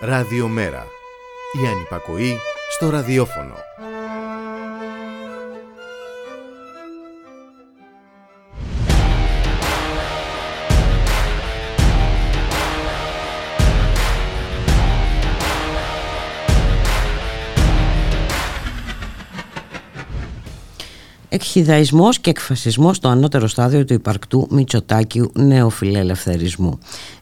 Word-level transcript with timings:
Ραδιομέρα. 0.00 0.86
Η 1.62 1.66
ανυπακοή 1.66 2.36
στο 2.70 2.90
ραδιόφωνο. 2.90 3.54
Εκχυδαϊσμός 21.28 22.18
και 22.18 22.30
εκφασισμός 22.30 22.96
στο 22.96 23.08
ανώτερο 23.08 23.46
στάδιο 23.46 23.84
του 23.84 23.92
υπαρκτού 23.92 24.46
Μητσοτάκιου 24.50 25.30
νεοφιλελευθερισμού. 25.34 26.78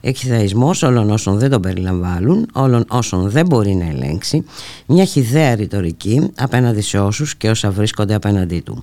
Εκχυδαϊσμός 0.09 0.83
όλων 0.83 1.11
όσων 1.11 1.39
δεν 1.39 1.51
τον 1.51 1.61
περιλαμβάνουν, 1.61 2.49
όλων 2.53 2.85
όσων 2.89 3.31
δεν 3.31 3.47
μπορεί 3.47 3.75
να 3.75 3.87
ελέγξει, 3.87 4.45
μια 4.87 5.05
χιδαία 5.05 5.55
ρητορική 5.55 6.31
απέναντι 6.37 6.81
σε 6.81 6.99
όσους 6.99 7.37
και 7.37 7.51
όσα 7.51 7.71
βρίσκονται 7.71 8.15
απέναντί 8.15 8.61
του. 8.61 8.83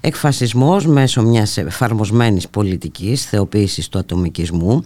Εκφασισμός 0.00 0.86
μέσω 0.86 1.22
μιας 1.22 1.56
εφαρμοσμένης 1.56 2.48
πολιτικής 2.48 3.24
θεοποίησης 3.24 3.88
του 3.88 3.98
ατομικισμού, 3.98 4.84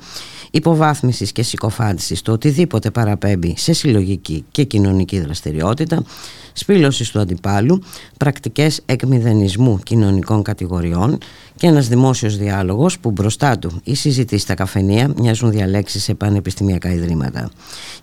υποβάθμισης 0.50 1.32
και 1.32 1.42
συκοφάντησης 1.42 2.22
του 2.22 2.32
οτιδήποτε 2.32 2.90
παραπέμπει 2.90 3.54
σε 3.56 3.72
συλλογική 3.72 4.44
και 4.50 4.64
κοινωνική 4.64 5.20
δραστηριότητα, 5.20 6.04
σπήλωσης 6.52 7.10
του 7.10 7.20
αντιπάλου, 7.20 7.82
πρακτικές 8.16 8.80
εκμηδενισμού 8.86 9.78
κοινωνικών 9.78 10.42
κατηγοριών 10.42 11.18
και 11.56 11.66
ένας 11.66 11.88
δημόσιος 11.88 12.36
διάλογος 12.36 12.98
που 12.98 13.10
μπροστά 13.10 13.58
του 13.58 13.80
οι 13.84 13.94
συζητήσεις 13.94 14.42
στα 14.42 14.54
καφενεία 14.54 15.12
μοιάζουν 15.16 15.50
διαλέξεις 15.50 16.02
σε 16.02 16.14
πανεπιστημιακά 16.14 16.92
ιδρύματα. 16.92 17.50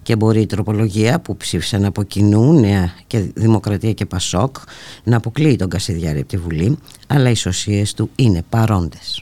Και 0.04 0.16
μπορεί 0.16 0.42
η 0.42 0.46
τροπολογία 0.46 1.20
που 1.20 1.38
ψήφισαν 1.38 1.86
από 1.86 2.04
κοινού 2.04 2.60
Νέα 2.60 2.94
και 3.08 3.20
Δημοκρατία 3.34 3.94
και 3.94 4.06
Πασόκ 4.06 4.56
να 5.04 5.18
αποκλείει 5.18 5.56
τον 5.56 5.70
Κασιδιάρη 5.70 6.20
από 6.20 6.28
τη 6.28 6.38
Βουλή, 6.38 6.78
αλλά 7.08 7.30
οι 7.30 7.36
σωσίες 7.36 7.94
του 7.94 8.10
είναι 8.16 8.44
παρόντες. 8.50 9.22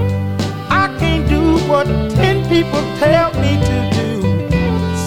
People 2.51 2.83
tell 2.99 3.31
me 3.39 3.55
to 3.69 3.77
do. 3.95 4.09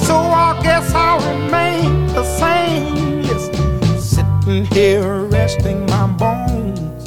So 0.07 0.17
I 0.17 0.59
guess 0.63 0.95
I'll 0.95 1.21
remain 1.31 2.07
the 2.07 2.25
same. 2.25 3.21
Listen, 3.21 4.01
sitting 4.01 4.65
here 4.73 5.25
resting 5.25 5.85
my 5.85 6.07
bones. 6.07 7.07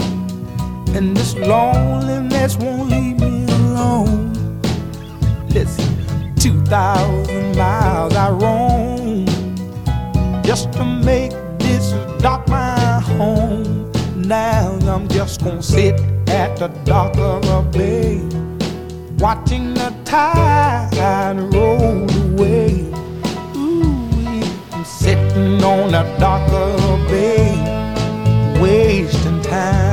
And 0.95 1.17
this 1.17 1.33
loneliness 1.37 2.55
won't 2.57 2.87
leave 2.87 3.19
me 3.19 3.45
alone. 3.45 4.61
Listen, 5.49 6.35
2,000 6.35 7.57
miles 7.57 8.13
I 8.15 8.29
roam 8.29 9.25
just 10.43 10.71
to 10.73 10.85
make 10.85 11.31
this 11.57 11.93
dock 12.21 12.47
my 12.47 12.99
home. 12.99 13.91
Now 14.15 14.77
I'm 14.87 15.07
just 15.07 15.43
gonna 15.43 15.63
sit 15.63 15.99
at 16.29 16.57
the 16.59 16.67
dock 16.85 17.17
of 17.17 17.43
a 17.49 17.63
bay, 17.71 18.21
watching 19.17 19.76
tide 20.07 21.37
roll 21.53 22.09
away. 22.23 22.85
Ooh, 23.55 24.41
I'm 24.71 24.85
sitting 24.85 25.61
on 25.61 25.93
a 25.93 26.03
darker 26.17 26.77
bay, 27.09 27.51
wasting 28.61 29.41
time. 29.41 29.86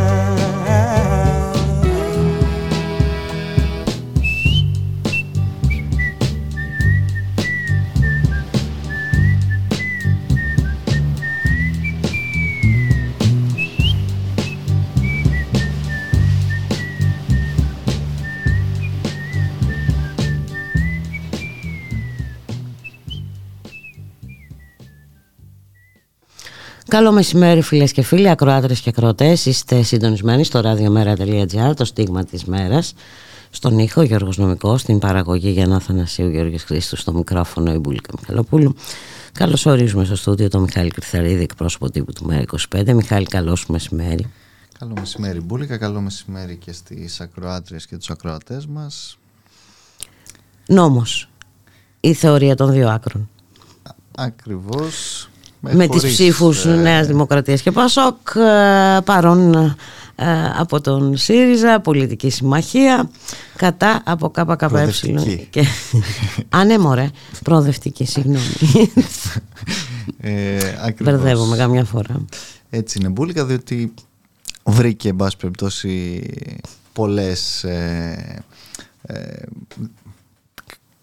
Καλό 26.95 27.13
μεσημέρι 27.13 27.61
φίλες 27.61 27.93
και 27.93 28.03
φίλοι, 28.03 28.29
ακροάτρες 28.29 28.81
και 28.81 28.89
ακροατές. 28.89 29.47
Είστε 29.47 29.83
συντονισμένοι 29.83 30.45
στο 30.45 30.61
radiomera.gr, 30.65 31.77
το 31.77 31.85
στίγμα 31.85 32.25
της 32.25 32.45
μέρας. 32.45 32.95
Στον 33.51 33.79
ήχο 33.79 34.03
Γιώργος 34.03 34.37
Νομικός, 34.39 34.81
στην 34.81 34.99
παραγωγή 34.99 35.51
Γιάννα 35.51 35.81
Θανασίου 35.81 36.29
Γιώργης 36.29 36.63
Χρήστου, 36.65 36.97
στο 36.97 37.13
μικρόφωνο 37.13 37.73
η 37.73 37.79
Μπουλίκα 37.79 38.13
Μιχαλοπούλου. 38.21 38.75
Καλώς 39.33 39.67
ορίζουμε 39.67 40.05
στο 40.05 40.17
στούντιο 40.17 40.49
τον 40.49 40.61
Μιχάλη 40.63 40.91
Κρυθαρίδη, 40.91 41.43
εκπρόσωπο 41.43 41.91
τύπου 41.91 42.13
του 42.13 42.27
ΜΕΡΑ25. 42.31 42.93
Μιχάλη, 42.95 43.27
καλό 43.27 43.57
σου 43.57 43.73
μεσημέρι. 43.73 44.31
Καλό 44.79 44.93
μεσημέρι 44.99 45.41
Μπούλικα, 45.41 45.77
καλό 45.77 46.01
μεσημέρι 46.01 46.57
και 46.57 46.73
στις 46.73 47.21
ακροάτριες 47.21 47.87
και 47.87 47.97
τους 47.97 48.11
ακροατές 48.11 48.67
μας. 48.67 49.19
Νόμος. 50.67 51.29
Η 52.01 52.13
θεωρία 52.13 52.55
των 52.55 52.73
δύο 52.73 52.89
άκρων. 52.89 53.29
Ακριβώς. 54.15 55.29
Με 55.73 55.89
τις 55.89 56.03
ψήφους 56.03 56.65
ε... 56.65 56.75
Νέας 56.75 57.07
Δημοκρατίας 57.07 57.63
και 57.63 57.71
Πασόκ 57.71 58.17
ε, 58.35 59.01
παρόν 59.05 59.55
ε, 60.17 60.25
από 60.59 60.81
τον 60.81 61.17
ΣΥΡΙΖΑ 61.17 61.81
πολιτική 61.81 62.31
συμμαχία 62.31 63.11
κατά 63.57 64.03
από 64.05 64.31
ΚΚΕ. 64.31 65.47
Και... 65.51 65.65
Α 66.49 66.65
ναι 66.65 66.79
μωρέ 66.79 67.11
προοδευτική 67.43 68.05
συγγνώμη. 68.05 68.91
Ε, 70.21 70.59
Μπερδεύομαι 71.03 71.57
καμιά 71.57 71.85
φορά. 71.85 72.25
Έτσι 72.71 72.99
είναι 72.99 73.09
μπουλικα 73.09 73.45
διότι 73.45 73.95
βρήκε 74.65 75.09
εν 75.09 75.17
πάση 75.17 75.37
περιπτώσει 75.37 76.23
πολλές 76.93 77.65
ε, 77.65 78.43
ε, 79.03 79.17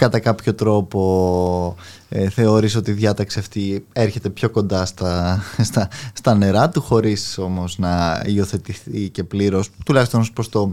κατά 0.02 0.20
κάποιο 0.20 0.54
τρόπο 0.54 1.76
ε, 2.10 2.30
θεώρησε 2.30 2.78
ότι 2.78 2.92
η 2.92 2.94
διάταξη 2.94 3.40
αυτή 3.40 3.86
έρχεται 3.94 4.30
πιο 4.30 4.50
κοντά 4.50 4.86
στα, 4.86 5.44
στα, 5.58 5.88
στα 6.14 6.36
νερά 6.36 6.70
του 6.70 6.82
χωρίς 6.82 7.38
όμως 7.38 7.78
να 7.78 8.22
υιοθετηθεί 8.26 9.10
και 9.10 9.24
πλήρως 9.24 9.70
τουλάχιστον 9.86 10.20
ως 10.20 10.32
προς 10.32 10.50
το 10.50 10.72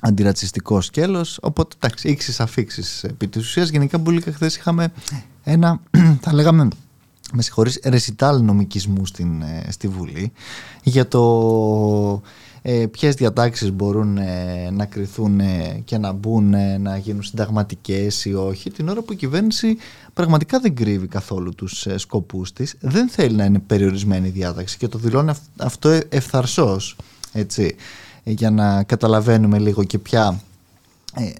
αντιρατσιστικό 0.00 0.80
σκέλος. 0.80 1.38
Οπότε 1.42 1.76
εντάξει 1.78 2.08
ήξεις 2.08 2.40
αφήξεις 2.40 3.04
επί 3.04 3.28
της 3.28 3.42
ουσίας. 3.42 3.68
Γενικά 3.68 3.98
μπουλίκα 3.98 4.32
χθες 4.32 4.56
είχαμε 4.56 4.92
ένα 5.44 5.80
θα 6.24 6.32
λέγαμε 6.32 6.68
με 7.32 7.42
συγχωρείς 7.42 7.80
ρεσιτάλ 7.84 8.42
νομικισμού 8.42 9.06
στην, 9.06 9.42
ε, 9.42 9.66
στη 9.70 9.88
Βουλή 9.88 10.32
για 10.82 11.08
το 11.08 11.20
ε, 12.64 12.86
ποιες 12.86 13.14
διατάξεις 13.14 13.72
μπορούν 13.72 14.16
ε, 14.16 14.70
να 14.70 14.84
κρυθούν 14.84 15.40
ε, 15.40 15.82
και 15.84 15.98
να 15.98 16.12
μπουν 16.12 16.54
ε, 16.54 16.78
να 16.78 16.96
γίνουν 16.96 17.22
συνταγματικές 17.22 18.24
ή 18.24 18.34
όχι. 18.34 18.70
Την 18.70 18.88
ώρα 18.88 19.02
που 19.02 19.12
η 19.12 19.16
κυβέρνηση 19.16 19.76
πραγματικά 20.14 20.58
δεν 20.60 20.74
κρύβει 20.74 21.06
καθόλου 21.06 21.54
τους 21.54 21.86
σκοπούς 21.96 22.52
της 22.52 22.74
δεν 22.80 23.08
θέλει 23.08 23.36
να 23.36 23.44
είναι 23.44 23.58
περιορισμένη 23.58 24.28
η 24.28 24.30
διάταξη 24.30 24.76
και 24.76 24.88
το 24.88 24.98
δηλώνει 24.98 25.32
αυτό 25.56 26.00
ευθαρσός 26.08 26.96
έτσι, 27.32 27.76
για 28.24 28.50
να 28.50 28.82
καταλαβαίνουμε 28.82 29.58
λίγο 29.58 29.84
και 29.84 29.98
ποια 29.98 30.40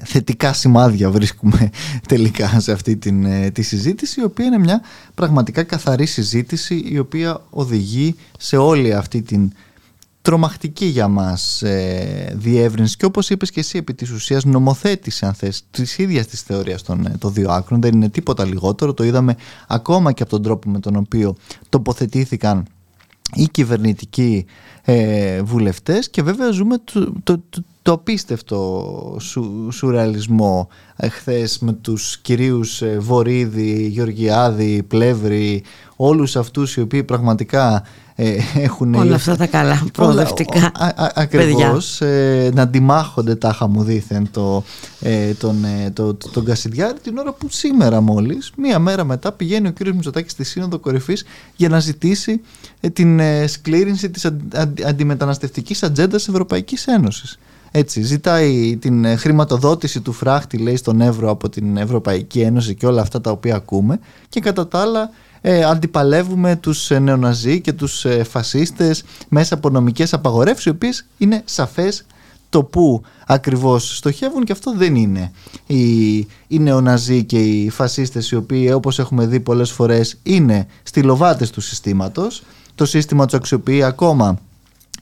θετικά 0.04 0.52
σημάδια 0.52 1.10
βρίσκουμε 1.10 1.70
τελικά 2.08 2.60
σε 2.60 2.72
αυτή 2.72 2.96
την, 2.96 3.52
τη 3.52 3.62
συζήτηση 3.62 4.20
η 4.20 4.24
οποία 4.24 4.44
είναι 4.44 4.58
μια 4.58 4.80
πραγματικά 5.14 5.62
καθαρή 5.62 6.06
συζήτηση 6.06 6.84
η 6.88 6.98
οποία 6.98 7.40
οδηγεί 7.50 8.14
σε 8.38 8.56
όλη 8.56 8.94
αυτή 8.94 9.22
την 9.22 9.52
τρομακτική 10.22 10.84
για 10.84 11.08
μας 11.08 11.62
ε, 11.62 12.32
διεύρυνση. 12.36 12.96
Και 12.96 13.04
όπως 13.04 13.30
είπες 13.30 13.50
και 13.50 13.60
εσύ 13.60 13.78
επί 13.78 13.94
της 13.94 14.10
ουσίας 14.10 14.44
νομοθέτηση 14.44 15.26
αν 15.26 15.34
θες 15.34 15.64
της 15.70 15.98
ίδιας 15.98 16.26
της 16.26 16.42
θεωρίας 16.42 16.82
των, 16.82 17.06
ε, 17.06 17.16
των 17.18 17.32
δύο 17.32 17.50
άκρων. 17.50 17.80
Δεν 17.80 17.92
είναι 17.92 18.08
τίποτα 18.08 18.44
λιγότερο. 18.44 18.94
Το 18.94 19.04
είδαμε 19.04 19.36
ακόμα 19.68 20.12
και 20.12 20.22
από 20.22 20.30
τον 20.30 20.42
τρόπο 20.42 20.70
με 20.70 20.80
τον 20.80 20.96
οποίο 20.96 21.36
τοποθετήθηκαν 21.68 22.66
οι 23.34 23.48
κυβερνητικοί 23.48 24.46
ε, 24.82 25.42
βουλευτές. 25.42 26.10
Και 26.10 26.22
βέβαια 26.22 26.50
ζούμε 26.50 26.76
το, 26.84 27.12
το, 27.22 27.42
το, 27.50 27.64
το 27.82 27.92
απίστευτο 27.92 29.16
σου, 29.20 29.68
σουρεαλισμό 29.72 30.68
εχθές 30.96 31.58
με 31.58 31.72
τους 31.72 32.18
κυρίους 32.18 32.82
ε, 32.82 32.98
Βορύδη, 32.98 33.86
Γεωργιάδη, 33.86 34.82
Πλεύρη 34.82 35.62
όλους 36.04 36.36
αυτούς 36.36 36.76
οι 36.76 36.80
οποίοι 36.80 37.02
πραγματικά 37.02 37.82
ε, 38.14 38.36
έχουν... 38.54 38.94
Όλα 38.94 39.14
αυτά 39.14 39.36
τα 39.36 39.46
καλά 39.46 39.86
προοδευτικά 39.92 40.72
Ακριβώς, 41.14 42.00
ε, 42.00 42.50
να 42.54 42.62
αντιμάχονται 42.62 43.34
τα 43.34 43.52
χαμουδίθεν 43.52 44.28
το, 44.30 44.64
ε, 45.00 45.32
τον, 45.32 45.64
ε, 45.64 45.90
το, 45.90 46.14
το, 46.14 46.28
τον 46.28 46.44
Κασιδιάρη 46.44 46.98
την 46.98 47.18
ώρα 47.18 47.32
που 47.32 47.46
σήμερα 47.50 48.00
μόλις, 48.00 48.52
μία 48.56 48.78
μέρα 48.78 49.04
μετά 49.04 49.32
πηγαίνει 49.32 49.68
ο 49.68 49.70
κύριος 49.70 49.94
Μητσοτάκης 49.94 50.32
στη 50.32 50.44
Σύνοδο 50.44 50.78
Κορυφής 50.78 51.24
για 51.56 51.68
να 51.68 51.78
ζητήσει 51.78 52.40
ε, 52.80 52.88
την 52.88 53.20
σκλήρινση 53.46 54.10
της 54.10 54.30
αντιμεταναστευτικής 54.86 55.82
ατζέντας 55.82 56.28
Ευρωπαϊκής 56.28 56.86
Ένωσης. 56.86 57.38
Έτσι, 57.74 58.02
ζητάει 58.02 58.76
την 58.80 59.18
χρηματοδότηση 59.18 60.00
του 60.00 60.12
φράχτη, 60.12 60.56
λέει, 60.56 60.76
στον 60.76 61.00
Εύρο 61.00 61.30
από 61.30 61.48
την 61.48 61.76
Ευρωπαϊκή 61.76 62.40
Ένωση 62.40 62.74
και 62.74 62.86
όλα 62.86 63.00
αυτά 63.02 63.20
τα 63.20 63.30
οποία 63.30 63.54
ακούμε 63.54 63.98
και 64.28 64.40
κατά 64.40 64.68
τα 64.68 64.80
άλλα 64.80 65.10
ε, 65.44 65.64
αντιπαλεύουμε 65.64 66.56
τους 66.56 66.90
ε, 66.90 66.98
νεοναζί 66.98 67.60
και 67.60 67.72
τους 67.72 68.04
ε, 68.04 68.24
φασίστες 68.24 69.04
μέσα 69.28 69.54
από 69.54 69.70
νομικές 69.70 70.12
απαγορεύσεις 70.12 70.64
οι 70.64 70.68
οποίες 70.68 71.06
είναι 71.18 71.42
σαφές 71.44 72.04
το 72.48 72.62
που 72.62 73.02
ακριβώς 73.26 73.96
στοχεύουν 73.96 74.44
και 74.44 74.52
αυτό 74.52 74.74
δεν 74.76 74.94
είναι. 74.94 75.32
Οι, 75.66 76.16
οι 76.46 76.58
νεοναζί 76.58 77.24
και 77.24 77.38
οι 77.38 77.70
φασίστες 77.70 78.30
οι 78.30 78.36
οποίοι 78.36 78.70
όπως 78.74 78.98
έχουμε 78.98 79.26
δει 79.26 79.40
πολλές 79.40 79.70
φορές 79.70 80.18
είναι 80.22 80.66
στυλοβάτες 80.82 81.50
του 81.50 81.60
συστήματος. 81.60 82.42
Το 82.74 82.84
σύστημα 82.84 83.24
τους 83.24 83.34
αξιοποιεί 83.34 83.82
ακόμα 83.82 84.38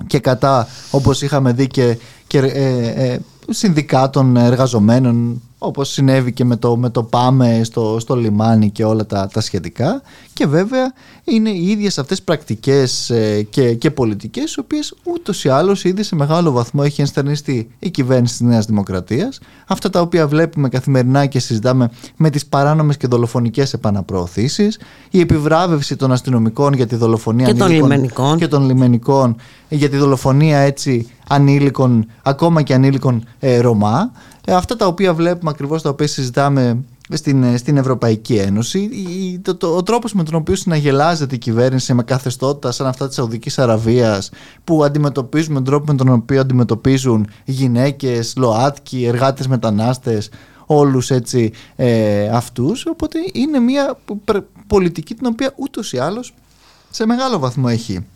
και 0.07 0.19
κατά 0.19 0.69
όπως 0.91 1.23
είχαμε 1.23 1.53
δει 1.53 1.67
και, 1.67 1.99
και 2.27 2.39
ε, 2.39 3.19
συνδικάτων 3.49 4.37
εργαζομένων 4.37 5.43
όπως 5.63 5.89
συνέβη 5.89 6.33
και 6.33 6.45
με 6.45 6.57
το, 6.57 6.77
με 6.77 6.91
το 6.91 7.03
πάμε 7.03 7.61
στο, 7.65 7.97
στο 8.01 8.17
λιμάνι 8.17 8.71
και 8.71 8.85
όλα 8.85 9.07
τα, 9.07 9.29
τα 9.33 9.41
σχετικά. 9.41 10.03
Και 10.33 10.47
βέβαια 10.47 10.93
είναι 11.25 11.51
οι 11.51 11.67
ίδιες 11.67 11.99
αυτές 11.99 12.23
πρακτικές 12.23 13.11
ε, 13.11 13.43
και, 13.43 13.75
και 13.75 13.91
πολιτικές 13.91 14.55
οι 14.55 14.61
οποίες 14.61 14.95
ούτως 15.03 15.45
ή 15.45 15.49
άλλως 15.49 15.85
ήδη 15.85 16.03
σε 16.03 16.15
μεγάλο 16.15 16.51
βαθμό 16.51 16.83
έχει 16.85 17.01
ενστερνιστεί 17.01 17.71
η 17.79 17.91
κυβέρνηση 17.91 18.37
της 18.37 18.47
Νέας 18.47 18.67
Δημοκρατίας. 18.67 19.41
Αυτά 19.67 19.91
τα 19.91 20.01
οποία 20.01 20.29
βλέπουμε 20.29 20.69
καθημερινά 20.69 21.27
και 21.27 21.39
συζητάμε 21.39 21.91
με 22.17 22.31
τις 22.31 22.47
παράνομες 22.47 22.97
και 22.97 23.07
δολοφονικές 23.07 23.73
επαναπροωθήσεις 23.73 24.79
η 25.11 25.21
επιβράβευση 25.21 25.97
των 25.97 26.13
αστυνομικών 26.13 26.73
για 26.73 26.87
τη 26.87 26.97
δολοφονία 26.97 27.47
και 27.47 27.55
των 27.55 27.71
λιμενικών. 27.71 28.39
και 28.39 28.49
των 28.49 28.67
λιμενικών 28.67 29.37
για 29.69 29.89
τη 29.89 29.97
δολοφονία 29.97 30.59
έτσι 30.59 31.11
ανήλικων 31.29 32.07
ακόμα 32.23 32.63
και 32.63 32.75
ανήλικων 32.75 33.25
ε, 33.39 33.61
Ρωμά. 33.61 34.13
ε, 34.13 34.30
αυτά 34.47 34.77
τα 34.77 34.87
οποία 34.87 35.15
βλέπουμε 35.15 35.51
ακριβώς 35.51 35.83
τα 35.83 35.89
οποία 35.89 36.07
συζητάμε 36.07 36.85
στην, 37.09 37.43
ε, 37.43 37.57
στην 37.57 37.77
Ευρωπαϊκή 37.77 38.35
Ένωση 38.35 38.91
το, 39.43 39.57
το, 39.57 39.77
ο 39.77 39.83
τρόπος 39.83 40.13
με 40.13 40.23
τον 40.23 40.35
οποίο 40.35 40.55
συναγελάζεται 40.55 41.35
η 41.35 41.39
κυβέρνηση 41.39 41.95
με 41.95 42.03
καθεστώτα 42.03 42.73
σαν 42.73 42.87
αυτά 42.87 43.07
της 43.07 43.17
Σαουδικής 43.17 43.59
Αραβίας 43.59 44.31
που 44.65 44.85
αντιμετωπίζουν 44.85 45.53
με 45.53 45.61
τον 45.61 45.65
τρόπο 45.65 45.93
με 45.93 45.99
τον 45.99 46.09
οποίο 46.09 46.41
αντιμετωπίζουν 46.41 47.27
γυναίκες, 47.45 48.35
ΛΟΑΤΚΙ, 48.37 49.05
εργάτες 49.05 49.47
μετανάστες 49.47 50.29
όλους 50.67 51.11
έτσι 51.11 51.53
ε, 51.77 52.29
αυτούς. 52.29 52.87
Οπότε 52.87 53.19
είναι 53.33 53.59
μια 53.59 53.99
πολιτική 54.67 55.15
την 55.15 55.27
οποία 55.27 55.53
ούτως 55.57 55.93
ή 55.93 55.99
άλλως 55.99 56.35
σε 56.91 57.07
μεγάλο 57.07 57.39
βαθμό 57.39 57.67
έχει 57.69 58.07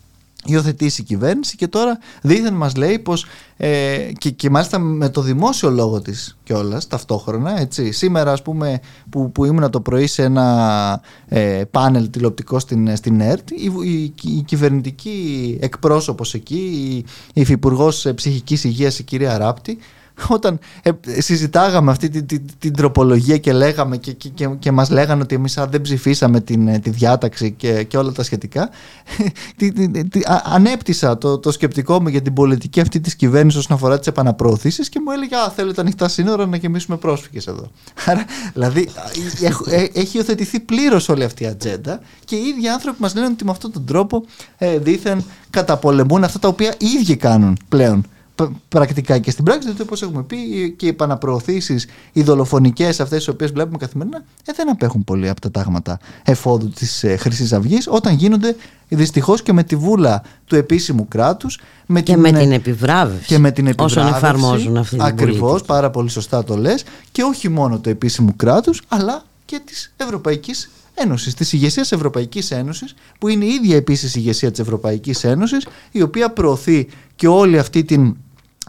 υιοθετήσει 0.44 1.00
η 1.00 1.05
κυβέρνηση 1.05 1.56
και 1.56 1.69
τώρα 1.69 1.99
δίθεν 2.23 2.55
μας 2.55 2.76
λέει 2.76 2.99
πως 2.99 3.26
ε, 3.56 3.99
και, 4.19 4.31
και 4.31 4.50
μάλιστα 4.50 4.79
με 4.79 5.08
το 5.08 5.20
δημόσιο 5.20 5.70
λόγο 5.70 6.00
της 6.00 6.37
κιόλας 6.43 6.87
ταυτόχρονα 6.87 7.61
έτσι. 7.61 7.93
σήμερα 7.93 8.32
ας 8.32 8.43
πούμε 8.43 8.81
που, 9.11 9.32
που 9.32 9.44
ήμουν 9.44 9.70
το 9.70 9.81
πρωί 9.81 10.06
σε 10.06 10.23
ένα 10.23 11.00
ε, 11.29 11.62
πάνελ 11.70 12.11
τηλεοπτικό 12.11 12.58
στην, 12.58 12.96
στην 12.96 13.20
ΕΡΤ 13.20 13.50
η, 13.50 13.73
η, 13.85 14.14
η 14.23 14.43
κυβερνητική 14.43 15.58
εκπρόσωπος 15.61 16.35
εκεί 16.35 16.56
η, 16.56 16.94
η 17.35 17.41
υφυπουργός 17.41 18.12
ψυχικής 18.14 18.64
υγείας 18.64 18.99
η 18.99 19.02
κυρία 19.02 19.38
Ράπτη 19.38 19.79
όταν 20.28 20.58
ε, 20.82 20.90
συζητάγαμε 21.20 21.90
αυτή 21.90 22.08
την, 22.08 22.26
την, 22.26 22.43
την, 22.58 22.75
τροπολογία 22.76 23.38
και 23.38 23.52
λέγαμε 23.52 23.96
και, 23.96 24.12
και, 24.12 24.28
και, 24.28 24.49
και 24.58 24.72
μας 24.72 24.90
λέγανε 24.90 25.22
ότι 25.22 25.34
εμείς 25.34 25.58
δεν 25.69 25.81
ψηφίσαμε 25.81 26.40
την, 26.40 26.69
ε, 26.69 26.78
τη 26.78 26.90
διάταξη 26.90 27.53
και, 27.53 27.82
και 27.82 27.96
όλα 27.96 28.12
τα 28.12 28.22
σχετικά 28.22 28.70
ανέπτυσα 30.55 31.19
το, 31.19 31.39
το 31.39 31.53
σκεπτικό 31.53 32.03
μου 32.03 32.08
για 32.08 32.22
την 32.22 32.32
πολιτική 32.32 32.81
αυτή 32.81 33.00
της 33.00 33.15
κυβέρνησης 33.17 33.60
όσον 33.60 33.77
αφορά 33.77 33.98
τις 33.98 34.06
επαναπροωθήσεις 34.06 34.89
και 34.89 35.00
μου 35.05 35.10
έλεγε 35.10 35.36
«Α, 35.36 35.50
θέλετε 35.50 35.81
ανοιχτά 35.81 36.08
σύνορα 36.08 36.46
να 36.46 36.56
γεμίσουμε 36.56 36.96
πρόσφυγες 36.96 37.46
εδώ». 37.46 37.70
Άρα, 38.06 38.24
δηλαδή, 38.53 38.89
ε, 39.70 39.84
έχει 39.93 40.17
υιοθετηθεί 40.17 40.60
πλήρως 40.60 41.08
όλη 41.08 41.24
αυτή 41.24 41.43
η 41.43 41.46
ατζέντα 41.46 42.00
και 42.24 42.36
οι 42.36 42.46
ίδιοι 42.46 42.69
άνθρωποι 42.69 42.96
μας 43.00 43.15
λένε 43.15 43.27
ότι 43.27 43.44
με 43.44 43.50
αυτόν 43.50 43.72
τον 43.72 43.84
τρόπο 43.86 44.24
ε, 44.58 44.79
δήθεν 44.79 45.24
καταπολεμούν 45.50 46.24
αυτά 46.24 46.39
τα 46.39 46.48
οποία 46.48 46.74
οι 46.79 46.86
ίδιοι 46.86 47.17
κάνουν 47.17 47.58
πλέον 47.69 48.06
πρακτικά 48.69 49.19
και 49.19 49.31
στην 49.31 49.44
πράξη, 49.44 49.67
διότι 49.67 49.82
όπως 49.82 50.03
έχουμε 50.03 50.22
πει 50.22 50.36
και 50.76 50.86
οι 50.86 50.88
επαναπροωθήσεις, 50.88 51.86
οι 52.12 52.22
δολοφονικές 52.22 53.00
αυτές 53.00 53.19
τις 53.19 53.29
οποίες 53.29 53.50
βλέπουμε 53.50 53.76
καθημερινά, 53.76 54.24
ε, 54.44 54.53
δεν 54.56 54.70
απέχουν 54.70 55.05
πολύ 55.05 55.29
από 55.29 55.41
τα 55.41 55.50
τάγματα 55.50 55.98
εφόδου 56.24 56.69
της 56.69 57.05
ε, 57.05 57.17
Χρυσής 57.17 57.53
Αυγής, 57.53 57.86
όταν 57.88 58.14
γίνονται 58.14 58.56
δυστυχώς 58.88 59.43
και 59.43 59.53
με 59.53 59.62
τη 59.62 59.76
βούλα 59.76 60.22
του 60.46 60.56
επίσημου 60.56 61.08
κράτους. 61.08 61.60
Και 61.86 62.03
την, 62.03 62.19
με 62.19 62.32
την 62.32 62.53
επιβράβευση. 62.53 63.26
Και 63.26 63.38
με 63.38 63.50
την 63.50 63.67
επιβράβευση. 63.67 63.98
Όσων 63.98 64.14
εφαρμόζουν 64.14 64.76
αυτή 64.76 64.96
την 64.96 65.05
Ακριβώς, 65.05 65.62
πάρα 65.62 65.91
πολύ 65.91 66.08
σωστά 66.08 66.44
το 66.44 66.56
λες. 66.56 66.84
Και 67.12 67.22
όχι 67.22 67.48
μόνο 67.48 67.79
του 67.79 67.88
επίσημου 67.88 68.36
κράτους, 68.36 68.82
αλλά 68.88 69.22
και 69.44 69.60
της 69.64 69.93
Ευρωπαϊκής 69.96 70.70
Ένωσης, 70.94 71.34
της 71.34 71.53
ηγεσίας 71.53 71.93
Ευρωπαϊκής 71.93 72.50
Ένωσης, 72.50 72.94
που 73.19 73.29
είναι 73.29 73.44
η 73.44 73.48
ίδια 73.48 73.76
επίσης 73.76 74.14
ηγεσία 74.14 74.50
της 74.50 74.60
Ευρωπαϊκής 74.60 75.24
Ένωσης, 75.24 75.67
η 75.91 76.03
οποία 76.03 76.31
προωθεί 76.31 76.88
και 77.17 77.29
όλη 77.29 77.59
αυτή 77.59 77.85
την 77.85 78.17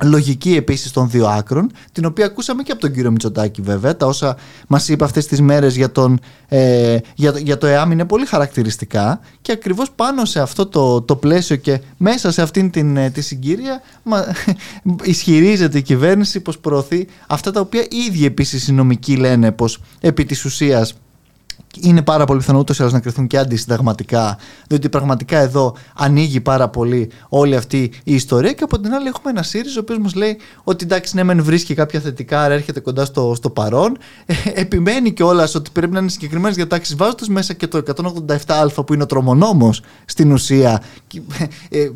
λογική 0.03 0.55
επίσης 0.55 0.91
των 0.91 1.09
δύο 1.09 1.27
άκρων 1.27 1.71
την 1.91 2.05
οποία 2.05 2.25
ακούσαμε 2.25 2.63
και 2.63 2.71
από 2.71 2.81
τον 2.81 2.93
κύριο 2.93 3.11
Μητσοτάκη 3.11 3.61
βέβαια 3.61 3.97
τα 3.97 4.05
όσα 4.05 4.37
μας 4.67 4.89
είπε 4.89 5.03
αυτές 5.03 5.27
τις 5.27 5.41
μέρες 5.41 5.75
για, 5.75 5.91
τον, 5.91 6.19
ε, 6.47 6.97
για, 7.15 7.33
για 7.37 7.57
το 7.57 7.67
ΕΑΜ 7.67 7.91
είναι 7.91 8.05
πολύ 8.05 8.25
χαρακτηριστικά 8.25 9.19
και 9.41 9.51
ακριβώς 9.51 9.91
πάνω 9.91 10.25
σε 10.25 10.39
αυτό 10.39 10.65
το, 10.65 11.01
το 11.01 11.15
πλαίσιο 11.15 11.55
και 11.55 11.81
μέσα 11.97 12.31
σε 12.31 12.41
αυτήν 12.41 12.71
την, 12.71 12.97
ε, 12.97 13.09
τη 13.09 13.21
συγκύρια 13.21 13.81
μα, 14.03 14.25
ισχυρίζεται 15.03 15.77
η 15.77 15.81
κυβέρνηση 15.81 16.39
πως 16.39 16.59
προωθεί 16.59 17.07
αυτά 17.27 17.51
τα 17.51 17.59
οποία 17.59 17.81
οι 17.81 17.97
ίδιοι 18.07 18.25
επίσης 18.25 18.67
οι 18.67 18.73
νομικοί 18.73 19.17
λένε 19.17 19.51
πως 19.51 19.81
επί 19.99 20.25
της 20.25 20.45
ουσίας 20.45 20.93
είναι 21.79 22.01
πάρα 22.01 22.25
πολύ 22.25 22.39
πιθανό 22.39 22.59
ούτως 22.59 22.77
ή 22.77 22.81
άλλως 22.81 22.93
να 22.93 22.99
κρυθούν 22.99 23.27
και 23.27 23.37
αντισυνταγματικά, 23.37 24.37
διότι 24.67 24.89
πραγματικά 24.89 25.37
εδώ 25.37 25.75
ανοίγει 25.95 26.41
πάρα 26.41 26.69
πολύ 26.69 27.09
όλη 27.29 27.55
αυτή 27.55 27.91
η 28.03 28.13
ιστορία. 28.13 28.53
Και 28.53 28.63
από 28.63 28.79
την 28.79 28.93
άλλη, 28.93 29.07
έχουμε 29.07 29.29
ένα 29.29 29.43
ΣΥΡΙΖΑ 29.43 29.77
ο 29.77 29.81
οποίος 29.81 29.99
μας 29.99 30.15
λέει 30.15 30.37
ότι 30.63 30.83
εντάξει, 30.83 31.15
ναι, 31.15 31.23
μεν 31.23 31.43
βρίσκει 31.43 31.73
κάποια 31.73 31.99
θετικά, 31.99 32.41
άρα 32.41 32.53
έρχεται 32.53 32.79
κοντά 32.79 33.05
στο, 33.05 33.33
στο 33.35 33.49
παρόν. 33.49 33.97
Ε, 34.25 34.33
επιμένει 34.53 35.11
κιόλας 35.11 35.55
ότι 35.55 35.69
πρέπει 35.73 35.93
να 35.93 35.99
είναι 35.99 36.09
συγκεκριμένες 36.09 36.55
διατάξεις, 36.55 36.95
βάζοντας 36.95 37.27
μέσα 37.27 37.53
και 37.53 37.67
το 37.67 37.83
187α 38.45 38.85
που 38.85 38.93
είναι 38.93 39.03
ο 39.03 39.05
τρομονόμος 39.05 39.81
στην 40.05 40.31
ουσία, 40.31 40.81
ε, 41.69 41.79
ε, 41.79 41.91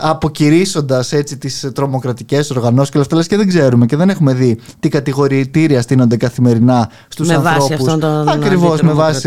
αποκηρύσσοντας 0.00 1.12
έτσι 1.12 1.38
τις 1.38 1.70
τρομοκρατικές 1.74 2.50
οργανώσεις 2.50 2.90
και 2.90 2.98
όλα 2.98 3.06
αυτά. 3.10 3.28
Και 3.28 3.36
δεν 3.36 3.48
ξέρουμε 3.48 3.86
και 3.86 3.96
δεν 3.96 4.08
έχουμε 4.08 4.34
δει 4.34 4.58
τι 4.80 4.88
κατηγορητήρια 4.88 5.82
στείνονται 5.82 6.16
καθημερινά 6.16 6.90
στους 7.08 7.30
ανθρώπους. 7.30 8.04
Ακριβώς 8.26 8.80
με 8.80 8.92
βάση 8.92 9.23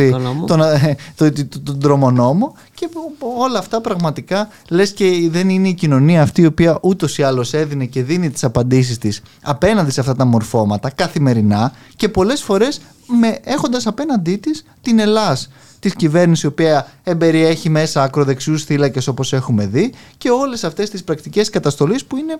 τον, 0.47 0.61
ε, 0.61 0.97
τον, 1.15 1.33
τον, 1.33 1.63
τον 1.63 1.79
τρομονόμο 1.79 2.55
και 2.73 2.89
όλα 3.37 3.59
αυτά 3.59 3.81
πραγματικά 3.81 4.47
λες 4.69 4.91
και 4.91 5.27
δεν 5.29 5.49
είναι 5.49 5.67
η 5.67 5.73
κοινωνία 5.73 6.21
αυτή 6.21 6.41
η 6.41 6.45
οποία 6.45 6.79
ούτως 6.81 7.17
ή 7.17 7.23
άλλως 7.23 7.53
έδινε 7.53 7.85
και 7.85 8.03
δίνει 8.03 8.29
τις 8.29 8.43
απαντήσεις 8.43 8.97
της 8.97 9.21
απέναντι 9.41 9.91
σε 9.91 9.99
αυτά 9.99 10.15
τα 10.15 10.25
μορφώματα 10.25 10.89
καθημερινά 10.89 11.73
και 11.95 12.09
πολλές 12.09 12.41
φορές 12.41 12.81
με, 13.07 13.37
έχοντας 13.43 13.87
απέναντί 13.87 14.35
της 14.35 14.65
την 14.81 14.99
Ελλάς 14.99 15.49
της 15.79 15.95
κυβέρνησης 15.95 16.43
η 16.43 16.47
οποία 16.47 16.87
εμπεριέχει 17.03 17.69
μέσα 17.69 18.03
ακροδεξιούς 18.03 18.63
θύλακες 18.63 19.07
όπως 19.07 19.33
έχουμε 19.33 19.65
δει 19.65 19.93
και 20.17 20.29
όλες 20.29 20.63
αυτές 20.63 20.89
τις 20.89 21.03
πρακτικές 21.03 21.49
καταστολής 21.49 22.05
που 22.05 22.17
είναι 22.17 22.39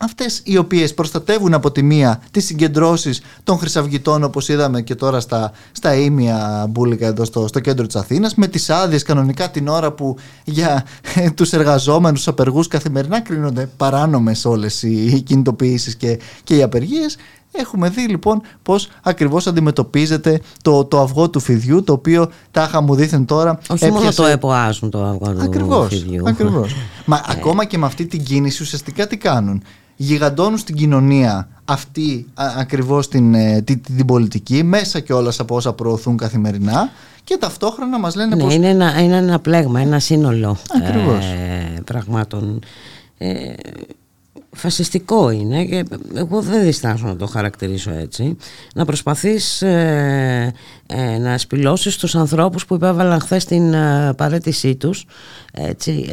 αυτές 0.00 0.40
οι 0.44 0.56
οποίες 0.56 0.94
προστατεύουν 0.94 1.54
από 1.54 1.72
τη 1.72 1.82
μία 1.82 2.22
τις 2.30 2.44
συγκεντρώσεις 2.44 3.20
των 3.44 3.58
χρυσαυγητών 3.58 4.24
όπως 4.24 4.48
είδαμε 4.48 4.82
και 4.82 4.94
τώρα 4.94 5.20
στα, 5.20 5.52
στα 5.72 5.94
ήμια 5.94 6.66
μπουλικα 6.70 7.06
εδώ 7.06 7.24
στο, 7.24 7.46
στο 7.46 7.60
κέντρο 7.60 7.86
της 7.86 7.96
Αθήνας 7.96 8.34
με 8.34 8.46
τις 8.46 8.70
άδειες 8.70 9.02
κανονικά 9.02 9.50
την 9.50 9.68
ώρα 9.68 9.92
που 9.92 10.16
για 10.44 10.84
ε, 11.14 11.30
τους 11.30 11.52
εργαζόμενους 11.52 12.18
τους 12.18 12.28
απεργούς 12.28 12.68
καθημερινά 12.68 13.20
κρίνονται 13.20 13.68
παράνομες 13.76 14.44
όλες 14.44 14.82
οι, 14.82 15.06
οι 15.06 15.20
κινητοποιήσεις 15.20 15.96
και, 15.96 16.18
και 16.44 16.56
οι 16.56 16.62
απεργίες. 16.62 17.16
Έχουμε 17.52 17.88
δει 17.88 18.06
λοιπόν 18.08 18.42
πώς 18.62 18.88
ακριβώς 19.02 19.46
αντιμετωπίζεται 19.46 20.40
το, 20.62 20.84
το 20.84 21.00
αυγό 21.00 21.30
του 21.30 21.40
φιδιού 21.40 21.82
το 21.84 21.92
οποίο 21.92 22.30
τάχα 22.50 22.80
μου 22.80 22.94
δίθεν 22.94 23.24
τώρα 23.24 23.58
Όχι 23.68 23.84
έπιασε... 23.84 24.02
μόνο 24.02 24.12
το 24.14 24.26
εποάζουν 24.26 24.90
το 24.90 25.04
αυγό 25.04 25.32
του 25.32 25.42
ακριβώς, 25.42 25.88
φιδιού. 25.88 26.28
Ακριβώς. 26.28 26.74
Μα 27.04 27.16
ε. 27.16 27.20
ακόμα 27.26 27.64
και 27.64 27.78
με 27.78 27.86
αυτή 27.86 28.06
την 28.06 28.24
κίνηση 28.24 28.62
ουσιαστικά 28.62 29.06
τι 29.06 29.16
κάνουν; 29.16 29.62
Γιγαντώνουν 29.96 30.58
στην 30.58 30.74
κοινωνία 30.74 31.48
αυτή 31.64 32.26
ακριβώς 32.34 33.08
την, 33.08 33.34
ε, 33.34 33.62
την, 33.62 33.82
την, 33.82 34.06
πολιτική 34.06 34.62
μέσα 34.62 35.00
και 35.00 35.12
όλα 35.12 35.32
από 35.38 35.54
όσα 35.54 35.72
προωθούν 35.72 36.16
καθημερινά 36.16 36.90
και 37.24 37.36
ταυτόχρονα 37.40 37.98
μας 37.98 38.14
λένε 38.14 38.34
ναι, 38.34 38.42
πως... 38.42 38.54
Είναι 38.54 38.68
ένα, 38.68 39.00
είναι 39.02 39.16
ένα 39.16 39.38
πλέγμα, 39.38 39.80
ένα 39.80 39.98
σύνολο 39.98 40.56
ε, 41.76 41.80
πραγμάτων. 41.80 42.60
Ε, 43.18 43.52
φασιστικό 44.56 45.30
είναι 45.30 45.64
και 45.64 45.84
εγώ 46.14 46.40
δεν 46.40 46.62
διστάζω 46.62 47.06
να 47.06 47.16
το 47.16 47.26
χαρακτηρίσω 47.26 47.90
έτσι. 47.90 48.36
Να 48.74 48.84
προσπαθείς 48.84 49.62
ε, 49.62 50.54
ε, 50.86 51.18
να 51.18 51.38
σπηλώσεις 51.38 51.96
τους 51.96 52.14
ανθρώπους 52.14 52.66
που 52.66 52.74
υπέβαλαν 52.74 53.20
χθες 53.20 53.44
την 53.44 53.74
ε, 53.74 54.12
παρέτησή 54.16 54.74
τους 54.74 55.06
έτσι, 55.52 56.10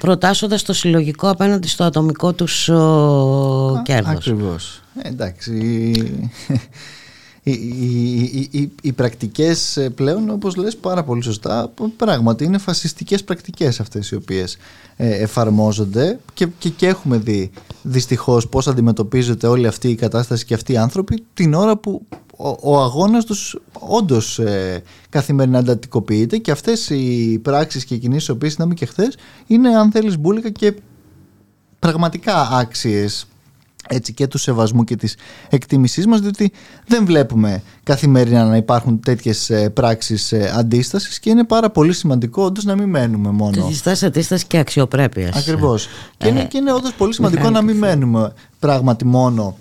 προτάσσοντας 0.00 0.62
το 0.62 0.72
συλλογικό 0.72 1.30
απέναντι 1.30 1.68
στο 1.68 1.84
ατομικό 1.84 2.32
τους 2.32 2.68
ο, 2.68 3.82
κέρδος. 3.84 4.14
Ακριβώς. 4.14 4.80
Εντάξει, 5.02 5.92
οι, 7.50 8.28
οι, 8.32 8.48
οι, 8.50 8.70
οι, 8.82 8.92
πρακτικές 8.92 9.88
πλέον 9.94 10.30
όπως 10.30 10.56
λες 10.56 10.76
πάρα 10.76 11.04
πολύ 11.04 11.22
σωστά 11.22 11.72
πράγματι 11.96 12.44
είναι 12.44 12.58
φασιστικές 12.58 13.24
πρακτικές 13.24 13.80
αυτές 13.80 14.10
οι 14.10 14.14
οποίες 14.14 14.56
ε, 14.96 15.22
εφαρμόζονται 15.22 16.18
και, 16.34 16.46
και, 16.58 16.68
και 16.68 16.86
έχουμε 16.86 17.16
δει 17.16 17.50
δυστυχώς 17.82 18.48
πώς 18.48 18.68
αντιμετωπίζεται 18.68 19.46
όλη 19.46 19.66
αυτή 19.66 19.88
η 19.88 19.94
κατάσταση 19.94 20.44
και 20.44 20.54
αυτοί 20.54 20.72
οι 20.72 20.76
άνθρωποι 20.76 21.24
την 21.34 21.54
ώρα 21.54 21.76
που 21.76 22.06
ο, 22.36 22.72
ο 22.72 22.80
αγώνας 22.82 23.24
τους 23.24 23.58
όντως 23.72 24.38
ε, 24.38 24.82
καθημερινά 25.08 25.58
εντατικοποιείται 25.58 26.38
και 26.38 26.50
αυτές 26.50 26.90
οι 26.90 27.38
πράξεις 27.42 27.84
και 27.84 27.94
οι 27.94 27.98
κινήσεις 27.98 28.28
οι 28.28 28.30
οποίες 28.30 28.52
είδαμε 28.52 28.74
και 28.74 28.86
χθες 28.86 29.16
είναι 29.46 29.68
αν 29.68 29.90
θέλεις 29.90 30.18
μπουλικα 30.18 30.50
και 30.50 30.74
πραγματικά 31.78 32.48
άξιες 32.50 33.26
έτσι 33.88 34.12
και 34.12 34.26
του 34.26 34.38
σεβασμού 34.38 34.84
και 34.84 34.96
της 34.96 35.16
εκτίμησής 35.48 36.06
μας 36.06 36.20
διότι 36.20 36.52
δεν 36.86 37.04
βλέπουμε 37.04 37.62
καθημερινά 37.82 38.44
να 38.44 38.56
υπάρχουν 38.56 39.00
τέτοιες 39.00 39.50
ε, 39.50 39.70
πράξεις 39.70 40.32
ε, 40.32 40.52
αντίστασης 40.56 41.18
και 41.18 41.30
είναι 41.30 41.44
πάρα 41.44 41.70
πολύ 41.70 41.92
σημαντικό 41.92 42.42
όντως 42.42 42.64
να 42.64 42.74
μην 42.74 42.88
μένουμε 42.88 43.30
μόνο. 43.30 43.64
Αντίσταση, 43.64 44.06
αντίστασης 44.06 44.46
και 44.46 44.58
αξιοπρέπειας. 44.58 45.36
Ακριβώς. 45.36 45.88
Και, 46.16 46.28
είναι, 46.28 46.44
και 46.44 46.58
είναι 46.58 46.72
όντως 46.72 46.92
πολύ 46.92 47.14
σημαντικό 47.14 47.50
να 47.50 47.62
μην 47.62 47.76
μένουμε 47.76 48.32
πράγματι 48.58 49.04
μόνο 49.04 49.56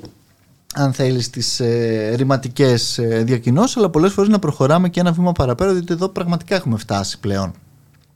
αν 0.73 0.93
θέλεις 0.93 1.25
στι 1.25 1.63
ε, 1.63 2.15
ρηματικές 2.15 2.97
ε, 2.97 3.23
διακοινώσεις, 3.25 3.77
αλλά 3.77 3.89
πολλές 3.89 4.13
φορές 4.13 4.29
να 4.29 4.39
προχωράμε 4.39 4.89
και 4.89 4.99
ένα 4.99 5.11
βήμα 5.11 5.31
παραπέρα, 5.31 5.71
διότι 5.71 5.93
εδώ 5.93 6.09
πραγματικά 6.09 6.55
έχουμε 6.55 6.77
φτάσει 6.77 7.19
πλέον 7.19 7.53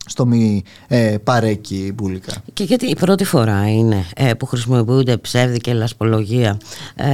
στο 0.05 0.25
μη 0.25 0.63
ε, 0.88 1.15
παρέκει 1.24 1.91
μπουλικά. 1.96 2.34
Και 2.53 2.63
γιατί 2.63 2.86
η 2.86 2.96
πρώτη 2.96 3.24
φορά 3.24 3.70
είναι 3.70 4.05
ε, 4.15 4.34
που 4.34 4.46
χρησιμοποιούνται 4.46 5.17
ψεύδι 5.17 5.58
και 5.58 5.74
λασπολογία 5.74 6.58
ε, 6.96 7.05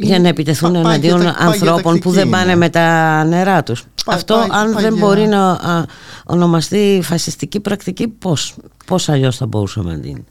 για 0.00 0.18
να 0.18 0.28
επιτεθούν 0.28 0.74
εναντίον 0.74 1.34
ανθρώπων 1.38 1.98
που 1.98 2.10
δεν 2.10 2.28
πάνε 2.28 2.56
με 2.56 2.68
τα 2.68 3.24
νερά 3.24 3.62
τους. 3.62 3.84
Αυτό 4.06 4.46
αν 4.50 4.72
δεν 4.72 4.96
μπορεί 4.96 5.26
να 5.26 5.58
ονομαστεί 6.24 7.00
φασιστική 7.02 7.60
πρακτική 7.60 8.08
πώς, 8.08 8.56
πώς 8.86 9.08
αλλιώς 9.08 9.36
θα 9.36 9.46
μπορούσαμε 9.46 9.92
να 9.92 10.00
την 10.00 10.24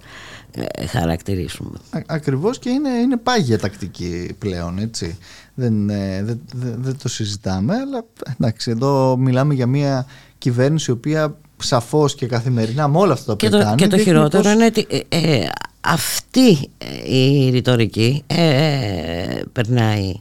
ε, 0.51 0.85
χαρακτηρίσουμε. 0.85 1.77
Α, 1.89 2.01
ακριβώς 2.05 2.59
και 2.59 2.69
είναι, 2.69 2.89
είναι 2.89 3.17
πάγια 3.17 3.59
τακτική 3.59 4.35
πλέον 4.39 4.79
έτσι. 4.79 5.17
Δεν, 5.53 5.87
δεν, 6.21 6.39
δεν, 6.53 6.97
το 7.01 7.09
συζητάμε 7.09 7.75
αλλά 7.75 8.05
εντάξει 8.39 8.71
εδώ 8.71 9.17
μιλάμε 9.17 9.53
για 9.53 9.67
μια 9.67 10.05
κυβέρνηση 10.39 10.91
η 10.91 10.93
οποία 10.93 11.36
σαφώς 11.58 12.15
και 12.15 12.25
καθημερινά 12.25 12.88
με 12.88 12.98
όλα 12.98 13.13
αυτά 13.13 13.36
τα 13.36 13.36
και 13.36 13.50
το, 13.50 13.74
και 13.75 13.88
το 13.88 13.98
χειρότερο 13.98 14.50
είναι 14.50 14.65
ότι 14.65 14.88
ε, 15.10 15.17
ε, 15.19 15.50
αυτή 15.81 16.69
η 17.05 17.50
ρητορική 17.50 18.24
ε, 18.27 19.41
περνάει 19.51 20.13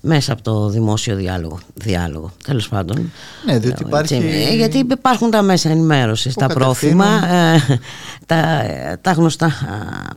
μέσα 0.00 0.32
από 0.32 0.42
το 0.42 0.68
δημόσιο 0.68 1.16
διάλογο. 1.16 1.58
διάλογο 1.74 2.30
Τέλος 2.44 2.68
πάντων. 2.68 3.12
Ναι, 3.46 3.58
διότι 3.58 3.82
υπάρχει. 3.82 4.22
γιατί 4.56 4.78
υπάρχουν 4.78 5.30
τα 5.30 5.42
μέσα 5.42 5.70
ενημέρωσης, 5.70 6.34
τα 6.34 6.46
πρόθυμα, 6.46 7.20
τα, 8.26 8.62
τα 9.00 9.12
γνωστά 9.12 9.52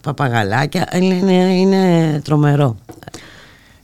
παπαγαλάκια. 0.03 0.87
Είναι, 0.93 1.33
είναι 1.33 2.21
τρομερό. 2.23 2.77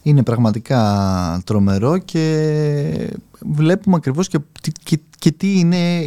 Είναι 0.06 0.24
πραγματικά 0.24 1.42
τρομερό 1.46 1.98
και 1.98 3.14
βλέπουμε 3.40 3.96
ακριβώς 3.96 4.28
και, 4.28 4.40
και, 4.84 5.00
και 5.20 5.32
τι 5.32 5.60
είναι 5.60 6.00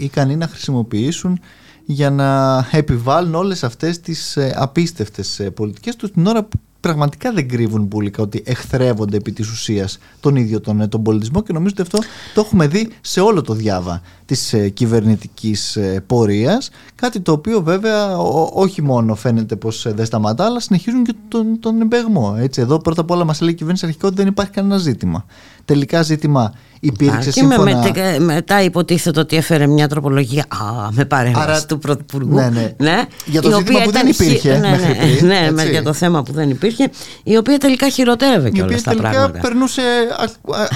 ικανοί 0.00 0.36
να 0.36 0.46
χρησιμοποιήσουν 0.46 1.40
για 1.84 2.10
να 2.10 2.58
επιβάλλουν 2.72 3.34
όλες 3.34 3.64
αυτές 3.64 4.00
τις 4.00 4.36
ε, 4.36 4.54
απίστευτες 4.56 5.40
ε, 5.40 5.50
πολιτικές 5.50 5.96
τους 5.96 6.10
την 6.10 6.26
ώρα 6.26 6.42
που 6.42 6.60
πραγματικά 6.82 7.32
δεν 7.32 7.48
κρύβουν 7.48 7.82
μπουλικα 7.82 8.22
ότι 8.22 8.42
εχθρεύονται 8.46 9.16
επί 9.16 9.32
της 9.32 9.50
ουσίας 9.50 9.98
τον 10.20 10.36
ίδιο 10.36 10.60
τον, 10.60 10.80
ε, 10.80 10.88
τον 10.88 11.02
πολιτισμό 11.02 11.42
και 11.42 11.52
νομίζω 11.52 11.74
ότι 11.78 11.82
αυτό 11.82 11.98
το 12.34 12.40
έχουμε 12.40 12.66
δει 12.66 12.90
σε 13.00 13.20
όλο 13.20 13.42
το 13.42 13.54
διάβα 13.54 14.02
της 14.26 14.52
ε, 14.52 14.68
κυβερνητικής 14.68 15.76
ε, 15.76 16.04
πορείας. 16.06 16.70
Κάτι 16.94 17.20
το 17.20 17.32
οποίο 17.32 17.62
βέβαια 17.62 18.18
όχι 18.52 18.82
μόνο 18.82 19.14
φαίνεται 19.14 19.56
πως 19.56 19.86
δεν 19.94 20.06
σταματά 20.06 20.44
αλλά 20.44 20.60
συνεχίζουν 20.60 21.04
και 21.04 21.14
τον, 21.28 21.60
τον 21.60 21.80
εμπεγμό 21.80 22.36
έτσι, 22.38 22.60
εδώ 22.60 22.78
πρώτα 22.78 23.00
απ' 23.00 23.10
όλα 23.10 23.24
μας 23.24 23.40
λέει 23.40 23.50
η 23.50 23.54
κυβέρνηση 23.54 23.86
αρχικά 23.86 24.06
ότι 24.06 24.16
δεν 24.16 24.26
υπάρχει 24.26 24.52
κανένα 24.52 24.76
ζήτημα 24.76 25.24
τελικά 25.64 26.02
ζήτημα 26.02 26.52
υπήρξε 26.84 27.30
και 27.30 27.30
σύμφωνα... 27.30 27.92
με, 27.94 28.18
μετά 28.18 28.62
υποτίθεται 28.62 29.20
ότι 29.20 29.36
έφερε 29.36 29.66
μια 29.66 29.88
τροπολογία 29.88 30.44
α, 30.48 30.90
με 30.90 31.04
παρέμβαση 31.04 31.66
του 31.66 31.78
Πρωθυπουργού. 31.78 32.34
Ναι, 32.34 32.48
ναι. 32.48 32.74
ναι. 32.76 33.04
Για 33.26 33.42
το 33.42 33.56
ζήτημα 33.56 33.80
που 33.82 33.90
δεν 33.90 34.06
υπήρχε 34.06 34.58
ναι, 34.58 34.70
μέχρι 34.70 34.88
ναι, 34.88 34.94
πριν. 34.94 35.26
Ναι, 35.26 35.50
ναι, 35.50 35.70
για 35.70 35.82
το 35.82 35.92
θέμα 35.92 36.22
που 36.22 36.32
δεν 36.32 36.50
υπήρχε, 36.50 36.90
η 37.22 37.36
οποία 37.36 37.58
τελικά 37.58 37.88
χειροτέρευε 37.88 38.50
και 38.50 38.62
όλα 38.62 38.80
τα 38.82 38.94
πράγματα. 38.94 39.26
Η 39.26 39.28
οποία 39.28 39.40
περνούσε 39.40 39.82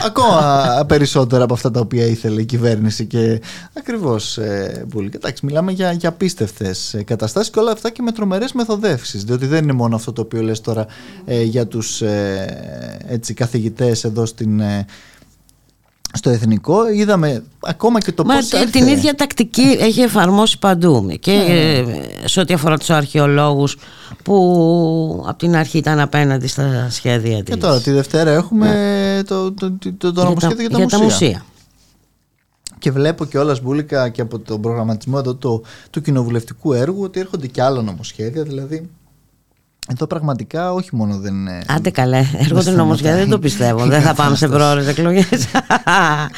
ακόμα 0.07 0.65
περισσότερα 0.89 1.45
από 1.45 1.55
αυτά 1.55 1.71
τα 1.71 1.81
οποία 1.81 2.07
ήθελε 2.07 2.41
η 2.41 2.45
κυβέρνηση 2.45 3.05
και 3.05 3.41
ακριβώς 3.73 4.39
ε, 4.39 4.87
Εντάξει, 5.15 5.47
μιλάμε 5.47 5.73
για, 5.73 5.93
για 5.93 6.09
απίστευτες 6.09 6.97
καταστάσεις 7.05 7.51
και 7.51 7.59
όλα 7.59 7.71
αυτά 7.71 7.91
και 7.91 8.03
με 8.03 8.13
τρομερές 8.13 8.53
μεθοδεύσεις, 8.53 9.25
διότι 9.25 9.47
δεν 9.47 9.63
είναι 9.63 9.73
μόνο 9.73 9.97
αυτό 9.97 10.13
το 10.13 10.21
οποίο 10.21 10.43
λες 10.43 10.61
τώρα 10.61 10.87
ε, 11.25 11.43
για 11.43 11.67
τους 11.67 12.03
ε, 12.03 13.03
έτσι, 13.09 13.35
καθηγητές 13.35 14.05
εδώ 14.05 14.27
στην... 14.27 14.63
Ε, 14.77 14.85
στο 16.13 16.31
εθνικό 16.31 16.89
είδαμε 16.89 17.43
ακόμα 17.61 18.01
και 18.01 18.13
το 18.13 18.25
Μα 18.25 18.35
πώς 18.35 18.49
τε- 18.49 18.71
την 18.71 18.87
ίδια 18.87 19.15
τακτική 19.15 19.77
έχει 19.81 20.01
εφαρμόσει 20.01 20.59
παντού 20.59 21.09
και 21.21 21.33
ε, 21.33 21.85
σε 22.29 22.41
ό,τι 22.41 22.55
αφορά 22.55 22.79
τους 22.79 22.91
αρχαιολόγους 22.91 23.77
που 24.25 25.25
από 25.27 25.39
την 25.39 25.57
αρχή 25.57 25.79
ήταν 25.79 26.01
απέναντι 26.01 26.47
στα 26.47 26.87
σχέδια 26.91 27.43
της. 27.43 27.55
Και 27.55 27.61
τώρα 27.61 27.81
τη 27.81 27.91
Δευτέρα 27.91 28.31
έχουμε 28.31 29.23
το, 29.27 29.53
το, 29.53 29.73
το, 29.73 29.93
το, 29.93 30.13
το 30.13 30.25
νομοσχέδιο 30.25 30.69
για 30.71 30.87
τα, 30.87 31.03
μουσεία. 31.03 31.45
Και 32.79 32.91
βλέπω 32.91 33.25
και 33.25 33.39
όλα 33.39 33.57
μπουλικα 33.63 34.09
και 34.09 34.21
από 34.21 34.39
τον 34.39 34.61
προγραμματισμό 34.61 35.17
εδώ 35.19 35.35
το, 35.35 35.63
του 35.91 36.01
κοινοβουλευτικού 36.01 36.73
έργου 36.73 37.03
ότι 37.03 37.21
έρχονται 37.21 37.47
και 37.47 37.63
άλλα 37.63 37.83
νομοσχέδια. 37.83 38.43
Δηλαδή, 38.43 38.91
εδώ 39.93 40.07
πραγματικά 40.07 40.73
όχι 40.73 40.97
μόνο 40.97 41.19
δεν 41.19 41.35
είναι. 41.35 41.63
Άντε 41.67 41.91
καλέ, 41.91 42.17
έρχονται 42.19 42.47
θέματα 42.47 42.71
νομοσχέδια, 42.73 43.17
δεν 43.17 43.29
το 43.31 43.39
πιστεύω. 43.39 43.87
δεν 43.95 44.03
θα 44.03 44.15
πάμε 44.15 44.37
σε 44.37 44.49
πρόορες 44.49 44.87
εκλογές. 44.87 45.27
θα, 45.47 46.31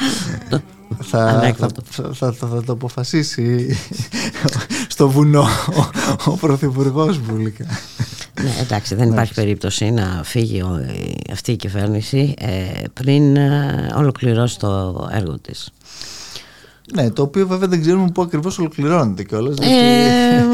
θα, 1.03 1.23
Ανέκδοτο. 1.25 1.81
θα, 1.89 2.03
θα, 2.13 2.31
θα, 2.31 2.47
θα 2.47 2.63
το 2.63 2.71
αποφασίσει 2.73 3.77
στο 4.87 5.09
βουνό 5.09 5.41
ο, 5.75 5.89
ο 6.25 6.31
Πρωθυπουργός 6.31 7.19
Μπουλικα. 7.19 7.65
ναι, 8.41 8.51
εντάξει, 8.61 8.95
δεν 8.95 9.09
υπάρχει 9.11 9.33
περίπτωση 9.33 9.91
να 9.91 10.21
φύγει 10.23 10.61
ο- 10.61 10.79
η- 10.93 11.31
αυτή 11.31 11.51
η 11.51 11.55
κυβέρνηση 11.55 12.33
ε, 12.39 12.47
πριν 12.93 13.35
ε, 13.35 13.93
ολοκληρώσει 13.95 14.59
το 14.59 15.07
έργο 15.13 15.39
της. 15.39 15.69
Ναι, 16.93 17.11
το 17.11 17.21
οποίο 17.21 17.47
βέβαια 17.47 17.67
δεν 17.67 17.81
ξέρουμε 17.81 18.09
πού 18.11 18.21
ακριβώς 18.21 18.59
ολοκληρώνεται 18.59 19.23
κιόλας. 19.23 19.57
Ε, 19.57 20.45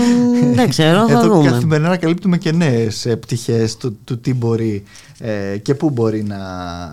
δεν 0.53 0.69
ξέρω, 0.73 1.07
θα 1.07 1.19
Εδώ 1.19 1.35
δούμε. 1.35 1.49
καθημερινά 1.49 1.97
καλύπτουμε 1.97 2.37
και 2.37 2.51
νέες 2.51 3.15
πτυχές 3.19 3.77
του, 3.77 3.97
του 4.03 4.19
τι 4.19 4.33
μπορεί 4.33 4.83
ε, 5.19 5.57
και 5.57 5.75
πού 5.75 5.89
μπορεί 5.89 6.23
να, 6.23 6.37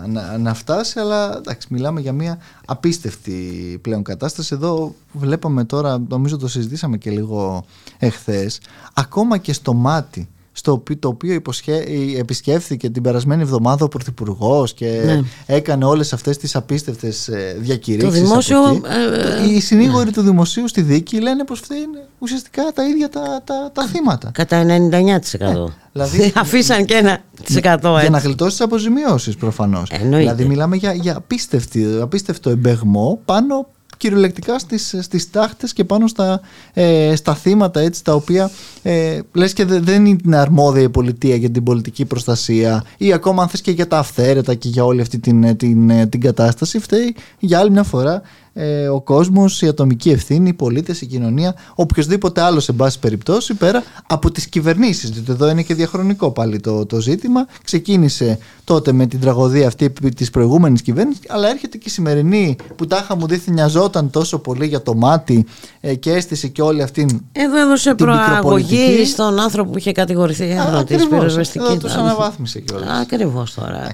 να, 0.07 0.37
να 0.37 0.53
φτάσει. 0.53 0.99
Αλλά 0.99 1.37
εντάξει, 1.37 1.67
μιλάμε 1.69 2.01
για 2.01 2.13
μια 2.13 2.37
απίστευτη 2.65 3.33
πλέον 3.81 4.03
κατάσταση. 4.03 4.53
Εδώ 4.53 4.95
βλέπαμε 5.11 5.63
τώρα, 5.63 6.01
νομίζω 6.07 6.37
το 6.37 6.47
συζητήσαμε 6.47 6.97
και 6.97 7.09
λίγο 7.09 7.65
εχθές, 7.97 8.59
ακόμα 8.93 9.37
και 9.37 9.53
στο 9.53 9.73
μάτι 9.73 10.27
στο 10.55 10.71
οποίο, 10.71 10.97
το 10.97 11.07
οποίο 11.07 11.33
υποσχέ, 11.33 11.83
επισκέφθηκε 12.17 12.89
την 12.89 13.01
περασμένη 13.03 13.41
εβδομάδα 13.41 13.85
ο 13.85 13.87
Πρωθυπουργός 13.87 14.73
και 14.73 15.01
Ναι. 15.05 15.21
έκανε 15.45 15.85
όλες 15.85 16.13
αυτές 16.13 16.37
τις 16.37 16.55
απίστευτες 16.55 17.27
ε, 17.27 17.55
διακηρύξεις 17.59 18.19
Το 18.19 18.25
δημόσιο, 18.27 18.59
από 18.63 18.69
εκεί. 18.75 19.49
ε, 19.49 19.55
Οι 19.55 19.59
συνήγοροι 19.59 20.11
του 20.11 20.21
δημοσίου 20.21 20.67
στη 20.67 20.81
δίκη 20.81 21.19
λένε 21.21 21.43
πως 21.43 21.59
αυτά 21.59 21.75
είναι 21.75 22.07
ουσιαστικά 22.19 22.63
τα 22.73 22.83
ίδια 22.87 23.09
τα, 23.09 23.41
τα, 23.43 23.71
τα 23.73 23.85
θύματα. 23.87 24.31
Κατά 24.33 24.63
99%. 24.63 25.71
δηλαδή- 25.91 26.31
Αφήσαν 26.43 26.85
και 26.85 26.93
ένα 26.93 27.19
της 27.43 27.55
εκατό 27.55 27.97
Για 27.99 28.09
να 28.09 28.15
έτσι. 28.17 28.27
γλιτώσεις 28.27 28.53
τις 28.57 28.65
αποζημιώσεις 28.65 29.35
προφανώς. 29.35 29.89
Εννοείται. 29.89 30.17
Δηλαδή, 30.17 30.45
μιλάμε 30.45 30.75
για, 30.75 30.93
για 30.93 31.15
απίστευτη, 31.15 31.85
απίστευτο 32.01 32.49
εμπεγμό 32.49 33.19
πάνω 33.25 33.67
κυριολεκτικά 33.97 34.59
στις, 34.59 34.95
στις 35.01 35.29
τάχτες 35.29 35.73
και 35.73 35.83
πάνω 35.83 36.07
στα, 36.07 36.41
ε, 36.73 37.15
στα 37.15 37.35
θύματα 37.35 37.79
έτσι, 37.79 38.03
τα 38.03 38.13
οποία 38.13 38.51
ε, 38.81 39.19
λες 39.33 39.53
και 39.53 39.65
δε- 39.65 39.79
δεν 39.79 40.05
είναι 40.05 40.37
αρμόδια 40.37 40.81
η 40.81 40.89
πολιτεία 40.89 41.35
για 41.35 41.49
την 41.49 41.63
πολιτική 41.63 42.05
προστασία 42.05 42.83
ή 42.97 43.13
ακόμα 43.13 43.41
αν 43.41 43.49
θες 43.49 43.61
και 43.61 43.71
για 43.71 43.87
τα 43.87 43.97
αυθαίρετα 43.97 44.53
και 44.53 44.69
για 44.69 44.85
όλη 44.85 45.01
αυτή 45.01 45.19
την, 45.19 45.43
ε, 45.43 45.55
την, 45.55 45.89
ε, 45.89 46.05
την 46.07 46.21
κατάσταση 46.21 46.79
φταίει 46.79 47.15
για 47.39 47.59
άλλη 47.59 47.71
μια 47.71 47.83
φορά 47.83 48.21
ε, 48.53 48.87
ο 48.87 49.01
κόσμος, 49.01 49.61
η 49.61 49.67
ατομική 49.67 50.09
ευθύνη, 50.09 50.49
οι 50.49 50.53
πολίτες, 50.53 51.01
η 51.01 51.05
κοινωνία, 51.05 51.55
οποιοδήποτε 51.75 52.41
άλλος 52.41 52.63
σε 52.63 52.73
πάση 52.73 52.99
περιπτώσει 52.99 53.53
πέρα 53.53 53.83
από 54.07 54.31
τις 54.31 54.47
κυβερνήσεις. 54.47 55.09
Διότι 55.09 55.31
εδώ 55.31 55.49
είναι 55.49 55.61
και 55.61 55.73
διαχρονικό 55.73 56.31
πάλι 56.31 56.59
το, 56.59 56.85
το 56.85 56.99
ζήτημα. 57.01 57.47
Ξεκίνησε 57.63 58.37
τότε 58.63 58.91
με 58.91 59.05
την 59.05 59.19
τραγωδία 59.19 59.67
αυτή 59.67 59.89
της 60.15 60.29
προηγούμενης 60.29 60.81
κυβέρνησης 60.81 61.21
αλλά 61.29 61.49
έρχεται 61.49 61.77
και 61.77 61.85
η 61.87 61.91
σημερινή 61.91 62.55
που 62.75 62.87
τάχα 62.87 63.15
μου 63.15 63.27
δίθει 63.27 63.51
νοιαζόταν 63.51 64.09
τόσο 64.09 64.39
πολύ 64.39 64.67
για 64.67 64.81
το 64.81 64.95
μάτι 64.95 65.45
ε, 65.81 65.95
και 65.95 66.11
αίσθησε 66.11 66.47
και 66.47 66.61
όλη 66.61 66.81
αυτή 66.81 67.19
Εδώ 67.31 67.57
έδωσε 67.59 67.95
την 67.95 68.05
προαγωγή 68.05 68.75
μικροπολιτική. 68.75 69.05
στον 69.05 69.39
άνθρωπο 69.39 69.71
που 69.71 69.77
είχε 69.77 69.91
κατηγορηθεί 69.91 70.45
για 70.45 70.63
Α, 70.63 70.69
τη 70.71 70.77
ακριβώς. 70.77 71.07
πυροσβεστική. 71.07 71.65
Εδώ 71.65 71.77
τους 71.77 71.93
αναβάθμισε 71.93 72.59
κιόλας. 72.59 72.99
Ακριβώς 73.01 73.53
τώρα. 73.53 73.87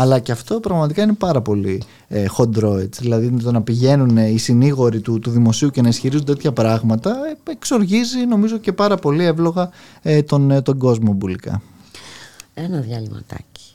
Αλλά 0.00 0.18
και 0.18 0.32
αυτό 0.32 0.60
πραγματικά 0.60 1.02
είναι 1.02 1.12
πάρα 1.12 1.40
πολύ 1.40 1.82
ε, 2.08 2.26
χοντρό. 2.26 2.76
Έτσι. 2.76 3.00
Δηλαδή 3.02 3.30
το 3.30 3.52
να 3.52 3.62
πηγαίνουν 3.62 4.16
οι 4.16 4.38
συνήγοροι 4.38 5.00
του, 5.00 5.18
του 5.18 5.30
δημοσίου 5.30 5.70
και 5.70 5.82
να 5.82 5.88
ισχυρίζονται 5.88 6.32
τέτοια 6.32 6.52
πράγματα 6.52 7.10
ε, 7.10 7.50
εξοργίζει 7.50 8.26
νομίζω 8.26 8.58
και 8.58 8.72
πάρα 8.72 8.96
πολύ 8.96 9.24
εύλογα 9.24 9.70
ε, 10.02 10.22
τον, 10.22 10.50
ε, 10.50 10.62
τον 10.62 10.78
κόσμο 10.78 11.12
μπουλικά. 11.12 11.62
Ένα 12.54 12.80
διαλυματάκι. 12.80 13.74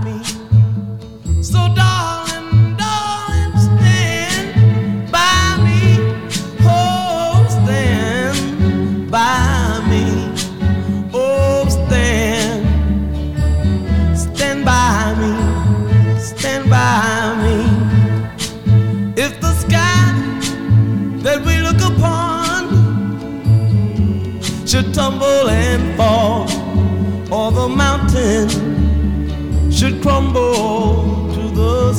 should 24.71 24.93
tumble 24.93 25.49
and 25.49 25.97
fall, 25.97 26.43
or 27.29 27.51
the 27.51 27.67
mountain 27.67 28.80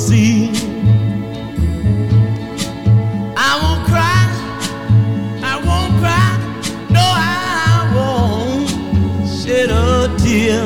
sea. 0.03 0.51
I 3.37 3.53
won't 3.62 3.83
cry, 3.91 4.25
I 5.53 5.55
won't 5.69 5.95
cry, 6.03 6.31
no, 6.91 7.05
I 7.05 7.93
won't 7.95 9.29
shed 9.29 9.71
a 9.71 10.15
tear 10.19 10.65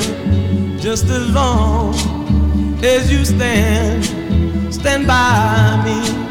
just 0.79 1.05
as 1.05 1.31
long 1.33 1.95
as 2.83 3.13
you 3.13 3.25
stand, 3.25 4.05
stand 4.73 5.07
by 5.07 5.83
me. 5.85 6.26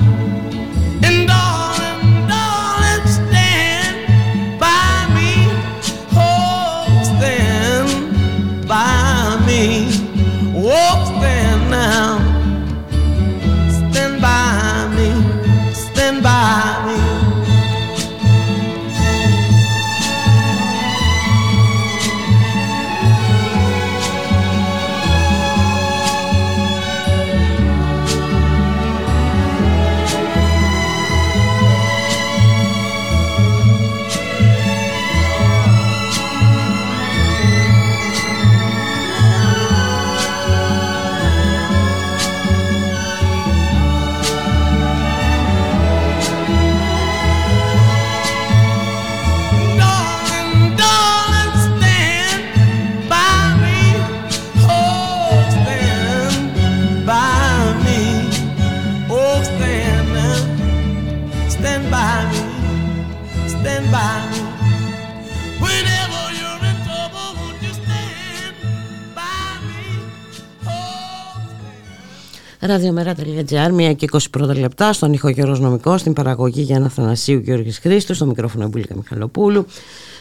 Ραδιομέρα.gr, 72.66 73.72
μία 73.72 73.94
και 73.94 74.08
20 74.12 74.18
πρώτα 74.32 74.58
λεπτά, 74.58 74.94
στον 74.94 75.14
ηχογερός 75.14 75.60
νομικός, 75.60 76.00
στην 76.00 76.14
παραγωγή 76.14 76.62
Γιάννα 76.62 76.90
Θανασίου 76.90 77.40
Γιώργης 77.40 77.80
Χρήστου, 77.80 78.14
στο 78.14 78.26
μικρόφωνο 78.26 78.64
Εμπούλικα 78.64 78.96
Μιχαλοπούλου. 78.96 79.66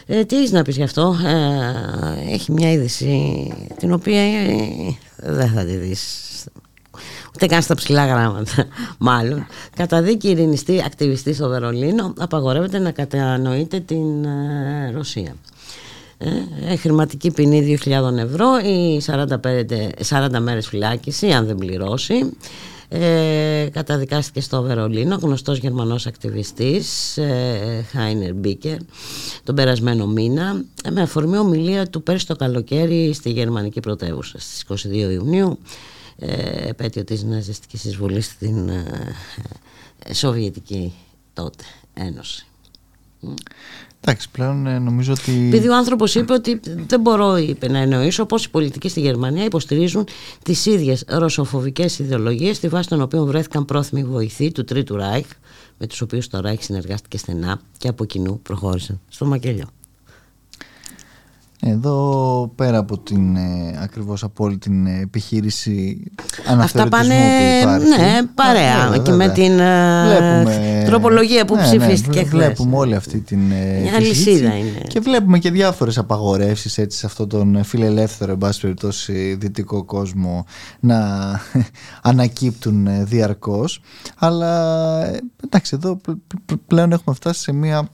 Ε, 0.05 0.23
τι 0.25 0.37
έχεις 0.37 0.51
να 0.51 0.61
πεις 0.61 0.75
γι' 0.75 0.83
αυτό, 0.83 1.15
ε, 1.25 2.33
έχει 2.33 2.51
μια 2.51 2.71
είδηση 2.71 3.53
την 3.79 3.93
οποία 3.93 4.21
ε, 4.21 4.47
δεν 5.15 5.47
θα 5.47 5.65
τη 5.65 5.75
δεις. 5.75 6.23
Ούτε 7.35 7.45
καν 7.45 7.61
στα 7.61 7.75
ψηλά 7.75 8.05
γράμματα 8.05 8.65
μάλλον. 8.97 9.47
Καταδίκη 9.75 10.29
ειρηνιστή 10.29 10.83
ακτιβιστή 10.85 11.33
στο 11.33 11.47
Βερολίνο 11.47 12.13
απαγορεύεται 12.17 12.79
να 12.79 12.91
κατανοείτε 12.91 13.79
την 13.79 14.25
ε, 14.25 14.91
Ρωσία 14.93 15.35
ε, 16.17 16.75
χρηματική 16.75 17.31
ποινή 17.31 17.79
2.000 17.85 18.17
ευρώ 18.17 18.57
ή 18.57 19.01
45, 19.05 20.35
40 20.35 20.39
μέρες 20.39 20.67
φυλάκιση 20.67 21.31
αν 21.31 21.45
δεν 21.45 21.55
πληρώσει. 21.55 22.31
Ε, 22.89 23.67
καταδικάστηκε 23.71 24.41
στο 24.41 24.61
Βερολίνο 24.61 25.15
γνωστός 25.21 25.57
γερμανός 25.57 26.05
ακτιβιστής 26.05 27.17
ε, 27.17 27.85
Χάινερ 27.91 28.33
Μπίκερ 28.33 28.77
τον 29.43 29.55
περασμένο 29.55 30.07
μήνα 30.07 30.63
με 30.91 31.01
αφορμή 31.01 31.37
ομιλία 31.37 31.87
του 31.87 32.03
πέρσι 32.03 32.27
το 32.27 32.35
καλοκαίρι 32.35 33.13
στη 33.13 33.31
γερμανική 33.31 33.79
πρωτεύουσα 33.79 34.39
στις 34.39 34.85
22 34.87 34.93
Ιουνίου 34.93 35.59
ε, 36.19 36.67
επέτειο 36.67 37.03
της 37.03 37.23
ναζιστικής 37.23 37.83
εισβολής 37.83 38.25
στην 38.25 38.69
ε, 38.69 40.13
Σοβιετική 40.13 40.93
τότε 41.33 41.63
Ένωση 41.93 42.45
Εντάξει, 44.07 44.29
πλέον 44.31 44.67
ε, 44.67 44.79
νομίζω 44.79 45.13
ότι. 45.13 45.47
Επειδή 45.47 45.67
ο 45.67 45.75
άνθρωπος 45.75 46.15
είπε 46.15 46.33
ότι 46.33 46.59
δεν 46.87 47.01
μπορώ 47.01 47.37
είπε, 47.37 47.67
να 47.67 47.77
εννοήσω 47.77 48.25
πώς 48.25 48.45
οι 48.45 48.49
πολιτικοί 48.49 48.89
στη 48.89 48.99
Γερμανία 48.99 49.43
υποστηρίζουν 49.43 50.07
τις 50.43 50.65
ίδιες 50.65 51.03
ρωσοφοβικές 51.07 51.99
ιδεολογίες, 51.99 52.57
στη 52.57 52.67
βάση 52.67 52.89
των 52.89 53.01
οποίων 53.01 53.25
βρέθηκαν 53.25 53.65
πρόθυμοι 53.65 54.03
βοηθοί 54.03 54.51
του 54.51 54.63
Τρίτου 54.63 54.95
Ράιχ, 54.95 55.25
με 55.77 55.87
τους 55.87 56.01
οποίους 56.01 56.27
το 56.27 56.39
Ράιχ 56.39 56.63
συνεργάστηκε 56.63 57.17
στενά 57.17 57.61
και 57.77 57.87
από 57.87 58.05
κοινού 58.05 58.39
προχώρησαν 58.41 58.99
στο 59.09 59.25
μακελιό. 59.25 59.65
Εδώ 61.61 62.51
πέρα 62.55 62.77
από 62.77 62.99
την 62.99 63.35
ε, 63.35 63.79
ακριβώς 63.81 64.23
από 64.23 64.43
όλη 64.43 64.57
την 64.57 64.87
επιχείρηση 64.87 66.03
Αυτά 66.59 66.87
πάνε 66.87 67.15
που 67.15 67.61
υπάρχει, 67.61 67.87
ναι, 67.87 68.21
παρέα 68.35 68.83
βέβαια, 68.83 68.97
και 68.97 69.11
με 69.11 69.29
την 69.29 69.59
ε, 69.59 70.03
βλέπουμε, 70.05 70.83
τροπολογία 70.85 71.45
που 71.45 71.55
ναι, 71.55 71.61
ψηφίστηκε 71.61 72.19
ναι, 72.19 72.25
χθες. 72.25 72.39
Βλέπουμε 72.39 72.77
όλη 72.77 72.95
αυτή 72.95 73.19
την 73.19 73.51
ε, 73.51 73.79
Μια 73.81 73.93
συζήτηση 73.93 74.29
αλυσίδα 74.29 74.57
είναι. 74.57 74.79
και 74.87 74.99
βλέπουμε 74.99 75.39
και 75.39 75.51
διάφορες 75.51 75.97
απαγορεύσεις 75.97 76.77
έτσι 76.77 76.97
σε 76.97 77.05
αυτόν 77.05 77.29
τον 77.29 77.63
φιλελεύθερο 77.63 78.31
εν 78.31 78.37
πάση 78.37 78.61
περιπτώσει 78.61 79.35
δυτικό 79.39 79.83
κόσμο 79.83 80.45
να 80.79 80.97
ανακύπτουν 82.01 82.87
ε, 82.87 83.03
διαρκώς 83.03 83.81
αλλά 84.17 85.05
ε, 85.05 85.19
εντάξει 85.43 85.75
εδώ 85.75 85.97
πλέον 86.67 86.91
έχουμε 86.91 87.15
φτάσει 87.15 87.41
σε 87.41 87.51
μια 87.51 87.89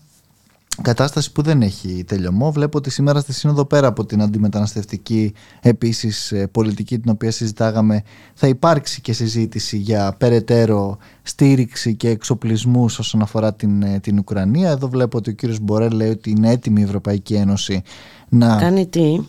κατάσταση 0.81 1.31
που 1.31 1.41
δεν 1.41 1.61
έχει 1.61 2.03
τελειωμό. 2.07 2.51
Βλέπω 2.51 2.77
ότι 2.77 2.89
σήμερα 2.89 3.19
στη 3.19 3.33
Σύνοδο 3.33 3.65
πέρα 3.65 3.87
από 3.87 4.05
την 4.05 4.21
αντιμεταναστευτική 4.21 5.33
επίσης 5.61 6.31
ε, 6.31 6.47
πολιτική 6.47 6.99
την 6.99 7.11
οποία 7.11 7.31
συζητάγαμε 7.31 8.03
θα 8.33 8.47
υπάρξει 8.47 9.01
και 9.01 9.13
συζήτηση 9.13 9.77
για 9.77 10.15
περαιτέρω 10.17 10.97
στήριξη 11.21 11.95
και 11.95 12.09
εξοπλισμούς 12.09 12.99
όσον 12.99 13.21
αφορά 13.21 13.53
την, 13.53 13.83
ε, 13.83 13.99
την 13.99 14.17
Ουκρανία. 14.17 14.69
Εδώ 14.69 14.87
βλέπω 14.89 15.17
ότι 15.17 15.29
ο 15.29 15.33
κύριος 15.33 15.59
Μπορέλ 15.59 15.93
λέει 15.93 16.09
ότι 16.09 16.29
είναι 16.29 16.51
έτοιμη 16.51 16.81
η 16.81 16.83
Ευρωπαϊκή 16.83 17.33
Ένωση 17.33 17.81
να... 18.29 18.55
Κάνει 18.55 18.87
τι; 18.87 19.19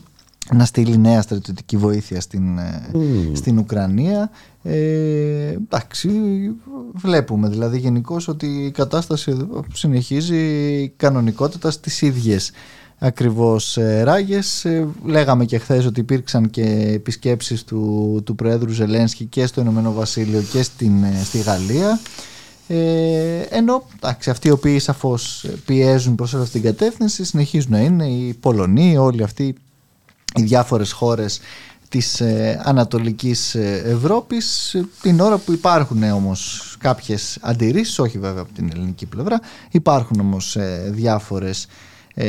να 0.54 0.64
στείλει 0.64 0.98
νέα 0.98 1.22
στρατιωτική 1.22 1.76
βοήθεια 1.76 2.20
στην, 2.20 2.58
ε, 2.58 2.90
στην 3.32 3.58
Ουκρανία. 3.58 4.30
Ε, 4.62 5.48
εντάξει, 5.48 6.10
βλέπουμε 6.92 7.48
δηλαδή 7.48 7.78
γενικώ 7.78 8.16
ότι 8.26 8.46
η 8.46 8.70
κατάσταση 8.70 9.48
συνεχίζει 9.72 10.88
κανονικότητα 10.88 11.70
στις 11.70 12.02
ίδιες 12.02 12.52
ακριβώς 12.98 13.76
ε, 13.76 14.02
ράγες. 14.02 14.64
Ε, 14.64 14.88
λέγαμε 15.04 15.44
και 15.44 15.58
χθες 15.58 15.86
ότι 15.86 16.00
υπήρξαν 16.00 16.50
και 16.50 16.62
επισκέψεις 16.94 17.64
του, 17.64 18.22
του 18.24 18.34
Προέδρου 18.34 18.70
Ζελένσκι 18.70 19.24
και 19.24 19.46
στο 19.46 19.60
Ηνωμένο 19.60 19.92
Βασίλειο 19.92 20.42
και 20.52 20.62
στην, 20.62 21.04
ε, 21.04 21.20
στη 21.24 21.38
Γαλλία. 21.38 22.00
Ε, 22.68 23.40
ενώ 23.50 23.86
εντάξει, 23.96 24.30
αυτοί 24.30 24.48
οι 24.48 24.50
οποίοι 24.50 24.78
σαφώς 24.78 25.46
πιέζουν 25.66 26.14
προς 26.14 26.34
αυτή 26.34 26.50
την 26.50 26.62
κατεύθυνση 26.62 27.24
συνεχίζουν 27.24 27.70
να 27.70 27.80
είναι 27.80 28.06
οι 28.06 28.34
Πολωνοί, 28.40 28.96
όλοι 28.96 29.22
αυτοί 29.22 29.54
οι 30.34 30.42
διάφορες 30.42 30.92
χώρες 30.92 31.40
της 31.92 32.20
ε, 32.20 32.60
Ανατολικής 32.64 33.54
ε, 33.54 33.82
Ευρώπης. 33.86 34.76
Την 35.02 35.20
ώρα 35.20 35.38
που 35.38 35.52
υπάρχουν 35.52 36.02
όμως 36.02 36.74
κάποιες 36.78 37.38
αντιρρήσεις, 37.40 37.98
όχι 37.98 38.18
βέβαια 38.18 38.42
από 38.42 38.52
την 38.52 38.70
ελληνική 38.72 39.06
πλευρά 39.06 39.40
υπάρχουν 39.70 40.20
όμως 40.20 40.56
ε, 40.56 40.88
διάφορες 40.92 41.66
ε, 42.14 42.26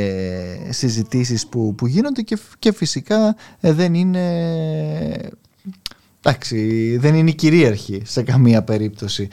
συζητήσεις 0.69 1.47
που, 1.47 1.75
που 1.75 1.87
γίνονται 1.87 2.21
και, 2.21 2.37
και 2.59 2.73
φυσικά 2.73 3.35
δεν 3.59 3.93
είναι 3.93 4.25
εντάξει, 6.21 6.97
δεν 6.97 7.15
είναι 7.15 7.31
κυρίαρχη 7.31 8.01
σε 8.05 8.23
καμία 8.23 8.63
περίπτωση 8.63 9.27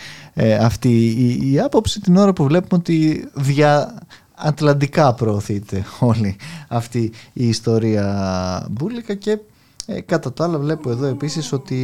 αυτή 0.60 1.06
η, 1.06 1.52
η 1.52 1.60
άποψη 1.60 2.00
την 2.00 2.16
ώρα 2.16 2.32
που 2.32 2.44
βλέπουμε 2.44 2.80
ότι 2.80 3.28
δια, 3.34 3.98
ατλαντικά 4.34 5.14
προωθείται 5.14 5.84
όλη 5.98 6.36
αυτή 6.68 7.12
η 7.32 7.48
ιστορία 7.48 8.66
μπουλικα 8.70 9.14
και 9.14 9.38
ε, 9.86 10.00
κατά 10.00 10.32
τα 10.32 10.44
άλλα 10.44 10.58
βλέπω 10.58 10.90
εδώ 10.90 11.06
επίσης 11.06 11.52
ότι 11.52 11.76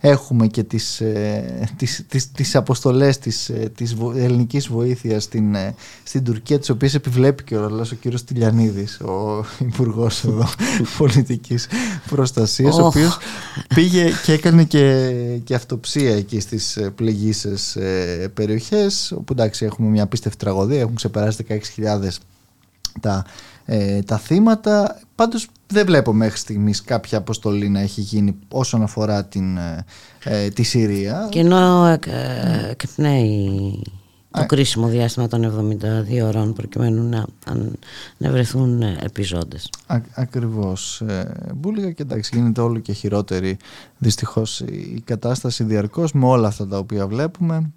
έχουμε 0.00 0.46
και 0.46 0.62
τις, 0.62 1.00
ε, 1.00 1.68
τις, 1.76 2.04
τις, 2.08 2.30
τις 2.32 2.56
αποστολές 2.56 3.18
της, 3.18 3.48
ε, 3.48 3.72
της 3.74 3.96
ελληνικής 4.14 4.68
βοήθειας 4.68 5.22
στην, 5.22 5.54
ε, 5.54 5.74
στην 6.02 6.24
Τουρκία 6.24 6.58
τις 6.58 6.70
οποίες 6.70 6.94
επιβλέπει 6.94 7.44
και 7.44 7.56
ο, 7.56 7.64
ο 7.92 7.94
κύριος 8.00 8.24
Τηλιανίδης 8.24 9.00
ο 9.00 9.44
υπουργός 9.58 10.24
εδώ 10.24 10.48
πολιτικής 10.98 11.68
προστασίας 12.08 12.78
ο 12.78 12.86
οποίος 12.86 13.18
πήγε 13.74 14.10
και 14.24 14.32
έκανε 14.32 14.64
και, 14.64 15.12
και 15.44 15.54
αυτοψία 15.54 16.16
εκεί 16.16 16.40
στις 16.40 16.78
πληγήσεις 16.94 17.78
περιοχές 18.34 19.12
όπου 19.12 19.32
εντάξει 19.32 19.64
έχουμε 19.64 19.88
μια 19.88 20.02
απίστευτη 20.02 20.38
τραγωδία 20.38 20.80
έχουν 20.80 20.94
ξεπεράσει 20.94 21.46
16.000 21.76 22.08
τα 23.00 23.24
ε, 23.64 24.02
τα 24.02 24.18
θύματα. 24.18 25.00
Πάντως 25.14 25.48
δεν 25.66 25.86
βλέπω 25.86 26.12
μέχρι 26.12 26.38
στιγμής 26.38 26.82
κάποια 26.82 27.18
αποστολή 27.18 27.68
να 27.68 27.80
έχει 27.80 28.00
γίνει 28.00 28.36
όσον 28.48 28.82
αφορά 28.82 29.24
την, 29.24 29.56
ε, 29.56 29.84
ε 30.24 30.48
τη 30.48 30.62
Συρία. 30.62 31.28
Και 31.30 31.38
ενώ 31.38 31.86
ε, 31.86 31.98
εκπνέει 32.70 33.82
το 34.32 34.46
κρίσιμο 34.46 34.86
διάστημα 34.86 35.28
των 35.28 35.72
72 36.12 36.24
ώρων 36.24 36.52
προκειμένου 36.52 37.08
να, 37.08 37.26
να 38.16 38.30
βρεθούν 38.30 38.82
επιζώντες. 38.82 39.70
Α, 39.86 40.00
ακριβώς. 40.14 41.00
Ε, 41.00 41.32
Μπούλικα 41.54 41.90
και 41.90 42.02
εντάξει 42.02 42.30
γίνεται 42.34 42.60
όλο 42.60 42.78
και 42.78 42.92
χειρότερη 42.92 43.56
δυστυχώς 43.98 44.60
η 44.60 45.02
κατάσταση 45.04 45.64
διαρκώς 45.64 46.12
με 46.12 46.26
όλα 46.26 46.48
αυτά 46.48 46.66
τα 46.66 46.78
οποία 46.78 47.06
βλέπουμε 47.06 47.70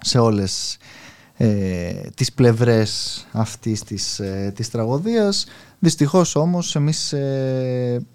σε 0.00 0.18
όλες 0.18 0.76
ε, 1.36 1.92
τις 2.14 2.32
πλευρές 2.32 3.26
αυτής 3.32 3.82
της, 3.82 4.20
ε, 4.20 4.52
της 4.54 4.70
τραγωδίας. 4.70 5.46
Δυστυχώς 5.78 6.36
όμως 6.36 6.76
εμείς 6.76 7.12
ε, 7.12 8.06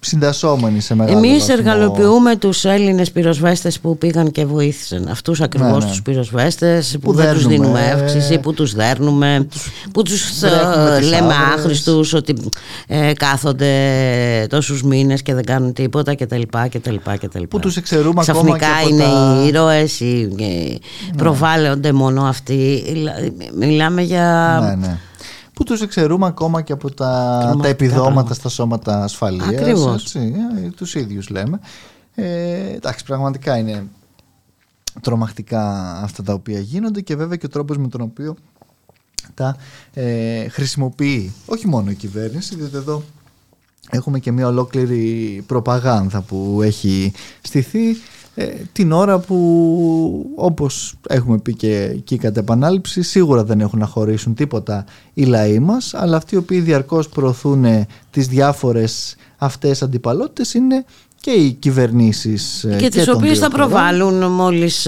συντασσόμενοι 0.00 0.80
σε 0.80 0.94
μεγάλο 0.94 1.18
Εμείς 1.18 1.38
βαθμό. 1.38 1.54
εργαλοποιούμε 1.58 2.36
τους 2.36 2.64
Έλληνες 2.64 3.10
πυροσβέστες 3.10 3.80
που 3.80 3.98
πήγαν 3.98 4.30
και 4.30 4.44
βοήθησαν. 4.44 5.08
Αυτούς 5.08 5.40
ακριβώς 5.40 5.78
ναι, 5.78 5.84
ναι. 5.84 5.90
τους 5.90 6.02
πυροσβέστες 6.02 6.90
που, 6.92 6.98
που 7.00 7.12
δεν 7.12 7.34
τους 7.34 7.46
δίνουμε 7.46 7.96
εύξηση, 7.96 8.38
που 8.38 8.54
τους 8.54 8.74
δέρνουμε, 8.74 9.46
που 9.92 10.02
τους 10.02 10.42
ε, 10.42 11.00
λέμε 11.00 11.34
άχρηστους 11.54 12.12
ότι 12.12 12.34
ε, 12.86 13.12
κάθονται 13.12 13.72
τόσους 14.48 14.82
μήνες 14.82 15.22
και 15.22 15.34
δεν 15.34 15.44
κάνουν 15.44 15.72
τίποτα 15.72 16.14
κτλ. 16.14 16.42
κτλ, 16.70 16.94
κτλ. 17.20 17.42
Που 17.42 17.58
τους 17.58 17.76
εξαιρούμε 17.76 18.20
Ξαφνικά 18.20 18.66
ακόμα 18.66 18.82
και 18.82 18.88
είναι 18.88 19.02
τα... 19.02 19.40
οι 19.42 19.46
ήρωες, 19.46 20.00
οι, 20.00 20.28
ναι. 20.36 21.14
προβάλλονται 21.16 21.92
μόνο 21.92 22.22
αυτοί. 22.22 22.82
Μιλάμε 23.54 24.02
για... 24.02 24.58
Ναι, 24.62 24.86
ναι 24.86 24.98
που 25.60 25.66
τους 25.66 25.80
εξαιρούμε 25.80 26.26
ακόμα 26.26 26.62
και 26.62 26.72
από 26.72 26.94
τα, 26.94 27.56
τα 27.62 27.68
επιδόματα 27.68 28.34
στα 28.34 28.48
σώματα 28.48 29.02
ασφαλείας. 29.02 29.48
Ακριβώς. 29.48 30.02
Έτσι, 30.02 30.34
ε, 30.64 30.68
τους 30.68 30.94
ίδιους 30.94 31.28
λέμε. 31.28 31.60
Ε, 32.14 32.74
εντάξει, 32.74 33.04
πραγματικά 33.04 33.56
είναι 33.56 33.86
τρομακτικά 35.00 35.92
αυτά 36.02 36.22
τα 36.22 36.32
οποία 36.32 36.58
γίνονται 36.58 37.00
και 37.00 37.16
βέβαια 37.16 37.36
και 37.36 37.46
ο 37.46 37.48
τρόπος 37.48 37.76
με 37.76 37.88
τον 37.88 38.00
οποίο 38.00 38.36
τα 39.34 39.56
ε, 39.94 40.48
χρησιμοποιεί 40.48 41.32
όχι 41.46 41.68
μόνο 41.68 41.90
η 41.90 41.94
κυβέρνηση, 41.94 42.54
διότι 42.54 42.76
εδώ 42.76 43.02
έχουμε 43.90 44.18
και 44.18 44.32
μια 44.32 44.46
ολόκληρη 44.46 45.44
προπαγάνδα 45.46 46.20
που 46.20 46.60
έχει 46.62 47.12
στηθεί 47.40 47.88
ε, 47.90 47.94
την 48.72 48.92
ώρα 48.92 49.18
που 49.18 50.32
όπως 50.34 50.94
έχουμε 51.08 51.38
πει 51.38 51.54
και 51.54 51.90
εκεί 51.94 52.16
κατά 52.16 52.40
επανάληψη 52.40 53.02
σίγουρα 53.02 53.44
δεν 53.44 53.60
έχουν 53.60 53.78
να 53.78 53.86
χωρίσουν 53.86 54.34
τίποτα 54.34 54.84
οι 55.14 55.24
λαοί 55.24 55.58
μας 55.58 55.94
αλλά 55.94 56.16
αυτοί 56.16 56.34
οι 56.34 56.38
οποίοι 56.38 56.60
διαρκώς 56.60 57.08
προωθούν 57.08 57.86
τις 58.10 58.26
διάφορες 58.26 59.16
αυτές 59.36 59.82
αντιπαλότητες 59.82 60.54
είναι 60.54 60.84
και 61.20 61.30
οι 61.30 61.52
κυβερνήσεις 61.52 62.66
και, 62.68 62.76
και 62.76 62.88
τις 62.88 63.08
οποίες 63.08 63.38
θα 63.38 63.50
προβάλλουν 63.50 64.32
μόλις, 64.32 64.86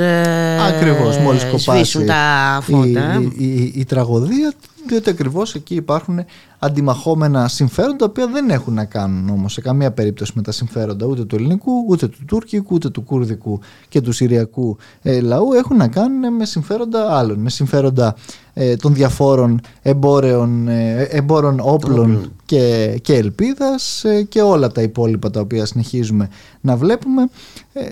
Ακριβώς, 0.69 1.17
μόλις 1.17 1.45
κοπάσει 1.45 2.05
τα 2.05 2.59
φώτα. 2.63 3.23
η, 3.39 3.47
η, 3.47 3.73
η, 3.75 3.85
τραγωδία 3.85 4.53
διότι 4.87 5.11
ακριβώς 5.11 5.55
εκεί 5.55 5.75
υπάρχουν 5.75 6.25
αντιμαχόμενα 6.59 7.49
συμφέροντα 7.49 7.97
τα 7.97 8.05
οποία 8.05 8.27
δεν 8.27 8.51
έχουν 8.51 8.75
να 8.75 8.85
κάνουν 8.85 9.29
όμως 9.29 9.53
σε 9.53 9.61
καμία 9.61 9.93
περίπτωση 9.93 10.33
με 10.35 10.43
τα 10.43 10.53
συμφέροντα 10.53 11.07
ούτε 11.07 11.25
του 11.25 11.37
ελληνικού, 11.37 11.73
ούτε 11.89 12.09
του 12.09 12.19
τουρκικού, 12.27 12.75
ούτε 12.75 12.91
του 12.91 13.03
κουρδικού 13.03 13.61
και 13.89 14.01
του 14.01 14.13
συριακού 14.13 14.77
ε, 15.03 15.21
λαού. 15.21 15.53
Έχουν 15.53 15.77
να 15.77 15.89
κάνουν 15.89 16.35
με 16.35 16.45
συμφέροντα 16.45 17.17
άλλων, 17.17 17.39
με 17.39 17.51
συμφέροντα 17.51 18.17
ε, 18.55 18.77
των 18.77 18.95
διαφόρων 18.95 19.61
εμπόρεων, 19.83 20.69
ε, 20.69 21.03
εμπόρων 21.03 21.59
όπλων 21.63 22.33
και, 22.45 22.99
και 23.03 23.15
ελπίδας 23.15 24.05
και 24.29 24.43
όλα 24.43 24.69
τα 24.69 24.83
υπόλοιπα 24.83 25.31
τα 25.31 25.41
οποία 25.41 25.67
συνεχίζουμε 25.67 26.29
να 26.61 26.77
βλέπουμε 26.77 27.29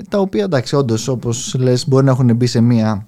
τα 0.08 0.18
οποία 0.18 0.44
εντάξει 0.44 0.76
όντως 0.76 1.08
όπως 1.08 1.54
λες 1.58 1.88
μπορεί 1.88 2.04
να 2.04 2.10
έχουν 2.10 2.36
μπει 2.36 2.46
σε 2.46 2.60
μία 2.60 3.06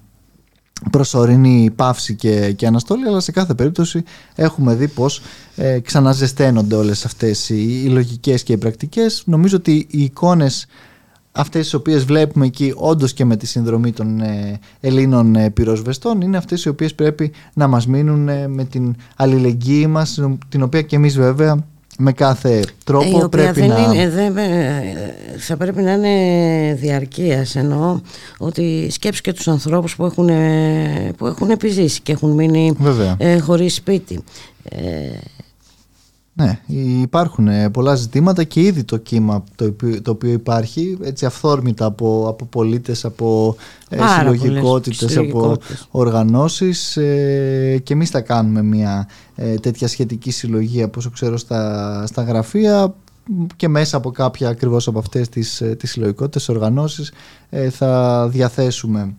προσωρινή 0.91 1.71
πάυση 1.75 2.15
και, 2.15 2.51
και 2.51 2.67
αναστόλη 2.67 3.07
αλλά 3.07 3.19
σε 3.19 3.31
κάθε 3.31 3.53
περίπτωση 3.53 4.03
έχουμε 4.35 4.75
δει 4.75 4.87
πως 4.87 5.21
ε, 5.55 5.79
ξαναζεσταίνονται 5.79 6.75
όλες 6.75 7.05
αυτές 7.05 7.49
οι, 7.49 7.83
οι 7.83 7.87
λογικές 7.87 8.43
και 8.43 8.53
οι 8.53 8.57
πρακτικές. 8.57 9.23
Νομίζω 9.25 9.57
ότι 9.57 9.87
οι 9.89 10.03
εικόνες 10.03 10.67
αυτές 11.33 11.63
τις 11.63 11.73
οποίες 11.73 12.05
βλέπουμε 12.05 12.45
εκεί 12.45 12.73
όντως 12.75 13.13
και 13.13 13.25
με 13.25 13.35
τη 13.35 13.45
συνδρομή 13.45 13.91
των 13.91 14.21
ε, 14.21 14.59
Ελλήνων 14.79 15.35
ε, 15.35 15.49
πυροσβεστών 15.49 16.21
είναι 16.21 16.37
αυτές 16.37 16.63
οι 16.63 16.69
οποίες 16.69 16.95
πρέπει 16.95 17.31
να 17.53 17.67
μας 17.67 17.87
μείνουν 17.87 18.29
ε, 18.29 18.47
με 18.47 18.65
την 18.65 18.95
αλληλεγγύη 19.15 19.85
μας 19.89 20.19
την 20.49 20.61
οποία 20.61 20.81
και 20.81 20.95
εμείς 20.95 21.15
βέβαια 21.17 21.65
με 21.97 22.11
κάθε 22.11 22.63
τρόπο 22.83 23.23
η 23.25 23.29
πρέπει 23.29 23.59
δεν 23.59 23.69
να... 23.69 23.79
Είναι, 23.79 24.09
δεν, 24.09 24.33
θα 25.37 25.57
πρέπει 25.57 25.81
να 25.81 25.91
είναι 25.91 26.73
διαρκείας 26.73 27.55
εννοώ 27.55 27.99
ότι 28.37 28.87
σκέψου 28.91 29.21
και 29.21 29.33
τους 29.33 29.47
ανθρώπους 29.47 29.95
που 29.95 30.05
έχουν, 30.05 30.29
που 31.17 31.27
έχουν 31.27 31.49
επιζήσει 31.49 32.01
και 32.01 32.11
έχουν 32.11 32.31
μείνει 32.31 32.75
ε, 33.17 33.39
χωρίς 33.39 33.75
σπίτι. 33.75 34.23
Ε, 34.63 34.79
ναι, 36.35 36.59
υπάρχουν 37.01 37.47
ε, 37.47 37.69
πολλά 37.69 37.95
ζητήματα 37.95 38.43
και 38.43 38.61
ήδη 38.61 38.83
το 38.83 38.97
κύμα 38.97 39.43
το 39.55 39.65
οποίο, 39.65 40.01
το 40.01 40.11
οποίο 40.11 40.31
υπάρχει 40.31 40.97
έτσι 41.03 41.25
αυθόρμητα 41.25 41.85
από, 41.85 42.25
από 42.27 42.45
πολίτες, 42.45 43.05
από 43.05 43.55
ε, 43.89 43.99
συλλογικότητες, 44.17 45.17
από 45.17 45.57
οργανώσεις 45.91 46.97
ε, 46.97 47.81
και 47.83 47.93
εμείς 47.93 48.09
θα 48.09 48.21
κάνουμε 48.21 48.61
μια 48.61 49.07
ε, 49.35 49.55
τέτοια 49.55 49.87
σχετική 49.87 50.31
συλλογή 50.31 50.81
από 50.83 50.99
όσο 50.99 51.09
ξέρω 51.09 51.37
στα, 51.37 52.03
στα 52.07 52.23
γραφεία 52.23 52.93
και 53.55 53.67
μέσα 53.67 53.97
από 53.97 54.11
κάποια 54.11 54.49
ακριβώς 54.49 54.87
από 54.87 54.99
αυτές 54.99 55.29
τις, 55.29 55.61
ε, 55.61 55.75
τις 55.75 55.91
συλλογικότητες 55.91 56.49
οργανώσεις 56.49 57.11
θα 57.69 58.27
διαθέσουμε 58.27 59.15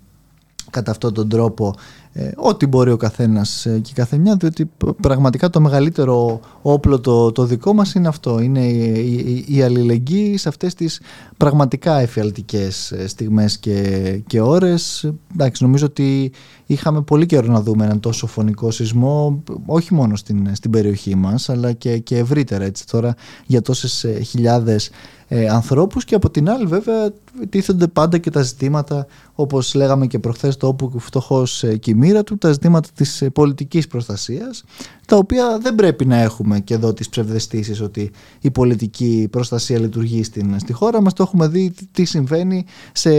κατά 0.71 0.91
αυτόν 0.91 1.15
τον 1.15 1.29
τρόπο 1.29 1.75
ε, 2.17 2.31
ό,τι 2.37 2.67
μπορεί 2.67 2.91
ο 2.91 2.97
καθένας 2.97 3.67
ε, 3.67 3.79
και 3.79 3.91
η 3.91 3.95
καθεμιά 3.95 4.37
διότι 4.37 4.71
πραγματικά 5.01 5.51
το 5.51 5.61
μεγαλύτερο 5.61 6.41
όπλο 6.63 7.01
το, 7.01 7.33
το 7.33 7.45
δικό 7.45 7.73
μας 7.73 7.95
είναι 7.95 8.09
αυτό. 8.09 8.41
Είναι 8.41 8.67
η, 8.67 9.45
η, 9.49 9.63
αλληλεγγύη 9.63 10.37
σε 10.37 10.49
αυτές 10.49 10.75
τις 10.75 11.01
πραγματικά 11.37 11.99
εφιαλτικές 11.99 12.93
ε, 12.93 13.09
στιγμές 13.09 13.59
και, 13.59 14.21
και 14.27 14.41
ώρες. 14.41 15.13
Εντάξει 15.33 15.63
νομίζω 15.63 15.87
ότι 15.87 16.33
είχαμε 16.67 17.03
πολύ 17.03 17.27
καιρό 17.27 17.53
να 17.53 17.61
δούμε 17.63 17.85
έναν 17.85 18.01
τόσο 18.01 18.27
φωνικό 18.27 18.71
σεισμό 18.71 19.43
όχι 19.67 19.95
μόνο 19.95 20.17
στην, 20.17 20.55
στην 20.55 20.71
περιοχή 20.71 21.15
μας 21.15 21.49
αλλά 21.49 21.73
και, 21.73 21.99
και 21.99 22.19
ευρύτερα 22.19 22.65
έτσι. 22.65 22.87
Τώρα 22.87 23.15
για 23.47 23.63
τόσες 23.63 24.07
χιλιάδες 24.23 24.91
ε, 25.29 25.49
ανθρώπους 25.49 26.05
και 26.05 26.15
από 26.15 26.31
την 26.31 26.51
άλλη 26.51 26.67
βέβαια 26.67 27.11
τίθενται 27.49 27.87
πάντα 27.87 28.19
και 28.19 28.31
τα 28.31 28.43
ζητήματα 28.43 29.07
όπως 29.35 29.75
λέγαμε 29.75 30.07
και 30.07 30.19
προχθές 30.19 30.57
το 30.57 30.67
όπου 30.67 30.99
φτωχός 30.99 31.63
ε, 31.63 31.77
και 31.77 31.91
η 31.91 31.95
μοίρα 31.95 32.25
του 32.25 32.39
τα 32.39 32.53
ζητήματα 32.53 32.89
της 32.95 33.23
ε, 33.23 33.31
πολιτικής 33.31 33.87
προστασίας 33.87 34.65
τα 35.07 35.17
οποία 35.17 35.59
δεν 35.63 35.75
πρέπει 35.75 36.05
να 36.05 36.17
έχουμε 36.17 36.61
και 36.61 36.75
εδώ 36.75 36.93
τις 36.93 37.09
ψευδεστήσεις 37.09 37.81
ότι 37.81 38.11
η 38.41 38.51
πολιτική 38.51 39.29
προστασία 39.31 39.79
λειτουργεί 39.79 40.23
στην, 40.23 40.59
στη 40.59 40.73
χώρα 40.73 41.03
μας 41.03 41.13
το 41.13 41.23
έχουμε 41.23 41.49
δει 41.49 41.75
τι 41.93 42.05
συμβαίνει 42.05 42.65
σε 42.93 43.11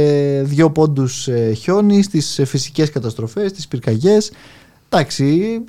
δύο 0.41 0.71
πόντους 0.71 1.27
ε, 1.27 1.53
χιόνι 1.53 2.01
στις 2.03 2.41
φυσικές 2.45 2.89
καταστροφές, 2.89 3.49
στις 3.49 3.67
πυρκαγιές 3.67 4.31
Εντάξει, 4.89 5.61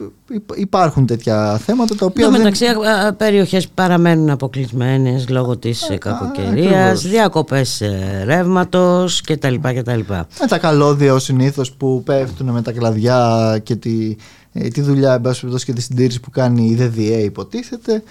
υπάρχουν 0.55 1.07
τέτοια 1.07 1.59
θέματα 1.59 1.95
τα 1.95 2.07
οποία. 2.07 2.27
Εδώ 2.27 2.37
μεταξύ, 2.37 2.65
δεν... 2.65 3.17
περιοχές 3.17 3.69
παραμένουν 3.69 4.31
αποκλεισμένες 4.31 5.29
λόγω 5.29 5.57
της 5.57 5.89
ε, 5.89 5.97
κακοκαιρίας, 5.97 7.03
διακοπές 7.03 7.81
ε, 7.81 8.23
ρεύματος 8.25 9.21
κτλ. 9.21 9.55
κτλ. 9.63 10.01
Με 10.09 10.47
τα 10.49 10.59
καλώδια 10.59 11.15
ω 11.15 11.19
συνήθως 11.19 11.73
που 11.73 12.03
πέφτουν 12.05 12.51
με 12.51 12.63
τα 12.63 12.73
κλαδιά 12.73 13.61
και 13.63 13.77
τη, 13.77 14.11
ε, 14.11 14.15
τη 14.73 14.81
δουλειά 14.81 15.15
εν 15.15 15.57
και 15.65 15.73
τη 15.73 15.81
συντήρηση 15.81 16.21
που 16.21 16.31
κάνει 16.31 16.67
η 16.67 16.75
ΔΔΕ, 16.75 17.23
υποτίθεται. 17.23 18.03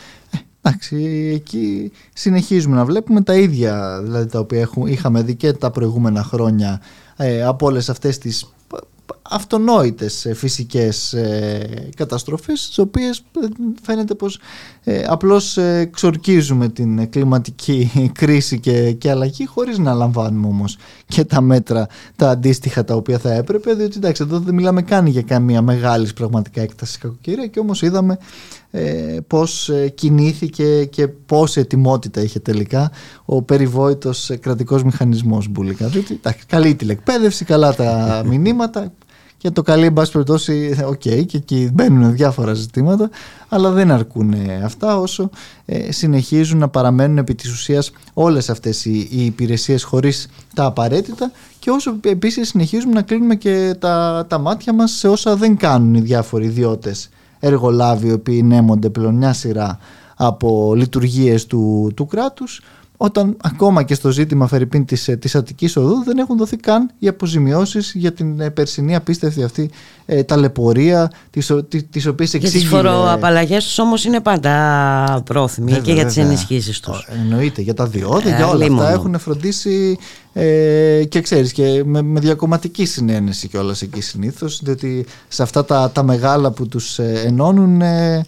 Εντάξει, 0.62 1.32
εκεί 1.36 1.92
συνεχίζουμε 2.14 2.76
να 2.76 2.86
βλέπουμε 2.86 3.22
τα 3.22 3.34
ίδια 3.36 4.02
δηλαδή, 4.04 4.30
τα 4.30 4.40
οποία 4.40 4.60
έχουμε, 4.60 4.90
είχαμε 4.90 5.22
δει 5.22 5.36
και 5.36 5.54
τα 5.54 5.72
προηγούμενα 5.72 6.24
χρόνια 6.24 6.82
ε, 7.16 7.44
από 7.44 7.66
όλες 7.66 7.90
αυτές 7.90 8.18
τις 8.18 8.46
αυτονόητες 9.30 10.26
ε, 10.26 10.34
φυσικές 10.34 11.14
ε, 11.14 11.90
καταστροφές 11.96 12.68
τις 12.68 12.78
οποίες 12.78 13.18
ε, 13.18 13.48
φαίνεται 13.82 14.14
πως 14.14 14.40
απλώς 15.08 15.58
ξορκίζουμε 15.92 16.70
την 16.70 17.10
κλιματική 17.10 18.12
κρίση 18.20 18.60
και, 18.60 18.92
και 18.92 19.10
αλλαγή 19.10 19.46
χωρίς 19.46 19.78
να 19.78 19.94
λαμβάνουμε 19.94 20.48
όμως 20.48 20.78
και 21.08 21.24
τα 21.24 21.42
μέτρα 21.42 21.88
τα 22.16 22.30
αντίστοιχα 22.30 22.84
τα 22.84 22.96
οποία 22.96 23.18
θα 23.18 23.34
έπρεπε 23.34 23.74
διότι 23.74 23.98
εντάξει 23.98 24.24
εδώ 24.26 24.40
δεν 24.40 24.54
μιλάμε 24.54 24.82
καν 24.82 25.06
για 25.06 25.22
καμία 25.22 25.62
μεγάλης 25.62 26.14
πραγματικά 26.14 26.62
έκτασης 26.62 26.98
κακοκαιρία 26.98 27.48
και 27.48 27.60
όμως 27.60 27.82
είδαμε 27.82 28.18
ε, 28.72 29.18
πώς 29.28 29.72
κινήθηκε 29.96 30.86
και 30.86 31.08
πόση 31.08 31.60
ετοιμότητα 31.60 32.22
είχε 32.22 32.40
τελικά 32.40 32.92
ο 33.26 33.42
περιβόητος 33.42 34.32
κρατικός 34.40 34.84
μηχανισμός 34.84 35.48
Μπουλικά. 35.48 35.88
Διότι, 35.88 36.20
καλή 36.48 36.76
τηλεκπαίδευση, 36.76 37.46
καλά 37.46 37.76
τα 37.76 38.22
μηνύματα, 38.26 38.94
και 39.46 39.52
το 39.52 39.62
καλή, 39.62 39.86
εν 39.86 39.94
πάση 39.94 40.12
περιπτώσει, 40.12 40.78
OK, 40.86 40.94
okay, 40.94 41.26
και 41.26 41.38
εκεί 41.38 41.70
μπαίνουν 41.74 42.16
διάφορα 42.16 42.54
ζητήματα, 42.54 43.10
αλλά 43.50 43.72
δεν 43.72 43.92
αρκούν 43.92 44.34
αυτά 44.64 44.98
όσο 44.98 45.30
ε, 45.66 45.92
συνεχίζουν 45.92 46.58
να 46.60 46.68
παραμένουν 46.68 47.18
επί 47.18 47.36
της 47.36 47.52
ουσίας 47.52 47.92
όλες 48.14 48.50
αυτές 48.50 48.86
οι, 48.86 49.08
οι 49.12 49.26
υπηρεσίες 49.26 49.84
χωρίς 49.84 50.28
τα 50.54 50.66
απαραίτητα 50.66 51.32
και 51.60 51.70
όσο 51.70 51.96
επίσης 52.02 52.48
συνεχίζουμε 52.48 52.94
να 52.94 53.02
κλείνουμε 53.02 53.36
και 53.36 53.76
τα, 53.80 54.26
τα 54.30 54.38
μάτια 54.38 54.74
μας 54.74 54.92
σε 54.92 55.08
όσα 55.08 55.36
δεν 55.36 55.58
κάνουν 55.58 55.94
οι 55.94 56.02
διάφοροι 56.02 56.46
ιδιώτες 56.46 57.10
εργολάβοι 57.40 58.08
οι 58.08 58.12
οποίοι 58.12 58.42
νέμονται 58.46 58.90
πλέον 58.90 59.16
μια 59.16 59.34
σειρά 59.34 59.80
από 60.16 60.74
λειτουργίες 60.76 61.46
του, 61.46 61.92
του 61.96 62.06
κράτους 62.06 62.62
όταν 62.98 63.38
ακόμα 63.42 63.84
και 63.84 63.94
στο 63.94 64.12
ζήτημα 64.12 64.48
Φερρυπίν 64.48 64.86
της, 64.86 65.08
ε, 65.08 65.16
της 65.16 65.36
Αττικής 65.36 65.78
Οδού 65.78 66.04
δεν 66.04 66.18
έχουν 66.18 66.38
δοθεί 66.38 66.58
καν 66.58 66.92
οι 67.00 67.08
αποζημιώσεις 67.08 67.92
για 67.96 68.14
την 68.14 68.40
ε, 68.40 68.50
περσινή 68.50 68.96
απίστευτη 68.96 69.44
αυτή 69.44 69.70
ε, 70.06 70.24
ταλαιπωρία 70.24 71.12
τις, 71.30 71.52
τις 71.90 72.06
οποίες 72.06 72.34
εξήγηλε... 72.34 72.60
Για 72.60 72.60
τις 72.60 72.68
φοροαπαλλαγές 72.70 73.64
τους 73.64 73.80
όμως 73.80 74.06
είναι 74.06 74.20
πάντα 74.20 75.22
πρόθυμοι 75.26 75.68
βέβαια, 75.68 75.84
και 75.84 75.94
για 75.94 76.06
τις 76.06 76.18
ενισχύσεις 76.18 76.80
τους. 76.80 77.08
Εννοείται, 77.22 77.62
για 77.62 77.74
τα 77.74 77.86
διόδια, 77.88 78.34
ε, 78.34 78.36
για 78.36 78.48
όλα 78.48 78.66
αυτά 78.66 78.92
έχουν 78.92 79.20
φροντίσει 79.20 79.98
ε, 80.34 81.04
και 81.10 81.22
ξέρεις 81.22 81.52
και 81.52 81.82
με, 81.86 82.02
με 82.02 82.20
διακομματική 82.20 82.86
συνένεση 82.86 83.48
και 83.48 83.58
όλα 83.58 83.76
εκεί 83.82 84.02
συνήθως 84.02 84.60
διότι 84.64 85.06
σε 85.28 85.44
αυτά 85.44 85.66
τα, 85.66 85.92
τα 85.92 86.04
μεγάλα 86.04 86.52
που 86.52 86.68
τους 86.68 87.00
ενώνουν 87.00 87.82
ε, 87.82 88.26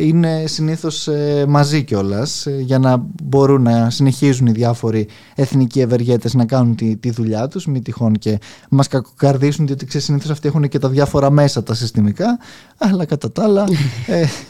είναι 0.00 0.44
συνήθως 0.46 1.08
ε, 1.08 1.44
μαζί 1.48 1.82
κιόλας 1.82 2.46
ε, 2.46 2.56
για 2.60 2.78
να 2.78 3.06
μπορούν 3.22 3.62
να 3.62 3.90
συνεχίζουν 3.90 4.46
οι 4.46 4.52
διάφοροι 4.52 5.08
εθνικοί 5.34 5.80
ευεργέτες 5.80 6.34
να 6.34 6.44
κάνουν 6.44 6.74
τη, 6.74 6.96
τη 6.96 7.10
δουλειά 7.10 7.48
τους 7.48 7.66
μη 7.66 7.82
τυχόν 7.82 8.12
και 8.12 8.38
μας 8.70 8.88
κακοκαρδίσουν 8.88 9.66
διότι 9.66 9.86
ξέρεις 9.86 10.06
συνήθως 10.06 10.30
αυτοί 10.30 10.48
έχουν 10.48 10.68
και 10.68 10.78
τα 10.78 10.88
διάφορα 10.88 11.30
μέσα 11.30 11.62
τα 11.62 11.74
συστημικά 11.74 12.38
αλλά 12.78 13.04
κατά 13.04 13.32
τα 13.32 13.42
άλλα 13.42 13.64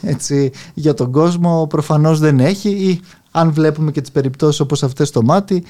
έτσι, 0.01 0.51
για 0.73 0.93
τον 0.93 1.11
κόσμο 1.11 1.67
προφανώς 1.69 2.19
δεν 2.19 2.39
έχει 2.39 2.69
ή 2.69 3.01
αν 3.31 3.51
βλέπουμε 3.51 3.91
και 3.91 4.01
τις 4.01 4.11
περιπτώσεις 4.11 4.59
όπως 4.59 4.83
αυτές 4.83 5.07
στο 5.07 5.23
μάτι 5.23 5.63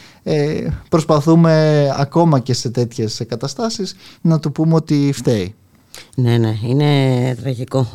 προσπαθούμε 0.89 1.83
ακόμα 1.97 2.39
και 2.39 2.53
σε 2.53 2.69
τέτοιες 2.69 3.21
καταστάσεις 3.27 3.95
να 4.21 4.39
του 4.39 4.51
πούμε 4.51 4.73
ότι 4.73 5.11
φταίει. 5.13 5.55
Ναι, 6.15 6.37
ναι, 6.37 6.57
είναι 6.63 7.35
τραγικό 7.41 7.87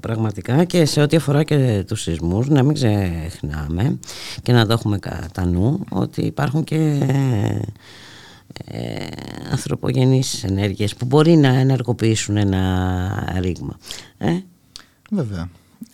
πραγματικά 0.00 0.64
και 0.64 0.84
σε 0.84 1.00
ό,τι 1.00 1.16
αφορά 1.16 1.44
και 1.44 1.84
τους 1.86 2.02
σεισμούς 2.02 2.48
να 2.48 2.62
μην 2.62 2.74
ξεχνάμε 2.74 3.98
και 4.42 4.52
να 4.52 4.66
το 4.66 4.72
έχουμε 4.72 4.98
κατά 4.98 5.46
νου 5.46 5.84
ότι 5.90 6.22
υπάρχουν 6.22 6.64
και 6.64 7.00
ε, 8.64 9.06
ανθρωπογενείς 9.50 10.44
ενέργειες 10.44 10.94
που 10.94 11.04
μπορεί 11.04 11.36
να 11.36 11.48
ενεργοποιήσουν 11.48 12.36
ένα 12.36 13.36
ρήγμα. 13.40 13.78
Ε; 14.18 14.38
Βέβαια. 15.10 15.48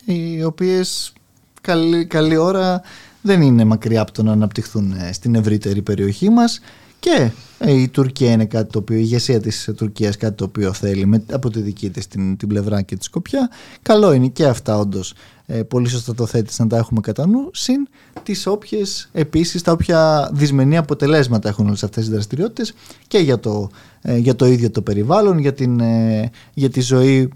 Οι 0.05 0.43
οποίες 0.43 1.13
καλή, 1.61 2.05
καλή 2.05 2.37
ώρα 2.37 2.81
δεν 3.21 3.41
είναι 3.41 3.63
μακριά 3.63 4.01
από 4.01 4.11
το 4.11 4.23
να 4.23 4.31
αναπτυχθούν 4.31 4.91
ε, 4.91 5.13
στην 5.13 5.35
ευρύτερη 5.35 5.81
περιοχή 5.81 6.29
μας 6.29 6.59
και 7.03 7.31
ε, 7.57 7.71
η 7.71 7.87
Τουρκία 7.87 8.31
είναι 8.31 8.45
κάτι 8.45 8.71
το 8.71 8.79
οποίο, 8.79 8.97
η 8.97 9.01
ηγεσία 9.03 9.39
της 9.39 9.69
Τουρκίας 9.75 10.17
κάτι 10.17 10.35
το 10.35 10.43
οποίο 10.43 10.73
θέλει 10.73 11.05
με, 11.05 11.23
από 11.31 11.49
τη 11.49 11.59
δική 11.59 11.89
της 11.89 12.07
την, 12.07 12.37
την 12.37 12.47
πλευρά 12.47 12.81
και 12.81 12.95
τη 12.95 13.03
Σκοπιά. 13.03 13.49
Καλό 13.81 14.13
είναι 14.13 14.27
και 14.27 14.45
αυτά 14.45 14.77
όντως. 14.77 15.13
Ε, 15.45 15.63
πολύ 15.63 15.87
σωστά 15.89 16.15
το 16.15 16.25
θέτεις 16.25 16.59
να 16.59 16.67
τα 16.67 16.77
έχουμε 16.77 17.01
κατά 17.01 17.27
νου, 17.27 17.49
συν 17.53 17.87
τις 18.23 18.47
όποιες 18.47 19.09
επίσης 19.11 19.61
τα 19.61 19.71
όποια 19.71 20.29
δυσμενή 20.33 20.77
αποτελέσματα 20.77 21.49
έχουν 21.49 21.67
όλες 21.67 21.83
αυτές 21.83 22.07
οι 22.07 22.09
δραστηριότητες 22.09 22.73
και 23.07 23.17
για 23.17 23.39
το, 23.39 23.69
ε, 24.01 24.17
για 24.17 24.35
το 24.35 24.45
ίδιο 24.45 24.71
το 24.71 24.81
περιβάλλον, 24.81 25.37
για, 25.37 25.53
την, 25.53 25.79
ε, 25.79 26.29
για 26.53 26.69
τη 26.69 26.81
ζωή 26.81 27.29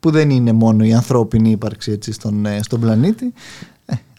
που 0.00 0.10
δεν 0.10 0.30
είναι 0.30 0.52
μόνο 0.52 0.84
η 0.84 0.94
ανθρώπινη 0.94 1.50
ύπαρξη 1.50 1.92
έτσι, 1.92 2.12
στον, 2.12 2.46
στον 2.60 2.80
πλανήτη 2.80 3.32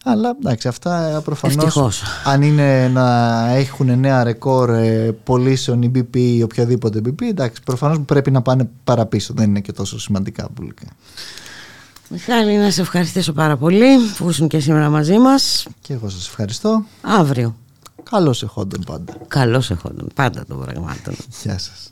αλλά 0.04 0.36
εντάξει, 0.40 0.68
αυτά 0.68 1.22
προφανώς. 1.24 2.04
Αν 2.24 2.42
είναι 2.42 2.88
να 2.88 3.48
έχουν 3.50 4.00
νέα 4.00 4.24
ρεκόρ 4.24 4.70
ε, 4.70 5.16
πωλήσεων 5.24 5.82
η 5.82 5.92
BP 5.96 6.18
ή 6.18 6.44
οποιαδήποτε 6.44 7.02
BP, 7.06 7.22
εντάξει, 7.22 7.62
προφανώς 7.64 8.00
πρέπει 8.06 8.32
να 8.32 8.42
πάνε 8.42 8.70
παραπίσω. 8.84 9.34
Δεν 9.34 9.50
είναι 9.50 9.60
και 9.60 9.72
τόσο 9.72 10.00
σημαντικά 10.00 10.50
πουλικά. 10.54 10.86
Μιχάλη, 12.10 12.58
να 12.58 12.72
σε 12.72 12.82
ευχαριστήσω 12.82 13.34
πάρα 13.34 13.58
πολύ 13.58 13.98
που 14.18 14.30
ήσουν 14.30 14.48
και 14.48 14.60
σήμερα 14.60 14.90
μαζί 14.90 15.18
μας. 15.18 15.68
Και 15.82 15.94
εγώ 15.94 16.10
σας 16.10 16.28
ευχαριστώ. 16.28 16.84
Αύριο. 17.02 17.56
Καλώς 18.04 18.44
εχόντων 18.44 18.84
πάντα. 18.86 19.14
Καλώς 19.28 19.72
εχόντων 19.72 20.08
πάντα 20.16 20.46
των 20.46 20.60
πραγμάτων. 20.66 21.16
Γεια 21.44 21.58
σας. 21.58 21.92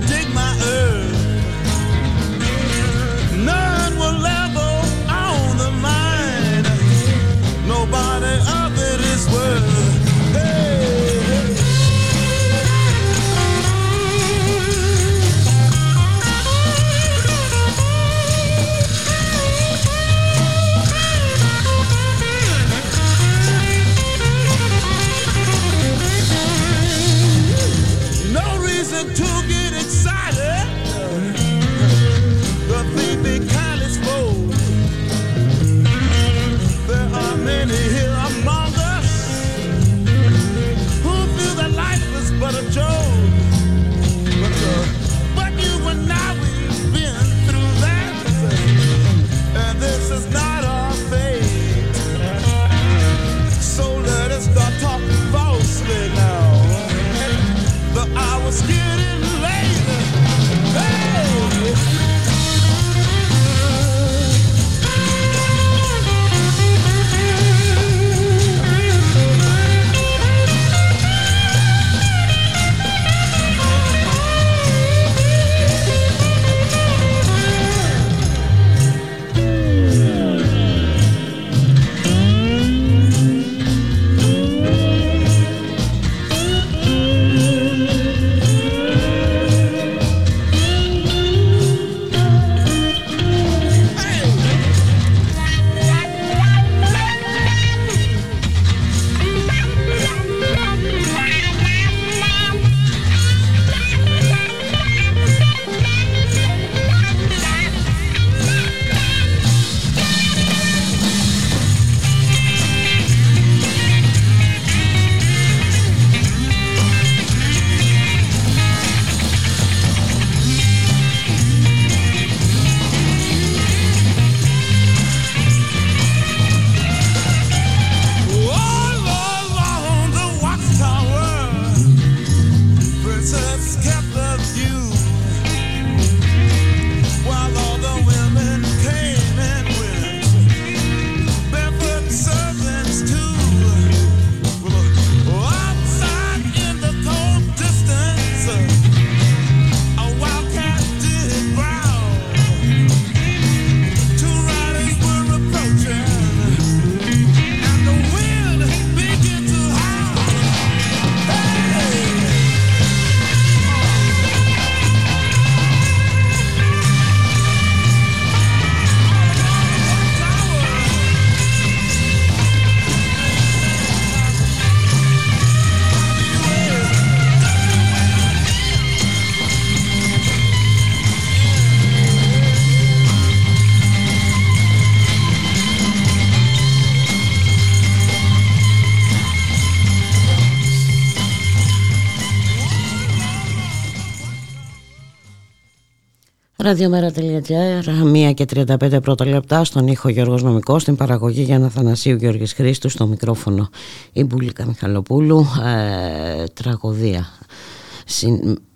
Ραδιομέρα.gr, 196.71 197.83
1 198.29 198.33
και 198.33 198.45
35 198.55 199.01
πρώτα 199.01 199.25
λεπτά 199.25 199.63
στον 199.63 199.87
ήχο 199.87 200.09
Γιώργος 200.09 200.43
Νομικός, 200.43 200.81
στην 200.81 200.95
παραγωγή 200.95 201.41
για 201.41 201.69
Θανασίου 201.69 202.15
Γιώργης 202.15 202.53
Χρήστου, 202.53 202.89
στο 202.89 203.07
μικρόφωνο 203.07 203.69
η 204.13 204.23
Μπουλίκα 204.23 204.65
Μιχαλοπούλου, 204.65 205.45
ε, 205.65 206.43
τραγωδία, 206.43 207.27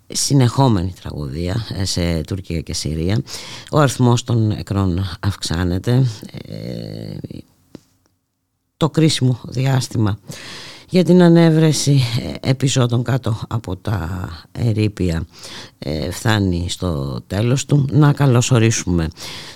συνεχόμενη 0.08 0.94
τραγωδία 1.02 1.66
ε, 1.78 1.86
σε 1.86 2.22
Τουρκία 2.22 2.62
και 2.62 2.74
Συρία. 2.74 3.22
Ο 3.72 3.80
αριθμός 3.80 4.24
των 4.24 4.48
νεκρών 4.48 5.06
αυξάνεται. 5.20 6.06
Ε, 6.48 7.18
το 8.78 8.90
κρίσιμο 8.90 9.40
διάστημα 9.44 10.20
για 10.90 11.04
την 11.04 11.22
ανέβρεση 11.22 12.00
ε, 12.42 12.50
επεισόδων 12.50 13.04
κάτω 13.04 13.34
από 13.50 13.76
τα 13.76 14.00
ερήπια 14.52 15.26
ε, 15.80 16.12
φτάνει 16.12 16.70
στο 16.70 17.22
τέλος 17.28 17.66
του. 17.66 17.88
Να 17.92 18.14
καλωσορίσουμε 18.14 19.08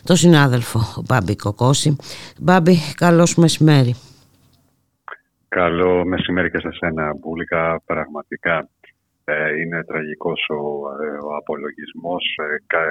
το 0.03 0.15
συνάδελφο 0.15 1.03
Μπάμπη 1.05 1.35
Κοκόση. 1.35 1.95
Μπάμπη, 2.39 2.75
καλώς 2.95 3.35
μεσημέρι. 3.35 3.95
Καλό 5.47 6.05
μεσημέρι 6.05 6.51
και 6.51 6.59
σε 6.59 6.71
σένα, 6.71 7.15
Μπούλικα. 7.19 7.81
Πραγματικά 7.85 8.69
ε, 9.23 9.59
είναι 9.61 9.83
τραγικός 9.83 10.45
ο, 10.49 10.63
ο 11.27 11.35
απολογισμός. 11.35 12.23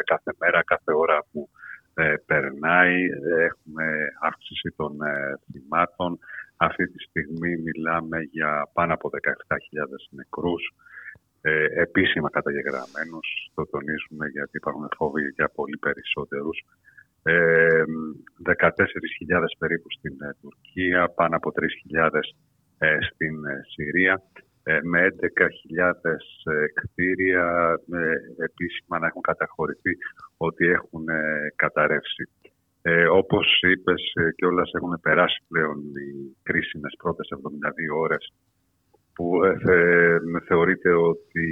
κάθε 0.04 0.32
μέρα, 0.38 0.62
κάθε 0.64 0.92
ώρα 0.94 1.24
που 1.32 1.48
περνάει 2.26 2.96
έχουμε 3.48 3.84
αύξηση 4.20 4.74
των 4.76 4.92
θυμάτων 5.52 6.18
αυτή 6.66 6.84
τη 6.92 6.98
στιγμή 7.02 7.52
μιλάμε 7.56 8.18
για 8.20 8.70
πάνω 8.72 8.92
από 8.94 9.08
17.000 9.08 10.08
νεκρούς, 10.10 10.62
ε, 11.40 11.66
επίσημα 11.86 12.30
καταγεγραμμένους, 12.30 13.28
το 13.54 13.66
τονίζουμε 13.66 14.26
γιατί 14.36 14.56
υπάρχουν 14.56 14.88
φόβοι 14.96 15.22
για 15.36 15.48
πολύ 15.48 15.78
περισσότερους. 15.78 16.58
Ε, 17.22 17.84
14.000 18.42 19.56
περίπου 19.58 19.90
στην 19.90 20.16
ε, 20.20 20.30
Τουρκία, 20.40 21.08
πάνω 21.08 21.36
από 21.36 21.52
3.000 21.54 22.20
ε, 22.78 22.96
στην 23.00 23.44
ε, 23.44 23.60
Συρία, 23.72 24.22
με 24.82 25.00
11.000 25.00 25.92
κτίρια 26.74 27.76
επίσημα 28.38 28.98
να 28.98 29.06
έχουν 29.06 29.22
καταχωρηθεί 29.22 29.92
ότι 30.36 30.66
έχουν 30.66 31.04
καταρρεύσει. 31.56 32.28
Ε, 32.88 33.06
όπως 33.20 33.46
είπες 33.62 34.02
ε, 34.14 34.30
και 34.36 34.46
όλας 34.46 34.70
έχουν 34.72 35.00
περάσει 35.02 35.40
πλέον 35.48 35.76
οι 35.78 36.36
κρίσιμες 36.42 36.94
πρώτες 37.02 37.28
72 37.32 37.98
ώρες 38.04 38.32
που 39.14 39.44
ε, 39.44 40.18
θεωρείται 40.46 40.92
ότι 40.92 41.48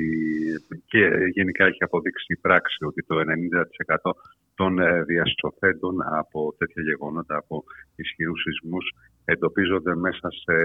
και 0.87 1.09
γενικά 1.33 1.65
έχει 1.65 1.85
αποδείξει 1.85 2.33
η 2.33 2.37
πράξη 2.37 2.85
ότι 2.85 3.03
το 3.07 3.17
90% 3.17 4.11
των 4.55 4.79
ε, 4.79 5.03
διασωθέντων 5.03 5.97
από 6.21 6.55
τέτοια 6.59 6.83
γεγονότα, 6.83 7.37
από 7.37 7.65
ισχυρούς 7.97 8.41
σεισμούς 8.43 8.87
εντοπίζονται 9.25 9.95
μέσα 9.95 10.29
σε, 10.43 10.65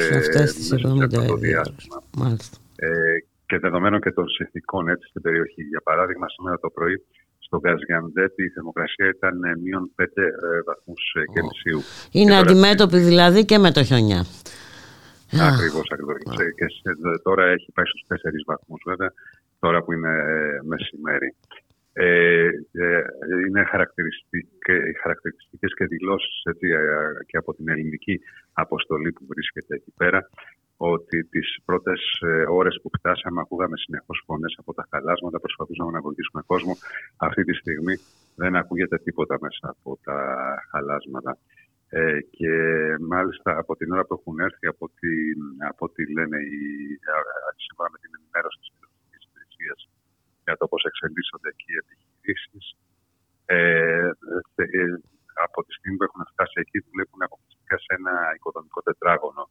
σε 0.50 0.76
αυτό 0.76 1.08
το 1.08 1.36
διάστημα. 1.36 1.98
Ε, 2.76 2.90
και 3.46 3.60
δεδομένων 3.60 4.02
και 4.02 4.12
των 4.12 4.28
συνθηκών 4.28 4.88
έτσι 4.88 5.08
στην 5.10 5.22
περιοχή. 5.22 5.64
Για 5.64 5.82
παράδειγμα, 5.84 6.28
σήμερα 6.30 6.60
το 6.60 6.70
πρωί 6.70 7.06
στο 7.52 7.60
Γκαζιαντέπ 7.60 8.40
η 8.40 8.50
θερμοκρασία 8.50 9.08
ήταν 9.16 9.44
ε, 9.44 9.56
μείον 9.64 9.92
5 9.96 10.04
ε, 10.04 10.26
βαθμούς 10.66 11.04
ε, 11.16 11.24
Κελσίου. 11.34 11.82
Είναι 12.12 12.38
αντιμέτωπη 12.38 12.98
δηλαδή 12.98 13.46
και 13.46 13.58
με 13.58 13.72
το 13.72 13.84
χιονιά. 13.84 14.26
Ακριβώς, 15.52 15.88
ακριβώς. 15.94 16.18
Και 16.58 16.68
τώρα 17.24 17.44
έχει 17.46 17.72
πάει 17.72 17.86
στους 17.86 18.04
4 18.08 18.16
βαθμούς, 18.46 18.82
βέβαια, 18.86 19.12
τώρα 19.60 19.84
που 19.84 19.92
είναι 19.94 20.14
μεσημέρι. 20.64 21.36
Ε, 21.94 22.50
είναι 23.48 23.64
χαρακτηριστικές 25.02 25.72
και 25.78 25.86
δηλώσεις 25.86 26.36
και 27.26 27.38
από 27.38 27.54
την 27.54 27.70
ελληνική 27.70 28.20
αποστολή 28.54 29.12
που 29.12 29.26
βρίσκεται 29.28 29.76
εκεί 29.76 29.94
πέρα 29.98 30.30
ότι 30.90 31.18
τις 31.24 31.48
πρώτες 31.66 32.02
ε, 32.22 32.44
ώρες 32.60 32.76
που 32.82 32.90
φτάσαμε 32.98 33.40
ακούγαμε 33.42 33.78
συνεχώς 33.78 34.24
φωνές 34.26 34.54
από 34.62 34.74
τα 34.74 34.84
χαλάσματα, 34.90 35.40
προσπαθούσαμε 35.40 35.92
να 35.92 36.02
βοηθήσουμε 36.02 36.42
κόσμο. 36.52 36.74
Αυτή 37.28 37.44
τη 37.44 37.54
στιγμή 37.62 37.96
δεν 38.36 38.56
ακούγεται 38.56 38.98
τίποτα 38.98 39.36
μέσα 39.42 39.66
από 39.76 40.00
τα 40.04 40.18
χαλάσματα. 40.70 41.38
Ε, 41.90 42.20
και 42.38 42.54
μάλιστα 43.14 43.50
από 43.62 43.76
την 43.80 43.92
ώρα 43.94 44.04
που 44.06 44.16
έχουν 44.20 44.40
έρθει, 44.48 44.66
από 44.74 44.84
ό,τι, 44.90 45.10
από 45.72 45.84
λένε 46.18 46.38
οι, 46.52 46.62
σύμφωνα 47.66 47.90
με 47.94 47.98
την 48.04 48.12
ενημέρωση 48.18 48.58
της 48.62 48.70
κοινωνικής 48.74 49.22
υπηρεσίας 49.28 49.80
για 50.46 50.56
το 50.60 50.66
πώς 50.72 50.82
εξελίσσονται 50.90 51.50
εκεί 51.54 51.72
οι 51.74 51.80
επιχειρήσεις, 51.84 52.66
ε, 53.46 54.10
ε, 54.56 54.96
από 55.46 55.60
τη 55.66 55.72
στιγμή 55.78 55.98
που 55.98 56.08
έχουν 56.10 56.24
φτάσει 56.32 56.56
εκεί 56.64 56.78
δουλεύουν 56.88 57.22
αποκλειστικά 57.28 57.76
σε 57.86 57.92
ένα 58.00 58.14
οικοδομικό 58.36 58.80
τετράγωνο 58.88 59.44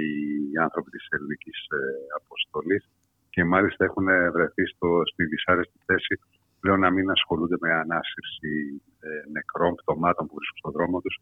οι 0.00 0.56
άνθρωποι 0.66 0.90
της 0.90 1.06
ελληνικής 1.10 1.58
ε, 1.78 1.80
αποστολής 2.20 2.84
και 3.30 3.44
μάλιστα 3.44 3.84
έχουν 3.84 4.06
βρεθεί 4.34 4.64
στο, 4.72 4.88
στη 5.10 5.24
δυσάρεστη 5.24 5.78
θέση 5.86 6.14
πλέον 6.60 6.80
να 6.80 6.90
μην 6.90 7.10
ασχολούνται 7.10 7.56
με 7.60 7.70
ανάσυρση 7.72 8.52
ε, 9.00 9.08
νεκρών, 9.34 9.74
πτωμάτων 9.74 10.26
που 10.26 10.34
βρίσκουν 10.38 10.58
στον 10.62 10.72
δρόμο 10.76 11.00
τους 11.00 11.16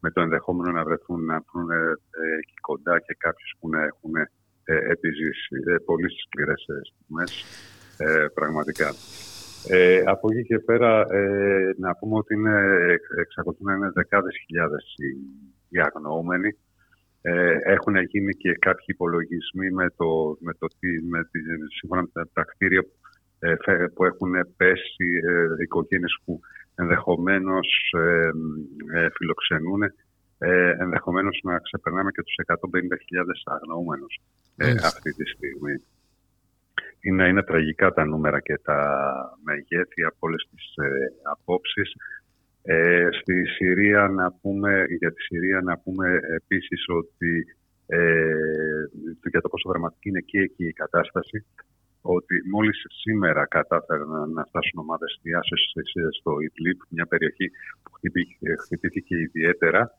με 0.00 0.10
το 0.10 0.20
ενδεχόμενο 0.20 0.72
να 0.72 0.84
βρεθούν 0.84 1.24
να 1.24 1.36
βρουν 1.46 1.70
ε, 1.70 1.80
εκεί 2.40 2.56
κοντά 2.60 2.94
και 3.06 3.14
κάποιους 3.18 3.50
που 3.58 3.68
να 3.68 3.80
έχουν 3.90 4.14
ε, 4.16 4.74
επιζήσει. 4.94 5.56
Ε, 5.70 5.76
πολύ 5.88 6.08
σκληρές 6.22 6.62
ε, 6.68 6.80
στιγμές, 6.90 7.30
ε, 7.96 8.26
πραγματικά. 8.34 8.88
Ε, 9.68 10.02
από 10.06 10.28
εκεί 10.30 10.44
και 10.44 10.58
πέρα 10.58 11.00
ε, 11.10 11.74
να 11.78 11.96
πούμε 11.96 12.16
ότι 12.16 12.34
είναι, 12.34 12.56
εξακολουθούν 13.20 13.66
να 13.66 13.74
είναι 13.74 13.90
δεκάδες 13.94 14.34
χιλιάδες 14.46 14.84
οι, 14.96 15.10
οι 15.68 15.80
αγνοούμενοι 15.80 16.58
ε, 17.22 17.56
έχουν 17.62 17.96
γίνει 17.96 18.34
και 18.34 18.52
κάποιοι 18.52 18.86
υπολογισμοί 18.88 19.70
με 19.70 19.90
το, 19.96 20.36
με 20.40 20.52
το, 20.58 20.66
με 21.08 21.24
τη, 21.30 21.38
σύμφωνα 21.78 22.08
με 22.12 22.24
τα 22.32 22.44
κτίρια 22.44 22.84
ε, 23.38 23.54
που 23.94 24.04
έχουν 24.04 24.32
πέσει 24.56 25.08
ε, 25.28 25.62
οικογένειες 25.62 26.18
που 26.24 26.40
ενδεχομένως 26.74 27.92
ε, 27.96 28.30
ε, 28.98 29.08
φιλοξενούν 29.14 29.82
ε, 30.42 30.70
ενδεχομένως 30.78 31.40
να 31.42 31.58
ξεπερνάμε 31.58 32.10
και 32.10 32.22
τους 32.22 32.34
150.000 32.46 32.56
αγνοούμενους 33.44 34.20
ε, 34.56 34.70
αυτή 34.70 35.14
τη 35.14 35.26
στιγμή. 35.28 35.74
Είναι, 37.00 37.28
είναι 37.28 37.42
τραγικά 37.42 37.92
τα 37.92 38.04
νούμερα 38.04 38.40
και 38.40 38.58
τα 38.62 38.78
μεγέθη 39.44 40.04
από 40.04 40.16
όλες 40.18 40.48
τις 40.50 40.84
ε, 40.84 40.88
απόψεις. 41.22 41.92
Ε, 42.72 43.08
στη 43.20 43.46
Συρία 43.56 44.08
να 44.08 44.32
πούμε, 44.40 44.84
για 44.98 45.12
τη 45.12 45.20
Συρία 45.22 45.60
να 45.60 45.78
πούμε 45.78 46.20
επίσης 46.38 46.84
ότι 46.88 47.32
ε, 47.86 48.84
για 49.30 49.40
το 49.40 49.48
πόσο 49.48 49.68
δραματική 49.68 50.08
είναι 50.08 50.20
και 50.20 50.38
εκεί 50.38 50.66
η 50.66 50.72
κατάσταση 50.72 51.46
ότι 52.00 52.34
μόλις 52.52 52.78
σήμερα 53.02 53.46
κατάφεραν 53.46 54.08
να 54.36 54.44
φτάσουν 54.44 54.78
ομάδες 54.84 55.20
διάσωσης 55.22 55.70
στο 56.18 56.32
Ιτλίπ, 56.40 56.78
μια 56.88 57.06
περιοχή 57.06 57.50
που 57.82 57.90
χτυπήθηκε 58.64 59.16
ιδιαίτερα. 59.16 59.90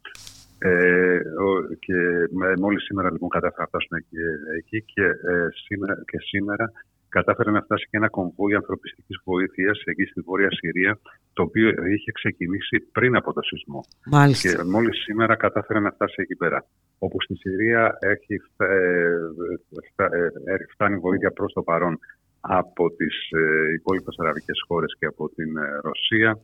Ε, 0.58 1.20
και 1.80 1.98
μόλις 2.60 2.84
σήμερα 2.84 3.12
λοιπόν 3.12 3.30
κατάφεραν 3.30 3.68
να 3.68 3.72
φτάσουν 3.72 3.98
εκεί, 4.60 4.84
και, 4.94 5.06
ε, 5.32 5.48
σήμερα, 5.66 5.94
και 6.06 6.18
σήμερα 6.20 6.72
κατάφερε 7.18 7.52
να 7.52 7.62
φτάσει 7.62 7.86
και 7.90 7.98
ένα 8.02 8.10
κομβόι 8.10 8.54
ανθρωπιστικής 8.56 9.18
βοήθειας 9.24 9.78
εκεί 9.92 10.06
στη 10.12 10.20
Βόρεια 10.22 10.52
Συρία 10.52 11.00
το 11.34 11.42
οποίο 11.44 11.68
είχε 11.96 12.12
ξεκινήσει 12.12 12.78
πριν 12.92 13.16
από 13.16 13.34
το 13.34 13.42
σεισμό. 13.42 13.82
Μάλιστα. 14.06 14.50
Και 14.50 14.64
μόλις 14.64 14.96
σήμερα 15.04 15.36
κατάφερε 15.36 15.80
να 15.80 15.92
φτάσει 15.92 16.16
εκεί 16.18 16.36
πέρα. 16.36 16.66
Όπου 17.00 17.22
στη 17.22 17.36
Συρία 17.36 17.98
έχει 18.00 18.36
ε, 18.58 18.76
φτάνει 20.74 20.98
βοήθεια 20.98 21.32
προς 21.32 21.54
το 21.54 21.62
παρόν 21.62 22.00
από 22.42 22.92
τις 22.98 23.16
ε, 23.32 23.74
υπόλοιπες 23.74 24.16
αραβικές 24.20 24.64
χώρες 24.68 24.96
και 25.00 25.06
από 25.06 25.30
την 25.30 25.58
ε, 25.58 25.80
Ρωσία 25.84 26.40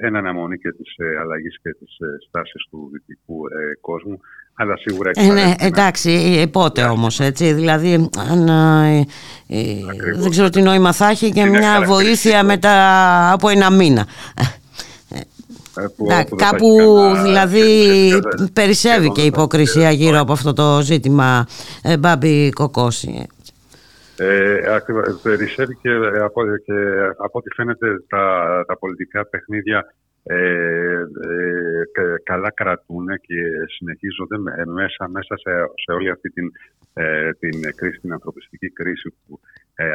ένα 0.00 0.18
αναμονή 0.18 0.58
και 0.58 0.72
της 0.72 0.94
αλλαγής 1.20 1.58
και 1.62 1.70
της 1.78 1.96
στάσης 2.28 2.66
του 2.70 2.90
δυτικού 2.92 3.42
κόσμου 3.80 4.20
αλλά 4.56 4.76
σίγουρα 4.76 5.10
ε, 5.14 5.32
ναι, 5.32 5.54
εντάξει, 5.58 6.44
πότε 6.52 6.82
όμως, 6.82 7.20
έτσι, 7.20 7.52
δηλαδή 7.52 8.10
αν, 8.30 8.46
δεν 10.16 10.30
ξέρω 10.30 10.50
τι 10.50 10.62
νόημα 10.62 10.92
θα 10.92 11.08
έχει 11.08 11.32
και 11.32 11.44
μια 11.44 11.82
βοήθεια 11.86 12.42
μετά 12.44 13.32
από 13.32 13.48
ένα 13.48 13.70
μήνα. 13.70 14.06
Που, 15.96 16.06
κάπου 16.36 16.76
δηλαδή 17.22 17.62
περισσεύει 18.52 19.10
και 19.12 19.22
η 19.22 19.26
υποκρισία 19.26 19.90
γύρω 19.90 20.20
από 20.20 20.32
αυτό 20.32 20.52
το 20.52 20.80
ζήτημα 20.82 21.46
ε, 21.82 21.96
Μπάμπη 21.96 22.50
Κοκόση. 22.50 23.26
Ε, 24.18 24.78
περισσεύει 25.22 25.74
και 25.76 25.90
από, 26.20 26.42
και 26.64 26.78
από 27.16 27.38
ό,τι 27.38 27.54
φαίνεται 27.54 28.04
τα, 28.08 28.64
τα 28.66 28.78
πολιτικά 28.78 29.26
παιχνίδια 29.26 29.94
ε, 30.22 30.36
ε, 30.36 32.14
καλά 32.22 32.50
κρατούν 32.50 33.06
και 33.20 33.40
συνεχίζονται 33.76 34.36
μέσα, 34.66 35.08
μέσα 35.08 35.36
σε, 35.36 35.50
σε 35.84 35.92
όλη 35.92 36.10
αυτή 36.10 36.30
την, 36.30 36.50
την 37.38 37.74
κρίση, 37.74 37.98
την 38.00 38.12
ανθρωπιστική 38.12 38.70
κρίση 38.70 39.14
που 39.26 39.40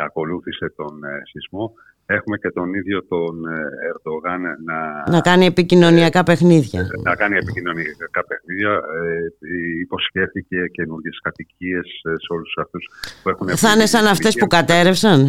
ακολούθησε 0.05 0.73
τον 0.75 0.99
σεισμό 1.23 1.73
Έχουμε 2.17 2.37
και 2.37 2.51
τον 2.51 2.73
ίδιο 2.73 3.05
τον 3.07 3.45
ε, 3.45 3.87
Ερντογάν 3.89 4.41
να, 4.41 4.79
να 5.15 5.21
κάνει 5.21 5.45
επικοινωνιακά 5.45 6.23
παιχνίδια. 6.23 6.87
Να 7.03 7.15
κάνει 7.15 7.35
επικοινωνιακά 7.37 8.21
παιχνίδια. 8.29 8.71
Ε, 8.71 9.47
υποσχέθηκε 9.85 10.57
καινούργιες 10.71 11.19
κατοικίες 11.21 11.87
σε 12.01 12.33
όλους 12.33 12.53
αυτούς 12.57 12.83
που 13.23 13.29
έχουν. 13.29 13.47
Θα 13.57 13.71
είναι 13.73 13.85
σαν 13.85 14.05
αυτές 14.07 14.35
που 14.35 14.47
κατέρευσαν; 14.47 15.19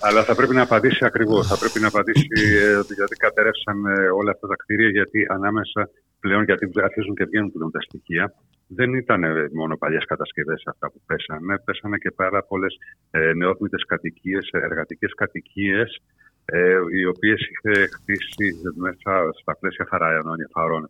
Αλλά 0.00 0.24
θα 0.24 0.34
πρέπει 0.34 0.54
να 0.54 0.62
απαντήσει 0.62 1.04
ακριβώς. 1.04 1.46
Θα 1.46 1.58
πρέπει 1.58 1.80
να 1.80 1.88
απαντήσει 1.88 2.26
ε, 2.30 2.94
γιατί 2.98 3.16
κατέρευσαν 3.16 3.78
όλα 4.18 4.30
αυτά 4.30 4.46
τα 4.46 4.56
κτίρια, 4.56 4.88
γιατί 4.88 5.26
ανάμεσα 5.36 5.90
πλέον, 6.20 6.44
γιατί 6.44 6.70
αρχίζουν 6.74 7.14
και 7.14 7.24
βγαίνουν 7.24 7.52
πλέον 7.52 7.70
τα 7.70 7.80
στοιχεία, 7.80 8.34
δεν 8.66 8.94
ήταν 8.94 9.22
μόνο 9.52 9.76
παλιές 9.76 10.04
κατασκευές 10.04 10.62
αυτά 10.66 10.90
που 10.90 11.00
πέσανε. 11.06 11.58
Πέσανε 11.64 11.96
και 11.98 12.10
πάρα 12.10 12.42
πολλές 12.42 12.78
ε, 13.10 13.32
νεόθμητε 13.32 13.76
κατοικίες, 13.86 14.48
εργατικές 14.52 15.14
κατοικίες, 15.14 16.00
ε, 16.44 16.78
οι 16.98 17.04
οποίες 17.04 17.40
είχε 17.50 17.86
χτίσει 17.86 18.46
μέσα 18.74 19.12
στα 19.40 19.56
πλαίσια 19.56 19.86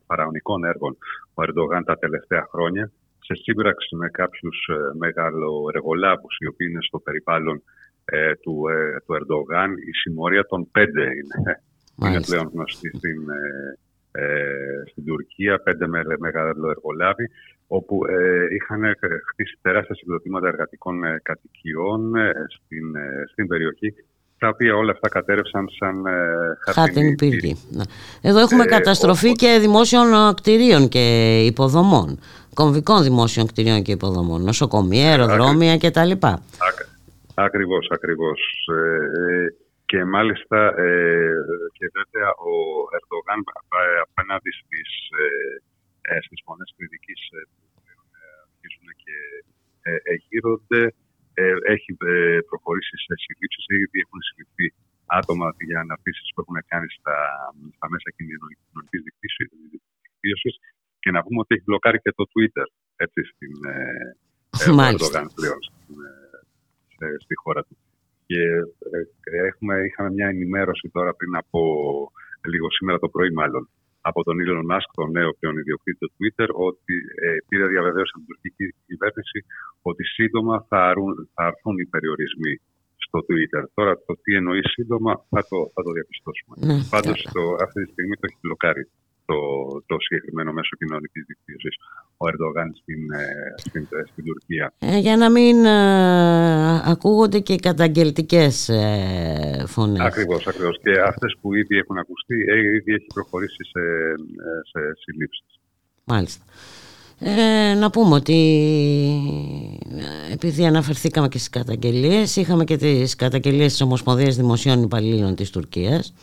φαραωνικών 0.07 0.65
έργων 0.65 0.97
ο 1.35 1.43
Ερντογάν 1.43 1.85
τα 1.85 1.97
τελευταία 1.99 2.47
χρόνια, 2.51 2.93
σε 3.19 3.35
σύμπραξη 3.43 3.97
με 3.97 4.09
κάποιους 4.09 4.69
ε, 4.69 4.99
μεγάλο 4.99 5.71
οι 6.39 6.47
οποίοι 6.47 6.69
είναι 6.71 6.83
στο 6.83 6.99
περιβάλλον 6.99 7.63
ε, 8.05 8.35
του, 8.35 8.69
ε, 8.69 9.01
του 9.05 9.15
Ερντογάν. 9.15 9.71
Η 9.73 9.93
συμμορία 10.03 10.45
των 10.47 10.71
πέντε 10.71 11.03
είναι, 11.03 11.63
είναι 12.07 12.21
πλέον 12.21 12.51
γνωστή 12.53 12.89
στην, 12.97 13.31
ε, 13.31 13.79
στην 14.91 15.05
Τουρκία, 15.05 15.59
πέντε 15.59 15.87
μεγάλο 16.19 16.71
εργολάβοι 16.71 17.31
όπου 17.73 18.01
ε, 18.07 18.55
είχαν 18.55 18.83
χτίσει 19.31 19.59
τεράστια 19.63 19.95
συγκροτήματα 19.95 20.49
εργατικών 20.49 21.05
ε, 21.05 21.21
κατοικιών 21.23 22.15
ε, 22.15 22.33
στην, 22.49 22.97
ε, 22.97 23.25
στην 23.33 23.47
περιοχή 23.47 23.95
τα 24.39 24.49
οποία 24.49 24.75
όλα 24.77 24.93
αυτά 24.93 25.09
κατέρευσαν 25.09 25.69
σαν 25.79 26.07
ε, 26.07 26.73
χαρτινή 26.73 27.15
πύργη. 27.15 27.57
Ναι. 27.71 27.83
Εδώ 28.23 28.39
έχουμε 28.41 28.65
καταστροφή 28.65 29.33
και 29.33 29.59
δημόσιων 29.61 30.35
κτηρίων 30.35 30.89
και 30.89 31.39
υποδομών. 31.45 32.19
Κομβικών 32.55 33.03
δημόσιων 33.03 33.47
κτηρίων 33.47 33.83
και 33.83 33.93
υποδομών. 33.93 34.43
Νοσοκομεία, 34.43 35.09
αεροδρόμια 35.09 35.79
κτλ. 35.79 36.11
Ακριβώς, 37.35 37.89
ακριβώς. 37.91 38.41
Και 39.91 40.01
μάλιστα 40.17 40.59
και 41.77 41.87
βέβαια 41.97 42.31
ο 42.51 42.55
Ερντογάν 42.97 43.41
απέναντι 44.07 44.51
στις, 44.61 44.91
στις 46.27 46.41
φωνές 46.45 46.71
κριτικής 46.77 47.23
και 49.05 49.17
ε, 49.89 49.93
εγείρονται. 50.13 50.83
Ε, 51.35 51.55
έχει 51.75 51.91
ε, 52.13 52.39
προχωρήσει 52.51 52.97
σε 53.07 53.15
συλλήψεις, 53.23 53.65
ήδη 53.85 53.99
έχουν 54.05 54.21
συλληφθεί 54.29 54.67
άτομα 55.19 55.47
για 55.69 55.79
αναρτήσεις 55.85 56.29
που 56.33 56.41
έχουν 56.45 56.59
κάνει 56.73 56.89
στα, 56.99 57.17
στα 57.77 57.87
μέσα 57.93 58.09
κοινωνικής 58.17 59.01
δικτύωσης 60.03 60.55
και 61.03 61.11
να 61.15 61.21
πούμε 61.25 61.39
ότι 61.43 61.55
έχει 61.55 61.67
μπλοκάρει 61.67 61.99
και 62.05 62.13
το 62.19 62.25
Twitter 62.33 62.69
έτσι, 63.05 63.21
στην 63.33 63.55
Ερντογάν 64.89 65.27
πλέον 65.39 65.63
στη 67.25 67.35
χώρα 67.43 67.63
του. 67.67 67.77
Και 68.31 68.43
έχουμε, 69.49 69.75
είχαμε 69.87 70.11
μια 70.17 70.29
ενημέρωση 70.35 70.87
τώρα 70.97 71.13
πριν 71.19 71.33
από 71.43 71.61
λίγο 72.53 72.69
σήμερα 72.77 72.99
το 72.99 73.09
πρωί 73.15 73.31
μάλλον 73.41 73.63
από 74.01 74.21
τον 74.27 74.37
Elon 74.43 74.67
Musk, 74.71 74.91
τον 74.99 75.11
νέο 75.11 75.31
πλέον 75.39 75.57
ιδιοκτήτη 75.63 75.99
του 75.99 76.13
Twitter, 76.17 76.49
ότι 76.69 76.95
ε, 77.25 77.29
πήρε 77.49 77.67
διαβεβαίωση 77.75 78.13
από 78.15 78.23
την 78.25 78.31
τουρκική 78.31 78.67
κυβέρνηση 78.87 79.39
ότι 79.91 80.03
σύντομα 80.17 80.55
θα, 80.69 80.81
αρούν, 80.91 81.13
θα 81.35 81.43
αρθούν 81.51 81.77
οι 81.79 81.87
περιορισμοί 81.95 82.53
στο 83.07 83.19
Twitter. 83.29 83.63
Τώρα 83.75 83.93
το 84.07 84.13
τι 84.23 84.31
εννοεί 84.41 84.63
σύντομα 84.77 85.13
θα 85.33 85.41
το, 85.51 85.59
θα 85.75 85.83
το 85.87 85.91
διαπιστώσουμε. 85.97 86.55
Ναι, 86.69 86.77
Πάντως 86.95 87.19
αυτή 87.67 87.79
τη 87.85 87.91
στιγμή 87.95 88.15
το 88.21 88.25
έχει 88.29 88.39
μπλοκάρει 88.43 88.85
το, 89.31 89.41
το 89.87 89.97
συγκεκριμένο 90.05 90.53
μέσο 90.53 90.77
κοινωνικής 90.81 91.25
δικτύωσης 91.31 91.75
ο 92.17 92.25
Ερντογάν 92.29 92.69
στην, 92.81 93.11
ε, 93.11 93.25
στην, 93.57 93.83
ε, 93.91 94.03
στην 94.11 94.25
Τουρκία. 94.25 94.73
Ε, 94.79 94.99
για 94.99 95.17
να 95.17 95.31
μην 95.31 95.65
ε, 95.65 96.91
ακούγονται 96.91 97.39
και 97.39 97.57
καταγγελτικές 97.57 98.69
ε, 98.69 99.65
φωνές. 99.67 100.01
Ακριβώς, 100.01 100.47
ακριβώς. 100.47 100.81
Και 100.83 101.01
αυτές 101.01 101.37
που 101.41 101.55
ήδη 101.55 101.77
έχουν 101.77 101.99
ακουστεί, 101.99 102.35
ήδη 102.77 102.93
έχει 102.93 103.07
προχωρήσει 103.15 103.65
σε, 103.73 103.83
σε 104.71 104.81
συλλήψεις. 105.03 105.47
Μάλιστα. 106.05 106.45
Ε, 107.23 107.75
να 107.75 107.91
πούμε 107.91 108.15
ότι 108.15 108.39
επειδή 110.33 110.67
αναφερθήκαμε 110.67 111.29
και 111.29 111.39
στις 111.39 111.51
καταγγελίες 111.51 112.37
είχαμε 112.37 112.65
και 112.65 112.77
τις 112.77 113.15
καταγγελίες 113.15 113.71
της 113.71 113.81
Ομοσπονδίας 113.81 114.37
Δημοσίων 114.37 114.83
Υπαλλήλων 114.83 115.35
της 115.35 115.51
Τουρκίας 115.51 116.15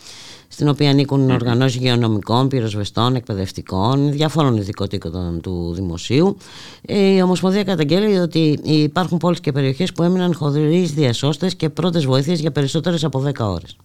στην 0.48 0.68
οποία 0.68 0.90
ανήκουν 0.90 1.30
οργανώσεις 1.30 1.82
γεωνομικών, 1.82 2.48
πυροσβεστών, 2.48 3.16
εκπαιδευτικών, 3.16 4.12
διαφόρων 4.12 4.56
ειδικοτήτων 4.56 5.42
του 5.42 5.74
δημοσίου. 5.74 6.38
Η 6.82 7.22
Ομοσπονδία 7.22 7.64
καταγγέλει 7.64 8.18
ότι 8.18 8.60
υπάρχουν 8.64 9.18
πόλεις 9.18 9.40
και 9.40 9.52
περιοχές 9.52 9.92
που 9.92 10.04
έμειναν 10.04 10.34
χωρίς 10.34 10.94
διασώστες 10.94 11.56
και 11.56 11.70
πρώτες 11.70 12.06
βοήθειες 12.06 12.40
για 12.40 12.52
περισσότερες 12.52 13.04
από 13.04 13.24
10 13.28 13.32
ώρες. 13.40 13.78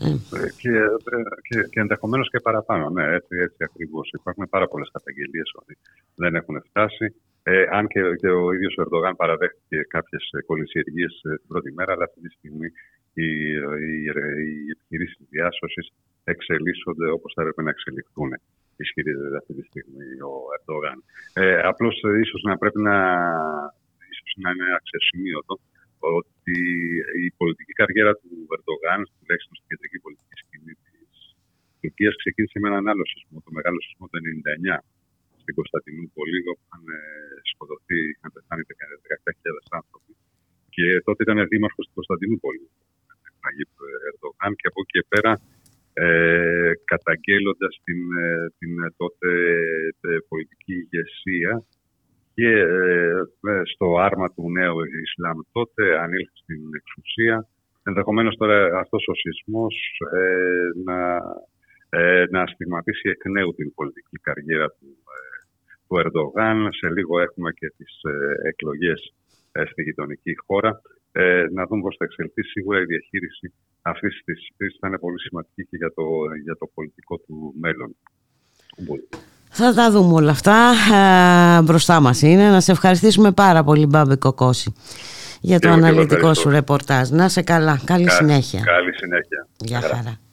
Ε. 0.00 0.10
Και, 0.56 0.70
και, 1.48 1.62
και 1.70 1.80
ενδεχομένως 1.80 2.30
και 2.30 2.40
παραπάνω. 2.40 2.90
Ναι, 2.90 3.04
έτσι, 3.14 3.36
έτσι 3.46 3.56
ακριβώς. 3.58 4.10
Υπάρχουν 4.12 4.48
πάρα 4.50 4.68
πολλές 4.68 4.90
καταγγελίες 4.92 5.50
ότι 5.60 5.78
δεν 6.14 6.34
έχουν 6.34 6.62
φτάσει. 6.68 7.14
Ε, 7.42 7.64
αν 7.70 7.86
και, 7.86 8.00
και 8.20 8.28
ο 8.28 8.52
ίδιος 8.52 8.76
ο 8.76 8.82
Ερντογάν 8.82 9.16
παραδέχτηκε 9.16 9.76
κάποιες 9.88 10.22
κολυσιεργίε 10.46 11.06
ε, 11.22 11.34
την 11.36 11.46
πρώτη 11.48 11.72
μέρα, 11.72 11.92
αλλά 11.92 12.04
αυτή 12.04 12.20
τη 12.20 12.30
στιγμή 12.30 12.68
οι, 13.14 13.28
οι, 13.88 13.96
οι 14.64 14.70
επιχειρήσεις 14.74 15.26
διάσωσης 15.34 15.86
εξελίσσονται 16.32 17.06
όπως 17.16 17.30
θα 17.34 17.40
έπρεπε 17.42 17.62
να 17.62 17.70
εξελιχθούν. 17.74 18.30
Ισχυρίζεται 18.84 19.36
αυτή 19.42 19.52
τη 19.58 19.64
στιγμή 19.70 20.10
ο 20.30 20.32
Ερντογάν. 20.56 20.98
Ε, 21.40 21.60
Απλώς 21.70 21.94
ε, 22.08 22.10
ίσως 22.24 22.42
να 22.48 22.54
πρέπει 22.62 22.80
να, 22.88 22.96
ίσως 24.12 24.32
να 24.42 24.48
είναι 24.52 24.68
αξιοσημείωτο 24.78 25.54
ότι 26.18 26.58
η 27.24 27.26
πολιτική 27.40 27.72
καριέρα 27.80 28.12
του 28.20 28.30
Ερντογάν, 28.56 29.00
τουλάχιστον 29.18 29.54
στην 29.58 29.68
κεντρική 29.70 29.98
πολιτική 30.04 30.36
σκηνή 30.42 30.74
της 30.82 31.18
Τουρκίας, 31.80 32.14
ξεκίνησε 32.22 32.56
με 32.62 32.68
έναν 32.72 32.84
άλλο 32.90 33.04
σεισμό, 33.10 33.38
το 33.46 33.50
μεγάλο 33.58 33.78
σεισμό 33.84 34.04
του 34.08 34.16
1999 34.18 34.78
στην 35.42 35.54
Κωνσταντινούπολη, 35.58 36.38
όπου 36.50 36.62
είχαν 36.66 36.84
ε, 36.96 37.00
σκοτωθεί, 37.50 38.00
είχαν 38.12 38.30
πεθάνει 38.34 38.62
17.000 38.68 39.78
άνθρωποι. 39.80 40.12
Και 40.74 40.86
τότε 41.06 41.20
ήταν 41.26 41.38
δήμαρχος 41.52 41.84
στην 41.86 41.96
Κωνσταντινούπολης 41.98 42.70
Ερντογάν 44.08 44.52
και 44.58 44.68
από 44.70 44.80
εκεί 44.82 44.92
και 44.94 45.04
πέρα 45.12 45.32
ε, 45.94 46.72
καταγγέλλοντας 46.84 47.80
την, 47.84 48.00
ε, 48.24 48.52
την 48.58 48.72
τότε 48.96 49.30
ε, 50.00 50.16
πολιτική 50.28 50.74
ηγεσία 50.82 51.52
και 52.34 52.48
ε, 52.48 53.62
στο 53.72 53.98
άρμα 53.98 54.28
του 54.34 54.50
νέου 54.50 54.78
Ισλάμ 55.02 55.38
τότε 55.52 55.98
ανήλθε 55.98 56.36
στην 56.42 56.62
εξουσία. 56.80 57.48
Ενδεχομένως 57.82 58.36
τώρα 58.36 58.78
αυτός 58.78 59.04
ο 59.06 59.14
σεισμός 59.14 59.74
να, 60.84 60.98
να 62.30 62.46
στιγματίσει 62.46 63.08
εκ 63.08 63.24
νέου 63.24 63.54
την 63.54 63.74
πολιτική 63.74 64.18
καριέρα 64.26 64.68
του, 64.68 64.88
του 65.88 65.96
Ερντογάν. 65.98 66.68
Σε 66.72 66.88
λίγο 66.96 67.20
έχουμε 67.20 67.50
και 67.52 67.68
τις 67.76 68.00
εκλογές 68.42 69.14
στη 69.70 69.82
γειτονική 69.82 70.34
χώρα 70.46 70.80
ε, 71.16 71.44
να 71.52 71.66
δούμε 71.66 71.82
πώς 71.82 71.96
θα 71.98 72.04
εξελθεί. 72.04 72.42
Σίγουρα 72.42 72.78
η 72.80 72.84
διαχείριση 72.84 73.52
αυτής 73.82 74.22
της 74.24 74.38
κρίσης 74.56 74.78
θα 74.80 74.88
είναι 74.88 74.98
πολύ 74.98 75.20
σημαντική 75.20 75.62
και 75.70 75.76
για 75.76 75.92
το, 75.94 76.04
για 76.44 76.56
το 76.56 76.70
πολιτικό 76.74 77.18
του 77.18 77.54
μέλλον. 77.60 77.96
Θα 79.50 79.74
τα 79.74 79.90
δούμε 79.90 80.12
όλα 80.14 80.30
αυτά. 80.30 80.72
Ε, 80.94 81.62
μπροστά 81.62 82.00
μας 82.00 82.22
είναι. 82.22 82.50
Να 82.50 82.60
σε 82.60 82.72
ευχαριστήσουμε 82.72 83.32
πάρα 83.32 83.64
πολύ, 83.64 83.86
Μπάμπη 83.86 84.16
Κοκόση, 84.16 84.72
για 85.40 85.58
το 85.58 85.68
αναλυτικό 85.68 86.34
σου 86.34 86.50
ρεπορτάζ. 86.50 87.10
Να 87.10 87.28
σε 87.28 87.42
καλά. 87.42 87.80
Καλή 87.84 88.10
συνέχεια. 88.10 88.60
Καλή 88.60 88.92
συνέχεια. 88.94 89.48
Γεια 89.56 89.80
χαρά. 89.80 90.23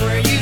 where 0.00 0.18
you 0.28 0.37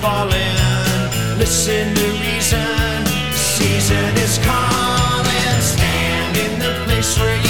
falling. 0.00 0.56
Listen 1.38 1.94
to 1.94 2.06
reason, 2.24 3.06
season 3.32 4.16
is 4.16 4.38
calling. 4.38 5.60
Stand 5.60 6.36
in 6.36 6.58
the 6.58 6.72
place 6.84 7.18
where 7.18 7.36
you 7.36 7.49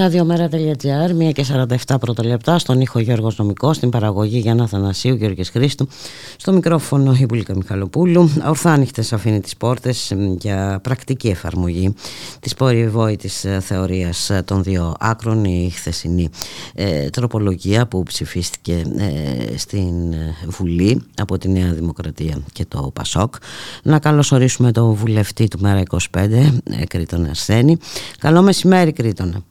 Ραδιομέρα.gr, 0.00 1.28
1 1.28 1.32
και 1.32 1.44
47 1.88 1.96
πρώτα 2.00 2.24
λεπτά, 2.24 2.58
στον 2.58 2.80
ήχο 2.80 2.98
Γιώργος 2.98 3.36
Νομικός, 3.36 3.76
στην 3.76 3.90
παραγωγή 3.90 4.38
Γιάννα 4.38 4.66
Θανασίου, 4.66 5.14
Γιώργης 5.14 5.50
Χρήστου, 5.50 5.88
στο 6.36 6.52
μικρόφωνο 6.52 7.16
η 7.20 7.24
Μπουλίκα 7.24 7.56
Μιχαλοπούλου. 7.56 8.30
Ορθά 8.46 8.72
ανοιχτές 8.72 9.12
αφήνει 9.12 9.40
τις 9.40 9.56
πόρτες 9.56 10.14
για 10.38 10.80
πρακτική 10.82 11.28
εφαρμογή 11.28 11.94
της 12.40 12.54
πορευόητης 12.54 13.46
θεωρίας 13.60 14.30
των 14.44 14.62
δύο 14.62 14.94
άκρων, 14.98 15.44
η 15.44 15.70
χθεσινή 15.74 16.28
ε, 16.74 17.10
τροπολογία 17.10 17.86
που 17.86 18.02
ψηφίστηκε 18.02 18.82
ε, 18.96 19.56
στην 19.56 20.14
Βουλή 20.46 21.02
από 21.16 21.38
τη 21.38 21.48
Νέα 21.48 21.72
Δημοκρατία 21.72 22.38
και 22.52 22.64
το 22.68 22.90
ΠΑΣΟΚ. 22.92 23.34
Να 23.82 23.98
καλωσορίσουμε 23.98 24.72
τον 24.72 24.92
βουλευτή 24.92 25.48
του 25.48 25.58
Μέρα 25.60 25.82
25, 25.90 25.98
ε, 26.16 26.86
Κρήτον 26.88 27.24
Αρσένη. 27.24 27.76
Καλό 28.18 28.42
μεσημέρι 28.42 28.92
Κρήτονα. 28.92 29.44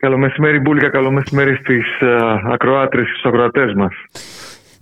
Καλό 0.00 0.18
μεσημέρι 0.18 0.58
Μπούλικα, 0.58 0.88
καλό 0.90 1.10
μεσημέρι 1.10 1.54
στις 1.54 1.86
uh, 2.00 2.40
ακροάτρες 2.52 3.04
και 3.04 3.10
στους 3.10 3.24
ακροατές 3.24 3.74
μας. 3.74 3.94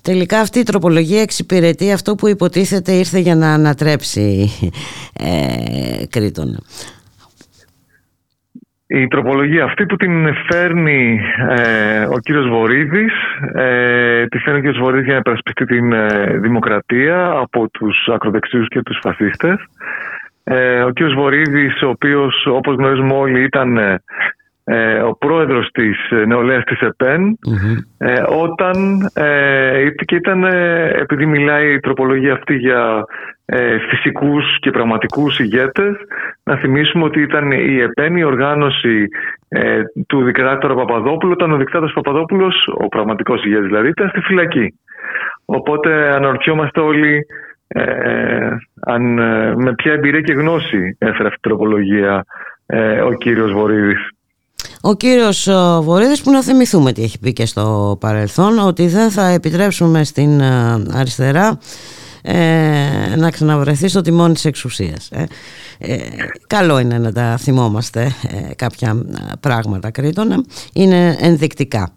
Τελικά 0.03 0.41
αυτή 0.41 0.59
η 0.59 0.63
τροπολογία 0.63 1.21
εξυπηρετεί 1.21 1.93
αυτό 1.93 2.15
που 2.15 2.29
υποτίθεται 2.29 2.93
ήρθε 2.93 3.19
για 3.19 3.35
να 3.35 3.53
ανατρέψει 3.53 4.49
ε, 5.13 6.07
Κρήτονα. 6.11 6.59
Η 8.87 9.07
τροπολογία 9.07 9.65
αυτή 9.65 9.87
που 9.87 9.97
την 9.97 10.35
φέρνει 10.51 11.21
ε, 11.57 12.05
ο 12.05 12.19
κύριος 12.19 12.49
Βορύδης, 12.49 13.13
ε, 13.55 14.27
τη 14.27 14.39
φέρνει 14.39 14.59
ο 14.59 14.63
κύριος 14.63 14.83
Βορύδης 14.83 15.05
για 15.05 15.13
να 15.13 15.19
υπερασπιστεί 15.19 15.65
την 15.65 15.93
ε, 15.93 16.39
δημοκρατία 16.39 17.31
από 17.31 17.69
τους 17.69 18.09
ακροδεξιούς 18.15 18.69
και 18.69 18.83
τους 18.83 18.99
φασίστες. 19.03 19.57
Ε, 20.45 20.83
ο 20.83 20.91
κύριος 20.91 21.15
Βορύδης, 21.15 21.83
ο 21.83 21.89
οποίος 21.89 22.47
όπως 22.47 22.77
γνωρίζουμε 22.77 23.15
όλοι 23.15 23.43
ήταν 23.43 23.79
ε, 24.69 24.99
ο 24.99 25.17
πρόεδρος 25.17 25.69
της 25.73 25.97
νεολαίας 26.27 26.65
της 26.65 26.81
ΕΠΕΝ 26.81 27.39
ε, 27.99 28.23
όταν 28.29 29.09
ε, 29.15 29.91
και 30.05 30.15
ήταν 30.15 30.45
επειδή 31.01 31.27
μιλάει 31.27 31.73
η 31.73 31.81
τροπολογία 31.81 32.33
αυτή 32.33 32.55
για 32.55 33.05
ε, 33.45 33.79
φυσικούς 33.79 34.59
και 34.61 34.71
πραγματικούς 34.71 35.39
ηγέτες 35.39 35.95
να 36.43 36.57
θυμίσουμε 36.57 37.05
ότι 37.05 37.21
ήταν 37.21 37.51
η 37.51 37.79
ΕΠΕΝ 37.79 38.17
η 38.17 38.25
οργάνωση 38.25 39.09
ε, 39.49 39.83
του 40.09 40.23
δικτάτορα 40.23 40.75
Παπαδόπουλου 40.75 41.33
όταν 41.33 41.53
ο 41.53 41.57
δικτάτορας 41.57 41.93
Παπαδόπουλος 41.93 42.55
ο 42.79 42.89
πραγματικός 42.89 43.45
ηγέτης 43.45 43.67
δηλαδή 43.67 43.89
ήταν 43.89 44.09
στη 44.09 44.21
φυλακή. 44.21 44.79
Οπότε 45.45 46.15
αναρωτιόμαστε 46.15 46.81
όλοι 46.81 47.27
αν, 48.87 49.03
με 49.63 49.75
ποια 49.77 49.93
εμπειρία 49.93 50.21
και 50.21 50.33
γνώση 50.33 50.97
έφερε 50.99 51.29
αυτή 51.29 51.41
την 51.41 51.51
τροπολογία 51.51 52.25
ο 53.05 53.13
κύριος 53.13 53.53
Βορύδης 53.53 54.16
ο 54.89 54.95
κύριος 54.97 55.49
Βορύδης 55.83 56.23
που 56.23 56.31
να 56.31 56.43
θυμηθούμε 56.43 56.93
τι 56.93 57.03
έχει 57.03 57.19
πει 57.19 57.33
και 57.33 57.47
στο 57.47 57.97
παρελθόν 58.01 58.59
ότι 58.59 58.87
δεν 58.87 59.11
θα 59.11 59.27
επιτρέψουμε 59.27 60.05
στην 60.05 60.43
αριστερά 60.93 61.59
ε, 62.23 63.17
να 63.17 63.31
ξαναβρεθεί 63.31 63.89
στο 63.89 64.01
τιμόνι 64.01 64.33
της 64.33 64.45
εξουσίας. 64.45 65.11
Ε, 65.11 65.27
ε, 65.79 65.97
καλό 66.47 66.79
είναι 66.79 66.99
να 66.99 67.13
τα 67.13 67.37
θυμόμαστε 67.37 68.07
κάποια 68.57 68.95
πράγματα 69.41 69.91
κρίτωνα. 69.91 70.37
Είναι 70.75 71.17
ενδεικτικά. 71.21 71.91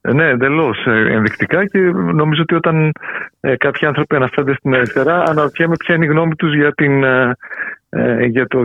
Ναι, 0.00 0.28
εντελώς 0.28 0.86
ενδεικτικά 0.86 1.66
και 1.66 1.78
νομίζω 2.12 2.42
ότι 2.42 2.54
όταν 2.54 2.92
κάποιοι 3.40 3.86
άνθρωποι 3.86 4.16
αναφέρονται 4.16 4.54
στην 4.54 4.74
αριστερά 4.74 5.22
αναρωτιέμαι 5.22 5.76
ποια 5.76 5.94
είναι 5.94 6.04
η 6.04 6.08
γνώμη 6.08 6.34
τους 6.34 6.54
για 6.54 6.72
την 6.72 7.04
για 8.28 8.46
το 8.46 8.62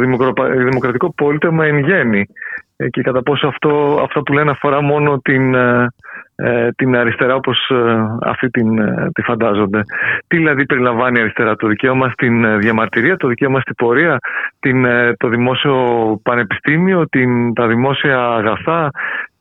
δημοκρατικό 0.65 1.13
πόλεμο 1.13 1.61
εν 1.63 1.77
γέννη 1.79 2.25
και 2.89 3.01
κατά 3.01 3.21
πόσο 3.21 3.47
αυτό, 3.47 3.99
αυτό 4.03 4.21
που 4.21 4.33
λένε 4.33 4.51
αφορά 4.51 4.81
μόνο 4.81 5.17
την, 5.17 5.55
την 6.75 6.95
αριστερά 6.95 7.35
όπως 7.35 7.71
αυτή 8.21 8.49
την, 8.49 8.75
τη 9.13 9.21
φαντάζονται. 9.21 9.81
Τι 10.27 10.37
δηλαδή 10.37 10.65
περιλαμβάνει 10.65 11.19
η 11.19 11.21
αριστερά, 11.21 11.55
το 11.55 11.67
δικαίωμα 11.67 12.09
στην 12.09 12.59
διαμαρτυρία, 12.59 13.17
το 13.17 13.27
δικαίωμα 13.27 13.59
στην 13.59 13.75
πορεία, 13.75 14.17
την, 14.59 14.85
το 15.17 15.27
δημόσιο 15.27 15.75
πανεπιστήμιο, 16.23 17.07
την, 17.09 17.53
τα 17.53 17.67
δημόσια 17.67 18.27
αγαθά, 18.27 18.89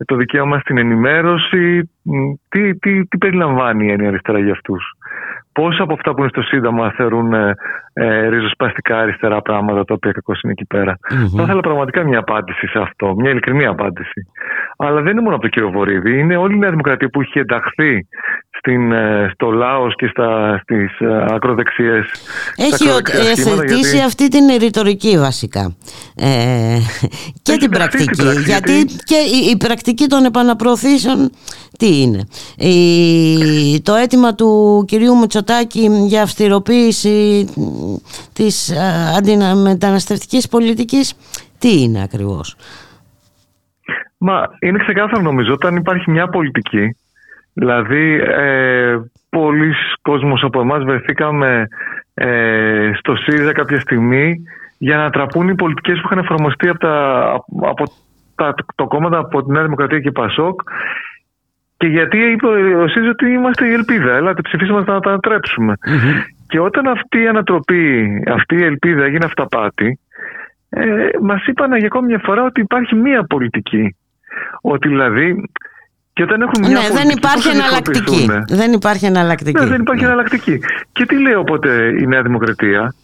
το 0.04 0.16
δικαίωμα 0.16 0.58
στην 0.58 0.78
ενημέρωση. 0.78 1.90
Τι, 2.48 2.78
τι, 2.78 3.06
τι 3.06 3.18
περιλαμβάνει 3.18 3.86
η 3.86 4.06
αριστερά 4.06 4.38
για 4.38 4.52
αυτούς; 4.52 4.84
Πόσα 5.52 5.82
από 5.82 5.92
αυτά 5.92 6.14
που 6.14 6.20
είναι 6.20 6.28
στο 6.28 6.42
Σύνταγμα 6.42 6.92
θεωρούν 6.96 7.32
ε, 7.32 7.54
ε, 7.92 8.28
ριζοσπαστικά 8.28 8.98
αριστερά 8.98 9.42
πράγματα 9.42 9.84
τα 9.84 9.94
οποία 9.94 10.12
κακώς 10.12 10.40
είναι 10.40 10.52
εκεί 10.52 10.64
πέρα; 10.64 10.98
Mm-hmm. 11.00 11.36
Θα 11.36 11.42
ήθελα 11.42 11.60
πραγματικά 11.60 12.04
μια 12.04 12.18
απάντηση 12.18 12.66
σε 12.66 12.78
αυτό, 12.78 13.14
μια 13.14 13.30
ειλικρινή 13.30 13.66
απάντηση. 13.66 14.26
Αλλά 14.76 15.00
δεν 15.00 15.12
είναι 15.12 15.20
μόνο 15.20 15.34
από 15.34 15.42
τον 15.42 15.50
κύριο 15.50 15.70
Βορύδη, 15.70 16.18
είναι 16.18 16.36
όλη 16.36 16.54
η 16.54 16.58
Νέα 16.58 16.70
Δημοκρατία 16.70 17.08
που 17.08 17.20
έχει 17.20 17.38
ενταχθεί 17.38 18.06
στην, 18.50 18.92
στο 19.32 19.50
λαός 19.50 19.94
και 19.94 20.06
στα, 20.06 20.60
στις 20.62 21.00
ακροδεξιές 21.30 22.06
Έχει 22.56 22.88
εθετήσει 23.30 23.96
γιατί... 23.96 24.06
αυτή 24.06 24.28
την 24.28 24.58
ρητορική 24.58 25.18
βασικά 25.18 25.76
ε, 26.20 26.78
και 27.42 27.56
την 27.56 27.70
πρακτική, 27.70 28.04
την 28.04 28.24
πρακτική 28.24 28.50
γιατί 28.50 28.84
και 29.04 29.14
η, 29.14 29.50
η 29.50 29.56
πρακτική 29.56 30.06
των 30.06 30.24
επαναπροωθήσεων 30.24 31.30
τι 31.78 32.00
είναι; 32.00 32.28
Η, 32.56 33.80
το 33.82 33.94
αίτημα 33.94 34.34
του 34.34 34.84
κυρίου 34.86 35.18
Μητσοτάκη 35.18 35.88
για 36.06 36.22
αυστηροποίηση 36.22 37.46
της 38.32 38.72
αντιμεταναστευτικής 39.16 40.48
πολιτικής 40.48 41.14
τι 41.58 41.82
είναι 41.82 42.02
ακριβώς; 42.02 42.56
Μα 44.18 44.42
είναι 44.60 44.78
ξεκάθαρο 44.78 45.22
νομίζω 45.22 45.52
όταν 45.52 45.76
υπάρχει 45.76 46.10
μια 46.10 46.28
πολιτική 46.28 46.94
Δηλαδή, 47.52 48.20
ε, 48.26 48.98
πολλοί 49.30 49.74
κόσμος 50.02 50.42
από 50.42 50.60
εμάς 50.60 50.84
βρεθήκαμε 50.84 51.68
ε, 52.14 52.90
στο 52.98 53.16
ΣΥΡΙΖΑ 53.16 53.52
κάποια 53.52 53.80
στιγμή 53.80 54.42
για 54.82 54.96
να 54.96 55.10
τραπούν 55.10 55.48
οι 55.48 55.54
πολιτικές 55.54 56.00
που 56.00 56.02
είχαν 56.04 56.18
εφαρμοστεί 56.18 56.68
από, 56.68 56.78
τα, 56.78 56.94
από 57.60 57.84
τα, 58.34 58.54
το 58.74 58.86
κόμματα 58.86 59.18
από 59.18 59.44
τη 59.44 59.50
Νέα 59.52 59.62
Δημοκρατία 59.62 60.00
και 60.00 60.10
Πασόκ 60.10 60.60
και 61.76 61.86
γιατί 61.86 62.18
είπε 62.18 62.46
ο 62.82 62.88
ΣΥΡΙΖΑ 62.88 63.10
ότι 63.10 63.26
είμαστε 63.30 63.68
η 63.68 63.72
ελπίδα, 63.72 64.12
έλατε 64.12 64.42
ψηφίσαμε 64.42 64.78
να 64.86 65.00
τα 65.00 65.10
ανατρέψουμε. 65.10 65.74
Και 66.48 66.60
όταν 66.60 66.86
αυτή 66.86 67.22
η 67.22 67.26
ανατροπή, 67.26 68.08
αυτή 68.34 68.54
η 68.56 68.64
ελπίδα 68.64 69.04
έγινε 69.04 69.24
αυταπάτη, 69.24 69.98
ε, 70.68 70.82
μας 71.22 71.46
είπαν 71.46 71.76
για 71.76 71.86
ακόμη 71.86 72.06
μια 72.06 72.20
φορά 72.24 72.42
ότι 72.42 72.60
υπάρχει 72.60 72.94
μία 72.94 73.24
πολιτική. 73.24 73.96
Ότι 74.60 74.88
δηλαδή 74.88 75.50
και 76.12 76.22
όταν 76.22 76.40
έχουν 76.40 76.58
μια 76.60 76.68
ναι, 76.68 76.80
δεν 76.80 76.90
πολιτική, 76.90 77.18
υπάρχει 77.18 77.48
πώς 77.48 77.52
θα 77.52 77.64
εναλλακτική. 77.64 78.14
διαφοροποιηθούν; 78.14 78.58
Δεν 78.58 78.72
υπάρχει 78.72 79.06
εναλλακτική. 79.06 79.60
Ναι, 79.60 79.66
δεν 79.66 79.80
υπάρχει 79.80 80.04
εναλλακτική. 80.04 80.60
Και 80.92 81.06
τι 81.06 81.20
λέει 81.20 81.34
οπότε 81.34 81.70
η 82.00 82.06
Νέα 82.06 82.22
Δημοκρατία; 82.22 82.94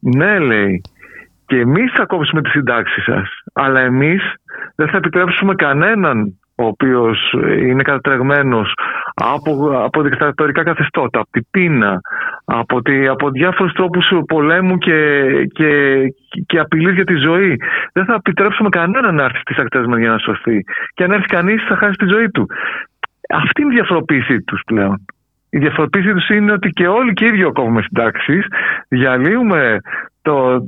Ναι, 0.00 0.38
λέει, 0.38 0.82
και 1.46 1.58
εμείς 1.58 1.92
θα 1.92 2.06
κόψουμε 2.06 2.42
τις 2.42 2.52
συντάξεις 2.52 3.04
σας, 3.04 3.28
αλλά 3.52 3.80
εμείς 3.80 4.22
δεν 4.74 4.88
θα 4.88 4.96
επιτρέψουμε 4.96 5.54
κανέναν 5.54 6.38
ο 6.56 6.66
οποίος 6.66 7.34
είναι 7.60 7.82
κατατρεγμένος 7.82 8.74
από, 9.14 9.82
από 9.84 10.02
δικτατορικά 10.02 10.62
καθεστώτα, 10.62 11.20
από 11.20 11.30
την 11.30 11.46
πείνα, 11.50 12.00
από, 12.44 12.82
τη, 12.82 13.06
από 13.06 13.30
διάφορους 13.30 13.72
τρόπους 13.72 14.12
πολέμου 14.26 14.78
και, 14.78 15.28
και, 15.52 16.00
και 16.46 16.58
απειλής 16.58 16.94
για 16.94 17.04
τη 17.04 17.14
ζωή. 17.14 17.56
Δεν 17.92 18.04
θα 18.04 18.14
επιτρέψουμε 18.14 18.68
κανέναν 18.68 19.14
να 19.14 19.22
έρθει 19.22 19.38
στις 19.38 19.58
ακτές 19.58 19.86
μας 19.86 19.98
για 19.98 20.10
να 20.10 20.18
σωθεί. 20.18 20.64
Και 20.94 21.04
αν 21.04 21.10
έρθει 21.10 21.26
κανείς 21.26 21.62
θα 21.68 21.76
χάσει 21.76 21.96
τη 21.96 22.06
ζωή 22.06 22.30
του. 22.30 22.46
Αυτή 23.28 23.62
είναι 23.62 23.72
η 23.72 23.74
διαφοροποίησή 23.74 24.42
τους 24.42 24.62
πλέον. 24.66 25.04
Η 25.50 25.58
διαφοροποίησή 25.58 26.12
τους 26.12 26.28
είναι 26.28 26.52
ότι 26.52 26.68
και 26.68 26.86
όλοι 26.86 27.12
και 27.12 27.24
οι 27.24 27.28
ίδιοι 27.28 27.52
κόβουμε 27.52 27.82
συντάξεις, 27.82 28.46
διαλύουμε 28.88 29.78
το, 30.22 30.62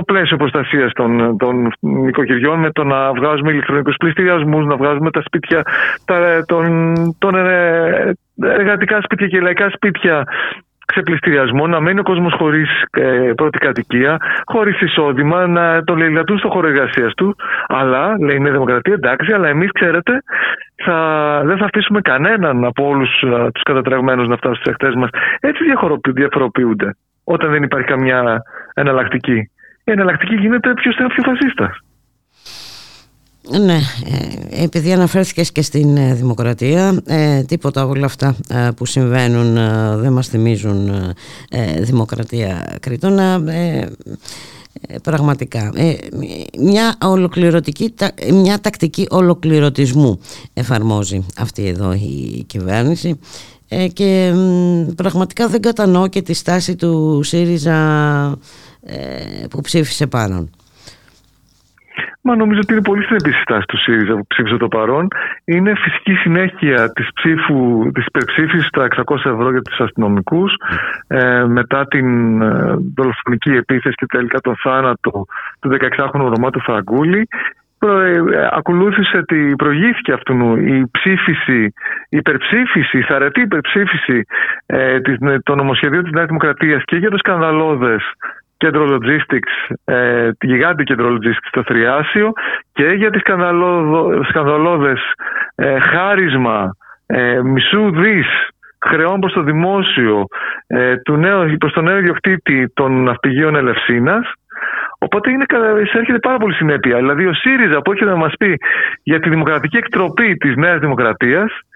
το 0.00 0.12
πλαίσιο 0.12 0.36
προστασίας 0.36 0.92
των, 0.92 1.36
των 1.36 1.72
νοικοκυριών 1.80 2.58
με 2.58 2.70
το 2.70 2.84
να 2.84 3.12
βγάζουμε 3.12 3.50
ηλεκτρονικούς 3.50 3.96
πληστηριασμούς, 3.96 4.66
να 4.66 4.76
βγάζουμε 4.76 5.10
τα 5.10 5.22
σπίτια, 5.22 5.62
τα, 6.04 6.44
τον, 6.46 6.94
τον, 7.18 7.34
ε, 7.34 8.12
εργατικά 8.42 9.00
σπίτια 9.02 9.26
και 9.26 9.40
λαϊκά 9.40 9.70
σπίτια 9.70 10.24
ξεπληστηριασμό, 10.86 11.66
να 11.66 11.80
μένει 11.80 12.00
ο 12.00 12.02
κόσμος 12.02 12.34
χωρίς 12.38 12.68
ε, 12.90 13.32
πρώτη 13.36 13.58
κατοικία, 13.58 14.16
χωρίς 14.44 14.80
εισόδημα, 14.80 15.46
να 15.46 15.84
τον 15.84 15.98
λαιλατούν 15.98 16.38
στο 16.38 16.48
χώρο 16.48 16.68
εργασίας 16.68 17.14
του. 17.14 17.36
Αλλά, 17.68 18.16
λέει 18.20 18.36
η 18.36 18.40
Νέα 18.40 18.52
Δημοκρατία, 18.52 18.94
εντάξει, 18.94 19.32
αλλά 19.32 19.48
εμείς, 19.48 19.72
ξέρετε, 19.72 20.12
θα, 20.84 20.96
δεν 21.44 21.56
θα 21.58 21.64
αφήσουμε 21.64 22.00
κανέναν 22.00 22.64
από 22.64 22.86
όλους 22.88 23.10
τους 23.52 23.62
κατατραγμένους 23.62 24.28
να 24.28 24.36
φτάσουν 24.36 24.56
στι 24.56 24.70
ακτέ 24.70 24.96
μας. 24.96 25.10
Έτσι 25.40 25.64
διαφοροποιου- 25.64 26.14
διαφοροποιούνται. 26.14 26.96
Όταν 27.24 27.50
δεν 27.50 27.62
υπάρχει 27.62 27.86
καμιά 27.86 28.42
εναλλακτική. 28.74 29.50
Η 29.84 29.90
εναλλακτική 29.92 30.34
γίνεται 30.34 30.72
ποιο 30.74 30.90
είναι 30.98 31.04
ο 31.04 31.08
πιο 31.14 31.22
φασίστα. 31.22 31.70
Ναι, 33.64 33.78
ε, 34.58 34.62
επειδή 34.64 34.92
αναφέρθηκες 34.92 35.52
και 35.52 35.62
στην 35.62 35.96
ε, 35.96 36.14
δημοκρατία, 36.14 37.00
ε, 37.06 37.42
τίποτα 37.42 37.80
από 37.80 37.90
όλα 37.90 38.04
αυτά 38.06 38.36
ε, 38.48 38.68
που 38.76 38.86
συμβαίνουν 38.86 39.56
ε, 39.56 39.96
δεν 39.96 40.12
μας 40.12 40.28
θυμίζουν 40.28 40.88
ε, 40.88 41.12
ε, 41.50 41.80
δημοκρατία 41.80 42.76
Κρήτονα. 42.80 43.42
ε, 43.46 43.78
ε, 44.88 44.98
πραγματικά. 45.02 45.72
Ε, 45.74 45.94
μια, 46.58 46.94
ολοκληρωτική, 47.04 47.90
τα- 47.96 48.12
μια 48.32 48.60
τακτική 48.60 49.06
ολοκληρωτισμού 49.10 50.20
εφαρμόζει 50.54 51.26
αυτή 51.38 51.66
εδώ 51.66 51.92
η 51.92 52.44
κυβέρνηση 52.46 53.18
ε, 53.68 53.88
και 53.88 54.32
μ, 54.34 54.86
πραγματικά 54.94 55.48
δεν 55.48 55.60
κατανοώ 55.60 56.06
και 56.08 56.22
τη 56.22 56.32
στάση 56.32 56.76
του 56.76 57.20
ΣΥΡΙΖΑ 57.22 57.76
ε, 58.26 58.34
που 59.50 59.60
ψήφισε 59.60 60.06
πάνω. 60.06 60.48
Μα 62.22 62.36
νομίζω 62.36 62.60
ότι 62.62 62.72
είναι 62.72 62.82
πολύ 62.82 63.04
συνεπή 63.04 63.28
η 63.28 63.42
στάση 63.42 63.66
του 63.66 63.78
ΣΥΡΙΖΑ 63.78 64.14
που 64.14 64.26
ψήφισε 64.26 64.56
το 64.56 64.68
παρόν. 64.68 65.08
Είναι 65.44 65.72
φυσική 65.74 66.14
συνέχεια 66.14 66.92
της, 66.92 67.08
ψήφου, 67.14 67.90
της 67.94 68.06
υπερψήφισης 68.06 68.66
στα 68.66 68.88
600 69.06 69.16
ευρώ 69.16 69.50
για 69.50 69.62
τους 69.62 69.80
αστυνομικούς 69.80 70.52
ε, 71.06 71.44
μετά 71.44 71.86
την 71.86 72.40
ε, 72.42 72.74
δολοφονική 72.94 73.50
επίθεση 73.50 73.94
και 73.94 74.06
τελικά 74.06 74.40
τον 74.40 74.56
θάνατο 74.62 75.26
του 75.60 75.76
16χρονου 75.80 76.32
Ρωμάτου 76.34 76.60
Φραγκούλη. 76.60 77.28
Προ, 77.80 78.00
ε, 78.00 78.12
ε, 78.12 78.48
ακολούθησε, 78.50 79.22
τη, 79.22 79.56
προηγήθηκε 79.56 80.12
αυτού 80.12 80.56
η 80.56 80.90
ψήφιση, 80.90 81.62
η 82.08 82.16
υπερψήφιση, 82.16 82.98
η 82.98 83.02
θαρετή 83.02 83.40
υπερψήφιση 83.40 84.24
ε, 84.66 85.00
της, 85.00 85.16
των 85.42 85.56
νομοσχεδίων 85.56 86.02
της 86.02 86.12
Νέας 86.12 86.26
Δημοκρατίας 86.26 86.82
και 86.84 86.96
για 86.96 87.10
το 87.10 87.18
σκανδαλώδες 87.18 88.02
κέντρο 88.60 88.84
logistics, 88.94 89.74
ε, 89.84 90.32
τη 90.32 90.46
γιγάντη 90.46 90.84
κέντρο 90.84 91.08
logistics 91.14 91.48
στο 91.48 91.62
Θριάσιο 91.62 92.32
και 92.72 92.84
για 92.84 93.10
τη 93.10 93.18
σκανδαλώδο- 93.18 94.24
σκανδαλώδες 94.28 95.00
ε, 95.54 95.78
χάρισμα 95.80 96.76
ε, 97.06 97.40
μισού 97.42 97.90
δις 97.90 98.26
χρεών 98.86 99.20
προς 99.20 99.32
το 99.32 99.42
δημόσιο 99.42 100.24
ε, 100.66 100.96
του 100.96 101.16
νέου, 101.16 101.56
προς 101.58 101.72
τον 101.72 101.84
νέο 101.84 101.98
ιδιοκτήτη 101.98 102.68
των 102.74 103.02
ναυπηγείων 103.02 103.56
Ελευσίνας 103.56 104.32
Οπότε 105.02 105.30
είναι, 105.30 105.44
κα- 105.44 105.80
εισέρχεται 105.80 106.18
πάρα 106.18 106.36
πολύ 106.36 106.54
συνέπεια. 106.54 106.96
Δηλαδή 106.96 107.26
ο 107.26 107.34
ΣΥΡΙΖΑ 107.34 107.80
που 107.82 107.90
έρχεται 107.90 108.10
να 108.10 108.16
μας 108.16 108.32
πει 108.38 108.56
για 109.02 109.20
τη 109.20 109.28
δημοκρατική 109.28 109.76
εκτροπή 109.76 110.34
της 110.36 110.56
Νέας 110.56 110.78
Δημοκρατίας 110.80 111.50
ε, 111.52 111.69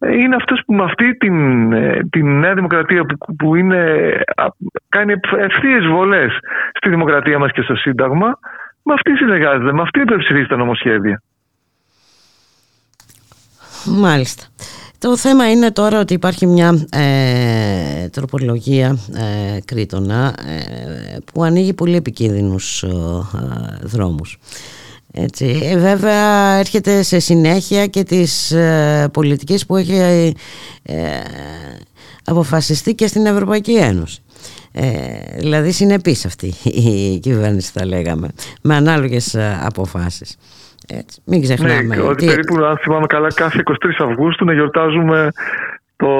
είναι 0.00 0.36
αυτός 0.36 0.62
που 0.66 0.74
με 0.74 0.84
αυτή 0.84 1.16
την, 1.16 1.72
ε, 1.72 2.00
την 2.10 2.38
Νέα 2.38 2.54
Δημοκρατία 2.54 3.04
που, 3.04 3.34
που 3.34 3.54
είναι, 3.54 4.10
α, 4.36 4.46
κάνει 4.88 5.12
ευθείες 5.38 5.86
βολές 5.86 6.32
στη 6.74 6.88
δημοκρατία 6.90 7.38
μας 7.38 7.52
και 7.52 7.62
στο 7.62 7.74
Σύνταγμα 7.74 8.38
με 8.82 8.94
αυτή 8.94 9.16
συνεργάζεται, 9.16 9.72
με 9.72 9.82
αυτή 9.82 10.00
υπερψηφίζει 10.00 10.46
τα 10.46 10.56
νομοσχέδια. 10.56 11.22
Μάλιστα. 13.84 14.44
Το 14.98 15.16
θέμα 15.16 15.50
είναι 15.50 15.70
τώρα 15.70 16.00
ότι 16.00 16.14
υπάρχει 16.14 16.46
μια 16.46 16.86
ε, 16.90 18.08
τροπολογία 18.08 18.98
ε, 19.14 19.58
Κρήτονα 19.64 20.34
ε, 20.46 21.16
που 21.32 21.42
ανοίγει 21.42 21.74
πολύ 21.74 21.96
επικίνδυνους 21.96 22.82
ε, 22.82 22.88
δρόμους. 23.82 24.38
Έτσι. 25.12 25.60
Ε, 25.62 25.76
βέβαια 25.78 26.54
έρχεται 26.58 27.02
σε 27.02 27.18
συνέχεια 27.18 27.86
και 27.86 28.02
της 28.02 28.50
ε, 28.52 29.08
πολιτικής 29.12 29.66
που 29.66 29.76
έχει 29.76 30.34
ε, 30.82 30.94
αποφασιστεί 32.24 32.94
και 32.94 33.06
στην 33.06 33.26
Ευρωπαϊκή 33.26 33.74
Ένωση. 33.74 34.22
Ε, 34.72 34.86
δηλαδή 35.36 35.70
συνεπής 35.72 36.24
αυτή 36.24 36.52
η 36.64 37.18
κυβέρνηση 37.18 37.70
θα 37.74 37.86
λέγαμε 37.86 38.28
με 38.62 38.74
ανάλογες 38.74 39.34
ε, 39.34 39.58
αποφάσεις. 39.62 40.36
Έτσι. 40.88 41.20
Μην 41.24 41.42
ξεχνάμε. 41.42 41.82
Ναι, 41.82 42.00
ότι 42.00 42.16
τι- 42.26 42.26
περίπου, 42.26 42.64
αν 42.64 42.76
θυμάμαι 42.78 43.06
καλά, 43.06 43.28
κάθε 43.34 43.62
23 43.64 43.72
Αυγούστου 43.98 44.44
να 44.44 44.52
γιορτάζουμε 44.52 45.28
το, 45.98 46.12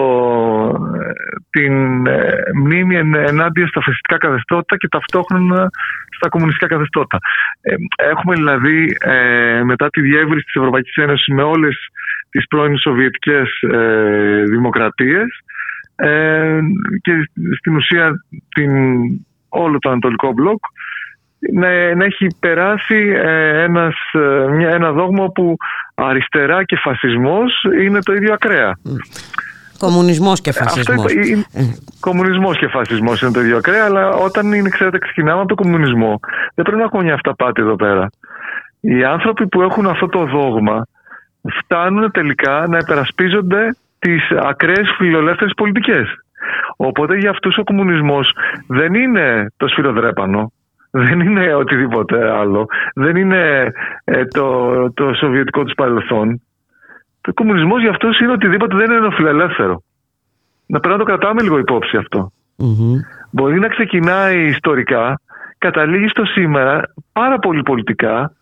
ε, 1.00 1.12
την 1.50 2.06
ε, 2.06 2.32
μνήμη 2.54 2.96
εν- 2.96 3.14
ενάντια 3.14 3.66
στα 3.66 3.80
φασιστικά 3.82 4.18
καθεστώτα 4.18 4.76
και 4.76 4.88
ταυτόχρονα 4.88 5.70
στα 6.16 6.28
κομμουνιστικά 6.28 6.66
καθεστώτα. 6.66 7.18
Ε, 7.60 7.74
έχουμε 8.10 8.34
δηλαδή 8.34 8.96
ε, 9.00 9.62
μετά 9.62 9.88
τη 9.88 10.00
διεύρυνση 10.00 10.44
της 10.44 10.54
Ευρωπαϊκής 10.54 10.96
Ένωσης 10.96 11.34
με 11.34 11.42
όλες 11.42 11.76
τις 12.30 12.46
πρώην 12.48 12.78
Σοβιετικές 12.78 13.60
ε, 13.72 14.42
δημοκρατίες 14.42 15.26
ε, 15.96 16.58
και 17.00 17.30
στην 17.58 17.76
ουσία 17.76 18.24
την, 18.54 18.70
όλο 19.48 19.78
το 19.78 19.90
Ανατολικό 19.90 20.32
Μπλοκ 20.32 20.60
να, 21.52 21.94
να 21.94 22.04
έχει 22.04 22.26
περάσει 22.40 23.12
ε, 23.24 23.62
ένας, 23.62 23.94
ε, 24.12 24.50
μια, 24.50 24.68
ένα 24.68 24.92
δόγμα 24.92 25.28
που 25.28 25.56
αριστερά 25.94 26.64
και 26.64 26.76
φασισμός 26.76 27.64
είναι 27.80 27.98
το 28.02 28.12
ίδιο 28.12 28.32
ακραία. 28.32 28.78
Κομμουνισμός 29.78 30.40
και 30.40 30.50
Αυτό 30.50 30.64
φασισμός. 30.64 31.12
είπα, 31.12 31.26
είναι- 31.26 31.76
κομμουνισμός 32.00 32.58
και 32.58 32.68
φασισμός 32.68 33.22
είναι 33.22 33.30
το 33.30 33.40
ίδιο 33.40 33.56
ακραία, 33.56 33.84
αλλά 33.84 34.08
όταν 34.10 34.52
είναι, 34.52 34.68
ξέρετε, 34.68 34.98
ξεκινάμε 34.98 35.38
από 35.40 35.48
το 35.48 35.54
κομμουνισμό, 35.54 36.20
δεν 36.54 36.64
πρέπει 36.64 36.76
να 36.76 36.82
έχουμε 36.82 37.02
μια 37.02 37.14
αυταπάτη 37.14 37.60
εδώ 37.62 37.76
πέρα. 37.76 38.10
Οι 38.80 39.04
άνθρωποι 39.04 39.46
που 39.48 39.62
έχουν 39.62 39.86
αυτό 39.86 40.06
το 40.08 40.24
δόγμα 40.24 40.86
φτάνουν 41.62 42.10
τελικά 42.10 42.66
να 42.68 42.78
υπερασπίζονται 42.78 43.76
τις 43.98 44.22
ακραίες 44.42 44.94
φιλελεύθερες 44.96 45.52
πολιτικές. 45.56 46.06
Οπότε 46.76 47.16
για 47.16 47.30
αυτούς 47.30 47.56
ο 47.58 47.62
κομμουνισμός 47.64 48.32
δεν 48.66 48.94
είναι 48.94 49.52
το 49.56 49.68
σφυροδρέπανο, 49.68 50.52
δεν 50.90 51.20
είναι 51.20 51.54
οτιδήποτε 51.54 52.30
άλλο, 52.30 52.66
δεν 52.94 53.16
είναι 53.16 53.72
ε, 54.04 54.24
το, 54.24 54.92
το 54.92 55.14
σοβιετικό 55.14 55.64
τους 55.64 55.74
παρελθόν. 55.74 56.42
Το 57.28 57.34
κομμουνισμός 57.34 57.80
για 57.80 57.90
αυτούς 57.90 58.20
είναι 58.20 58.32
οτιδήποτε 58.32 58.76
δεν 58.76 58.90
είναι 58.90 59.14
φιλελεύθερο. 59.14 59.82
Να 60.66 60.80
πρέπει 60.80 60.98
να 60.98 61.04
το 61.04 61.10
κρατάμε 61.10 61.42
λίγο 61.42 61.58
υπόψη 61.58 61.96
αυτό. 61.96 62.32
Μμμ. 62.56 62.94
Μπορεί 63.30 63.58
να 63.58 63.68
ξεκινάει 63.68 64.46
ιστορικά, 64.46 65.20
καταλήγει 65.58 66.08
στο 66.08 66.24
σήμερα 66.24 66.82
πάρα 67.12 67.38
πολύ 67.38 67.62
πολιτικά, 67.62 68.32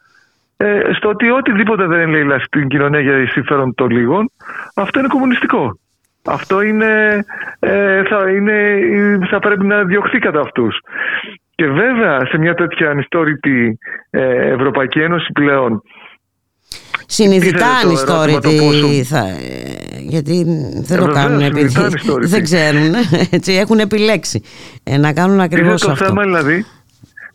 ε, 0.56 0.80
στο 0.92 1.08
ότι 1.08 1.30
οτιδήποτε 1.30 1.86
δεν 1.86 2.08
λέει 2.08 2.38
στην 2.44 2.68
κοινωνία 2.68 3.00
για 3.00 3.28
συμφέρον 3.28 3.74
των 3.74 3.90
λίγων, 3.90 4.30
αυτό 4.74 4.98
είναι 4.98 5.08
κομμουνιστικό. 5.08 5.78
Αυτό 6.24 6.62
είναι, 6.62 7.24
ε, 7.58 8.02
θα, 8.04 8.30
είναι, 8.30 8.78
θα 9.30 9.38
πρέπει 9.38 9.66
να 9.66 9.84
διωχθεί 9.84 10.18
κατά 10.18 10.40
αυτούς. 10.40 10.78
Και 11.54 11.66
βέβαια 11.66 12.26
σε 12.26 12.38
μια 12.38 12.54
τέτοια 12.54 12.90
ανιστόρητη 12.90 13.78
ε, 14.10 14.50
Ευρωπαϊκή 14.52 15.00
Ένωση 15.00 15.32
πλέον 15.32 15.82
Συνειδητά 17.06 17.48
Ξέρετε 17.48 17.80
το 17.82 17.86
ανιστόρητη 17.88 18.56
ερώτημα 18.56 18.72
το 18.72 18.86
πόσο- 18.86 19.04
θα, 19.04 19.24
γιατί 20.08 20.44
δεν 20.44 20.96
Ε, 20.96 20.98
το 20.98 21.04
βεβαίως, 21.04 21.14
κάνουν 21.14 21.40
επειδή 21.40 21.58
συνειδητά 21.68 21.84
ανιστόρητη. 21.84 22.30
δεν 22.30 22.42
ξέρουν 22.42 22.94
έτσι, 23.36 23.52
έχουν 23.52 23.78
επιλέξει 23.78 24.42
ε, 24.84 24.96
να 24.98 25.12
κάνουν 25.12 25.34
Είναι 25.34 25.42
ακριβώς 25.42 25.80
το 25.80 25.90
αυτό. 25.90 26.04
θέμα 26.04 26.22
δηλαδή 26.22 26.64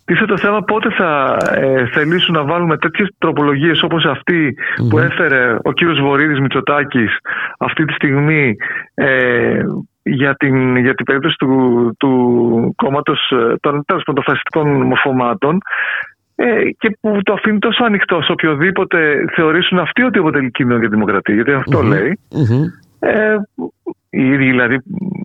Τίθε 0.05 0.25
το 0.25 0.37
θέμα 0.37 0.61
πότε 0.63 0.89
θα 0.97 1.37
ε, 1.55 1.87
θελήσουν 1.93 2.33
να 2.35 2.43
βάλουμε 2.43 2.77
τέτοιες 2.77 3.09
τροπολογίες 3.17 3.83
όπως 3.83 4.05
αυτή 4.05 4.55
που 4.89 4.99
έφερε 4.99 5.55
ο 5.63 5.71
κύριος 5.71 5.99
Βορύδης 5.99 6.39
Μητσοτάκης 6.39 7.17
αυτή 7.59 7.85
τη 7.85 7.93
στιγμή 7.93 8.55
ε, 8.93 9.59
για, 10.03 10.35
την, 10.35 10.75
για 10.77 10.93
την 10.93 11.05
περίπτωση 11.05 11.35
του, 11.37 11.49
του 11.99 12.73
κόμματος 12.75 13.31
ε, 13.31 13.35
των, 13.59 13.83
τέλος 13.85 14.03
πάντων, 14.03 14.15
των 14.15 14.23
φασιστικών 14.23 14.81
μορφωμάτων 14.81 15.57
ε, 16.43 16.71
και 16.77 16.97
που 17.01 17.19
το 17.23 17.33
αφήνει 17.33 17.59
τόσο 17.59 17.83
ανοιχτό 17.83 18.21
σε 18.21 18.31
οποιοδήποτε 18.31 19.25
θεωρήσουν 19.35 19.79
αυτοί 19.79 20.01
ότι 20.03 20.19
αποτελεί 20.19 20.51
κίνδυνο 20.51 20.79
για 20.79 20.89
τη 20.89 20.93
δημοκρατία. 20.95 21.35
Γιατί 21.35 21.51
αυτό 21.51 21.81
λέει. 21.81 22.19
Μμμ. 22.31 22.63
Ε, 22.99 23.35
οι 24.09 24.25
ίδιοι, 24.25 24.45
δηλαδή, 24.45 24.77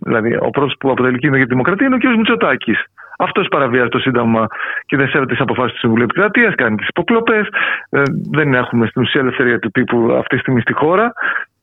δηλαδή, 0.05 0.35
ο 0.35 0.49
πρώτος 0.49 0.75
που 0.79 0.89
αποτελεί 0.89 1.17
κίνδυνο 1.17 1.35
για 1.35 1.45
τη 1.45 1.51
δημοκρατία 1.51 1.85
είναι 1.85 1.95
ο 1.95 1.97
κ. 1.97 2.17
Μητσοτάκης. 2.17 2.83
Αυτός 3.17 3.47
παραβιάζει 3.47 3.89
το 3.89 3.99
Σύνταγμα 3.99 4.47
και 4.85 4.97
δεν 4.97 5.07
σέβεται 5.07 5.31
τις 5.31 5.41
αποφάσεις 5.41 5.71
του 5.73 5.79
Συμβουλίου 5.79 6.03
Επικρατείας, 6.03 6.55
κάνει 6.55 6.75
τις 6.75 6.87
υποκλοπές. 6.87 7.47
Ε, 7.89 8.01
δεν 8.31 8.53
έχουμε 8.53 8.85
στην 8.87 9.01
ουσία 9.01 9.21
ελευθερία 9.21 9.59
του 9.59 9.69
τύπου 9.69 10.11
αυτή 10.11 10.35
τη 10.35 10.41
στιγμή 10.41 10.61
στη 10.61 10.73
χώρα. 10.73 11.13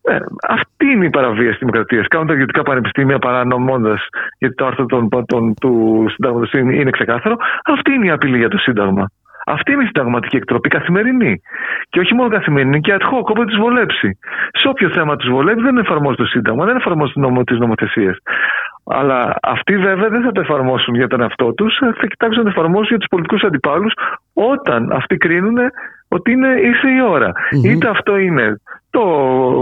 Ε, 0.02 0.16
αυτή 0.48 0.86
είναι 0.86 1.04
η 1.04 1.10
παραβίαση 1.10 1.50
της 1.50 1.58
δημοκρατίας. 1.58 2.06
Κάνουν 2.08 2.26
τα 2.26 2.32
ιδιωτικά 2.32 2.62
πανεπιστήμια 2.62 3.18
παρανομώντας, 3.18 4.06
γιατί 4.38 4.54
το 4.54 4.66
άρθρο 4.66 4.86
των, 4.86 5.08
των, 5.26 5.54
του 5.54 6.06
Συντάγματος 6.10 6.52
είναι, 6.52 6.74
είναι 6.74 6.90
ξεκάθαρο. 6.90 7.36
Αυτή 7.64 7.92
είναι 7.92 8.06
η 8.06 8.10
απειλή 8.10 8.38
για 8.38 8.48
το 8.48 8.58
Σύνταγμα. 8.58 9.10
Αυτή 9.46 9.72
είναι 9.72 9.82
η 9.82 9.86
συνταγματική 9.86 10.36
εκτροπή 10.36 10.68
καθημερινή. 10.68 11.40
Και 11.88 12.00
όχι 12.00 12.14
μόνο 12.14 12.28
καθημερινή, 12.28 12.80
και 12.80 12.96
ad 12.98 13.02
hoc, 13.02 13.22
όποτε 13.22 13.44
του 13.44 13.60
βολέψει. 13.60 14.18
Σε 14.52 14.68
όποιο 14.68 14.88
θέμα 14.90 15.16
του 15.16 15.30
βολεύει, 15.30 15.60
δεν 15.60 15.76
εφαρμόζει 15.76 16.16
το 16.16 16.24
Σύνταγμα, 16.24 16.64
δεν 16.64 16.76
εφαρμόζει 16.76 17.12
τις 17.44 17.58
νομοθεσίες. 17.58 18.16
Αλλά 18.86 19.36
αυτοί 19.42 19.76
βέβαια 19.76 20.08
δεν 20.08 20.22
θα 20.22 20.32
το 20.32 20.40
εφαρμόσουν 20.40 20.94
για 20.94 21.06
τον 21.06 21.20
εαυτό 21.20 21.52
τους, 21.52 21.78
θα 21.78 22.06
κοιτάξουν 22.06 22.44
να 22.44 22.52
το 22.52 22.58
εφαρμόσουν 22.58 22.86
για 22.88 22.98
τους 22.98 23.08
πολιτικούς 23.10 23.42
αντιπάλους 23.42 23.92
όταν 24.32 24.92
αυτοί 24.92 25.16
κρίνουν 25.16 25.56
ότι 26.08 26.32
είναι 26.32 26.48
ίση 26.48 26.88
η 26.96 27.02
ώρα. 27.02 27.32
Είτε 27.64 27.88
αυτό 27.88 28.16
είναι 28.16 28.60
το 28.90 29.02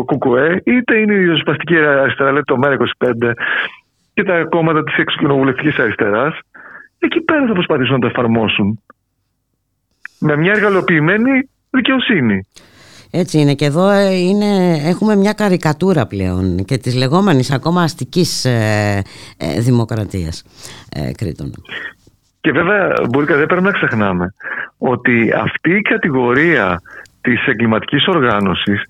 ΚΚΕ, 0.07 0.61
είτε 0.65 0.99
είναι 0.99 1.15
η 1.15 1.19
ριζοσπαστική 1.19 1.77
αριστερά, 1.79 2.33
λέει 2.33 2.43
το 2.45 2.57
ΜΕΡΑ25 2.63 3.33
και 4.15 4.23
τα 4.23 4.45
κόμματα 4.45 4.83
της 4.83 4.97
εξοκοινοβουλευτική 4.97 5.83
αριστεράς. 5.83 6.39
Εκεί 6.99 7.21
πέρα 7.21 7.47
θα 7.47 7.53
προσπαθήσουν 7.53 7.93
να 7.93 8.01
το 8.01 8.07
εφαρμόσουν. 8.07 8.83
Με 10.23 10.37
μια 10.37 10.53
εργαλειοποιημένη 10.53 11.31
δικαιοσύνη. 11.71 12.47
Έτσι 13.11 13.39
είναι 13.39 13.55
και 13.55 13.65
εδώ 13.65 13.91
ε, 13.91 14.15
είναι, 14.15 14.77
έχουμε 14.85 15.17
μια 15.17 15.33
καρικατούρα 15.33 16.07
πλέον 16.07 16.65
και 16.65 16.77
της 16.79 16.97
λεγόμενης 16.97 17.51
ακόμα 17.53 17.83
αστικής 17.83 18.45
ε, 18.45 19.03
ε, 19.39 19.61
δημοκρατίας 19.61 20.45
ε, 20.95 21.13
Κρήτων. 21.13 21.53
Και 22.41 22.53
βέβαια, 22.53 22.95
μπορεί 23.11 23.27
δεν 23.27 23.47
πρέπει 23.47 23.63
να 23.63 23.71
ξεχνάμε 23.71 24.35
ότι 24.79 25.33
αυτή 25.33 25.71
η 25.71 25.81
κατηγορία 25.81 26.81
της 27.21 27.47
εγκληματικής 27.47 28.07
οργάνωσης 28.07 28.83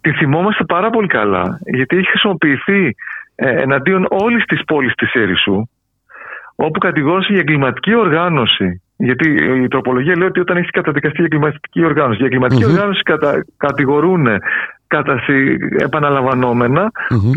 τη 0.00 0.12
θυμόμαστε 0.12 0.64
πάρα 0.64 0.90
πολύ 0.90 1.06
καλά 1.06 1.58
γιατί 1.64 1.96
έχει 1.96 2.08
χρησιμοποιηθεί 2.08 2.94
ε, 3.34 3.62
εναντίον 3.62 4.06
όλης 4.08 4.44
της 4.44 4.64
πόλης 4.64 4.94
της 4.94 5.12
Έρησου 5.12 5.68
όπου 6.54 6.78
κατηγόρησε 6.78 7.32
για 7.32 7.40
εγκληματική 7.40 7.94
οργάνωση 7.94 8.82
γιατί 9.00 9.28
η 9.64 9.68
τροπολογία 9.68 10.16
λέει 10.16 10.28
ότι 10.28 10.40
όταν 10.40 10.56
έχεις 10.56 10.70
καταδικαστεί 10.70 11.16
για 11.16 11.24
εγκληματική 11.32 11.84
οργάνωση. 11.84 12.16
Για 12.16 12.26
εγκληματική 12.26 12.64
οργάνωση 12.74 13.02
κατα, 13.02 13.44
κατηγορούν 13.56 14.26
κατά 14.86 15.18
συ- 15.18 15.82
επαναλαμβανόμενα 15.82 16.90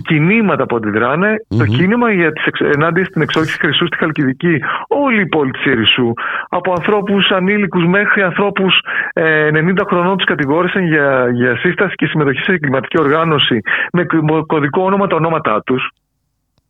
κινήματα 0.08 0.66
που 0.66 0.76
αντιδράνε. 0.76 1.36
Το 1.48 1.64
κίνημα 1.66 2.12
για 2.12 2.32
τις, 2.32 2.46
εξ- 2.46 2.62
ενάντια 2.76 3.06
στην 3.06 3.22
εξόριξη 3.22 3.58
χρυσού 3.60 3.86
στη 3.86 3.98
Χαλκιδική, 3.98 4.60
όλη 4.88 5.22
η 5.22 5.26
πόλη 5.28 5.52
της 5.52 5.66
Ερυσού, 5.66 6.14
από 6.50 6.72
ανθρώπους 6.72 7.30
ανήλικους 7.32 7.86
μέχρι 7.86 8.22
ανθρώπους 8.22 8.80
ε, 9.14 9.50
90 9.54 9.74
χρονών 9.88 10.16
τους 10.18 10.26
κατηγόρησαν 10.26 10.86
για, 10.86 11.30
για 11.34 11.58
σύσταση 11.58 11.96
και 11.96 12.06
συμμετοχή 12.06 12.40
σε 12.44 12.52
εγκληματική 12.52 13.00
οργάνωση 13.00 13.62
με 13.94 14.04
κ- 14.04 14.46
κωδικό 14.46 14.84
όνομα 14.84 15.08
τα 15.08 15.16
ονόματά 15.16 15.62
τους. 15.66 15.90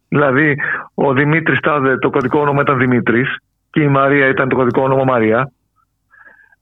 Δηλαδή, 0.08 0.58
ο 0.94 1.14
Δημήτρης 1.14 1.60
Τάδε, 1.60 1.98
το 1.98 2.10
κωδικό 2.10 2.40
όνομα 2.40 2.62
ήταν 2.62 2.78
Δημήτρης 2.78 3.36
και 3.72 3.82
η 3.82 3.88
Μαρία 3.88 4.28
ήταν 4.28 4.50
το 4.50 4.56
κωδικό 4.56 4.82
όνομα 4.82 5.04
Μαρία. 5.04 5.52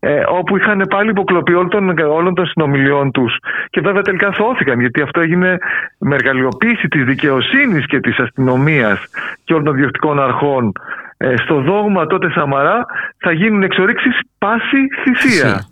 Ε, 0.01 0.23
όπου 0.27 0.57
είχαν 0.57 0.85
πάλι 0.89 1.09
υποκλοπή 1.09 1.53
όλων 1.53 1.69
των, 1.69 1.99
όλων 1.99 2.33
των 2.33 2.45
συνομιλιών 2.45 3.11
τους. 3.11 3.37
Και 3.69 3.81
βέβαια 3.81 4.01
τελικά 4.01 4.31
σώθηκαν, 4.31 4.79
γιατί 4.79 5.01
αυτό 5.01 5.21
έγινε 5.21 5.57
με 5.99 6.15
εργαλειοποίηση 6.15 6.87
της 6.87 7.03
δικαιοσύνης 7.03 7.85
και 7.85 7.99
της 7.99 8.19
αστυνομίας 8.19 8.99
και 9.43 9.53
όλων 9.53 9.65
των 9.65 9.75
διοικητικών 9.75 10.19
αρχών. 10.19 10.71
Ε, 11.17 11.35
στο 11.37 11.61
δόγμα 11.61 12.05
τότε 12.05 12.31
Σαμαρά 12.31 12.85
θα 13.17 13.31
γίνουν 13.31 13.63
εξορίξεις 13.63 14.19
πάση 14.37 14.87
θυσία. 15.03 15.65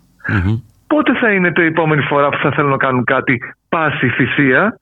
Πότε 0.86 1.14
θα 1.14 1.32
είναι 1.32 1.52
το 1.52 1.62
επόμενη 1.62 2.02
φορά 2.02 2.28
που 2.28 2.38
θα 2.42 2.50
θέλουν 2.50 2.70
να 2.70 2.76
κάνουν 2.76 3.04
κάτι 3.04 3.38
πάση 3.68 4.08
θυσία, 4.08 4.78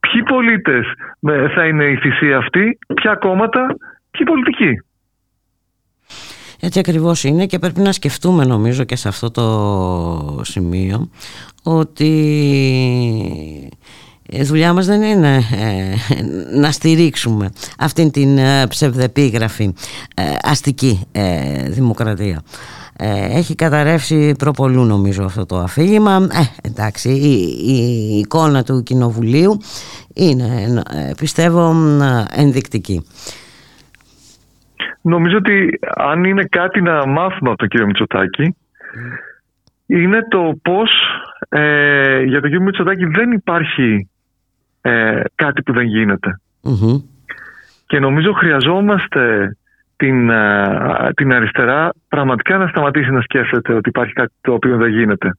ποιοι 0.00 0.22
πολίτες 0.22 0.86
ε, 1.20 1.48
θα 1.48 1.66
είναι 1.66 1.84
η 1.84 1.96
θυσία 1.96 2.36
αυτή, 2.36 2.78
ποια 2.94 3.14
κόμματα, 3.14 3.66
ποιοι 4.10 4.26
πολιτικοί; 4.26 4.82
Έτσι 6.64 6.78
ακριβώς 6.78 7.24
είναι 7.24 7.46
και 7.46 7.58
πρέπει 7.58 7.80
να 7.80 7.92
σκεφτούμε 7.92 8.44
νομίζω 8.44 8.84
και 8.84 8.96
σε 8.96 9.08
αυτό 9.08 9.30
το 9.30 10.40
σημείο 10.44 11.08
ότι 11.62 12.12
η 14.28 14.42
δουλειά 14.42 14.72
μας 14.72 14.86
δεν 14.86 15.02
είναι 15.02 15.36
ε, 15.36 15.94
να 16.58 16.70
στηρίξουμε 16.72 17.50
αυτήν 17.78 18.10
την 18.10 18.38
ε, 18.38 18.66
ψευδεπίγραφη 18.66 19.74
ε, 20.14 20.22
αστική 20.42 21.00
ε, 21.12 21.68
δημοκρατία. 21.68 22.42
Ε, 22.96 23.38
έχει 23.38 23.54
καταρρεύσει 23.54 24.34
προπολού 24.38 24.84
νομίζω 24.84 25.24
αυτό 25.24 25.46
το 25.46 25.58
αφήγημα. 25.58 26.26
Ε, 26.32 26.68
εντάξει, 26.68 27.08
η, 27.10 27.32
η 27.66 28.18
εικόνα 28.18 28.62
του 28.62 28.82
Κοινοβουλίου 28.82 29.58
είναι 30.14 30.82
ε, 30.90 31.12
πιστεύω 31.16 31.74
ε, 32.02 32.40
ενδεικτική. 32.40 33.04
Νομίζω 35.02 35.36
ότι 35.36 35.78
αν 35.94 36.24
είναι 36.24 36.44
κάτι 36.44 36.80
να 36.80 37.06
μάθουμε 37.06 37.50
από 37.50 37.58
τον 37.58 37.68
κύριο 37.68 37.86
Μητσοτάκη 37.86 38.56
είναι 39.86 40.26
το 40.28 40.58
πώς 40.62 40.90
ε, 41.48 42.22
για 42.22 42.40
τον 42.40 42.50
κύριο 42.50 42.64
Μητσοτάκη 42.64 43.04
δεν 43.04 43.32
υπάρχει 43.32 44.08
ε, 44.80 45.20
κάτι 45.34 45.62
που 45.62 45.72
δεν 45.72 45.84
γίνεται. 45.84 46.40
Μμμ. 46.62 47.00
Και 47.86 47.98
νομίζω 47.98 48.32
χρειαζόμαστε 48.32 49.56
την, 49.96 50.30
α, 50.30 51.12
την 51.14 51.32
αριστερά 51.32 51.92
πραγματικά 52.08 52.56
να 52.56 52.66
σταματήσει 52.66 53.10
να 53.10 53.20
σκέφτεται 53.20 53.72
ότι 53.72 53.88
υπάρχει 53.88 54.12
κάτι 54.12 54.32
το 54.40 54.52
οποίο 54.52 54.76
δεν 54.76 54.90
γίνεται. 54.90 55.32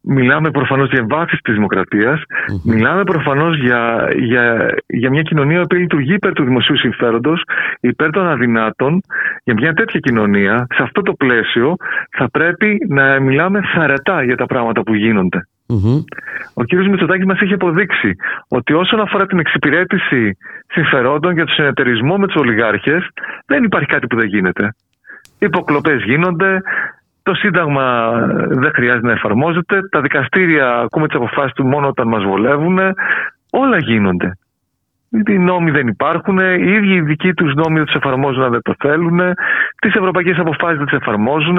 Μιλάμε 0.00 0.50
προφανώς 0.50 0.88
για 0.88 0.98
εμβάθυνση 0.98 1.42
της 1.42 1.54
δημοκρατίας, 1.54 2.22
μιλάμε 2.64 3.02
προφανώς 3.02 3.58
για, 3.58 4.08
για, 4.16 4.74
για 4.86 5.10
μια 5.10 5.22
κοινωνία 5.22 5.62
που 5.62 5.74
λειτουργεί 5.74 6.14
υπέρ 6.14 6.32
του 6.32 6.44
δημοσίου 6.44 6.78
συμφέροντος, 6.78 7.42
υπέρ 7.80 8.10
των 8.10 8.26
αδυνάτων, 8.26 9.00
για 9.44 9.54
μια 9.54 9.72
τέτοια 9.72 10.00
κοινωνία, 10.00 10.66
σε 10.74 10.82
αυτό 10.82 11.02
το 11.02 11.12
πλαίσιο 11.12 11.76
θα 12.10 12.30
πρέπει 12.30 12.78
να 12.88 13.20
μιλάμε 13.20 13.60
θαρετά 13.74 14.22
για 14.22 14.36
τα 14.36 14.46
πράγματα 14.46 14.82
που 14.82 14.94
γίνονται. 14.94 15.46
Μμμ. 15.68 16.02
Ο 16.54 16.62
κ. 16.64 16.72
Μητσοτάκης 16.72 17.24
μας 17.24 17.40
έχει 17.40 17.52
αποδείξει 17.52 18.16
ότι 18.48 18.72
όσον 18.72 19.00
αφορά 19.00 19.26
την 19.26 19.38
εξυπηρέτηση 19.38 20.36
συμφερόντων 20.66 21.32
για 21.32 21.44
τον 21.44 21.54
συνεταιρισμό 21.54 22.16
με 22.16 22.26
τους 22.26 22.36
ολιγάρχες, 22.36 23.08
δεν 23.46 23.64
υπάρχει 23.64 23.88
κάτι 23.88 24.06
που 24.06 24.16
δεν 24.16 24.26
γίνεται. 24.26 24.74
Υποκλοπές 25.38 26.02
γίνονται, 26.02 26.60
το 27.26 27.34
Σύνταγμα 27.34 28.10
δεν 28.48 28.70
χρειάζεται 28.74 29.06
να 29.06 29.12
εφαρμόζεται, 29.12 29.88
τα 29.90 30.00
δικαστήρια 30.00 30.78
ακούμε 30.78 31.06
τις 31.06 31.16
αποφάσεις 31.16 31.52
του 31.52 31.66
μόνο 31.66 31.86
όταν 31.86 32.08
μας 32.08 32.22
βολεύουν. 32.22 32.78
Όλα 33.50 33.78
γίνονται. 33.78 34.38
Οι 35.26 35.38
νόμοι 35.38 35.70
δεν 35.70 35.86
υπάρχουν, 35.86 36.38
οι 36.38 36.72
ίδιοι 36.72 36.94
οι 36.94 37.00
δικοί 37.00 37.34
τους 37.34 37.54
νόμοι 37.54 37.76
δεν 37.76 37.84
τους 37.84 37.94
εφαρμόζουν 37.94 38.42
αν 38.42 38.50
δεν 38.50 38.62
το 38.62 38.74
θέλουν, 38.78 39.18
τις 39.80 39.94
ευρωπαϊκές 39.94 40.38
αποφάσεις 40.38 40.76
δεν 40.76 40.86
τις 40.86 40.98
εφαρμόζουν, 40.98 41.58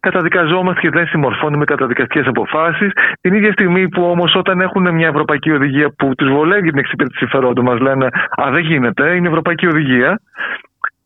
καταδικαζόμαστε 0.00 0.80
και 0.80 0.90
δεν 0.90 1.06
συμμορφώνουμε 1.06 1.64
καταδικαστικές 1.64 2.26
αποφάσεις. 2.26 2.92
Την 3.20 3.34
ίδια 3.34 3.52
στιγμή 3.52 3.88
που 3.88 4.02
όμως 4.02 4.34
όταν 4.34 4.60
έχουν 4.60 4.94
μια 4.94 5.08
ευρωπαϊκή 5.08 5.50
οδηγία 5.50 5.92
που 5.98 6.14
τους 6.14 6.28
βολεύει 6.28 6.68
την 6.70 6.78
εξυπηρέτηση 6.78 7.18
συμφερόντων, 7.18 7.64
μας 7.64 7.80
λένε 7.80 8.06
Α, 8.42 8.50
δεν 8.50 8.62
γίνεται, 8.62 9.14
είναι 9.14 9.28
ευρωπαϊκή 9.28 9.66
οδηγία. 9.66 10.20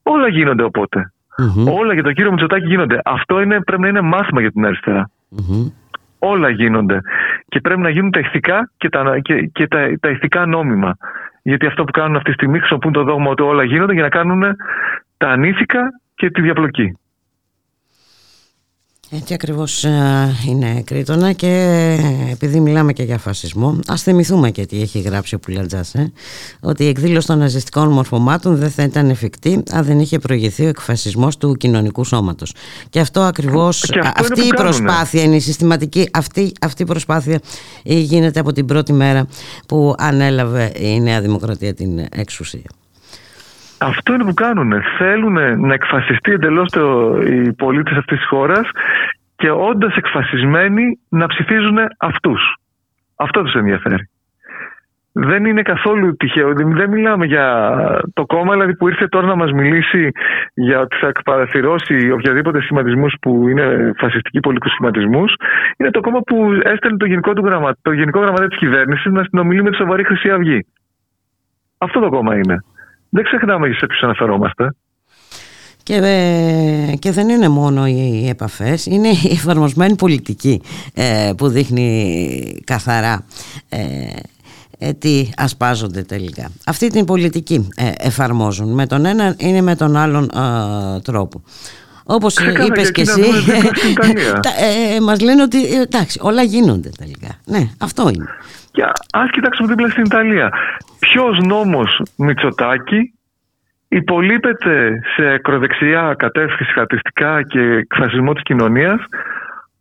Όλα 0.02 0.28
γίνονται 0.28 0.62
οπότε. 0.62 1.12
Μμμ. 1.38 1.68
Όλα 1.68 1.92
για 1.92 2.02
τον 2.02 2.14
κύριο 2.14 2.30
Μητσοτάκη 2.30 2.66
γίνονται. 2.66 3.00
Αυτό 3.04 3.40
είναι, 3.40 3.60
πρέπει 3.60 3.82
να 3.82 3.88
είναι 3.88 4.00
μάθημα 4.00 4.40
για 4.40 4.50
την 4.50 4.66
αριστερά. 4.66 5.10
Μμμ. 5.28 5.68
Όλα 6.18 6.50
γίνονται. 6.50 7.00
Και 7.48 7.60
πρέπει 7.60 7.80
να 7.80 7.88
γίνουν 7.88 8.10
τα 8.10 8.20
ηθικά 8.20 8.70
και 8.76 8.88
τα, 8.88 9.18
και, 9.18 9.50
και 9.52 9.66
τα, 9.66 9.92
τα 10.00 10.08
ηθικά 10.08 10.46
νόμιμα. 10.46 10.96
Γιατί 11.42 11.66
αυτό 11.66 11.84
που 11.84 11.92
κάνουν 11.92 12.16
αυτή 12.16 12.28
τη 12.28 12.34
στιγμή 12.34 12.58
χρησιμοποιούν 12.58 12.92
το 12.92 13.02
δόγμα 13.02 13.30
ότι 13.30 13.42
όλα 13.42 13.64
γίνονται 13.64 13.92
για 13.92 14.02
να 14.02 14.08
κάνουν 14.08 14.42
τα 15.16 15.28
ανήθικα 15.28 15.80
και 16.14 16.30
τη 16.30 16.40
διαπλοκή. 16.40 16.96
Έτσι 19.14 19.34
ακριβώς 19.34 19.84
ε, 19.84 20.34
είναι 20.48 20.82
Κρήτονα 20.84 21.32
και 21.32 21.48
επειδή 22.30 22.60
μιλάμε 22.60 22.92
και 22.92 23.02
για 23.02 23.18
φασισμό 23.18 23.78
ας 23.86 24.02
θυμηθούμε 24.02 24.50
και 24.50 24.66
τι 24.66 24.82
έχει 24.82 25.00
γράψει 25.00 25.34
ο 25.34 25.38
Πουλατζάς 25.38 25.94
ε, 25.94 26.12
ότι 26.60 26.84
η 26.84 26.86
εκδήλωση 26.88 27.26
των 27.26 27.38
ναζιστικών 27.38 27.88
μορφωμάτων 27.88 28.56
δεν 28.56 28.70
θα 28.70 28.82
ήταν 28.82 29.10
εφικτή 29.10 29.62
αν 29.70 29.84
δεν 29.84 30.00
είχε 30.00 30.18
προηγηθεί 30.18 30.64
ο 30.64 30.68
εκφασισμός 30.68 31.36
του 31.36 31.54
κοινωνικού 31.56 32.04
σώματος 32.04 32.54
και 32.90 33.00
αυτό 33.00 33.20
ακριβώς 33.20 33.80
Και 33.80 33.98
αυτό 33.98 34.22
αυτή 34.22 34.40
είναι 34.40 34.46
η 34.46 34.48
που 34.48 34.56
κάνουνε. 34.56 34.78
προσπάθεια 34.78 35.22
είναι 35.22 35.36
η 35.36 35.40
συστηματική 35.40 36.08
αυτή, 36.12 36.52
αυτή 36.60 36.82
η 36.82 36.86
προσπάθεια 36.86 37.40
ε, 37.82 37.98
γίνεται 37.98 38.40
από 38.40 38.52
την 38.52 38.66
πρώτη 38.66 38.92
μέρα 38.92 39.26
που 39.66 39.94
ανέλαβε 39.98 40.72
η 40.78 41.00
Νέα 41.00 41.20
Δημοκρατία 41.20 41.74
την 41.74 42.06
εξουσία 42.10 42.81
Αυτό 43.86 44.14
είναι 44.14 44.24
που 44.24 44.34
κάνουν. 44.34 44.72
Θέλουν 44.98 45.60
να 45.66 45.74
εκφασιστεί 45.74 46.32
εντελώς 46.32 46.68
οι 47.26 47.52
πολίτες 47.52 47.96
αυτής 47.96 48.18
της 48.18 48.26
χώρας 48.28 48.68
και 49.36 49.50
όντας 49.50 49.96
εκφασισμένοι 49.96 50.98
να 51.08 51.26
ψηφίζουν 51.26 51.78
αυτούς. 51.98 52.56
Αυτό 53.16 53.42
τους 53.42 53.54
ενδιαφέρει. 53.54 54.08
Δεν 55.12 55.44
είναι 55.44 55.62
καθόλου 55.62 56.16
τυχαίο. 56.16 56.52
Δεν 56.54 56.74
δεν 56.74 56.90
μιλάμε 56.90 57.26
για 57.26 57.46
το 58.14 58.26
κόμμα 58.26 58.52
δηλαδή 58.52 58.76
που 58.76 58.88
ήρθε 58.88 59.06
τώρα 59.06 59.26
να 59.26 59.34
μας 59.34 59.52
μιλήσει 59.52 60.10
για 60.54 60.80
ότι 60.80 60.96
θα 60.96 61.06
εκπαραθυρώσει 61.06 62.10
οποιαδήποτε 62.10 62.60
σχηματισμούς 62.60 63.14
που 63.20 63.48
είναι 63.48 63.92
φασιστικοί 63.96 64.40
πολιτικούς 64.40 64.72
σχηματισμούς. 64.72 65.34
Είναι 65.76 65.90
το 65.90 66.00
κόμμα 66.00 66.20
που 66.20 66.52
έστελνε 66.62 66.96
το 66.96 67.06
γενικό, 67.06 67.32
του 67.32 67.44
γραμμα... 67.44 67.76
το 67.82 67.92
γενικό 67.92 68.20
γραμματέα 68.20 68.48
της 68.48 68.58
κυβέρνησης 68.58 69.12
να 69.12 69.24
συνομιλεί 69.24 69.62
με 69.62 69.70
τη 69.70 69.76
σοβαρή 69.76 70.04
Χρυσή 70.04 70.30
Αυγή. 70.30 70.66
Αυτό 71.78 72.00
το 72.00 72.08
κόμμα 72.08 72.34
είναι. 72.34 72.56
Δεν 73.14 73.24
ξεχνάμε 73.24 73.72
σε 73.72 73.86
ποιους 73.86 74.02
αναφερόμαστε. 74.02 74.74
Και, 75.82 75.94
ε, 75.94 76.96
και 76.98 77.10
δεν 77.10 77.28
είναι 77.28 77.48
μόνο 77.48 77.86
οι 77.86 78.28
επαφές, 78.28 78.86
είναι 78.86 79.08
η 79.08 79.28
εφαρμοσμένη 79.32 79.96
πολιτική 79.96 80.62
ε, 80.94 81.32
που 81.36 81.48
δείχνει 81.48 82.62
καθαρά 82.64 83.24
ε, 83.68 83.78
ε, 84.78 84.92
τι 84.92 85.28
ασπάζονται 85.36 86.02
τελικά. 86.02 86.50
Αυτή 86.66 86.88
την 86.88 87.04
πολιτική 87.04 87.68
ε, 87.76 87.90
εφαρμόζουν 87.98 88.72
με 88.74 88.86
τον 88.86 89.04
ένα 89.04 89.34
ή 89.38 89.60
με 89.60 89.76
τον 89.76 89.96
άλλον 89.96 90.30
ε, 90.34 91.00
τρόπο. 91.00 91.42
Όπως 92.04 92.34
Ξεκάθαρα, 92.34 92.64
είπες 92.64 92.82
γιατί 92.82 92.92
και 92.92 93.02
να 93.04 93.12
εσύ, 93.12 93.22
δούμε 93.22 93.38
δίπλα 93.40 93.70
στην 93.74 93.90
Ιταλία. 93.90 94.40
τα, 94.40 94.50
ε, 94.94 95.00
μας 95.00 95.20
λένε 95.20 95.42
ότι 95.42 95.74
ε, 95.74 95.80
εντάξει, 95.80 96.18
όλα 96.22 96.42
γίνονται 96.42 96.90
τελικά. 96.98 97.28
Ναι, 97.44 97.70
αυτό 97.78 98.08
είναι. 98.14 98.26
Και 98.72 98.82
ας 99.12 99.30
κοιτάξουμε 99.30 99.68
δίπλα 99.68 99.88
στην 99.88 100.04
Ιταλία. 100.04 100.52
Ποιος 100.98 101.38
νόμος 101.38 102.02
Μητσοτάκη 102.16 103.14
υπολείπεται 103.88 105.00
σε 105.14 105.28
ακροδεξιά 105.28 106.14
κατεύθυνση 106.18 106.72
χαρακτηριστικά 106.72 107.42
και 107.42 107.60
εκφασισμό 107.60 108.32
της 108.32 108.42
κοινωνίας 108.42 109.00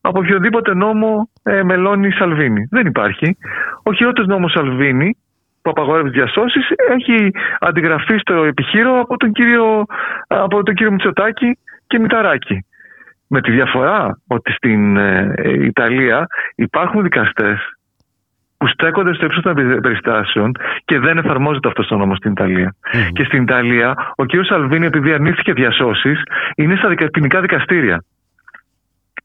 από 0.02 0.20
οποιοδήποτε 0.20 0.74
νόμο 0.74 1.30
ε, 1.44 1.64
Μελώνη 1.64 2.12
Σαλβίνη. 2.12 2.68
Δεν 2.72 2.86
υπάρχει. 2.86 3.38
Ο 3.84 3.94
χειρότερος 3.94 4.28
νόμος 4.28 4.52
Σαλβίνη 4.52 5.18
που 5.62 5.70
απαγορεύει 5.70 6.10
τις 6.10 6.18
διασώσεις 6.18 6.66
έχει 6.90 7.32
αντιγραφεί 7.60 8.18
στο 8.18 8.34
επιχείρημα 8.34 9.00
από 9.00 9.18
τον 9.18 9.32
κύριο, 9.32 9.86
από 10.28 10.64
τον 10.64 10.76
κύριο 10.76 10.92
Μητσοτάκη 10.92 11.58
και 11.88 12.00
Μηταράκη. 12.00 12.66
Με 13.28 13.42
τη 13.42 13.52
διαφορά 13.52 14.20
ότι 14.28 14.52
στην 14.52 14.98
ε, 14.98 15.34
Ιταλία 15.44 16.28
υπάρχουν 16.56 17.04
δικαστές 17.04 17.60
που 18.62 18.68
στέκονται 18.68 19.14
στο 19.14 19.26
ύψος 19.26 19.42
των 19.44 19.54
περι- 19.56 19.82
περιστάσεων 19.82 20.52
και 20.86 21.00
δεν 21.00 21.18
εφαρμόζεται 21.18 21.68
αυτό 21.68 21.96
ο 21.96 21.98
νόμο 21.98 22.16
στην 22.16 22.32
Ιταλία. 22.32 22.76
Και 23.14 23.24
στην 23.24 23.42
Ιταλία, 23.42 24.14
ο 24.16 24.26
κ. 24.26 24.30
Σαλβίνη, 24.46 24.86
επειδή 24.86 25.14
αρνήθηκε 25.14 25.54
διασώσεις, 25.54 26.22
είναι 26.56 26.76
στα 26.76 26.90
δικα- 26.90 27.10
ποινικά 27.12 27.42
δικαστήρια. 27.42 28.04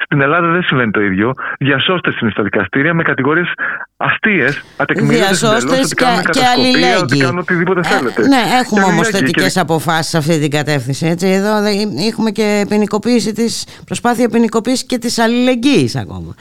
Στην 0.04 0.20
Ελλάδα 0.20 0.48
δεν 0.50 0.62
συμβαίνει 0.62 0.90
το 0.90 1.00
ίδιο. 1.00 1.32
Διασώστες 1.58 2.18
είναι 2.20 2.30
στα 2.30 2.42
δικαστήρια 2.42 2.94
με 2.94 3.02
κατηγορίες 3.02 3.52
αστείες, 3.96 4.64
ατεκμηρίωτε 4.76 5.24
Διασώστες 5.26 5.78
ότι 5.84 5.94
κάνουν 5.94 6.20
και- 6.22 6.30
και 6.30 6.38
κατασκοπία, 6.40 6.62
ότι 6.62 6.82
αλληλέγγυοι. 6.82 7.20
κάνουν 7.20 7.38
οτιδήποτε 7.38 7.80
Ε, 7.80 7.82
θέλετε. 7.82 8.20
ναι, 8.26 8.36
έχουμε 8.36 8.80
Και 8.84 8.90
όμως 8.90 9.06
αλληλέγγυοι. 9.06 9.18
θετικές 9.18 9.52
Και- 9.52 9.60
αποφάσεις 9.60 10.06
σε 10.10 10.16
αυτή 10.18 10.38
την 10.40 10.50
κατεύθυνση. 10.50 11.06
Έτσι. 11.06 11.26
Εδώ 11.28 11.60
δε- 11.62 12.06
έχουμε 12.10 12.30
και 12.30 12.66
ποινικοποίηση 12.68 13.32
της, 13.32 13.82
προσπάθεια 13.84 14.28
ποινικοποίησης 14.28 14.86
και 14.86 14.98
της 14.98 15.18
αλληλεγγύης 15.18 15.96
ακόμα. 15.96 16.34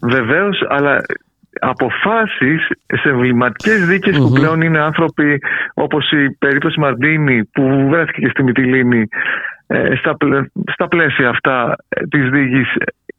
Βεβαίως, 0.00 0.64
αλλά 0.68 1.00
αποφάσεις 1.60 2.66
σε 2.86 3.08
εμβληματικές 3.08 3.86
δίκες 3.86 4.18
που 4.18 4.30
πλέον 4.32 4.60
είναι 4.60 4.78
άνθρωποι 4.80 5.38
όπως 5.74 6.10
η 6.12 6.30
περίπτωση 6.38 6.80
Μαρντίνη 6.80 7.44
που 7.44 7.86
βρέθηκε 7.90 8.20
και 8.20 8.28
στη 8.28 8.42
Μυτιλίνη 8.42 9.08
ε, 9.66 9.94
στα, 9.96 10.16
πλε- 10.16 10.50
στα 10.72 10.88
πλαίσια 10.88 11.28
αυτά 11.28 11.76
ε, 11.88 12.06
της 12.06 12.28
δίκης 12.30 12.68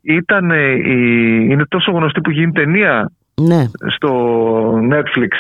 ήταν 0.02 0.52
ε, 0.52 0.72
η- 0.72 1.48
είναι 1.50 1.66
τόσο 1.70 1.92
γνωστή 1.92 2.22
που 2.22 2.32
γίνει 2.32 2.52
ταινία 2.52 3.12
Ναι. 3.42 3.64
στο 3.96 4.12
Netflix 4.92 5.34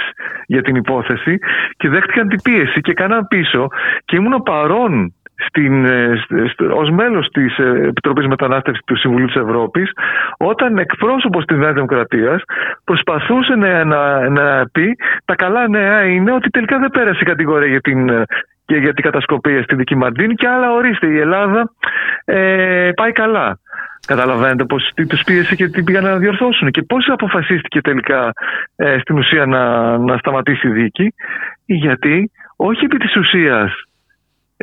για 0.45 0.61
την 0.61 0.75
υπόθεση 0.75 1.37
και 1.77 1.89
δέχτηκαν 1.89 2.27
την 2.27 2.41
πίεση 2.41 2.81
και 2.81 2.93
κάναν 2.93 3.27
πίσω 3.27 3.67
και 4.05 4.15
ήμουν 4.15 4.43
παρόν 4.43 5.13
στην, 5.47 5.85
ε, 5.85 6.13
σ- 6.15 6.51
σ- 6.51 6.71
ως 6.71 6.89
μέλος 6.89 7.27
της 7.27 7.57
ε, 7.57 7.87
Επιτροπής 7.87 8.27
Μετανάστευσης 8.27 8.83
του 8.85 8.95
Συμβουλίου 8.95 9.25
της 9.25 9.35
Ευρώπης 9.35 9.91
όταν 10.37 10.77
εκπρόσωπος 10.77 11.45
της 11.45 11.57
Νέας 11.57 11.73
Δημοκρατίας 11.73 12.41
προσπαθούσε 12.83 13.55
να, 13.55 13.83
να, 13.83 14.29
να 14.29 14.69
πει 14.71 14.95
τα 15.25 15.35
καλά 15.35 15.67
νέα 15.67 16.03
είναι 16.03 16.31
ότι 16.31 16.49
τελικά 16.49 16.79
δεν 16.79 16.89
πέρασε 16.89 17.19
η 17.21 17.25
κατηγορία 17.25 17.67
για 17.67 17.81
την, 17.81 18.09
ε, 18.09 18.23
και 18.65 18.75
για 18.75 18.93
την 18.93 19.03
κατασκοπία 19.03 19.63
στη 19.63 19.75
δική 19.75 19.95
Μαντίνη 19.95 20.33
και 20.33 20.47
άλλα 20.47 20.71
ορίστε 20.71 21.07
η 21.07 21.17
Ελλάδα 21.19 21.71
ε, 22.25 22.89
πάει 22.95 23.11
καλά. 23.11 23.59
Καταλαβαίνετε 24.07 24.63
πως 24.63 24.91
τι 24.95 25.05
τους 25.05 25.23
πίεσε 25.23 25.55
και 25.55 25.67
τι 25.67 25.83
πήγαν 25.83 26.03
να 26.03 26.17
διορθώσουν 26.17 26.71
και 26.71 26.81
πώς 26.81 27.09
αποφασίστηκε 27.09 27.81
τελικά 27.81 28.31
ε, 28.75 28.97
στην 28.99 29.17
ουσία 29.17 29.45
να, 29.45 29.97
να 29.97 30.17
σταματήσει 30.17 30.67
η 30.67 30.71
δίκη 30.71 31.13
γιατί 31.65 32.31
όχι 32.55 32.85
επί 32.85 32.97
της 32.97 33.15
ουσίας 33.15 33.71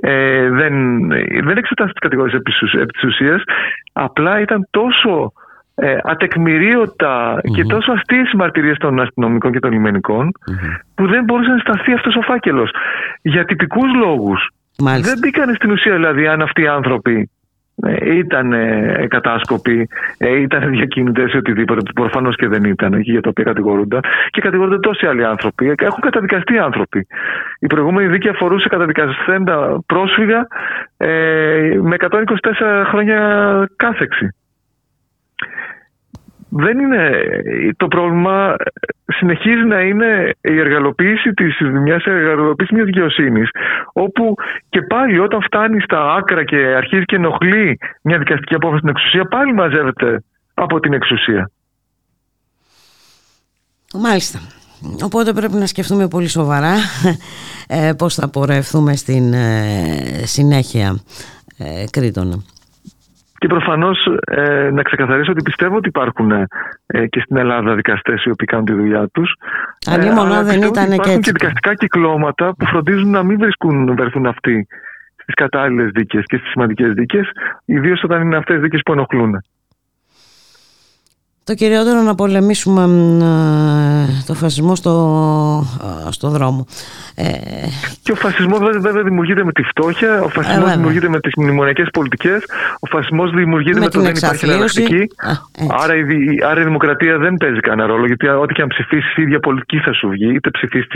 ε, 0.01 0.49
δεν, 0.51 1.01
δεν 1.45 1.57
εξετάστηκε 1.57 1.93
τις 1.93 2.01
κατηγορίες 2.01 2.35
επί, 2.35 2.51
της 2.51 2.63
ουσ- 2.63 2.75
επί 2.75 2.93
της 2.93 3.03
ουσίας. 3.05 3.43
Απλά 3.93 4.41
ήταν 4.41 4.69
τόσο 4.71 5.33
ε, 5.75 5.97
ατεκμηρίωτα 6.03 7.41
και 7.55 7.65
τόσο 7.65 7.93
αστείες 7.93 8.33
οι 8.33 8.37
μαρτυρίες 8.37 8.77
των 8.79 9.01
αστυνομικών 9.01 9.53
και 9.53 9.59
των 9.59 9.73
λιμενικων 9.73 10.33
που 10.95 11.07
δεν 11.07 11.25
μπορούσε 11.25 11.51
να 11.51 11.59
σταθεί 11.59 11.93
αυτός 11.93 12.17
ο 12.17 12.21
φάκελος. 12.21 12.71
Για 13.23 13.45
τυπικούς 13.45 13.95
λόγους. 13.95 14.49
Μάλιστα. 14.79 15.11
δεν 15.11 15.19
μπήκαν 15.19 15.55
στην 15.55 15.71
ουσία 15.71 15.93
δηλαδή 15.95 16.27
αν 16.27 16.43
αυτοί 16.43 16.63
οι 16.63 16.67
άνθρωποι 16.67 17.15
ε, 17.21 17.38
ήταν 18.05 18.53
ε, 18.53 19.07
κατάσκοποι, 19.09 19.89
ε, 20.19 20.41
ήταν 20.41 20.71
διακίνητε 20.77 21.23
ή 21.35 21.37
οτιδήποτε, 21.37 21.81
που 21.81 21.93
προφανώς 21.93 22.37
και 22.37 22.49
δεν 22.49 22.65
ήταν 22.65 22.93
εκεί 22.93 23.11
για 23.11 23.21
το 23.21 23.29
οποίο 23.29 23.45
κατηγορούνταν. 23.45 24.01
Και 24.31 24.41
κατηγορούνται 24.41 24.79
τόσοι 24.79 25.07
άλλοι 25.07 25.25
άνθρωποι. 25.25 25.69
Ε, 25.69 25.73
Έχουν 25.77 26.01
καταδικαστεί 26.01 26.59
άνθρωποι. 26.59 27.07
Η 27.59 27.67
προηγούμενη 27.67 28.09
δίκη 28.09 28.29
αφορούσε 28.29 28.69
καταδικασθέντα 28.69 29.81
πρόσφυγα 29.87 30.47
ε, 30.97 31.09
με 31.81 31.97
124 31.99 32.85
χρόνια 32.91 33.19
κάθεξη. 33.77 34.35
Δεν 36.49 36.79
είναι 36.79 37.11
το 37.77 37.89
πρόβλημα 37.89 38.57
συνεχίζει 39.05 39.65
να 39.65 39.81
είναι 39.81 40.35
η 40.41 40.59
εργαλοποίηση 40.59 41.33
της 41.33 41.61
μιας 41.61 42.05
εργαλοποίησης 42.05 42.75
μιας 42.75 42.87
δικαιοσύνης 42.87 43.49
όπου 43.93 44.35
και 44.69 44.83
πάλι 44.83 45.19
όταν 45.19 45.43
φτάνει 45.43 45.81
στα 45.81 46.15
άκρα 46.15 46.45
και 46.45 46.57
αρχίζει 46.57 47.05
και 47.05 47.17
ενοχλεί 47.17 47.79
μια 48.03 48.19
δικαστική 48.19 48.55
απόφαση 48.55 48.79
στην 48.79 48.91
εξουσία 48.91 49.25
πάλι 49.25 49.55
μαζεύεται 49.55 50.25
από 50.55 50.81
την 50.81 50.93
εξουσία. 50.93 51.51
Μάλιστα. 53.95 54.39
Οπότε 55.05 55.33
πρέπει 55.33 55.55
να 55.55 55.67
σκεφτούμε 55.67 56.09
πολύ 56.09 56.29
σοβαρά 56.29 56.75
ε, 57.69 57.93
πώς 57.99 58.15
θα 58.15 58.29
πορευθούμε 58.29 58.97
στην 58.97 59.33
ε, 59.33 60.23
συνέχεια 60.25 60.99
ε, 61.59 61.85
Κρήτονα. 61.91 62.43
Και 63.39 63.47
προφανώς 63.47 63.99
ε, 64.27 64.71
να 64.71 64.83
ξεκαθαρίσω 64.83 65.31
ότι 65.33 65.43
πιστεύω 65.43 65.77
ότι 65.77 65.89
υπάρχουν 65.89 66.31
ε, 66.31 67.07
και 67.07 67.21
στην 67.21 67.37
Ελλάδα 67.37 67.75
δικαστές 67.75 68.25
οι 68.25 68.31
οποίοι 68.31 68.47
κάνουν 68.47 68.65
τη 68.65 68.73
δουλειά 68.73 69.09
τους. 69.09 69.35
Αλλήμον 69.87 70.29
δεν 70.45 70.63
ήταν 70.63 70.87
και 70.87 70.95
Υπάρχουν 70.95 71.13
έτσι. 71.13 71.21
και 71.21 71.33
δικαστικά 71.33 71.75
κυκλώματα 71.75 72.55
που 72.59 72.67
φροντίζουν 72.67 73.11
να 73.11 73.23
μην 73.23 73.39
βρίσκουν, 73.39 73.95
βρεθούν 73.97 74.27
αυτοί 74.27 74.67
στις 75.23 75.35
κατάλληλες 75.35 75.91
δίκες 75.91 76.23
και 76.25 76.37
στις 76.37 76.51
σημαντικές 76.51 76.93
δίκες, 76.93 77.31
ιδίως 77.65 78.03
όταν 78.03 78.23
είναι 78.23 78.37
αυτές 78.37 78.61
δίκες 78.61 78.81
που 78.85 78.93
ενοχλούν. 78.93 79.43
Το 81.49 81.55
κυριότερο 81.55 82.01
να 82.01 82.15
πολεμήσουμε 82.15 82.83
ε, 82.83 84.23
το 84.27 84.35
φασισμό 84.35 84.75
στο, 84.75 84.95
ε, 86.07 86.11
στο 86.13 86.29
δρόμο. 86.29 86.67
Ε... 87.15 87.25
Και 88.03 88.13
ο 88.13 88.15
φασισμός 88.15 88.59
βέβαια 88.81 89.03
δημιουργείται 89.03 89.45
με 89.45 89.53
τη 89.53 89.63
φτώχεια, 89.63 90.23
ο 90.23 90.29
φασισμός 90.29 90.71
ε, 90.71 90.75
δημιουργείται 90.75 91.09
με 91.09 91.21
τις 91.21 91.33
μνημονιακές 91.37 91.89
πολιτικές, 91.93 92.45
ο 92.81 92.87
φασισμός 92.87 93.31
δημιουργείται 93.31 93.79
με, 93.79 93.85
με 93.85 93.91
το 93.91 94.01
δεν 94.01 94.15
υπάρχει 94.17 94.45
εναλλακτική. 94.45 95.07
Άρα, 95.83 95.95
η, 95.97 96.05
άρα 96.51 96.61
η 96.61 96.65
δημοκρατία 96.65 97.19
δεν 97.19 97.35
παίζει 97.35 97.61
κανένα 97.61 97.89
ρόλο, 97.89 98.07
γιατί 98.07 98.29
ό,τι 98.29 98.55
και 98.55 98.63
αν 98.63 98.69
ψηφίσεις 98.69 99.17
η 99.17 99.23
ίδια 99.23 99.39
πολιτική 99.39 99.79
θα 99.79 99.93
σου 99.93 100.09
βγει, 100.09 100.35
είτε 100.35 100.51
ψηφίσεις 100.51 100.87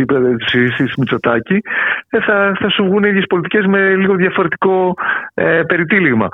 ψηφίσεις 0.44 0.94
Μητσοτάκη, 0.96 1.62
θα, 2.08 2.56
θα 2.60 2.68
σου 2.68 2.84
βγουν 2.84 3.04
οι 3.04 3.08
ίδιες 3.08 3.26
πολιτικές 3.28 3.66
με 3.66 3.94
λίγο 3.94 4.14
διαφορετικό 4.14 4.94
ε, 5.34 5.62
περιτύλιγμα. 5.66 6.28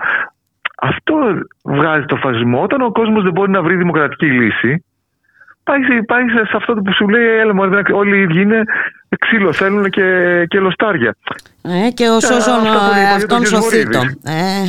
Αυτό 0.80 1.14
βγάζει 1.62 2.04
το 2.04 2.16
φασισμό. 2.16 2.62
Όταν 2.62 2.80
ο 2.80 2.92
κόσμος 2.92 3.22
δεν 3.22 3.32
μπορεί 3.32 3.50
να 3.50 3.62
βρει 3.62 3.76
δημοκρατική 3.76 4.26
λύση, 4.26 4.84
πάει, 5.62 6.04
πάει 6.06 6.22
σε 6.28 6.56
αυτό 6.56 6.72
που 6.74 6.92
σου 6.92 7.08
λέει: 7.08 7.26
Έλα, 7.26 7.52
όλοι 7.92 8.18
οι 8.18 8.20
ίδιοι 8.20 8.40
είναι 8.40 8.62
ξύλο, 9.18 9.52
θέλουν 9.52 9.90
και, 9.90 10.44
και 10.48 10.58
λοστάρια. 10.58 11.16
Ε, 11.62 11.90
και 11.90 12.08
ο 12.08 12.20
σώζον 12.20 12.66
αυτόν 13.14 13.46
σωθήτο. 13.46 14.00
Ε, 14.24 14.62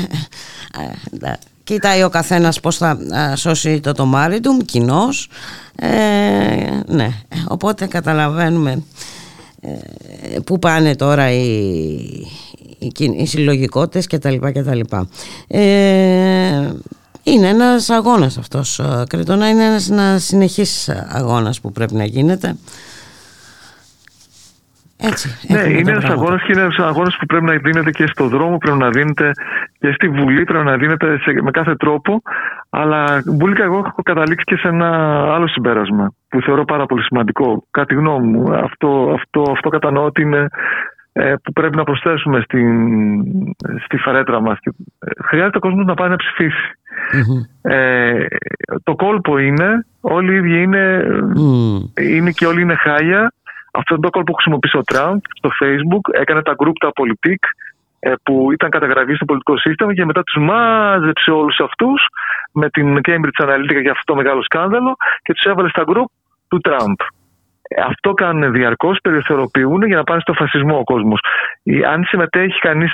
ε, 1.22 1.34
κοιτάει 1.64 2.04
ο 2.04 2.10
καθένας 2.10 2.60
πώς 2.60 2.78
θα 2.78 2.98
σώσει 3.36 3.80
το 3.80 3.92
τομάρι 3.92 4.40
του, 4.40 4.58
κοινός. 4.66 5.30
Ε, 5.76 5.88
ναι, 6.86 7.08
οπότε 7.48 7.88
καταλαβαίνουμε 7.88 8.84
ε, 9.62 10.40
πού 10.46 10.60
πάνε 10.60 10.96
τώρα 10.96 11.32
οι, 11.32 12.28
οι 13.18 13.26
συλλογικότητες 13.26 14.08
και 14.08 14.18
τα 14.18 14.30
λοιπά 14.30 14.52
και 14.52 14.64
τα 14.64 14.76
λοιπά. 14.76 15.08
Ε, 15.48 16.70
είναι 17.24 17.48
ένας 17.48 17.90
αγώνας 17.90 18.38
αυτός 18.38 18.80
ε, 18.80 19.04
Κρήτονα, 19.10 19.50
είναι 19.50 19.66
ένας, 19.66 19.90
ένας 19.90 20.24
συνεχής 20.24 20.90
αγώνας 21.10 21.62
που 21.62 21.72
πρέπει 21.72 21.94
να 21.94 22.06
γίνεται. 22.06 22.56
Έτσι, 25.02 25.30
ναι, 25.48 25.60
είναι 25.60 25.92
ένας 25.92 26.04
αγώνας 26.04 26.42
και 26.42 26.52
είναι 26.52 26.62
ένας 26.62 26.78
αγώνας 26.78 27.18
που 27.20 27.26
πρέπει 27.26 27.46
να 27.46 27.58
δίνεται 27.58 27.92
και 27.92 28.08
στο 28.08 28.28
δρόμο, 28.28 28.58
πρέπει 28.58 28.78
να 28.78 28.90
δίνεται 28.90 29.32
και 29.80 29.92
στη 29.92 30.10
Βουλή, 30.10 30.44
πρέπει 30.44 30.66
να 30.66 30.78
δίνεται 30.78 31.18
σε, 31.18 31.42
με 31.42 31.52
κάθε 31.52 31.76
τρόπο. 31.76 32.22
Αλλά 32.70 33.24
Μπουλίκα, 33.26 33.64
εγώ 33.64 33.78
έχω 33.78 34.02
καταλήξει 34.04 34.44
και 34.46 34.56
σε 34.56 34.68
ένα 34.68 34.88
άλλο 35.34 35.48
συμπέρασμα 35.48 36.14
που 36.30 36.42
θεωρώ 36.42 36.66
πάρα 36.66 36.86
πολύ 36.86 37.04
σημαντικό. 37.04 37.64
Κάτι 37.72 37.94
γνώμη 37.96 38.28
μου. 38.28 38.54
Αυτό, 38.54 39.12
αυτό, 39.14 39.52
αυτό 39.52 39.70
κατανοώ 39.70 40.06
ότι 40.06 40.22
είναι 40.22 40.38
ε, 40.38 40.48
που 41.44 41.54
πρέπει 41.54 41.76
να 41.76 41.84
προσθέσουμε 41.84 42.42
στην, 42.42 42.68
στη 43.86 43.98
φαρέτρα 43.98 44.42
μας. 44.42 44.58
Ε, 45.00 45.10
χρειάζεται 45.24 45.58
ο 45.58 45.60
κόσμος 45.60 45.86
να 45.86 45.94
πάει 45.94 46.10
να 46.10 46.16
ψηφίσει. 46.16 46.72
Ε, 47.62 48.26
το 48.84 48.96
κόλπο 48.96 49.38
είναι, 49.38 49.86
όλοι 50.02 50.34
οι 50.34 50.36
ίδιοι 50.36 50.62
είναι, 50.62 51.06
είναι 52.00 52.32
και 52.32 52.46
όλοι 52.46 52.62
είναι 52.62 52.76
χάλια. 52.76 53.34
Αυτό 53.74 53.94
είναι 53.94 54.04
το 54.04 54.10
κόλπο 54.10 54.32
που 54.32 54.34
χρησιμοποίησε 54.34 54.78
ο 54.78 54.82
Τραμπ 54.82 55.20
στο 55.38 55.50
Facebook, 55.62 56.20
έκανε 56.20 56.42
τα 56.42 56.56
group 56.58 56.78
τα 56.80 56.92
politik 57.00 57.44
που 58.24 58.52
ήταν 58.52 58.70
καταγραφή 58.70 59.14
στο 59.14 59.26
πολιτικό 59.26 59.58
σύστημα 59.58 59.94
και 59.94 60.06
μετά 60.06 60.24
τους 60.24 60.44
μάζεψε 60.44 61.32
όλους 61.32 61.60
αυτούς 61.60 62.08
με 62.52 62.70
την 62.70 63.00
Cambridge 63.08 63.44
Analytica 63.46 63.82
για 63.82 63.92
αυτό 63.92 64.04
το 64.06 64.16
μεγάλο 64.16 64.44
σκάνδαλο 64.44 64.96
και 65.22 65.34
τους 65.34 65.44
έβαλε 65.44 65.70
στα 65.70 65.84
group 65.88 66.10
του 66.48 66.60
Τραμπ. 66.60 66.98
Αυτό 67.78 68.14
κάνουν 68.14 68.52
διαρκώς, 68.52 69.00
περιθωριοποιούν 69.02 69.82
για 69.86 69.96
να 69.96 70.04
πάνε 70.04 70.20
στο 70.20 70.34
φασισμό 70.34 70.78
ο 70.78 70.84
κόσμος. 70.84 71.20
Αν 71.92 72.04
συμμετέχει 72.04 72.60
κανείς 72.60 72.92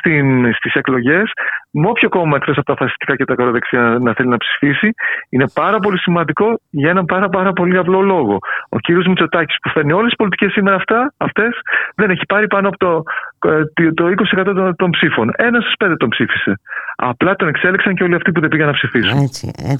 στις 0.58 0.74
εκλογές, 0.74 1.32
με 1.72 1.88
όποιο 1.88 2.10
κόμμα 2.10 2.36
εκτός 2.36 2.58
από 2.58 2.66
τα 2.66 2.76
φασιστικά 2.76 3.16
και 3.16 3.26
τα 3.26 3.34
ακροδεξιά 3.34 3.98
να 4.02 4.14
θέλει 4.14 4.30
να 4.30 4.38
ψηφίσει, 4.38 4.90
είναι 5.30 5.46
πάρα 5.54 5.80
πολύ 5.80 6.00
σημαντικό 6.00 6.60
για 6.70 6.90
έναν 6.90 7.06
πάρα, 7.06 7.30
πάρα 7.30 7.54
πολύ 7.54 7.78
απλό 7.78 8.02
λόγο. 8.02 8.38
Ο 8.70 8.80
κύριος 8.80 9.06
Μητσοτάκης, 9.08 9.58
που 9.62 9.70
φέρνει 9.70 9.92
όλες 9.92 10.06
τις 10.06 10.16
πολιτικές 10.16 10.52
σήμερα 10.52 10.76
αυτές, 11.18 11.54
δεν 11.96 12.10
έχει 12.10 12.26
πάρει 12.26 12.48
πάνω 12.48 12.68
από 12.68 12.78
το, 12.78 13.04
ε, 13.50 13.92
το 13.92 14.08
20% 14.08 14.74
των, 14.76 14.90
ψήφων. 14.90 15.32
Ένας 15.36 15.64
στους 15.64 15.76
πέντε 15.80 15.96
τον 15.96 16.10
ψήφισε. 16.10 16.60
Απλά 16.96 17.36
τον 17.36 17.48
εξέλεξαν 17.48 17.96
και 17.96 18.04
όλοι 18.04 18.16
αυτοί 18.16 18.32
που 18.32 18.40
δεν 18.40 18.50
πήγαν 18.50 18.68
να 18.68 18.74
ψηφίσουν. 18.74 19.18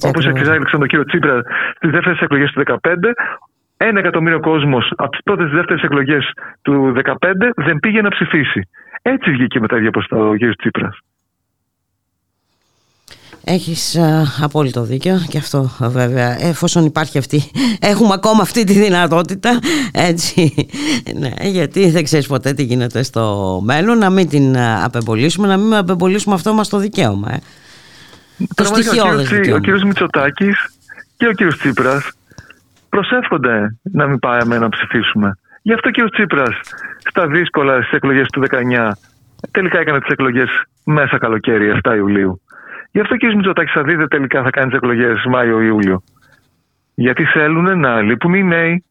Όπως 0.08 0.26
εξέλεξαν 0.26 0.78
τον 0.80 0.88
κύριο 0.88 1.04
Τσίπρα 1.04 1.42
στις 1.76 1.90
δεύτερες 1.90 2.20
εκλογές 2.20 2.50
του 2.52 2.62
2015, 2.80 3.14
ένα 3.76 3.98
εκατομμύριο 3.98 4.40
κόσμος 4.40 4.92
από 4.96 5.10
τις 5.10 5.20
πρώτες 5.24 5.50
δεύτερες 5.50 5.82
εκλογές 5.82 6.32
του 6.62 6.94
2015 6.96 7.14
δεν 7.56 7.78
πήγε 7.78 8.00
να 8.00 8.08
ψηφίσει. 8.08 8.68
Έτσι 9.02 9.30
βγήκε 9.30 9.60
μετά 9.60 9.80
η 9.80 9.86
ο 9.86 10.34
κ. 10.34 10.56
Τσίπρας. 10.56 10.98
Έχεις 13.48 13.96
α, 13.96 14.22
απόλυτο 14.42 14.82
δίκιο 14.82 15.18
και 15.28 15.38
αυτό 15.38 15.70
βέβαια 15.80 16.44
εφόσον 16.44 16.84
υπάρχει 16.84 17.18
αυτή 17.18 17.50
έχουμε 17.92 18.14
ακόμα 18.14 18.42
αυτή 18.42 18.64
τη 18.64 18.72
δυνατότητα 18.72 19.58
έτσι 19.92 20.54
ναι, 21.20 21.48
γιατί 21.48 21.90
δεν 21.90 22.04
ξέρεις 22.04 22.26
ποτέ 22.26 22.52
τι 22.52 22.62
γίνεται 22.62 23.02
στο 23.02 23.60
μέλλον 23.64 23.98
να 23.98 24.10
μην 24.10 24.28
την 24.28 24.58
απεμπολίσουμε 24.58 25.46
να 25.46 25.56
μην 25.56 25.74
απεμπολίσουμε 25.74 26.34
αυτό 26.34 26.52
μας 26.52 26.68
το 26.68 26.78
δικαίωμα 26.78 27.32
ε. 27.32 27.38
το 28.54 28.64
στοιχειώδες 28.64 29.30
ο 29.30 29.58
κύριος 29.58 29.82
Μητσοτάκης 29.82 30.56
και 31.16 31.26
ο 31.26 31.32
κύριος 31.32 31.58
Τσίπρας 31.58 32.15
προσεύχονται 32.88 33.78
να 33.82 34.06
μην 34.06 34.18
πάμε 34.18 34.58
να 34.58 34.68
ψηφίσουμε. 34.68 35.38
Γι' 35.62 35.72
αυτό 35.72 35.90
και 35.90 36.02
ο 36.02 36.08
Τσίπρας 36.08 36.60
στα 36.98 37.26
δύσκολα 37.26 37.82
στις 37.82 37.92
εκλογές 37.92 38.28
του 38.28 38.42
19 38.50 38.92
τελικά 39.50 39.78
έκανε 39.78 39.98
τις 40.00 40.08
εκλογές 40.08 40.48
μέσα 40.84 41.18
καλοκαίρι, 41.18 41.80
7 41.82 41.96
Ιουλίου. 41.96 42.40
Γι' 42.90 43.00
αυτό 43.00 43.16
και 43.16 43.26
ο 43.26 43.36
Μητσοτάκης 43.36 43.72
θα 43.72 43.82
δείτε 43.82 44.06
τελικά 44.06 44.42
θα 44.42 44.50
κάνει 44.50 44.68
τις 44.68 44.76
εκλογές 44.76 45.24
Μάιο-Ιούλιο. 45.28 46.02
Γιατί 46.94 47.24
θέλουν 47.24 47.80
να 47.80 48.00
λείπουν 48.00 48.34
οι 48.34 48.42
νέοι, 48.42 48.84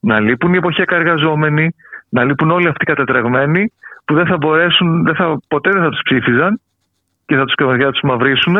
να 0.00 0.20
λείπουν 0.20 0.54
οι 0.54 0.56
εποχιακά 0.56 0.96
εργαζόμενοι, 0.96 1.74
να 2.08 2.24
λείπουν 2.24 2.50
όλοι 2.50 2.68
αυτοί 2.68 2.82
οι 2.82 2.94
κατατρεγμένοι 2.94 3.72
που 4.04 4.14
δεν 4.14 4.26
θα 4.26 4.36
μπορέσουν, 4.36 5.02
δεν 5.04 5.14
θα, 5.14 5.38
ποτέ 5.48 5.70
δεν 5.70 5.82
θα 5.82 5.88
τους 5.88 6.00
ψήφιζαν 6.04 6.60
και 7.26 7.36
θα 7.36 7.44
τους 7.44 7.54
τους 7.54 8.00
μαυρίσουν, 8.02 8.56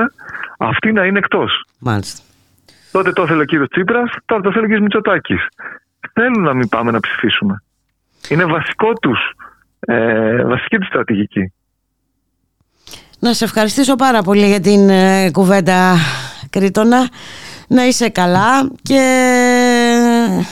αυτοί 0.58 0.92
να 0.92 1.04
είναι 1.04 1.18
εκτός. 1.18 1.64
Μάλιστα. 1.78 2.25
Τότε 2.92 3.12
το 3.12 3.22
ήθελε 3.22 3.42
ο 3.42 3.44
κύριος 3.44 3.68
Τσίπρας, 3.68 4.10
τώρα 4.24 4.42
το 4.42 4.50
θέλει 4.50 4.64
ο 4.64 4.66
κύριος 4.66 4.82
Μητσοτάκης. 4.82 5.46
Θέλουν 6.12 6.42
να 6.42 6.54
μην 6.54 6.68
πάμε 6.68 6.90
να 6.90 7.00
ψηφίσουμε. 7.00 7.62
Είναι 8.28 8.44
βασικό 8.44 8.92
τους, 8.92 9.18
ε, 9.80 10.44
βασική 10.44 10.76
τους 10.76 10.86
στρατηγική. 10.86 11.52
Να 13.18 13.32
σε 13.32 13.44
ευχαριστήσω 13.44 13.94
πάρα 13.94 14.22
πολύ 14.22 14.46
για 14.46 14.60
την 14.60 14.88
ε, 14.88 15.30
κουβέντα 15.30 15.96
Κρήτονα. 16.50 17.08
Να 17.68 17.86
είσαι 17.86 18.08
καλά 18.08 18.70
και 18.82 19.00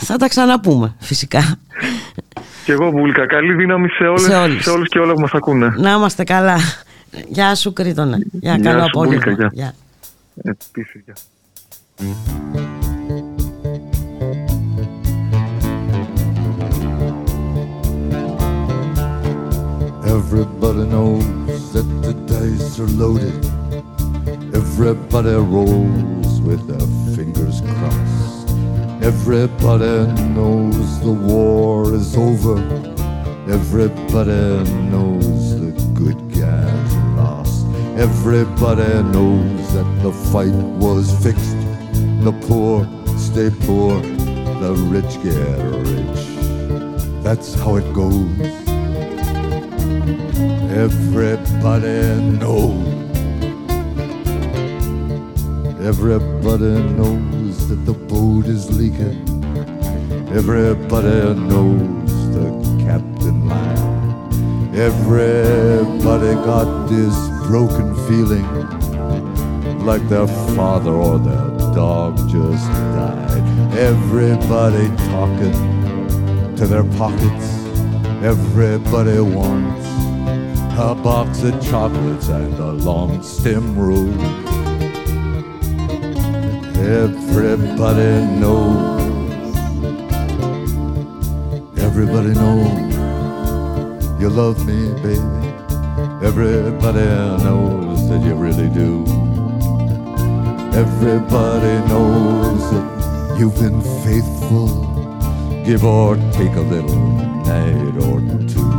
θα 0.01 0.17
τα 0.17 0.29
ξαναπούμε 0.29 0.97
φυσικά. 1.01 1.59
Και 2.65 2.73
εγώ 2.73 2.91
Βούλκα. 2.91 3.27
Καλή 3.27 3.55
δύναμη 3.55 3.89
σε, 3.89 4.05
όλες, 4.05 4.23
σε, 4.23 4.61
σε 4.61 4.71
όλους 4.71 4.89
και 4.89 4.99
όλα 4.99 5.13
που 5.13 5.21
μας 5.21 5.33
ακούνε. 5.33 5.75
Να 5.77 5.93
είμαστε 5.93 6.25
καλά. 6.25 6.57
Γεια 7.29 7.55
σου 7.55 7.73
Κρήτονα. 7.73 8.19
Γεια, 8.33 8.59
καλό 8.59 8.85
απόγευμα. 8.85 9.33
Γεια. 9.33 9.51
Γεια. 9.53 9.75
Επίσης, 10.43 11.03
γεια. 11.05 11.15
Everybody 11.97 12.17
knows 20.87 21.73
that 21.73 21.85
the 22.03 22.13
dice 22.27 22.81
are 22.81 22.89
loaded. 22.89 23.45
Everybody 24.53 25.35
rolls 25.35 26.41
with 26.41 26.67
their 26.67 26.81
fingers 27.15 27.61
crossed. 27.61 28.49
Everybody 29.01 30.11
knows 30.31 31.01
the 31.01 31.13
war 31.13 31.95
is 31.95 32.17
over. 32.17 32.59
Everybody 33.49 34.65
knows 34.91 35.61
the 35.61 35.71
good 35.95 36.19
guys 36.33 36.97
lost. 37.17 37.65
Everybody 37.97 39.05
knows 39.13 39.73
that 39.75 39.87
the 40.03 40.11
fight 40.33 40.51
was 40.51 41.13
fixed 41.23 41.64
the 42.25 42.33
poor 42.47 42.87
stay 43.19 43.51
poor, 43.67 44.01
the 44.01 44.73
rich 44.89 45.13
get 45.23 45.59
rich. 45.91 46.23
That's 47.23 47.55
how 47.55 47.77
it 47.77 47.93
goes. 47.93 48.41
Everybody 50.73 52.21
knows. 52.41 52.87
Everybody 55.85 56.75
knows 56.97 57.69
that 57.69 57.85
the 57.85 57.93
boat 57.93 58.47
is 58.47 58.71
leaking. 58.79 59.21
Everybody 60.33 61.35
knows 61.35 62.11
the 62.37 62.47
captain 62.87 63.49
lied. 63.49 64.75
Everybody 64.75 66.35
got 66.47 66.87
this 66.89 67.17
broken 67.47 67.95
feeling 68.09 68.49
like 69.85 70.09
their 70.09 70.27
father 70.57 70.93
or 70.93 71.19
their 71.19 71.64
dog 71.75 72.17
just 72.29 72.67
died. 72.95 73.75
Everybody 73.77 74.87
talking 75.11 76.57
to 76.57 76.67
their 76.67 76.85
pockets. 76.97 77.47
Everybody 78.23 79.19
wants 79.21 79.87
a 80.79 80.95
box 80.95 81.43
of 81.43 81.61
chocolates 81.63 82.29
and 82.29 82.55
a 82.55 82.73
long 82.73 83.23
stem 83.23 83.77
rose. 83.77 84.15
Everybody 86.79 88.25
knows. 88.39 88.95
Everybody 91.79 92.35
knows 92.35 92.95
you 94.21 94.31
love 94.31 94.65
me, 94.65 94.93
baby. 95.03 95.49
Everybody 96.25 97.05
knows 97.45 98.09
that 98.09 98.23
you 98.25 98.35
really 98.35 98.69
do. 98.69 99.14
Everybody 100.75 101.87
knows 101.89 102.71
that 102.73 103.37
you've 103.39 103.55
been 103.55 103.81
faithful. 104.03 104.67
Give 105.65 105.85
or 105.85 106.17
take 106.33 106.57
a 106.57 106.61
little 106.61 106.99
night 107.47 107.95
or 108.03 108.19
two. 108.49 108.73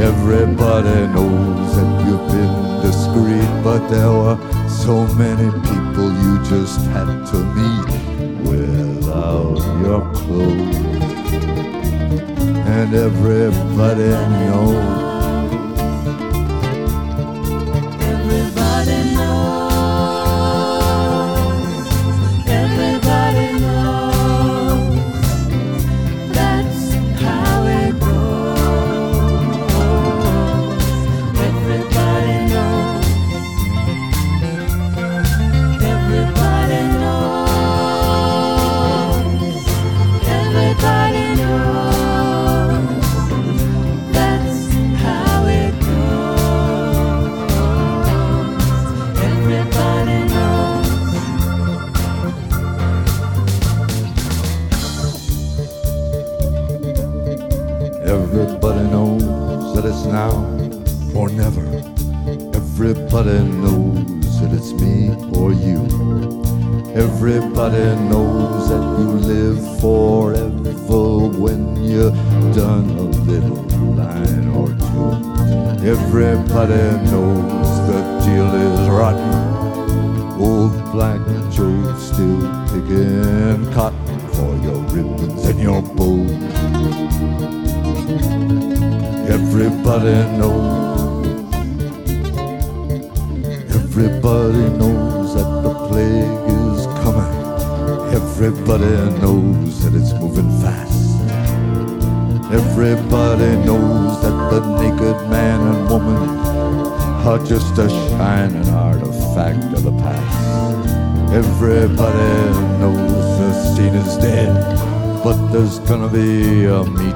Everybody 0.00 1.08
knows 1.08 1.74
that 1.74 2.06
you've 2.06 2.28
been 2.30 2.80
discreet, 2.80 3.64
but 3.64 3.88
there 3.88 4.08
were 4.08 4.38
so 4.68 5.04
many 5.14 5.50
people 5.68 6.12
you 6.22 6.38
just 6.44 6.80
had 6.92 7.26
to 7.32 7.38
meet 7.58 7.88
without 8.48 9.58
your 9.82 10.02
clothes. 10.14 10.76
And 12.68 12.94
everybody 12.94 14.10
knows. 14.46 14.99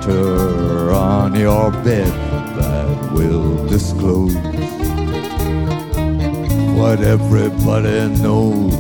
A 0.07 0.13
meter 0.13 0.91
on 0.91 1.35
your 1.35 1.71
bed 1.71 2.09
that 2.59 3.13
will 3.13 3.67
disclose 3.67 4.35
what 6.77 7.01
everybody 7.01 8.09
knows. 8.23 8.75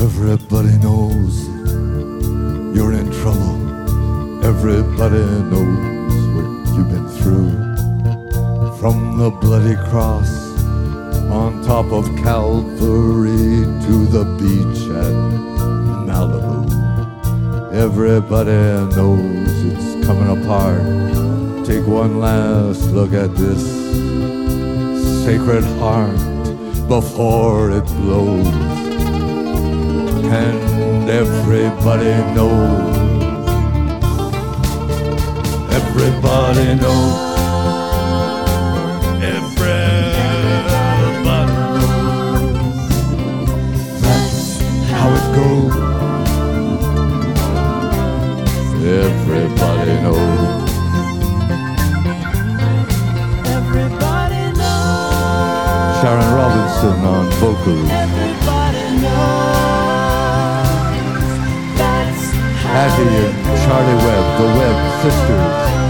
Everybody 0.00 0.76
knows 0.78 1.46
you're 2.76 2.92
in 2.92 3.10
trouble. 3.12 4.44
Everybody 4.44 5.24
knows 5.50 6.22
what 6.34 6.76
you've 6.76 6.90
been 6.90 7.08
through. 7.08 7.52
From 8.78 9.18
the 9.18 9.30
bloody 9.30 9.76
cross 9.90 10.51
Everybody 18.14 18.94
knows 18.94 19.64
it's 19.64 20.06
coming 20.06 20.42
apart. 20.42 20.82
Take 21.64 21.86
one 21.86 22.20
last 22.20 22.90
look 22.90 23.14
at 23.14 23.34
this 23.36 23.62
sacred 25.24 25.64
heart 25.80 26.18
before 26.88 27.70
it 27.70 27.86
blows. 28.02 28.46
And 30.28 31.08
everybody 31.08 32.12
knows. 32.34 32.96
Everybody 35.72 36.74
knows. 36.74 37.31
web, 63.96 64.40
the 64.40 64.46
web 64.58 65.02
sisters. 65.02 65.81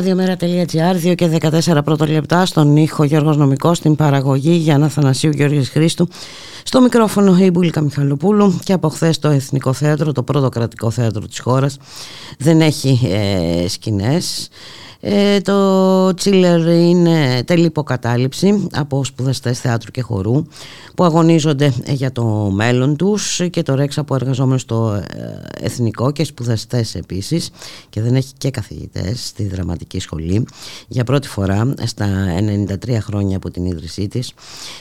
Ραδιομέρα.gr 0.00 1.10
2 1.10 1.14
και 1.14 1.38
14 1.40 1.80
πρώτα 1.84 2.08
λεπτά 2.08 2.46
στον 2.46 2.76
ήχο 2.76 3.04
Γιώργος 3.04 3.36
Νομικός 3.36 3.76
στην 3.76 3.96
παραγωγή 3.96 4.52
Γιάννα 4.52 4.88
Θανασίου 4.88 5.30
Γιώργης 5.30 5.68
Χρήστου. 5.68 6.08
Στο 6.62 6.80
μικρόφωνο 6.80 7.38
η 7.38 7.50
Μπουλίκα 7.50 7.80
Μιχαλοπούλου 7.80 8.60
και 8.64 8.72
από 8.72 8.88
χθες 8.88 9.18
το 9.18 9.28
Εθνικό 9.28 9.72
Θέατρο, 9.72 10.12
το 10.12 10.22
πρώτο 10.22 10.48
κρατικό 10.48 10.90
θέατρο 10.90 11.26
της 11.26 11.40
χώρας. 11.40 11.76
Δεν 12.38 12.60
έχει 12.60 13.00
ε, 13.12 13.68
σκηνές 13.68 14.48
ε, 15.00 15.40
το 15.40 16.14
Τσίλερ 16.14 16.68
είναι 16.68 17.42
τέλη 17.46 17.64
υποκατάληψη 17.64 18.66
από 18.72 19.04
σπουδαστές 19.04 19.60
θεάτρου 19.60 19.90
και 19.90 20.02
χορού 20.02 20.44
που 20.94 21.04
αγωνίζονται 21.04 21.72
για 21.86 22.12
το 22.12 22.24
μέλλον 22.54 22.96
τους 22.96 23.40
και 23.50 23.62
το 23.62 23.74
Ρέξα 23.74 24.04
που 24.04 24.14
εργαζόμενος 24.14 24.60
στο 24.60 25.02
ε, 25.14 25.64
εθνικό 25.64 26.10
και 26.10 26.24
σπουδαστές 26.24 26.94
επίσης 26.94 27.50
και 27.88 28.00
δεν 28.00 28.14
έχει 28.14 28.32
και 28.38 28.50
καθηγητές 28.50 29.26
στη 29.26 29.46
δραματική 29.46 30.00
σχολή. 30.00 30.44
Για 30.88 31.04
πρώτη 31.04 31.28
φορά 31.28 31.74
στα 31.84 32.08
93 32.86 32.96
χρόνια 33.00 33.36
από 33.36 33.50
την 33.50 33.64
ίδρυσή 33.64 34.08
της 34.08 34.32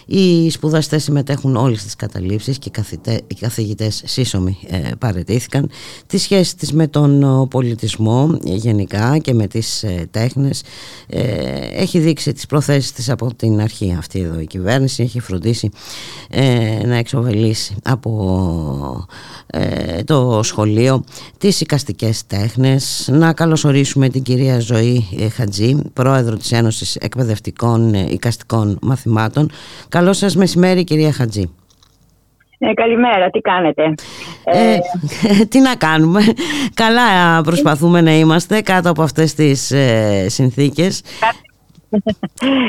οι 0.05 0.49
σπουδαστές 0.49 1.03
συμμετέχουν 1.03 1.55
όλες 1.55 1.83
τις 1.83 1.95
καταλήψεις 1.95 2.57
και 2.57 2.67
οι, 2.67 2.71
καθητε, 2.71 3.21
οι 3.27 3.33
καθηγητές 3.33 4.01
σύσσωμοι 4.05 4.57
ε, 4.67 4.91
παρετήθηκαν. 4.99 5.69
Τη 6.07 6.17
σχέση 6.17 6.57
της 6.57 6.73
με 6.73 6.87
τον 6.87 7.47
πολιτισμό 7.47 8.37
γενικά 8.43 9.17
και 9.17 9.33
με 9.33 9.47
τις 9.47 9.83
ε, 10.11 10.19
τέχνες 10.19 10.63
ε, 11.07 11.21
έχει 11.73 11.99
δείξει 11.99 12.33
τις 12.33 12.45
προθέσεις 12.45 12.91
της 12.91 13.09
από 13.09 13.33
την 13.33 13.61
αρχή 13.61 13.95
αυτή 13.97 14.19
εδώ 14.19 14.39
η 14.39 14.45
κυβέρνηση 14.45 15.03
έχει 15.03 15.19
φροντίσει 15.19 15.69
ε, 16.29 16.85
να 16.85 16.95
εξοβελήσει 16.95 17.75
από 17.83 19.07
ε, 19.47 20.03
το 20.03 20.39
σχολείο 20.43 21.03
τις 21.37 21.61
οικαστικές 21.61 22.27
τέχνες. 22.27 23.09
Να 23.11 23.33
καλωσορίσουμε 23.33 24.09
την 24.09 24.23
κυρία 24.23 24.59
Ζωή 24.59 25.07
Χατζή 25.35 25.75
πρόεδρο 25.93 26.37
της 26.37 26.51
Ένωσης 26.51 26.95
Εκπαιδευτικών 26.95 27.93
Οικαστικών 27.93 28.77
Μαθημάτων. 28.81 29.51
Καλό 29.89 30.13
σας 30.13 30.35
μεσημέρι 30.35 30.83
κυρία 30.83 31.11
Χατζή 31.11 31.49
ε, 32.59 32.73
καλημέρα, 32.73 33.29
τι 33.29 33.39
κάνετε; 33.39 33.93
Ε, 34.43 34.77
τι 35.49 35.59
να 35.59 35.75
κάνουμε. 35.75 36.21
Καλά 36.73 37.41
προσπαθούμε 37.41 38.01
να 38.01 38.11
είμαστε 38.11 38.61
κάτω 38.61 38.89
από 38.89 39.01
αυτές 39.01 39.33
τις 39.33 39.71
ε, 39.71 40.25
συνθήκες. 40.29 41.03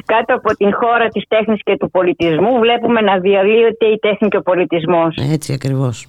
Κάτω 0.05 0.35
από 0.35 0.57
την 0.57 0.75
χώρα 0.75 1.09
της 1.09 1.25
τέχνης 1.29 1.61
και 1.63 1.77
του 1.77 1.91
πολιτισμού 1.91 2.59
βλέπουμε 2.59 3.01
να 3.01 3.19
διαλύεται 3.19 3.87
η 3.87 3.99
τέχνη 3.99 4.29
και 4.29 4.37
ο 4.37 4.43
πολιτισμός. 4.43 5.17
Έτσι 5.33 5.53
ακριβώς. 5.53 6.07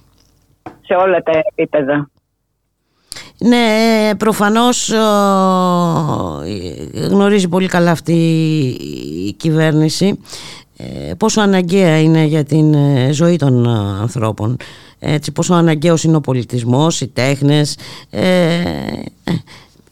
Σε 0.80 0.94
όλα 0.94 1.22
τα 1.22 1.32
επίπεδα. 1.54 2.10
Ναι, 3.38 4.10
προφανώς 4.18 4.92
γνωρίζει 7.10 7.48
πολύ 7.48 7.68
καλά 7.68 7.90
αυτή 7.90 8.12
η 9.26 9.32
κυβέρνηση 9.32 10.06
ε, 10.06 10.61
πόσο 11.16 11.40
αναγκαία 11.40 12.00
είναι 12.00 12.24
για 12.24 12.44
την 12.44 12.74
ε, 12.74 13.12
ζωή 13.12 13.36
των 13.36 13.64
ε, 13.64 13.68
ανθρώπων 14.00 14.56
έτσι, 14.98 15.32
πόσο 15.32 15.54
αναγκαίος 15.54 16.04
είναι 16.04 16.16
ο 16.16 16.20
πολιτισμός, 16.20 17.00
οι 17.00 17.08
τέχνες 17.08 17.78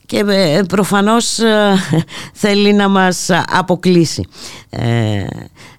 και 0.07 0.25
προφανώς 0.69 1.39
θέλει 2.33 2.73
να 2.73 2.89
μας 2.89 3.31
αποκλείσει 3.59 4.29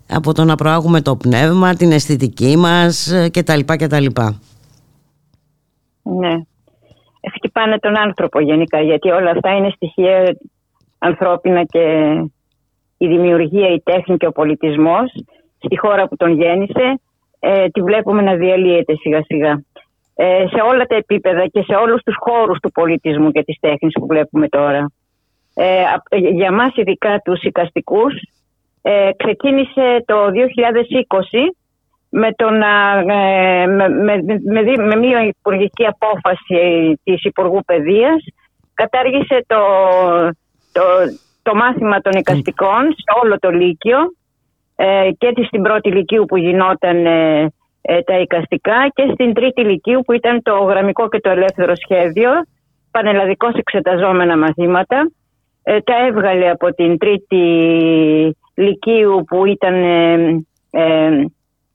από 0.09 0.33
το 0.33 0.43
να 0.43 0.55
προάγουμε 0.55 1.01
το 1.01 1.15
πνεύμα, 1.15 1.73
την 1.73 1.91
αισθητική 1.91 2.57
μας 2.57 3.13
κτλ. 3.31 3.59
κτλ. 3.65 4.05
Ναι. 6.01 6.41
Χτυπάνε 7.35 7.77
τον 7.77 7.97
άνθρωπο 7.97 8.41
γενικά 8.41 8.81
γιατί 8.81 9.09
όλα 9.09 9.31
αυτά 9.31 9.55
είναι 9.55 9.71
στοιχεία 9.75 10.37
ανθρώπινα 10.97 11.63
και 11.63 11.79
η 13.03 13.07
δημιουργία, 13.07 13.67
η 13.67 13.81
τέχνη 13.81 14.17
και 14.17 14.25
ο 14.25 14.31
πολιτισμός 14.31 15.11
στη 15.57 15.77
χώρα 15.77 16.07
που 16.07 16.15
τον 16.15 16.31
γέννησε 16.31 16.99
ε, 17.39 17.67
τη 17.69 17.81
βλέπουμε 17.81 18.21
να 18.21 18.35
διαλύεται 18.35 18.95
σιγά 18.95 19.21
σιγά. 19.23 19.63
Ε, 20.15 20.45
σε 20.47 20.61
όλα 20.71 20.85
τα 20.85 20.95
επίπεδα 20.95 21.47
και 21.47 21.61
σε 21.61 21.73
όλους 21.73 22.01
τους 22.03 22.15
χώρους 22.19 22.59
του 22.59 22.71
πολιτισμού 22.71 23.31
και 23.31 23.43
της 23.43 23.57
τέχνης 23.59 23.93
που 23.93 24.05
βλέπουμε 24.05 24.47
τώρα. 24.47 24.91
Ε, 25.53 25.83
για 26.31 26.51
μας 26.51 26.75
ειδικά 26.75 27.21
τους 27.23 27.41
οικαστικούς 27.41 28.13
ε, 28.81 29.09
ξεκίνησε 29.17 30.03
το 30.05 30.15
2020 30.25 31.53
με, 32.09 32.27
ε, 32.27 33.65
με, 33.65 33.89
με, 33.89 34.63
με, 34.77 34.95
μια 34.95 35.25
υπουργική 35.25 35.85
απόφαση 35.85 36.99
της 37.03 37.23
Υπουργού 37.23 37.59
Παιδείας 37.65 38.23
κατάργησε 38.73 39.43
το, 39.47 39.59
το, 40.71 40.81
το 41.41 41.55
μάθημα 41.55 42.01
των 42.01 42.11
εικαστικών 42.19 42.81
σε 42.81 43.19
όλο 43.23 43.39
το 43.39 43.49
Λύκειο 43.49 43.97
ε, 44.75 45.09
και 45.17 45.33
στην 45.45 45.61
πρώτη 45.61 45.91
Λυκείου 45.91 46.25
που 46.25 46.37
γινόταν 46.37 47.05
ε, 47.05 47.51
ε, 47.81 48.01
τα 48.01 48.19
εικαστικά 48.19 48.87
και 48.93 49.09
στην 49.13 49.33
τρίτη 49.33 49.61
Λυκείου 49.61 50.01
που 50.05 50.13
ήταν 50.13 50.41
το 50.41 50.53
γραμμικό 50.57 51.09
και 51.09 51.19
το 51.19 51.29
ελεύθερο 51.29 51.75
σχέδιο, 51.75 52.29
πανελλαδικώς 52.91 53.53
εξεταζόμενα 53.53 54.37
μαθήματα. 54.37 55.11
τα 55.63 56.05
έβγαλε 56.07 56.49
από 56.49 56.73
την 56.73 56.97
τρίτη 56.97 57.45
Λυκείου 58.53 59.23
που 59.27 59.45
ήταν 59.45 59.75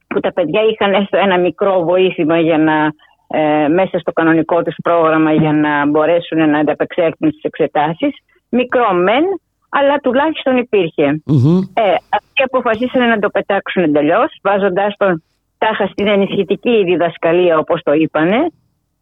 που 0.07 0.19
τα 0.19 0.33
παιδιά 0.33 0.61
είχαν 0.71 0.93
έστω 0.93 1.17
ένα 1.17 1.37
μικρό 1.39 1.83
βοήθημα 1.83 2.39
για 2.39 2.57
να 2.57 2.91
μέσα 3.69 3.99
στο 3.99 4.11
κανονικό 4.11 4.61
τους 4.61 4.75
πρόγραμμα 4.83 5.33
για 5.33 5.53
να 5.53 5.85
μπορέσουν 5.85 6.49
να 6.49 6.59
ανταπεξέλθουν 6.59 7.31
στις 7.31 7.43
εξετάσεις. 7.43 8.15
Μικρό 8.49 8.93
μεν, 8.93 9.23
αλλά 9.69 9.97
τουλάχιστον 9.97 10.57
Ε, 11.73 11.95
αυτοί 12.09 12.43
αποφασίσανε 12.43 13.05
να 13.05 13.19
το 13.19 13.29
πετάξουν 13.29 13.83
εντελώς, 13.83 14.39
βάζοντα 14.41 14.95
τον 14.97 15.23
τάχα 15.57 15.87
στην 15.87 16.07
ενισχυτική 16.07 16.83
διδασκαλία, 16.83 17.57
όπως 17.57 17.81
το 17.83 17.93
είπανε, 17.93 18.37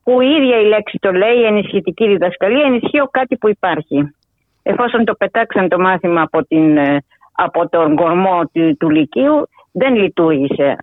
που 0.03 0.21
η 0.21 0.27
ίδια 0.39 0.59
η 0.59 0.65
λέξη 0.65 0.97
το 1.01 1.11
λέει, 1.11 1.37
η 1.37 1.45
ενισχυτική 1.45 2.07
διδασκαλία, 2.07 2.65
ενισχύει 2.65 3.01
κάτι 3.11 3.37
που 3.37 3.49
υπάρχει. 3.49 4.15
Εφόσον 4.63 5.05
το 5.05 5.13
πετάξαν 5.13 5.69
το 5.69 5.79
μάθημα 5.79 6.21
από, 6.21 6.45
την, 6.45 6.77
ε, 6.77 6.97
από 7.31 7.69
τον 7.69 7.95
κορμό 7.95 8.41
του, 8.53 8.77
του 8.77 8.89
Λυκείου, 8.89 9.47
δεν 9.71 9.95
λειτουργήσε 9.95 10.75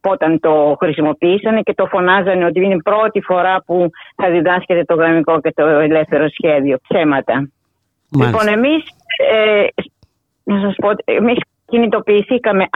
όταν 0.00 0.40
το 0.40 0.76
χρησιμοποίησαν 0.78 1.62
και 1.62 1.74
το 1.74 1.86
φωνάζανε 1.86 2.44
ότι 2.44 2.64
είναι 2.64 2.74
η 2.74 2.82
πρώτη 2.82 3.20
φορά 3.20 3.62
που 3.66 3.90
θα 4.16 4.30
διδάσκεται 4.30 4.84
το 4.84 4.94
γραμμικό 4.94 5.40
και 5.40 5.52
το 5.54 5.66
ελεύθερο 5.66 6.28
σχέδιο. 6.28 6.76
Ψέματα. 6.88 7.48
Λοιπόν, 8.20 8.48
εμείς, 8.48 8.82
ε, 9.16 9.64
να 10.44 10.60
σας 10.60 10.74
πω, 10.76 10.88
εμείς 11.04 11.38
κινητοποιηθήκαμε 11.66 12.66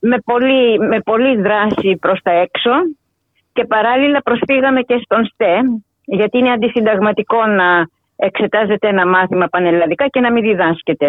με, 0.00 0.18
πολύ, 0.24 0.78
με 0.78 1.00
πολύ 1.00 1.40
δράση 1.40 1.96
προς 2.00 2.20
τα 2.22 2.30
έξω. 2.30 2.70
Και 3.52 3.64
παράλληλα 3.64 4.22
προσφύγαμε 4.22 4.80
και 4.80 5.00
στον 5.04 5.24
ΣΤΕ 5.24 5.60
γιατί 6.04 6.38
είναι 6.38 6.52
αντισυνταγματικό 6.52 7.46
να 7.46 7.88
εξετάζεται 8.16 8.88
ένα 8.88 9.06
μάθημα 9.06 9.46
πανελλαδικά 9.46 10.08
και 10.08 10.20
να 10.20 10.32
μην 10.32 10.42
διδάσκεται. 10.42 11.06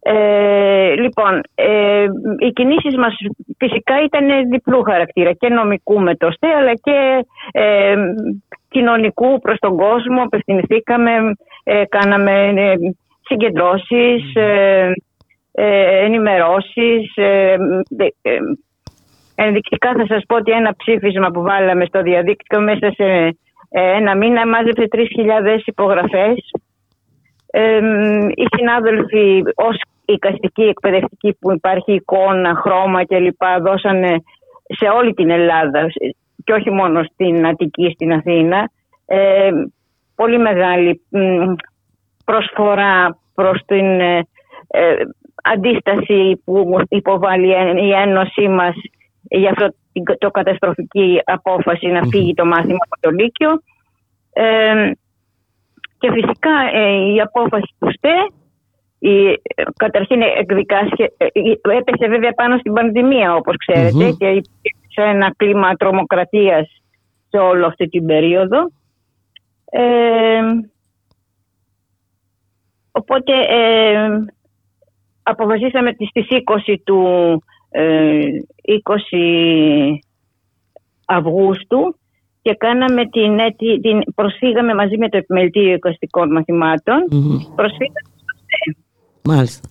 Ε, 0.00 0.94
λοιπόν, 0.94 1.40
ε, 1.54 2.04
οι 2.38 2.52
κινήσεις 2.52 2.96
μας 2.96 3.14
φυσικά 3.58 4.02
ήταν 4.04 4.50
διπλού 4.50 4.82
χαρακτήρα 4.82 5.32
και 5.32 5.48
νομικού 5.48 6.00
με 6.00 6.14
το 6.16 6.30
ΣΤΕ 6.30 6.46
αλλά 6.46 6.74
και 6.74 7.26
ε, 7.52 7.94
κοινωνικού 8.68 9.38
προς 9.38 9.58
τον 9.58 9.76
κόσμο. 9.76 10.22
Απευθυνθήκαμε, 10.22 11.10
ε, 11.64 11.84
κάναμε 11.84 12.48
ε, 12.48 12.74
συγκεντρώσεις, 13.28 14.34
ε, 14.34 14.92
ε, 15.52 16.04
ενημερώσεις. 16.04 17.16
Ε, 17.16 17.56
ε, 18.22 18.38
ενδεικτικά 19.34 19.92
θα 19.92 20.06
σας 20.06 20.22
πω 20.26 20.36
ότι 20.36 20.52
ένα 20.52 20.74
ψήφισμα 20.76 21.30
που 21.30 21.42
βάλαμε 21.42 21.84
στο 21.84 22.02
διαδίκτυο 22.02 22.60
μέσα 22.60 22.90
σε 22.90 23.36
ένα 23.70 24.16
μήνα 24.16 24.46
μάζεψε 24.46 24.88
3.000 24.90 25.60
υπογραφές. 25.64 26.50
οι 28.34 28.46
συνάδελφοι 28.56 29.42
ως 29.54 29.76
οικαστικοί, 30.04 30.62
εκπαιδευτικοί 30.62 31.36
που 31.40 31.52
υπάρχει 31.52 31.92
εικόνα, 31.92 32.54
χρώμα 32.54 33.06
κλπ. 33.06 33.42
δώσανε 33.60 34.16
σε 34.64 34.88
όλη 34.88 35.14
την 35.14 35.30
Ελλάδα 35.30 35.86
και 36.44 36.52
όχι 36.52 36.70
μόνο 36.70 37.02
στην 37.02 37.46
Αττική, 37.46 37.90
στην 37.94 38.12
Αθήνα 38.12 38.70
ε, 39.06 39.50
πολύ 40.14 40.38
μεγάλη 40.38 41.00
προσφορά 42.24 43.18
προς 43.34 43.62
την 43.66 44.00
ε, 44.00 44.26
ε, 44.66 44.94
αντίσταση 45.42 46.42
που 46.44 46.80
υποβάλλει 46.88 47.48
η 47.86 47.92
Ένωσή 47.92 48.48
μας 48.48 48.74
για 49.22 49.50
αυτό 49.50 49.74
το 50.18 50.30
καταστροφική 50.30 51.20
απόφαση 51.24 51.86
να 51.86 52.06
φύγει 52.10 52.34
το 52.34 52.44
μάθημα 52.44 52.78
από 52.88 53.00
το 53.00 53.10
Λύκειο. 53.10 53.50
και 55.98 56.12
φυσικά 56.12 56.52
η 57.14 57.20
απόφαση 57.20 57.74
του 57.78 57.92
ΣΤΕ 57.92 58.14
η, 58.98 59.40
καταρχήν 59.76 60.22
εκδικάστηκε, 60.22 61.12
έπεσε 61.62 62.08
βέβαια 62.08 62.32
πάνω 62.32 62.58
στην 62.58 62.72
πανδημία 62.72 63.34
όπως 63.34 63.54
και 63.56 64.42
υπήρξε 64.98 65.02
ένα 65.02 65.34
κλίμα 65.36 65.74
τρομοκρατίας 65.74 66.82
σε 67.28 67.38
όλο 67.38 67.66
αυτή 67.66 67.88
την 67.88 68.06
περίοδο. 68.06 68.70
Ε, 69.70 70.40
οπότε 72.90 73.32
ε, 73.48 74.08
αποφασίσαμε 75.22 75.92
στις 75.92 76.26
20 76.66 76.74
του 76.84 77.02
20 77.72 77.78
ε, 79.10 79.98
Αυγούστου 81.06 81.96
και 82.42 82.54
κάναμε 82.54 83.06
την, 83.06 83.38
την, 83.56 84.14
προσφύγαμε 84.14 84.74
μαζί 84.74 84.98
με 84.98 85.08
το 85.08 85.16
Επιμελητήριο 85.16 85.74
Οικαστικών 85.74 86.32
Μαθημάτων 86.32 87.04
προσφύγαμε 87.54 88.10
στο 88.14 88.36
ΣΤΕ. 88.36 88.76
Μάλιστα. 89.24 89.68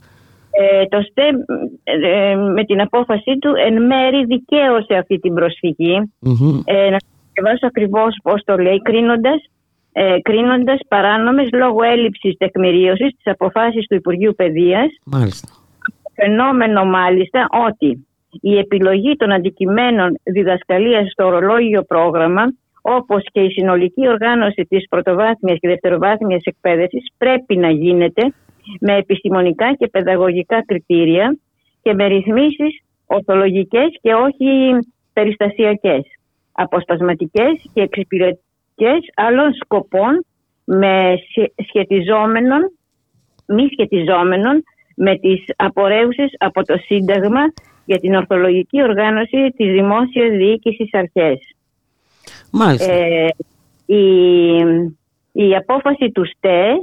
Ε, 0.60 0.86
το 0.86 1.02
ΣΤΕ 1.02 1.28
ε, 1.84 2.36
με 2.36 2.64
την 2.64 2.82
απόφασή 2.82 3.38
του 3.40 3.54
εν 3.68 3.86
μέρη 3.86 4.26
δικαίωσε 4.26 4.94
αυτή 4.94 5.20
την 5.20 5.34
προσφυγή. 5.34 5.98
Mm-hmm. 6.26 6.62
Ε, 6.66 6.90
να 6.90 6.98
διαβάσω 7.34 7.68
ακριβώς 7.68 8.20
πώς 8.24 8.42
το 8.46 8.58
λέει, 8.58 8.82
κρίνοντας 8.82 9.42
ε, 10.00 10.22
κρίνοντας 10.22 10.80
παράνομες 10.88 11.50
λόγω 11.52 11.84
έλλειψης 11.84 12.38
τεκμηρίωσης 12.38 13.16
της 13.16 13.26
αποφάσεις 13.34 13.88
του 13.88 13.96
Υπουργείου 13.96 14.34
Παιδείας. 14.36 14.88
Μάλιστα. 15.06 15.48
Φαινόμενο 16.16 16.86
μάλιστα 16.86 17.48
ότι 17.68 18.08
η 18.42 18.58
επιλογή 18.58 19.16
των 19.16 19.32
αντικειμένων 19.32 20.20
διδασκαλίας 20.24 21.12
στο 21.12 21.26
ορολόγιο 21.26 21.84
πρόγραμμα 21.84 22.44
όπως 22.82 23.24
και 23.32 23.40
η 23.40 23.50
συνολική 23.50 24.08
οργάνωση 24.08 24.66
της 24.70 24.88
πρωτοβάθμιας 24.90 25.58
και 25.60 25.68
δευτεροβάθμιας 25.68 26.42
εκπαίδευσης 26.44 27.08
πρέπει 27.18 27.58
να 27.58 27.70
γίνεται 27.70 28.34
με 28.80 28.95
επιστημονικά 28.95 29.73
και 29.73 29.88
παιδαγωγικά 29.88 30.65
κριτήρια 30.65 31.38
και 31.81 31.94
με 31.94 32.07
ρυθμίσεις 32.07 32.81
ορθολογικές 33.06 33.98
και 34.02 34.14
όχι 34.14 34.77
περιστασιακές, 35.14 36.02
αποσπασματικές 36.52 37.69
και 37.73 37.81
εξυπηρετικές 37.81 38.99
άλλων 39.15 39.53
σκοπών 39.53 40.26
με 40.64 41.14
σχετιζόμενων, 41.68 42.72
μη 43.48 43.68
σχετιζόμενων 43.72 44.64
με 44.95 45.18
τις 45.18 45.44
απορρέουσες 45.56 46.34
από 46.38 46.64
το 46.64 46.77
Σύνταγμα 46.85 47.41
για 47.85 47.99
την 47.99 48.15
ορθολογική 48.15 48.84
οργάνωση 48.84 49.49
της 49.56 49.72
δημόσιας 49.72 50.30
διοίκησης 50.38 50.94
αρχές. 50.94 51.56
Μάλιστα. 52.52 52.94
Ε, 52.94 53.27
η, 53.85 54.02
η 55.31 55.56
απόφαση 55.56 56.11
του 56.11 56.26
ΣΤΕ 56.26 56.73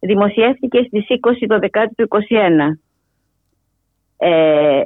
δημοσιεύτηκε 0.00 0.82
στις 0.86 1.04
20 1.08 1.44
το 1.48 1.58
Δεκάτου 1.58 1.94
του 1.94 2.08
2021. 2.28 2.78
Ε, 4.16 4.80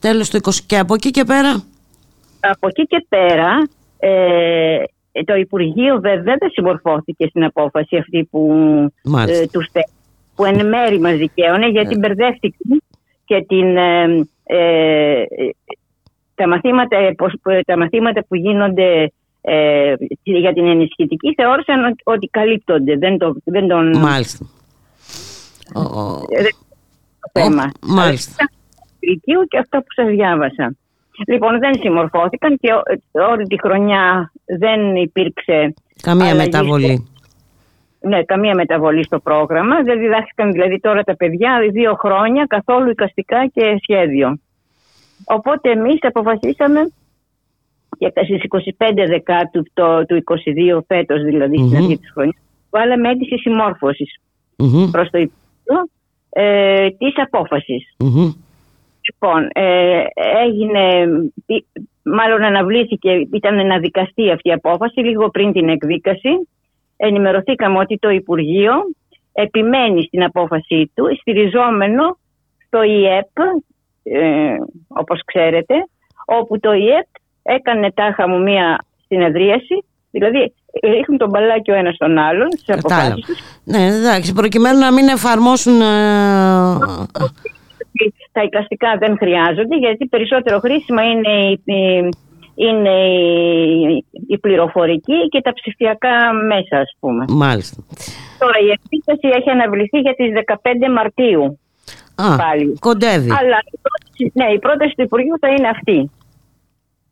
Τέλος 0.00 0.30
του 0.30 0.36
20 0.42 0.50
και 0.66 0.78
από 0.78 0.94
εκεί 0.94 1.10
και 1.10 1.24
πέρα; 1.24 1.62
από 2.40 2.66
εκεί 2.68 2.82
και 2.82 3.06
πέρα 3.08 3.68
ε, 3.98 4.78
το 5.24 5.34
Υπουργείο 5.34 6.00
βέβαια 6.00 6.36
δεν 6.38 6.50
συμμορφώθηκε 6.52 7.26
στην 7.28 7.44
απόφαση 7.44 7.96
αυτή 7.96 8.24
που, 8.30 8.48
Μάλιστα. 9.04 9.42
ε, 9.42 9.46
τους 9.46 9.66
ΣΤΕ 9.66 9.80
που 10.34 10.44
εν 10.44 10.68
μέρη 10.68 10.98
μας 11.00 11.16
δικαίωνε 11.16 11.68
γιατί 11.68 11.96
μπερδεύτηκε 11.98 12.56
και 13.24 13.44
την, 13.48 13.76
ε, 13.76 14.26
ε, 14.44 15.24
τα, 16.34 16.48
μαθήματα, 16.48 16.96
ε, 16.96 17.12
πως- 17.12 17.38
που- 17.42 17.60
τα 17.66 17.78
μαθήματα 17.78 18.24
που 18.24 18.34
γίνονται 18.36 19.12
ε, 19.48 19.94
για 20.22 20.52
την 20.52 20.66
ενισχυτική 20.66 21.34
θεώρησαν 21.34 21.84
ότι- 21.84 22.02
ότι 22.04 22.26
καλύπτονται. 22.26 22.96
Δεν, 22.96 23.18
το, 23.18 23.34
δεν 23.44 23.68
τον 23.68 23.98
Μάλιστα. 23.98 24.46
Ο- 25.74 25.80
ο- 26.00 26.22
ε, 26.30 26.42
δεν 26.42 26.52
το 27.20 27.40
θέμα. 27.40 27.62
Ο- 27.62 27.86
μάλιστα. 27.94 28.48
Λυκείου 29.00 29.44
και 29.48 29.58
αυτό 29.58 29.78
που 29.78 29.92
σας 29.94 30.06
διάβασα. 30.06 30.74
Λοιπόν, 31.26 31.58
δεν 31.58 31.74
συμμορφώθηκαν 31.80 32.56
και 32.60 32.72
ό- 32.72 32.82
όλη 33.30 33.46
τη 33.46 33.60
χρονιά 33.60 34.32
δεν 34.44 34.96
υπήρξε 34.96 35.74
Καμία 36.02 36.24
αλλαγή 36.30 36.38
μεταβολή. 36.50 37.08
ναι, 38.00 38.22
καμία 38.24 38.54
μεταβολή 38.54 39.04
στο 39.04 39.18
πρόγραμμα. 39.20 39.82
Δεν 39.82 39.98
διδάχθηκαν 39.98 40.52
δηλαδή 40.52 40.80
τώρα 40.80 41.02
τα 41.02 41.16
παιδιά 41.16 41.58
δύο 41.72 41.94
χρόνια 41.94 42.44
καθόλου 42.48 42.90
οικαστικά 42.90 43.46
και 43.46 43.76
σχέδιο. 43.82 44.38
Οπότε 45.24 45.70
εμείς 45.70 45.98
αποφασίσαμε 46.00 46.80
και 47.98 48.12
στις 48.24 48.42
25 48.78 48.92
Δεκάτου 49.06 49.62
το, 49.74 50.04
του 50.06 50.22
22 50.76 50.78
φέτος 50.86 51.22
δηλαδή 51.22 51.56
στην 51.56 51.68
Μμμ. 51.68 51.76
αρχή 51.76 51.98
της 51.98 52.10
χρονιάς 52.12 52.36
βάλαμε 52.70 53.10
αίτηση 53.10 53.36
συμμόρφωσης 53.38 54.16
Μμμ, 54.58 54.90
προς 54.90 55.10
το 55.10 55.18
Υπουργείο 55.18 55.88
ε, 56.30 56.88
της 56.90 57.12
απόφασης. 57.16 57.94
μμμ. 57.98 58.32
Λοιπόν, 59.08 59.48
ε, 59.52 60.02
έγινε, 60.44 61.06
πι- 61.46 61.66
μάλλον 62.02 62.42
αναβλήθηκε, 62.44 63.10
ήταν 63.32 63.66
να 63.66 63.78
δικαστεί 63.78 64.30
αυτή 64.30 64.48
η 64.48 64.52
απόφαση 64.52 65.00
λίγο 65.00 65.30
πριν 65.30 65.52
την 65.52 65.68
εκδίκαση. 65.68 66.48
Ενημερωθήκαμε 66.96 67.78
ότι 67.78 67.98
το 67.98 68.08
Υπουργείο 68.10 68.72
επιμένει 69.32 70.02
στην 70.02 70.22
απόφαση 70.22 70.90
του, 70.94 71.16
στηριζόμενο 71.20 72.18
στο 72.66 72.82
ΙΕΠ, 72.82 73.38
ε, 74.02 74.56
όπως 74.88 75.20
ξέρετε, 75.24 75.74
όπου 76.26 76.60
το 76.60 76.72
ΙΕΠ 76.72 77.06
έκανε 77.46 77.90
τάχα 77.92 78.28
μου 78.28 78.42
μία 78.42 78.78
συνεδρίαση, 79.08 79.84
δηλαδή 80.10 80.52
ρίχνουν 80.82 81.18
τον 81.18 81.28
μπαλάκι 81.28 81.70
ο 81.70 81.74
ένας 81.74 81.94
στον 81.94 82.18
άλλον 82.18 82.48
στις 82.50 82.64
Κατάλαβα. 82.66 83.02
αποφάσεις 83.04 83.24
τους 83.26 83.40
Ναι, 83.64 83.86
εντάξει, 83.86 84.32
προκειμένου 84.32 84.78
να 84.78 84.92
μην 84.92 85.08
εφαρμόσουν... 85.08 85.80
ε, 85.80 85.84
ότι 87.92 88.14
τα 88.32 88.42
εικαστικά 88.42 88.96
δεν 88.98 89.16
χρειάζονται 89.18 89.76
γιατί 89.76 90.06
περισσότερο 90.06 90.58
χρήσιμα 90.58 91.02
είναι 91.02 91.32
η, 91.50 91.60
η- 91.64 92.08
είναι 92.54 92.90
η, 93.06 94.04
η 94.26 94.38
πληροφορική 94.38 95.28
και 95.28 95.40
τα 95.40 95.52
ψηφιακά 95.52 96.32
μέσα 96.46 96.76
ας 96.78 96.96
πούμε. 97.00 97.24
Μάλιστα. 97.28 97.82
Τώρα 98.38 98.58
η 98.66 98.70
επίθεση 98.78 99.28
έχει 99.38 99.50
αναβληθεί 99.50 99.98
για 99.98 100.14
τις 100.14 100.30
15 100.88 100.92
Μαρτίου 100.94 101.58
Α, 102.14 102.36
πάλι. 102.36 102.76
κοντεύει. 102.80 103.30
Αλλά 103.40 103.58
η 103.72 103.78
πρόταση, 103.84 104.30
ναι, 104.34 104.46
η 104.54 104.58
πρόταση 104.58 104.92
του 104.96 105.02
Υπουργείου 105.02 105.38
θα 105.40 105.48
είναι 105.48 105.68
αυτή 105.68 106.10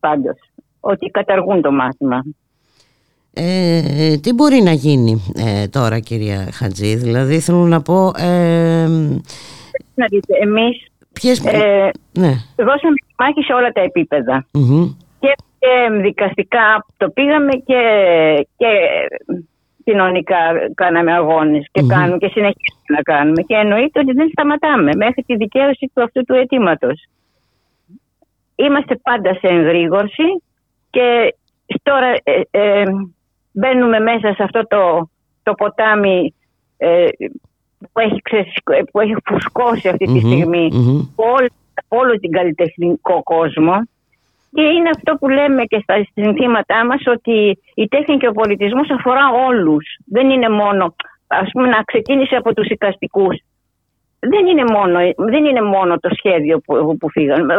πάντως. 0.07 0.37
Ότι 0.81 1.07
καταργούν 1.07 1.63
το 1.63 1.73
μάθημα. 1.73 2.25
Ε, 3.33 4.17
τι 4.23 4.33
μπορεί 4.33 4.61
να 4.63 4.73
γίνει 4.73 5.23
ε, 5.37 5.67
τώρα 5.69 5.99
κυρία 5.99 6.49
Χατζή, 6.53 6.95
δηλαδή 6.95 7.41
θέλω 7.41 7.65
να 7.65 7.83
πω 7.83 8.13
ε, 8.17 8.87
Να 9.95 10.07
δείτε, 10.11 10.35
εμείς 10.43 10.87
ποιες... 11.13 11.45
ε, 11.45 11.91
ναι. 12.13 12.33
δώσαμε 12.57 12.97
τη 13.07 13.15
μάχη 13.19 13.43
σε 13.43 13.53
όλα 13.53 13.71
τα 13.73 13.81
επίπεδα. 13.81 14.47
μμμ. 14.53 14.85
και, 15.21 15.33
και 15.59 16.01
δικαστικά 16.03 16.87
το 16.97 17.09
πήγαμε 17.11 17.53
και, 17.53 17.81
και 18.57 18.69
κοινωνικά 19.85 20.37
κάναμε 20.75 21.13
αγώνες 21.13 21.67
και 21.73 21.83
Μμμ. 21.83 21.89
κάνουμε 21.89 22.19
και 22.19 22.31
συνεχίζουμε 22.35 22.91
να 22.97 23.03
κάνουμε 23.03 23.43
και 23.43 23.55
εννοείται 23.55 24.01
ότι 24.01 24.13
δεν 24.13 24.29
σταματάμε 24.29 24.91
μέχρι 24.97 25.23
τη 25.27 25.37
δικαίωση 25.37 25.91
του 25.95 26.03
αυτού 26.03 26.25
του 26.25 26.35
αιτήματος. 26.35 27.09
Είμαστε 28.57 28.97
πάντα 28.97 29.35
σε 29.35 29.47
εγρήγορση 29.47 30.43
και 30.91 31.35
τώρα 31.83 32.07
ε, 32.23 32.41
ε, 32.51 32.85
μπαίνουμε 33.53 33.99
μέσα 34.01 34.35
σε 34.35 34.43
αυτό 34.43 34.67
το, 34.67 35.11
το 35.43 35.53
ποτάμι 35.55 36.35
ε, 36.77 37.07
που, 37.93 38.01
έχει 38.01 38.21
ξεσ- 38.23 38.89
που 38.93 39.01
έχει 39.01 39.15
φουσκώσει 39.25 39.89
αυτή 39.89 40.05
τη 40.05 40.11
Μμμ, 40.11 40.19
στιγμή 40.31 40.69
μμμ. 40.73 41.01
όλο, 41.17 41.47
όλο 41.89 42.19
την 42.19 42.31
καλλιτεχνικό 42.31 43.23
κόσμο 43.23 43.75
και 44.53 44.63
είναι 44.63 44.91
αυτό 44.97 45.15
που 45.15 45.29
λέμε 45.29 45.65
και 45.65 45.81
στα 45.83 46.07
συνθήματά 46.13 46.87
μας 46.87 47.03
ότι 47.07 47.59
η 47.75 47.89
τέχνη 47.89 48.17
και 48.17 48.29
ο 48.29 48.33
πολιτισμός 48.33 48.91
αφορά 48.91 49.23
όλους. 49.49 49.97
Δεν 50.07 50.31
είναι 50.31 50.49
μόνο, 50.49 50.95
ας 51.27 51.49
πούμε 51.53 51.69
να 51.69 51.83
ξεκίνησε 51.83 52.37
από 52.37 52.55
τους 52.55 52.67
οικαστικούς. 52.69 53.37
Δεν 54.31 54.47
είναι 54.47 54.65
μόνο, 54.73 54.99
δεν 55.17 55.45
είναι 55.45 55.63
μόνο 55.63 55.99
το 55.99 56.09
σχέδιο 56.17 56.59
που, 56.59 56.97
που 56.97 57.11
φύγαν. 57.11 57.51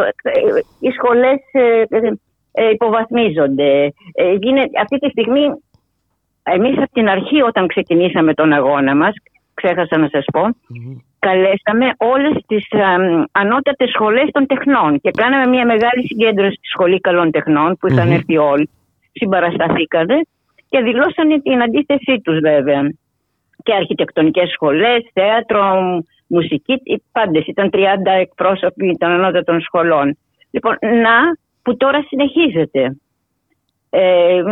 Οι 0.80 0.90
σχολές 0.90 1.40
ε, 1.52 1.82
ε, 2.52 2.70
υποβαθμίζονται. 2.70 3.92
Ε, 4.14 4.32
γίνεται- 4.32 4.80
αυτή 4.80 4.98
τη 4.98 5.08
στιγμή 5.08 5.44
εμείς 6.42 6.76
από 6.76 6.92
την 6.92 7.08
αρχή 7.08 7.42
όταν 7.42 7.66
ξεκινήσαμε 7.66 8.34
τον 8.34 8.52
αγώνα 8.52 8.96
μας, 8.96 9.14
ξέχασα 9.54 9.98
να 9.98 10.08
σας 10.08 10.24
πω, 10.32 10.42
καλέσαμε 11.18 11.86
όλες 11.96 12.34
τις 12.46 12.64
αμ, 12.72 13.24
ανώτατες 13.32 13.90
σχολές 13.90 14.28
των 14.32 14.46
τεχνών 14.46 15.00
και 15.00 15.10
κάναμε 15.10 15.46
μια 15.46 15.66
μεγάλη 15.66 16.06
συγκέντρωση 16.06 16.54
στη 16.54 16.68
Σχολή 16.68 17.00
Καλών 17.00 17.30
Τεχνών 17.30 17.76
που 17.76 17.86
είχαν 17.86 18.06
Μμμ. 18.06 18.12
έρθει 18.14 18.36
όλοι, 18.36 18.70
συμπαρασταθήκανε 19.12 20.20
και 20.68 20.80
δηλώσανε 20.80 21.40
την 21.40 21.62
αντίθεσή 21.62 22.20
τους 22.24 22.38
βέβαια. 22.38 22.80
Και 23.62 23.74
αρχιτεκτονικές 23.74 24.50
σχολές, 24.50 25.10
θέατρο, 25.12 25.62
μουσική, 26.26 26.72
οι 26.82 27.02
πάντες 27.12 27.46
ήταν 27.46 27.70
30 27.72 27.76
εκπρόσωποι 28.20 28.96
των 28.98 29.10
ανώτατων 29.10 29.60
σχολών. 29.60 30.18
Λοιπόν, 30.50 30.76
να 30.80 31.36
που 31.62 31.76
τώρα 31.76 32.04
συνεχίζεται. 32.08 32.96
Ε, 33.90 34.42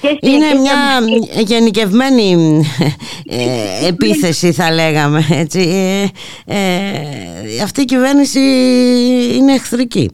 και 0.00 0.16
στην- 0.16 0.32
Είναι 0.32 0.50
και 0.50 0.58
μια 0.58 0.72
στα- 0.72 1.40
γενικευμένη 1.42 2.60
ε, 3.30 3.86
επίθεση 3.88 4.52
θα 4.52 4.72
λέγαμε 4.72 5.20
έτσι. 5.30 5.60
Ε, 5.60 6.54
ε, 6.56 7.62
αυτή 7.62 7.80
η 7.80 7.84
κυβέρνηση 7.84 8.40
είναι 9.36 9.52
εχθρική 9.52 10.10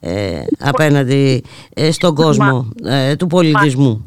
ε, 0.00 0.40
απέναντι 0.60 1.44
ε, 1.74 1.90
στον 1.90 2.14
κόσμο 2.14 2.68
ε, 2.84 3.16
του 3.16 3.26
πολιτισμού. 3.26 4.06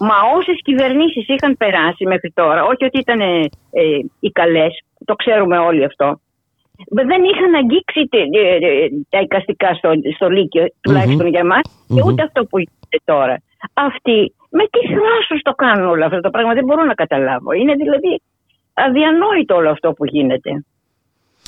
Μα 0.00 0.14
όσες 0.38 0.60
κυβερνήσεις 0.62 1.28
είχαν 1.28 1.56
περάσει 1.56 2.06
μέχρι 2.06 2.30
τώρα, 2.34 2.62
όχι 2.64 2.84
ότι 2.84 2.98
ήταν 2.98 3.20
ε, 3.20 3.40
ε, 3.70 3.82
οι 4.20 4.30
καλές, 4.30 4.82
το 5.06 5.14
ξέρουμε 5.14 5.58
όλοι 5.58 5.84
αυτό, 5.84 6.20
δεν 7.10 7.20
είχαν 7.30 7.54
αγγίξει 7.60 8.00
τε- 8.12 8.34
ε, 8.34 8.54
ε, 8.66 8.88
τα 9.08 9.20
εικαστικά 9.20 9.74
στο, 9.74 9.90
στο 10.16 10.28
Λύκειο, 10.28 10.64
τουλάχιστον 10.80 11.26
για 11.26 11.44
μας, 11.44 11.60
και 11.88 12.00
Μμμ. 12.02 12.06
ούτε 12.06 12.22
αυτό 12.22 12.44
που 12.44 12.58
γίνεται 12.58 12.98
τώρα. 13.04 13.36
Αυτοί 13.88 14.18
με 14.50 14.64
τι 14.72 14.80
θράσος 14.94 15.40
το 15.42 15.52
κάνουν 15.52 15.86
όλο 15.88 16.04
αυτό 16.04 16.20
το 16.20 16.30
πράγμα, 16.30 16.52
δεν 16.54 16.64
μπορώ 16.64 16.84
να 16.84 16.94
καταλάβω. 16.94 17.52
Είναι 17.52 17.74
δηλαδή 17.74 18.20
αδιανόητο 18.74 19.54
όλο 19.54 19.70
αυτό 19.70 19.92
που 19.92 20.04
γίνεται. 20.06 20.50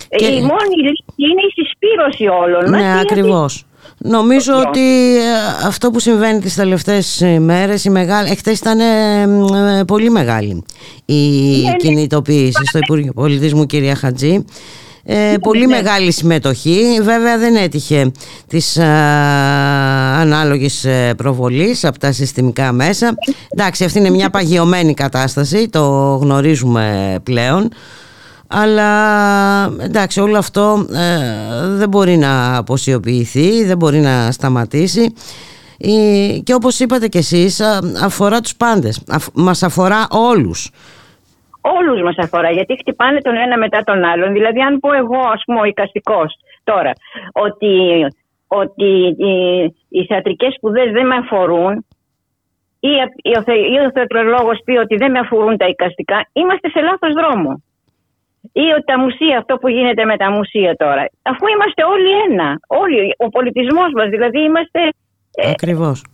Ε, 0.08 0.16
Και- 0.16 0.26
Η 0.26 0.40
μόνη 0.40 0.74
λύση 0.84 1.04
είναι 1.16 1.42
η 1.48 1.50
συσπήρωση 1.56 2.26
όλων 2.26 2.60
μας. 2.70 2.70
Ναι, 2.70 2.92
γιατί- 2.92 3.00
ακριβώς. 3.12 3.66
Νομίζω 3.98 4.52
Λοιπόν. 4.52 4.68
ότι 4.68 5.16
ε, 5.16 5.66
αυτό 5.66 5.90
που 5.90 6.00
συμβαίνει 6.00 6.40
τις 6.40 6.54
τελευταίες 6.54 7.20
ε, 7.20 7.38
μέρες, 7.38 7.84
η 7.84 7.90
μεγάλη, 7.90 8.30
εχθές 8.30 8.58
ήταν 8.58 8.80
ε, 8.80 9.26
μ, 9.26 9.54
ε, 9.54 9.84
πολύ 9.84 10.10
μεγάλη 10.10 10.64
η 11.04 11.60
ναι. 11.62 11.76
κινητοποίηση 11.76 12.64
στο 12.64 12.78
Υπουργείο 12.78 13.12
Πολιτισμού 13.12 13.66
κυρία 13.66 13.94
Χατζή. 13.94 14.44
Ε, 15.10 15.34
πολύ 15.40 15.66
μεγάλη 15.66 16.12
συμμετοχή. 16.12 17.00
Βέβαια 17.02 17.38
δεν 17.38 17.56
έτυχε 17.56 18.10
της 18.46 18.78
α, 18.78 18.84
ανάλογης 20.20 20.84
ε, 20.84 21.14
προβολής 21.16 21.84
από 21.84 21.98
τα 21.98 22.12
συστημικά 22.12 22.72
μέσα. 22.72 23.14
Εντάξει, 23.48 23.84
αυτή 23.84 23.98
είναι 23.98 24.10
μια 24.10 24.30
παγιωμένη 24.30 24.94
κατάσταση, 24.94 25.68
το 25.68 25.84
γνωρίζουμε 26.22 27.16
πλέον. 27.22 27.70
Αλλά 28.50 28.90
εντάξει 29.80 30.20
όλο 30.20 30.38
αυτό 30.38 30.86
ε, 30.92 31.66
δεν 31.68 31.88
μπορεί 31.88 32.16
να 32.16 32.56
αποσιοποιηθεί, 32.56 33.64
δεν 33.64 33.76
μπορεί 33.76 33.98
να 33.98 34.30
σταματήσει 34.32 35.12
Ε, 35.80 36.38
και 36.42 36.54
όπως 36.54 36.78
είπατε 36.80 37.08
κι 37.08 37.18
εσείς 37.18 37.60
α, 37.60 37.78
αφορά 38.04 38.40
τους 38.40 38.56
πάντες, 38.56 39.04
Αφ- 39.10 39.28
μας 39.34 39.62
αφορά 39.62 40.06
όλους. 40.10 40.70
Όλους 41.60 42.02
μας 42.02 42.16
αφορά, 42.18 42.50
γιατί 42.50 42.76
χτυπάνε 42.78 43.20
τον 43.20 43.36
ένα 43.36 43.58
μετά 43.58 43.80
τον 43.84 44.04
άλλον. 44.04 44.32
Δηλαδή, 44.32 44.60
αν 44.60 44.78
πω 44.78 44.92
εγώ, 44.92 45.18
ας 45.34 45.42
πούμε, 45.44 45.60
ο 45.60 45.64
οικαστικό 45.64 46.22
τώρα, 46.64 46.92
ότι, 47.32 47.74
ότι 48.46 48.90
οι, 49.18 49.64
οι 49.88 50.04
θεατρικές 50.08 50.54
σπουδές 50.54 50.92
δεν 50.92 51.06
με 51.06 51.14
αφορούν, 51.14 51.86
ή, 52.80 52.88
ή 53.22 53.32
ο, 53.38 53.42
θε- 53.42 53.66
ή 53.74 53.76
ο 53.86 53.90
θεατρολόγος 53.94 54.58
πει 54.64 54.76
ότι 54.76 54.96
δεν 54.96 55.10
με 55.10 55.18
αφορούν 55.18 55.56
τα 55.56 55.66
οικαστικά, 55.68 56.28
είμαστε 56.32 56.68
σε 56.70 56.80
λάθος 56.80 57.12
δρόμο. 57.12 57.62
Ή 58.52 58.66
ότι 58.76 58.84
τα 58.84 58.98
μουσεία, 58.98 59.38
αυτό 59.38 59.54
που 59.56 59.68
γίνεται 59.68 60.04
με 60.04 60.16
τα 60.16 60.30
μουσεία 60.30 60.76
τώρα. 60.76 61.04
Αφού 61.22 61.44
είμαστε 61.54 61.82
όλοι 61.94 62.10
ένα. 62.26 62.48
Όλοι, 62.66 63.14
ο 63.24 63.28
πολιτισμός 63.28 63.90
μας, 63.96 64.08
δηλαδή 64.08 64.40
είμαστε 64.40 64.80
Ακριβώς. 65.50 66.04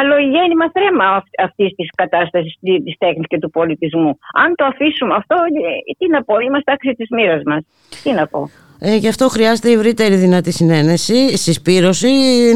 άλλο 0.00 0.16
γέννημα 0.18 0.70
θέμα 0.72 1.22
αυτής 1.38 1.70
της 1.76 1.88
κατάστασης 1.96 2.54
της 2.60 2.94
τέχνης 2.98 3.26
και 3.26 3.38
του 3.38 3.50
πολιτισμού. 3.50 4.18
Αν 4.44 4.54
το 4.54 4.64
αφήσουμε 4.64 5.14
αυτό, 5.14 5.36
ε, 5.36 5.94
τι 5.98 6.06
να 6.08 6.24
πω, 6.24 6.38
είμαστε 6.38 6.72
άξιοι 6.72 6.94
της 6.94 7.08
μοίρας 7.10 7.42
μας. 7.46 7.62
Τι 8.02 8.12
να 8.12 8.26
πω. 8.26 8.50
Ε, 8.78 8.96
γι' 8.96 9.08
αυτό 9.08 9.28
χρειάζεται 9.28 9.70
ευρύτερη 9.70 10.14
δυνατή 10.14 10.52
συνένεση, 10.52 11.36
συσπήρωση. 11.36 12.08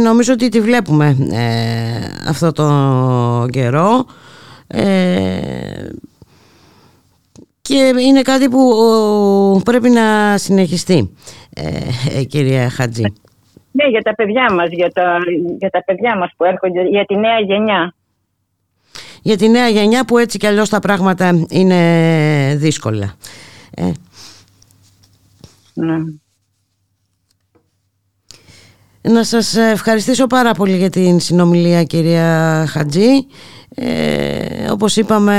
Νομίζω 0.03 0.33
ότι 0.33 0.49
τη 0.49 0.61
βλέπουμε 0.61 1.16
ε, 1.33 2.29
αυτό 2.29 2.53
το 2.53 2.66
καιρό. 3.53 4.07
Ε, 4.66 5.89
και 7.69 7.93
είναι 8.01 8.23
κάτι 8.23 8.49
που 8.49 8.70
ο, 8.70 9.61
πρέπει 9.65 9.90
να 9.90 10.39
συνεχιστεί, 10.39 11.15
ε, 11.55 11.69
ε, 12.19 12.24
κυρία 12.24 12.70
Χατζή. 12.70 13.03
Ναι, 13.70 13.89
για 13.89 14.03
τα 14.03 14.15
παιδιά 14.15 14.53
μας, 14.55 14.69
για 14.70 14.93
τα, 14.93 15.19
για 15.59 15.70
τα 15.70 15.85
παιδιά 15.85 16.16
μας 16.16 16.31
που 16.36 16.45
έρχονται, 16.45 16.82
για 16.82 17.05
τη 17.05 17.16
νέα 17.16 17.40
γενιά. 17.40 17.95
Για 19.23 19.36
τη 19.36 19.49
νέα 19.49 19.69
γενιά 19.69 20.05
που 20.05 20.19
έτσι 20.19 20.39
κι 20.39 20.47
αλλιώς 20.47 20.69
τα 20.69 20.78
πράγματα 20.78 21.45
είναι 21.51 22.55
δύσκολα. 22.57 23.15
Ε, 23.74 23.90
Ναι. 25.74 25.97
Να 29.01 29.24
σας 29.24 29.57
ευχαριστήσω 29.57 30.27
πάρα 30.27 30.53
πολύ 30.53 30.77
για 30.77 30.90
την 30.90 31.20
συνομιλία 31.20 31.82
κυρία 31.82 32.65
Χατζή. 32.69 33.27
Ε, 33.74 34.70
όπως 34.70 34.97
είπαμε, 34.97 35.36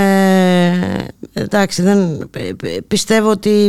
εντάξει, 1.34 1.82
δεν, 1.82 2.30
πι- 2.32 2.56
πι- 2.56 2.82
πιστεύω 2.88 3.30
ότι 3.30 3.68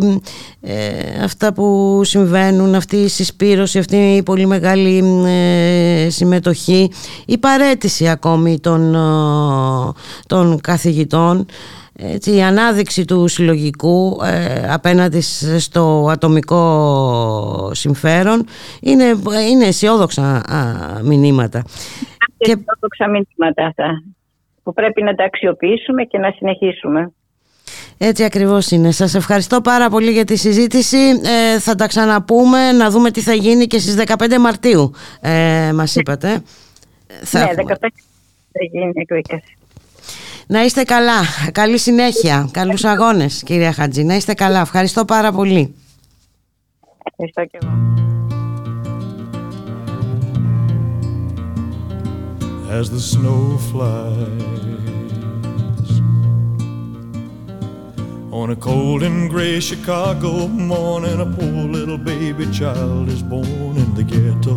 ε, 0.60 1.22
αυτά 1.24 1.52
που 1.52 2.00
συμβαίνουν, 2.04 2.74
αυτή 2.74 2.96
η 2.96 3.08
συσπήρωση, 3.08 3.78
αυτή 3.78 3.96
η 3.96 4.22
πολύ 4.22 4.46
μεγάλη 4.46 5.04
ε, 5.26 6.10
συμμετοχή, 6.10 6.90
η 7.26 7.38
παρέτηση 7.38 8.08
ακόμη 8.08 8.60
των, 8.60 8.94
ε, 8.94 8.98
των 10.26 10.60
καθηγητών, 10.60 11.46
έτσι, 12.02 12.34
η 12.34 12.42
ανάδειξη 12.42 13.04
του 13.04 13.28
συλλογικού 13.28 14.20
ε, 14.24 14.72
απέναντι 14.72 15.20
σ- 15.20 15.58
στο 15.58 16.08
ατομικό 16.10 17.70
συμφέρον 17.74 18.46
είναι, 18.80 19.04
είναι 19.50 19.64
αισιόδοξα 19.64 20.22
α, 20.22 20.56
μηνύματα. 21.02 21.62
Και 22.36 22.50
αισιόδοξα 22.50 23.04
μηνύματα 23.08 23.66
αυτά 23.66 24.02
που 24.62 24.72
πρέπει 24.72 25.02
να 25.02 25.14
τα 25.14 25.24
αξιοποιήσουμε 25.24 26.04
και 26.04 26.18
να 26.18 26.30
συνεχίσουμε. 26.30 27.12
Έτσι 28.02 28.24
ακριβώς 28.24 28.70
είναι. 28.70 28.90
Σας 28.90 29.14
ευχαριστώ 29.14 29.60
πάρα 29.60 29.90
πολύ 29.90 30.10
για 30.10 30.24
τη 30.24 30.36
συζήτηση. 30.36 30.96
Ε, 31.22 31.58
θα 31.58 31.74
τα 31.74 31.86
ξαναπούμε 31.86 32.72
να 32.72 32.90
δούμε 32.90 33.10
τι 33.10 33.20
θα 33.20 33.34
γίνει 33.34 33.66
και 33.66 33.78
στις 33.78 33.96
15 34.06 34.38
Μαρτίου 34.40 34.92
ε, 35.20 35.72
μας 35.74 35.96
είπατε. 35.96 36.42
Θα 37.22 37.38
ναι, 37.38 37.44
έχουμε. 37.44 37.74
15 37.80 37.88
θα 38.52 38.64
γίνει 38.72 38.92
εκδίκαση. 38.94 39.56
Να 40.46 40.64
είστε 40.64 40.82
καλά. 40.82 41.20
Καλή 41.52 41.78
συνέχεια. 41.78 42.48
Καλούς 42.52 42.84
αγώνες 42.84 43.42
κυρία 43.42 43.72
Χατζή. 43.72 44.02
Να 44.02 44.14
είστε 44.14 44.34
καλά. 44.34 44.60
Ευχαριστώ 44.60 45.04
πάρα 45.04 45.32
πολύ. 45.32 45.74
Ευχαριστώ 47.04 47.44
και 47.44 47.58
εγώ. 47.62 47.88
as 52.80 52.88
the 52.88 53.00
snow 53.00 53.58
flies. 53.70 54.89
On 58.32 58.50
a 58.50 58.54
cold 58.54 59.02
and 59.02 59.28
gray 59.28 59.58
Chicago 59.58 60.46
morning, 60.46 61.20
a 61.20 61.26
poor 61.26 61.64
little 61.68 61.98
baby 61.98 62.48
child 62.52 63.08
is 63.08 63.22
born 63.22 63.76
in 63.76 63.92
the 63.94 64.04
ghetto. 64.04 64.56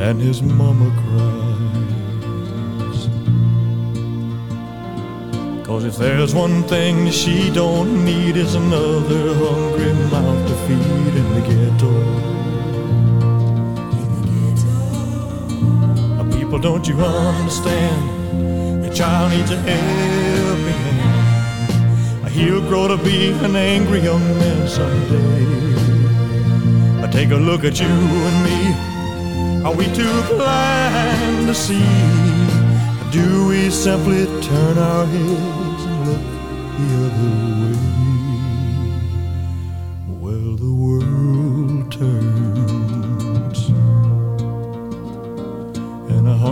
And 0.00 0.18
his 0.18 0.40
mama 0.40 0.90
cries. 1.02 1.42
Cause 5.66 5.84
if 5.84 5.96
there's 5.98 6.34
one 6.34 6.62
thing 6.62 7.10
she 7.10 7.50
don't 7.50 8.06
need, 8.06 8.38
is 8.38 8.54
another 8.54 9.34
hungry 9.34 9.92
mouth 10.10 10.48
to 10.48 10.54
feed 10.66 11.14
in 11.20 11.34
the 11.34 11.42
ghetto. 11.50 11.92
People, 16.38 16.58
don't 16.58 16.88
you 16.88 16.94
understand? 16.96 18.22
The 18.92 18.98
child 18.98 19.32
needs 19.32 19.50
a 19.50 19.56
helping 19.56 20.80
hand. 21.00 22.28
He'll 22.28 22.60
grow 22.60 22.88
to 22.88 22.98
be 23.02 23.30
an 23.30 23.56
angry 23.56 24.00
young 24.00 24.20
man 24.38 24.68
someday. 24.68 25.62
Take 27.10 27.30
a 27.30 27.36
look 27.36 27.64
at 27.64 27.80
you 27.80 27.86
and 27.86 28.44
me. 28.44 29.64
Are 29.64 29.74
we 29.74 29.86
too 29.94 30.22
blind 30.28 31.46
to 31.46 31.54
see? 31.54 31.82
Do 33.10 33.48
we 33.48 33.70
simply 33.70 34.26
turn 34.42 34.76
our 34.76 35.06
heads 35.06 35.84
and 35.86 36.08
look 36.08 36.20
the 36.76 36.88
other 37.06 37.30
way? 37.62 38.11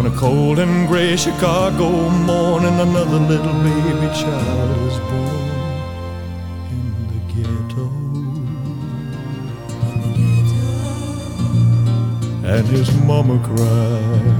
on 0.00 0.06
a 0.06 0.16
cold 0.16 0.58
and 0.58 0.88
gray 0.88 1.14
Chicago 1.14 2.08
morning, 2.08 2.80
another 2.80 3.18
little 3.18 3.52
baby 3.62 4.08
child 4.14 4.70
is 4.88 4.98
born 5.10 5.50
in 6.76 6.86
the 7.10 7.20
ghetto. 7.32 7.86
And 12.48 12.66
his 12.68 12.90
mama 13.02 13.38
cried. 13.44 14.39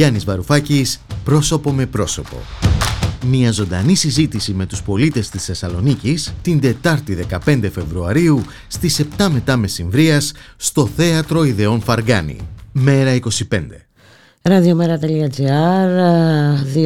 Γιάννης 0.00 0.24
Βαρουφάκης, 0.24 1.00
πρόσωπο 1.24 1.72
με 1.72 1.86
πρόσωπο. 1.86 2.36
Μια 3.26 3.52
ζωντανή 3.52 3.94
συζήτηση 3.94 4.52
με 4.52 4.66
τους 4.66 4.82
πολίτες 4.82 5.28
της 5.28 5.44
Θεσσαλονίκης 5.44 6.32
την 6.42 6.60
Τετάρτη 6.60 7.26
15 7.46 7.70
Φεβρουαρίου 7.72 8.42
στις 8.68 9.00
7 9.18 9.28
μετά 9.30 9.56
μεσημβρίας 9.56 10.32
στο 10.56 10.86
Θέατρο 10.96 11.44
Ιδεών 11.44 11.80
Φαργάνη. 11.80 12.36
Μέρα 12.72 13.14
25. 13.14 13.20
Ραδιομέρα.gr 14.42 15.10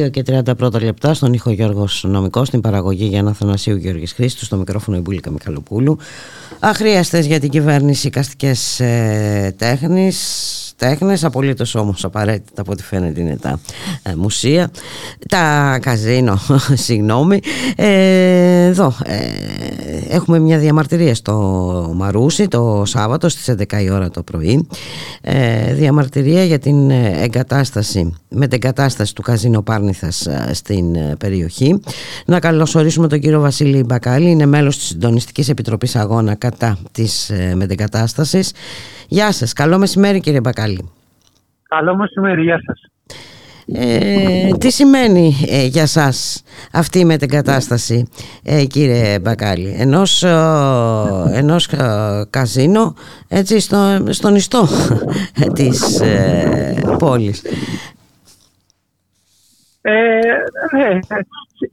2 0.05 0.11
και 0.11 0.23
31 0.27 0.81
λεπτά 0.81 1.13
στον 1.13 1.33
ήχο 1.33 1.51
Γιώργος 1.51 2.03
Νομικός 2.07 2.47
στην 2.47 2.61
παραγωγή 2.61 3.05
για 3.05 3.33
Θανασίου 3.33 3.75
Γιώργης 3.75 4.13
Χρήστου 4.13 4.45
στο 4.45 4.57
μικρόφωνο 4.57 4.97
Ιμπούλικα 4.97 5.31
Μιχαλοπούλου 5.31 5.97
αχρίαστες 6.59 7.25
για 7.25 7.39
την 7.39 7.49
κυβέρνηση 7.49 8.09
καστικές 8.09 8.79
ε, 8.79 9.55
τέχνης 9.57 10.64
τέχνες, 10.75 11.23
απολύτως 11.23 11.75
όμως 11.75 12.03
απαραίτητα 12.03 12.61
από 12.61 12.71
ό,τι 12.71 12.83
φαίνεται 12.83 13.21
είναι 13.21 13.37
τα 13.37 13.59
ε, 14.03 14.15
μουσεία, 14.15 14.71
τα 15.29 15.77
καζίνο, 15.81 16.39
συγγνώμη. 16.85 17.39
Ε, 17.75 18.65
εδώ 18.65 18.93
ε, 19.03 19.17
έχουμε 20.09 20.39
μια 20.39 20.57
διαμαρτυρία 20.57 21.15
στο 21.15 21.33
Μαρούσι 21.95 22.47
το 22.47 22.83
Σάββατο 22.85 23.29
στις 23.29 23.55
11 23.69 23.81
η 23.81 23.89
ώρα 23.89 24.09
το 24.09 24.23
πρωί. 24.23 24.67
Ε, 25.21 25.73
διαμαρτυρία 25.73 26.43
για 26.43 26.59
την 26.59 26.89
εγκατάσταση, 26.91 28.13
με 28.29 28.47
την 28.47 28.59
εγκατάσταση 28.63 29.15
του 29.15 29.21
καζίνο 29.21 29.61
Πάρνηθας 29.61 30.27
στην 30.51 31.17
περιοχή. 31.17 31.79
Να 32.25 32.39
καλωσορίσουμε 32.39 33.07
τον 33.07 33.19
κύριο 33.19 33.39
Βασίλη 33.39 33.83
Μπακάλη, 33.83 34.29
είναι 34.29 34.45
μέλος 34.45 34.77
της 34.77 34.85
Συντονιστικής 34.87 35.49
Επιτροπής 35.49 35.95
Αγώνα 35.95 36.35
κατά 36.35 36.77
της 36.91 37.31
μετεγκατάστασης. 37.55 38.51
Γεια 39.07 39.31
σας, 39.31 39.53
καλό 39.53 39.77
μεσημέρι 39.77 40.19
κύριε 40.19 40.39
Μπακάλη. 40.39 40.64
Καλό 41.67 41.95
μεσημέρι, 41.95 42.41
γεια 42.41 42.61
σας. 42.65 42.89
Ε, 43.67 44.49
τι 44.59 44.71
σημαίνει 44.71 45.33
ε, 45.49 45.65
για 45.65 45.85
σας 45.85 46.43
αυτή 46.73 46.99
η 46.99 47.05
μετεγκατάσταση 47.05 48.09
ε, 48.43 48.65
κύριε 48.65 49.19
Μπακάλη; 49.19 49.75
Ενός, 49.77 50.23
ε, 50.23 50.29
ενός 51.33 51.69
καζίνο 52.29 52.93
έτσι 53.27 53.59
στο, 53.59 54.05
στον 54.09 54.35
ιστό 54.35 54.67
της 55.57 56.01
πόλης 56.99 57.41
ναι, 60.73 60.99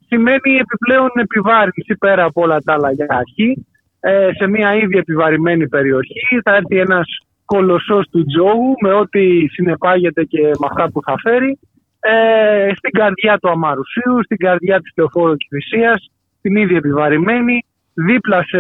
σημαίνει 0.07 0.57
επιπλέον 0.61 1.11
επιβάρυνση 1.15 1.97
πέρα 1.99 2.25
από 2.25 2.43
όλα 2.43 2.61
τα 2.61 2.73
άλλα 2.73 2.93
για 2.93 3.07
αρχή 3.09 3.67
ε, 4.01 4.29
σε 4.39 4.47
μια 4.47 4.75
ήδη 4.75 4.99
επιβαρημένη 4.99 5.69
περιοχή. 5.69 6.41
Θα 6.45 6.55
έρθει 6.55 6.79
ένας 6.79 7.07
κολοσσός 7.53 8.09
του 8.11 8.25
τζόγου 8.25 8.75
με 8.83 8.93
ό,τι 8.93 9.47
συνεπάγεται 9.49 10.25
και 10.25 10.43
με 10.43 10.67
αυτά 10.71 10.91
που 10.93 11.01
θα 11.03 11.15
φέρει. 11.23 11.59
Ε, 12.01 12.71
στην 12.77 12.91
καρδιά 12.91 13.39
του 13.39 13.49
Αμαρουσίου, 13.51 14.25
στην 14.25 14.37
καρδιά 14.37 14.81
της 14.81 14.93
Λεωφόρου 14.97 15.37
Κηφισίας, 15.37 16.11
την 16.43 16.57
ήδη 16.57 16.77
επιβαρημένη, 16.77 17.65
δίπλα 17.95 18.43
σε 18.43 18.59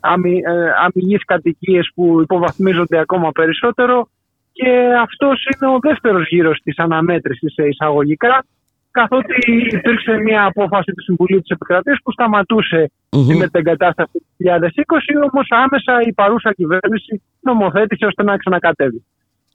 αμυ, 0.00 0.36
ε, 0.36 0.70
αμυγείς 0.84 1.24
κατοικίες 1.24 1.90
που 1.94 2.20
υποβαθμίζονται 2.20 2.98
ακόμα 2.98 3.30
περισσότερο. 3.32 4.08
Και 4.52 4.70
αυτός 5.02 5.46
είναι 5.46 5.72
ο 5.74 5.78
δεύτερος 5.80 6.28
γύρος 6.28 6.60
της 6.64 6.78
αναμέτρησης 6.78 7.52
σε 7.52 7.62
εισαγωγικά 7.66 8.44
καθότι 8.98 9.34
υπήρξε 9.76 10.12
μια 10.26 10.44
απόφαση 10.44 10.90
του 10.92 11.02
Συμβουλίου 11.02 11.40
της 11.40 11.50
Επικρατείας 11.50 11.98
που 12.02 12.12
σταματούσε 12.12 12.90
mm-hmm. 12.90 13.26
τη 13.28 13.34
μετεγκατάσταση 13.36 14.12
του 14.12 14.26
2020, 14.38 15.28
όμως 15.30 15.46
άμεσα 15.50 15.92
η 16.08 16.12
παρούσα 16.12 16.52
κυβέρνηση 16.52 17.22
νομοθέτησε 17.40 18.04
ώστε 18.06 18.22
να 18.22 18.36
ξανακατέβει. 18.36 19.04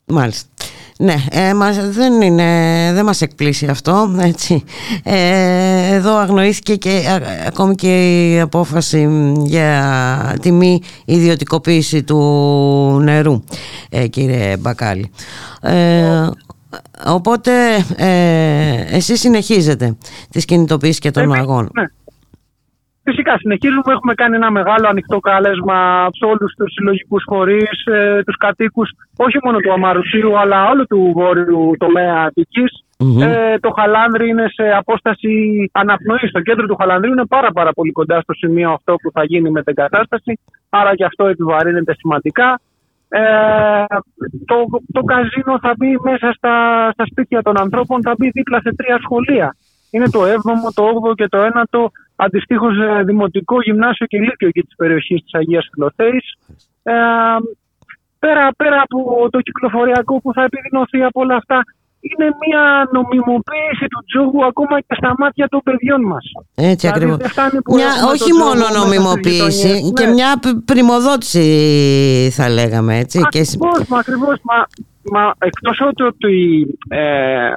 Μάλιστα. 0.05 0.49
Ναι, 1.01 1.15
ε, 1.31 1.53
μας, 1.53 1.89
δεν, 1.89 2.21
είναι, 2.21 2.43
δεν 2.93 3.05
μας 3.05 3.21
εκπλήσει 3.21 3.65
αυτό, 3.65 4.15
έτσι. 4.19 4.63
Ε, 5.03 5.95
εδώ 5.95 6.15
αγνοήθηκε 6.15 6.75
και 6.75 7.01
ακόμη 7.47 7.75
και 7.75 7.91
η 8.31 8.39
απόφαση 8.39 9.33
για 9.45 10.37
τη 10.41 10.51
μη 10.51 10.81
ιδιωτικοποίηση 11.05 12.03
του 12.03 12.19
νερού, 13.03 13.43
ε, 13.89 14.07
κύριε 14.07 14.57
Μπακάλη. 14.57 15.11
Ε, 15.61 16.27
Οπότε 17.05 17.51
ε, 17.97 18.95
εσείς 18.95 19.19
συνεχίζετε 19.19 19.97
τις 20.29 20.45
κινητοποίησεις 20.45 20.99
και 20.99 21.11
των 21.11 21.33
αγών. 21.33 21.69
Ναι. 21.73 21.83
Φυσικά 23.03 23.37
συνεχίζουμε. 23.37 23.81
Έχουμε 23.85 24.13
κάνει 24.13 24.35
ένα 24.35 24.51
μεγάλο 24.51 24.87
ανοιχτό 24.87 25.19
κάλεσμα 25.19 26.07
σε 26.17 26.25
όλους 26.25 26.53
τους 26.57 26.73
συλλογικούς 26.73 27.23
φορείς, 27.27 27.85
ε, 27.85 28.23
τους 28.25 28.37
κατοίκους, 28.37 28.89
όχι 29.17 29.37
μόνο 29.43 29.57
του 29.59 29.71
Αμαρουσίου, 29.71 30.39
αλλά 30.39 30.69
όλου 30.69 30.85
του 30.85 31.11
βόρειου 31.15 31.71
τομέα 31.77 32.31
Ε, 33.21 33.59
το 33.59 33.69
Χαλάνδρι 33.77 34.29
είναι 34.29 34.45
σε 34.53 34.69
απόσταση 34.77 35.31
αναπνοή. 35.73 36.27
Στο 36.27 36.41
κέντρο 36.41 36.65
του 36.65 36.75
Χαλάνδρου 36.75 37.11
είναι 37.11 37.25
πάρα, 37.25 37.51
πάρα 37.51 37.71
πολύ 37.73 37.91
κοντά 37.91 38.21
στο 38.21 38.33
σημείο 38.33 38.71
αυτό 38.71 38.95
που 38.95 39.11
θα 39.11 39.23
γίνει 39.23 39.49
με 39.49 39.63
την 39.63 39.75
κατάσταση. 39.75 40.39
Άρα 40.69 40.95
και 40.95 41.05
αυτό 41.05 41.25
επιβαρύνεται 41.25 41.93
σημαντικά. 41.97 42.59
Ε, 43.09 43.85
το, 44.45 44.55
το 44.91 45.01
καζίνο 45.03 45.59
θα 45.61 45.73
μπει 45.77 45.97
μέσα 46.03 46.31
στα, 46.37 46.89
στα 46.93 47.05
σπίτια 47.05 47.41
των 47.41 47.59
ανθρώπων, 47.59 48.01
θα 48.01 48.13
μπει 48.17 48.29
δίπλα 48.29 48.59
σε 48.61 48.75
τρία 48.75 48.97
σχολεία. 49.01 49.55
Είναι 49.91 50.09
το 50.09 50.21
7ο, 50.23 50.73
το 50.73 50.83
8ο 50.83 51.13
και 51.15 51.27
το 51.27 51.37
9ο 51.53 51.85
αντιστοίχως 52.15 52.77
ε, 52.77 53.03
δημοτικό 53.03 53.61
γυμνάσιο 53.61 54.05
και 54.05 54.19
λύκειο 54.19 54.47
εκεί 54.47 54.61
της 54.61 54.75
περιοχής 54.75 55.21
της 55.23 55.33
Αγίας 55.33 55.69
Φιλοθέης. 55.73 56.37
Ε, 56.83 56.93
πέρα, 58.19 58.49
πέρα 58.57 58.81
από 58.81 59.29
το 59.29 59.39
κυκλοφοριακό 59.41 60.21
που 60.21 60.33
θα 60.33 60.43
επιδεινωθεί 60.43 61.03
από 61.03 61.19
όλα 61.21 61.35
αυτά, 61.35 61.63
είναι 62.07 62.27
μια 62.45 62.89
νομιμοποίηση 62.91 63.85
του 63.91 64.03
τζόγου 64.09 64.45
ακόμα 64.45 64.79
και 64.79 64.95
στα 64.97 65.13
μάτια 65.17 65.47
των 65.47 65.61
παιδιών 65.63 66.01
μας. 66.01 66.25
Έτσι 66.55 66.87
δηλαδή, 66.87 67.23
ακριβώς. 67.27 67.75
Μια, 67.75 67.91
όχι 68.13 68.31
μόνο 68.33 68.63
νομιμοποίηση 68.79 69.91
και 69.93 70.05
ναι. 70.05 70.11
μια 70.11 70.39
πρημοδότηση 70.65 71.45
θα 72.31 72.49
λέγαμε 72.49 72.97
έτσι. 72.97 73.19
Ακριβώς, 73.25 73.77
και... 73.79 73.85
μα, 73.89 73.97
ακριβώς, 73.97 74.37
μα, 74.43 74.57
μα 75.13 75.33
εκτός 75.39 75.81
ότι 76.07 76.67
ε, 76.87 77.45
ε, 77.45 77.53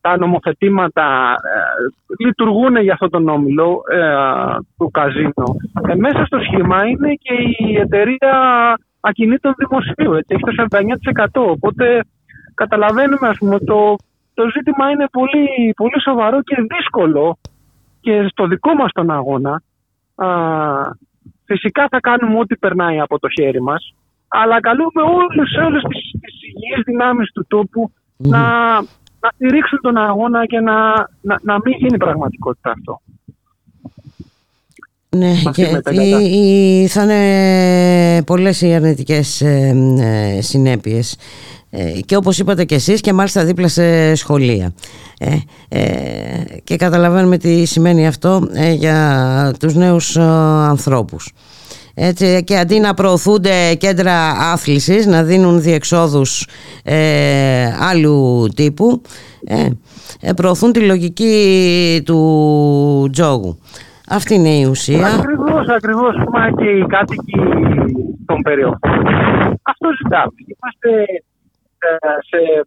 τα 0.00 0.18
νομοθετήματα 0.18 1.34
ε, 1.54 2.24
λειτουργούν 2.24 2.76
για 2.76 2.92
αυτόν 2.92 3.10
τον 3.10 3.28
όμιλο 3.28 3.82
ε, 3.90 4.00
του 4.78 4.90
καζίνο, 4.90 5.46
ε, 5.88 5.94
μέσα 5.94 6.24
στο 6.24 6.38
σχήμα 6.38 6.86
είναι 6.86 7.14
και 7.14 7.34
η 7.58 7.76
εταιρεία 7.76 8.34
ακινήτων 9.00 9.54
δημοσίου, 9.56 10.12
έτσι, 10.14 10.34
έχει 10.34 10.56
το 10.56 10.78
49%. 11.42 11.50
Οπότε 11.50 12.00
καταλαβαίνουμε 12.54 13.28
ας 13.28 13.36
πούμε, 13.38 13.58
το, 13.58 13.96
το 14.34 14.42
ζήτημα 14.54 14.90
είναι 14.90 15.06
πολύ, 15.10 15.72
πολύ 15.76 16.00
σοβαρό 16.02 16.42
και 16.42 16.56
δύσκολο 16.76 17.38
και 18.00 18.26
στο 18.30 18.46
δικό 18.46 18.74
μας 18.74 18.92
τον 18.92 19.10
αγώνα. 19.10 19.62
Α, 20.14 20.28
φυσικά 21.44 21.86
θα 21.90 22.00
κάνουμε 22.00 22.38
ό,τι 22.38 22.56
περνάει 22.56 23.00
από 23.00 23.18
το 23.18 23.28
χέρι 23.28 23.62
μας 23.62 23.94
αλλά 24.40 24.60
καλούμε 24.60 25.02
όλους, 25.02 25.50
όλες 25.66 25.82
τις, 25.82 26.20
τις 26.20 26.34
υγιείς 26.42 26.82
δυνάμεις 26.84 27.32
του 27.32 27.46
τόπου 27.48 27.92
να, 28.16 28.38
να 29.20 29.30
στηρίξουν 29.34 29.78
τον 29.82 29.96
αγώνα 29.96 30.46
και 30.46 30.60
να, 30.60 30.74
να, 31.20 31.38
να 31.42 31.54
μην 31.64 31.74
γίνει 31.78 31.96
πραγματικότητα 31.96 32.70
αυτό. 32.70 33.00
Ναι, 35.08 35.34
θα 36.88 37.02
είναι 37.02 38.22
πολλές 38.22 38.60
οι 38.60 38.74
αρνητικές 38.74 39.40
ε, 39.40 39.72
ε, 39.98 40.40
συνέπειες. 40.40 41.12
ε, 41.12 41.18
και 42.06 42.16
όπως 42.16 42.38
είπατε 42.38 42.64
και 42.64 42.74
εσείς 42.74 43.00
και 43.00 43.12
μάλιστα 43.12 43.44
δίπλα 43.44 43.68
σε 43.68 44.14
σχολεία. 44.14 44.72
Ε, 45.18 45.36
ε, 45.68 46.44
και 46.64 46.76
καταλαβαίνουμε 46.76 47.36
τι 47.36 47.64
σημαίνει 47.64 48.06
αυτό 48.06 48.48
ε, 48.52 48.72
για 48.72 49.54
τους 49.58 49.74
νέους 49.74 50.16
ανθρώπους. 50.68 51.32
Έτσι, 51.94 52.44
και 52.44 52.58
αντί 52.58 52.80
να 52.80 52.94
προωθούνται 52.94 53.74
κέντρα 53.74 54.30
άθλησης 54.52 55.06
να 55.06 55.22
δίνουν 55.22 55.60
διεξόδους 55.60 56.46
άλλου 57.80 58.48
τύπου 58.54 59.02
προωθούν 60.36 60.72
τη 60.72 60.80
λογική 60.80 62.02
του 62.04 63.08
τζόγου. 63.12 63.58
Αυτή 64.08 64.34
είναι 64.34 64.48
η 64.48 64.64
ουσία. 64.64 65.06
Ακριβώς, 65.06 65.68
ακριβώς 65.68 66.14
μα 66.32 66.50
και 66.50 66.68
οι 66.68 66.86
κάτοικοι 66.86 67.40
των 68.26 68.42
περιοχών. 68.42 68.90
Αυτό 69.62 69.88
ζητάμε. 70.02 70.32
Είμαστε 70.46 71.22
σε 72.28 72.66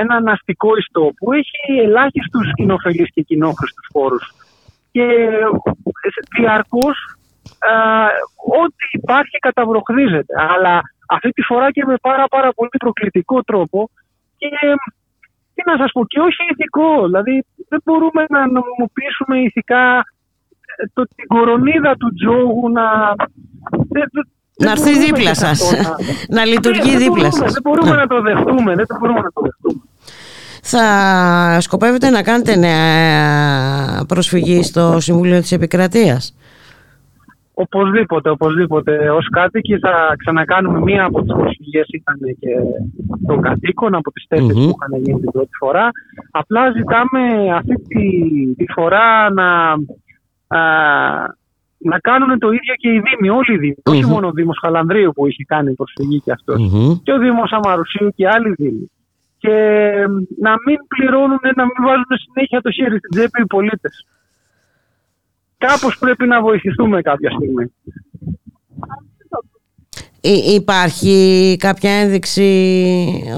έναν 0.00 0.28
αστικό 0.28 0.76
ιστό 0.76 1.10
που 1.18 1.32
έχει 1.32 1.78
ελάχιστους 1.82 2.52
κοινοφελείς 2.54 3.10
και 3.12 3.22
κοινόχρηστους 3.22 3.88
φόρους. 3.92 4.34
Και 4.92 5.06
διαρκώς 6.38 6.96
ό,τι 8.62 8.84
υπάρχει 8.92 9.38
καταβροχδίζεται 9.38 10.34
αλλά 10.54 10.80
αυτή 11.08 11.30
τη 11.30 11.42
φορά 11.42 11.70
και 11.70 11.84
με 11.84 11.96
πάρα 12.02 12.26
πάρα 12.28 12.52
πολύ 12.52 12.70
προκλητικό 12.78 13.42
τρόπο 13.42 13.90
και 14.36 14.48
τι 15.54 15.62
να 15.70 15.76
σας 15.76 15.92
πω 15.92 16.06
και 16.06 16.20
όχι 16.20 16.42
ηθικό. 16.52 17.04
Δηλαδή 17.04 17.44
δεν 17.68 17.80
μπορούμε 17.84 18.24
να 18.28 18.40
νομιμοποιήσουμε 18.46 19.38
ηθικά 19.38 19.98
ε, 20.76 20.84
το, 20.92 21.02
την 21.16 21.26
κορονίδα 21.26 21.96
του 21.96 22.14
τζόγου 22.14 22.70
να, 22.70 23.14
να 24.56 24.70
έρθει 24.70 24.98
δίπλα 24.98 25.34
σας. 25.34 25.72
να 26.28 26.44
λειτουργεί 26.52 26.96
δίπλα 26.96 27.30
σας. 27.30 27.52
Δεν 27.52 27.62
μπορούμε 27.62 27.96
να 27.96 28.06
το 28.06 28.20
δεχτούμε. 28.20 28.74
Δεν 28.74 28.86
μπορούμε 29.00 29.20
να 29.20 29.30
το 29.32 29.40
δεχτούμε. 29.40 29.82
θα 30.62 31.60
σκοπεύετε 31.60 32.10
να 32.10 32.22
κάνετε 32.22 32.56
νέα 32.56 34.04
προσφυγή 34.08 34.62
στο 34.62 35.00
Συμβούλιο 35.00 35.40
της 35.40 35.52
Επικρατείας; 35.52 36.34
Οπωσδήποτε, 37.56 38.30
οπωσδήποτε. 38.30 39.10
Ω 39.10 39.18
κάτοικοι 39.30 39.78
θα 39.78 40.14
ξανακάνουμε 40.18 40.80
μία 40.80 41.04
από 41.04 41.22
τις 41.22 41.32
προσφυγές 41.32 41.86
ήταν 41.88 42.18
και 42.38 42.50
των 43.26 43.40
κατοίκων 43.40 43.94
από 43.94 44.10
τις 44.10 44.24
τέσσερις 44.28 44.56
Μμμ. 44.56 44.68
που 44.70 44.76
είχαν 44.80 45.02
γίνει 45.02 45.20
την 45.20 45.30
πρώτη 45.30 45.50
φορά. 45.58 45.90
Απλά 46.30 46.70
ζητάμε 46.70 47.54
αυτή 47.54 47.74
τη, 47.88 48.08
τη 48.54 48.72
φορά 48.72 49.30
να, 49.32 49.70
α, 50.58 50.62
να 51.78 51.98
κάνουν 51.98 52.38
το 52.38 52.50
ίδιο 52.50 52.74
και 52.74 52.88
οι 52.88 53.00
Δήμοι, 53.00 53.28
όλοι 53.28 53.54
οι 53.54 53.56
Δήμοι. 53.56 53.76
Όχι 53.84 54.04
Μμμ. 54.04 54.10
μόνο 54.10 54.26
ο 54.26 54.30
Δήμος 54.30 54.58
Χαλανδρίου 54.62 55.12
που 55.14 55.26
είχε 55.26 55.44
κάνει 55.44 55.74
προσφυγή 55.74 56.20
και 56.20 56.32
αυτό. 56.32 56.60
Μμμ. 56.60 57.02
Και 57.02 57.12
ο 57.12 57.18
Δήμος 57.18 57.52
Αμαρουσίου 57.52 58.10
και 58.16 58.28
άλλοι 58.28 58.54
Δήμοι. 58.54 58.90
Και 59.38 59.50
ε, 59.50 60.06
να 60.40 60.52
μην 60.66 60.78
πληρώνουν, 60.88 61.40
να 61.56 61.64
μην 61.64 61.80
βάζουν 61.86 62.12
συνέχεια 62.24 62.60
το 62.60 62.70
χέρι 62.70 62.98
στην 62.98 63.10
τσέπη 63.10 63.42
οι 63.42 63.46
πολίτες. 63.46 64.06
Κάπως 65.58 65.98
πρέπει 65.98 66.26
να 66.26 66.40
βοηθηθούμε 66.40 67.00
κάποια 67.02 67.30
στιγμή. 67.30 67.72
Υ- 70.26 70.54
Υπάρχει 70.54 71.56
κάποια 71.58 71.90
ένδειξη 71.90 72.44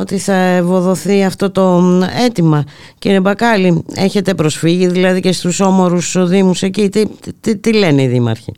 ότι 0.01 0.19
θα 0.19 0.35
ευοδοθεί 0.35 1.25
αυτό 1.25 1.51
το 1.51 1.63
μ, 1.63 2.03
αίτημα; 2.25 2.65
Κύριε 2.99 3.21
Μπακάλη, 3.21 3.85
έχετε 3.97 4.35
προσφύγει 4.35 4.87
δηλαδή 4.87 5.21
και 5.21 5.33
στους 5.33 5.61
όμορους 5.61 6.29
δήμους 6.29 6.63
εκεί; 6.63 6.89
Τι, 6.89 7.03
τι, 7.41 7.59
τι 7.59 7.73
λένε 7.73 8.03
οι 8.03 8.07
δήμαρχοι; 8.07 8.53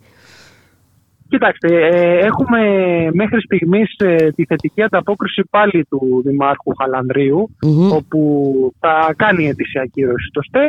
Κοιτάξτε, 1.29 1.67
ε, 1.91 2.25
έχουμε 2.25 2.59
μέχρι 3.13 3.41
στιγμής 3.41 3.95
ε, 3.97 4.15
τη 4.35 4.45
θετική 4.45 4.81
ανταπόκριση 4.81 5.41
πάλι 5.49 5.85
του 5.89 6.21
Δημάρχου 6.25 6.71
Χαλανδρίου, 6.81 7.49
Μμμ. 7.61 7.91
όπου 7.91 8.19
θα 8.79 9.13
κάνει 9.17 9.47
αίτηση 9.47 9.79
ακύρωση 9.79 10.27
στο 10.29 10.41
ΣΤΕ. 10.41 10.63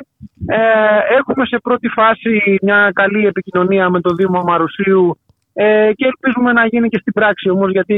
Ε, 0.47 1.17
έχουμε 1.19 1.47
σε 1.47 1.59
πρώτη 1.63 1.89
φάση 1.89 2.59
μια 2.63 2.91
καλή 2.95 3.27
επικοινωνία 3.27 3.91
με 3.91 4.01
το 4.01 4.15
Δήμο 4.15 4.43
Μαρουσίου 4.43 5.19
ε, 5.63 5.93
και 5.95 6.07
ελπίζουμε 6.07 6.53
να 6.53 6.67
γίνει 6.67 6.89
και 6.89 6.99
στην 7.01 7.13
πράξη 7.13 7.51
όμως, 7.51 7.71
γιατί 7.71 7.95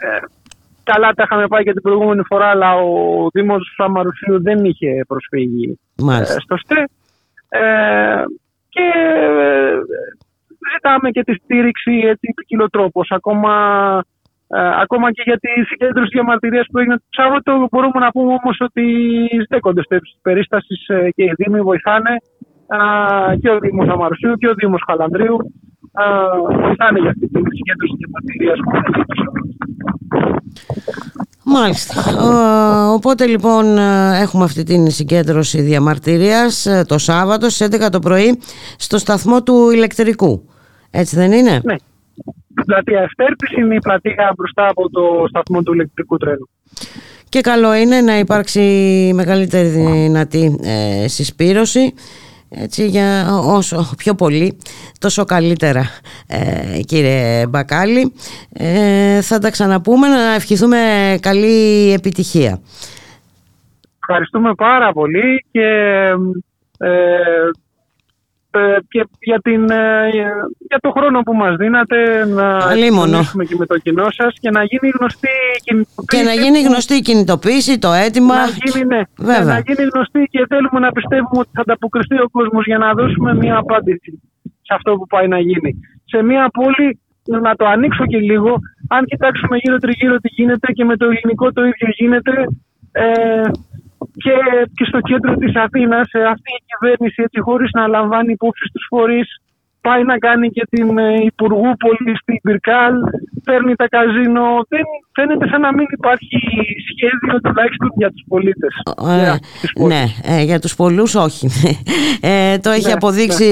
ε, 0.00 0.18
καλά 0.82 1.12
τα 1.12 1.22
είχαμε 1.22 1.46
πάει 1.46 1.62
και 1.62 1.72
την 1.72 1.82
προηγούμενη 1.82 2.22
φορά, 2.26 2.46
αλλά 2.46 2.74
ο 2.74 3.28
Δήμος 3.32 3.74
Αμαρουσίου 3.76 4.42
δεν 4.42 4.64
είχε 4.64 5.04
προσφύγει 5.08 5.78
Μάλιστα. 6.02 6.34
ε, 6.34 6.40
στο 6.40 6.56
ΣΤΕ. 6.56 6.84
Ε, 7.48 8.22
και 8.68 8.86
ε, 9.14 9.78
ζητάμε 10.72 11.10
και 11.10 11.22
τη 11.22 11.34
στήριξη 11.34 11.92
έτσι 12.04 12.32
ποικιλοτρόπως. 12.36 13.10
Ακόμα, 13.10 13.54
ε, 14.48 14.80
ακόμα 14.80 15.12
και 15.12 15.22
για 15.24 15.38
τη 15.38 15.48
συγκέντρωση 15.64 16.10
διαμαρτυρίας 16.12 16.66
που 16.72 16.78
έγινε 16.78 16.96
το 16.96 17.04
Σάββατο 17.08 17.68
μπορούμε 17.70 18.00
να 18.00 18.10
πούμε 18.10 18.32
όμως 18.42 18.56
ότι 18.60 18.84
στέκονται 19.44 19.82
στις 19.82 20.18
περίστασεις 20.22 20.88
ε, 20.88 21.08
και 21.14 21.22
οι 21.22 21.32
Δήμοι 21.36 21.60
βοηθάνε 21.60 22.10
α, 22.66 22.78
και 23.40 23.50
ο 23.50 23.58
Δήμος 23.58 23.88
Αμαρουσίου 23.88 24.34
και 24.34 24.48
ο 24.48 24.54
Δήμος 24.54 24.82
Χαλανδρίου 24.86 25.36
α, 25.92 26.04
βοηθάνε 26.62 26.98
για 27.00 27.10
αυτή 27.10 27.26
τη 27.28 27.40
συγκέντρωση 27.56 27.94
διαμαρτυρίας 27.98 28.58
που 28.64 28.70
έγινε 28.74 29.04
το 29.04 29.14
Σάββατο. 29.22 29.48
Μάλιστα. 31.44 31.94
Ε, 32.10 32.92
Οπότε 32.94 33.26
λοιπόν 33.26 33.78
ε, 33.78 34.20
έχουμε 34.20 34.44
αυτή 34.44 34.62
την 34.62 34.90
συγκέντρωση 34.90 35.60
διαμαρτυρίας 35.60 36.66
ε, 36.66 36.84
το 36.88 36.98
Σάββατο 36.98 37.48
στις 37.48 37.68
11 37.70 37.88
το 37.90 37.98
πρωί 37.98 38.40
στο 38.76 38.98
σταθμό 38.98 39.42
του 39.42 39.70
ηλεκτρικού. 39.70 40.48
Έτσι 40.90 41.16
δεν 41.16 41.32
είναι; 41.32 41.60
Ναι. 41.64 41.74
Η 42.60 42.64
πλατεία 42.64 43.00
Ευτέρπης 43.00 43.52
είναι 43.52 43.74
η 43.74 43.78
πλατεία 43.78 44.32
μπροστά 44.36 44.68
από 44.68 44.90
το 44.90 45.24
σταθμό 45.28 45.62
του 45.62 45.72
ηλεκτρικού 45.72 46.16
τρένου. 46.16 46.48
Και 47.28 47.40
καλό 47.40 47.74
είναι 47.74 48.00
να 48.00 48.18
υπάρξει 48.18 48.60
μεγαλύτερη 49.14 49.68
δυνατή 49.68 50.58
ε, 50.62 51.08
συσπήρωση 51.08 51.94
έτσι 52.50 52.86
για 52.86 53.26
όσο 53.44 53.90
πιο 53.96 54.14
πολύ 54.14 54.58
τόσο 54.98 55.24
καλύτερα 55.24 55.84
ε, 56.26 56.80
κύριε 56.86 57.46
Μπακάλη 57.46 58.12
ε, 58.52 59.20
θα 59.22 59.38
τα 59.38 59.50
ξαναπούμε. 59.50 60.08
Να 60.08 60.34
ευχηθούμε 60.34 60.78
καλή 61.20 61.92
επιτυχία. 61.92 62.60
Ευχαριστούμε 64.00 64.54
πάρα 64.54 64.92
πολύ 64.92 65.44
και, 65.50 65.60
ε, 66.78 66.88
ε, 66.88 67.50
και 68.88 69.06
για, 69.20 69.40
την, 69.40 69.70
ε, 69.70 70.08
για 70.68 70.78
το 70.80 70.90
χρόνο 70.90 71.20
που 71.20 71.34
μας 71.34 71.56
δίνατε 71.56 72.24
να 72.24 72.56
Αλίμονο. 72.56 73.02
επικοινωνήσουμε 73.02 73.44
και 73.44 73.54
με 73.58 73.66
το 73.66 73.78
κοινό 73.78 74.06
σας 74.10 74.34
και 74.40 74.50
να 74.50 74.62
γίνει 74.64 74.88
γνωστή 74.98 75.28
η 75.56 75.60
κινητοποίηση. 75.64 76.06
και 76.12 76.22
να 76.28 76.32
γίνει 76.42 76.60
γνωστή 76.62 76.94
η 76.94 77.00
κινητοποίηση, 77.00 77.78
το 77.78 77.92
αίτημα 77.92 78.34
Να 78.34 78.46
γίνει, 78.64 78.84
ναι. 78.86 79.00
Βέβαια. 79.18 79.54
Να 79.54 79.62
γίνει 79.66 79.88
γνωστή 79.94 80.28
και 80.30 80.46
θέλουμε 80.48 80.78
να 80.86 80.92
πιστεύουμε 80.92 81.38
ότι 81.44 81.50
θα 81.52 81.60
ανταποκριθεί 81.60 82.16
ο 82.20 82.28
κόσμος 82.30 82.64
για 82.66 82.78
να 82.78 82.92
δώσουμε 82.92 83.34
μια 83.34 83.56
απάντηση 83.56 84.20
σε 84.66 84.74
αυτό 84.74 84.90
που 84.96 85.06
πάει 85.06 85.28
να 85.28 85.38
γίνει. 85.38 85.70
Σε 86.04 86.22
μια 86.22 86.50
πόλη, 86.52 87.00
να 87.46 87.54
το 87.56 87.64
ανοίξω 87.66 88.06
και 88.06 88.18
λίγο, 88.18 88.58
αν 88.88 89.04
κοιτάξουμε 89.04 89.56
γύρω 89.56 89.76
τριγύρω 89.78 90.16
τι 90.16 90.28
γίνεται 90.36 90.72
και 90.72 90.84
με 90.84 90.96
το 90.96 91.04
ελληνικό 91.04 91.52
το 91.52 91.62
ίδιο 91.64 91.88
γίνεται, 91.98 92.32
ε, 92.92 93.50
και, 94.24 94.34
και 94.74 94.84
στο 94.84 95.00
κέντρο 95.00 95.34
της 95.34 95.54
Αθήνας 95.56 96.08
ε, 96.12 96.22
αυτή 96.22 96.50
η 96.58 96.64
κυβέρνηση 96.70 97.22
έτσι 97.22 97.40
χωρίς 97.40 97.70
να 97.72 97.86
λαμβάνει 97.86 98.32
υπόψη 98.32 98.64
στους 98.66 98.86
φορείς 98.88 99.28
πάει 99.80 100.02
να 100.04 100.18
κάνει 100.18 100.48
και 100.50 100.66
την 100.70 100.98
ε, 100.98 101.14
Υπουργού 101.24 101.70
Πολύ 101.84 102.16
στην 102.22 102.40
Πυρκάλ, 102.42 102.92
παίρνει 103.44 103.74
τα 103.74 103.88
καζίνο. 103.88 104.42
Δεν 104.68 104.84
φαίνεται 105.12 105.48
σαν 105.48 105.60
να 105.60 105.74
μην 105.74 105.86
υπάρχει 105.98 106.28
σχέδιο 106.90 107.40
τουλάχιστον 107.40 107.90
για 107.96 108.10
τους 108.10 108.24
πολίτες. 108.28 108.72
Ε, 109.08 109.20
Για 109.22 109.38
τις 109.60 109.72
πόλεις. 109.72 109.94
ναι, 109.94 110.04
ε, 110.36 110.42
για 110.42 110.58
τους 110.60 110.74
πολλούς 110.76 111.14
όχι. 111.14 111.48
Ε, 112.22 112.58
το 112.58 112.70
έχει 112.70 112.86
Ναι, 112.86 112.92
αποδείξει 112.92 113.46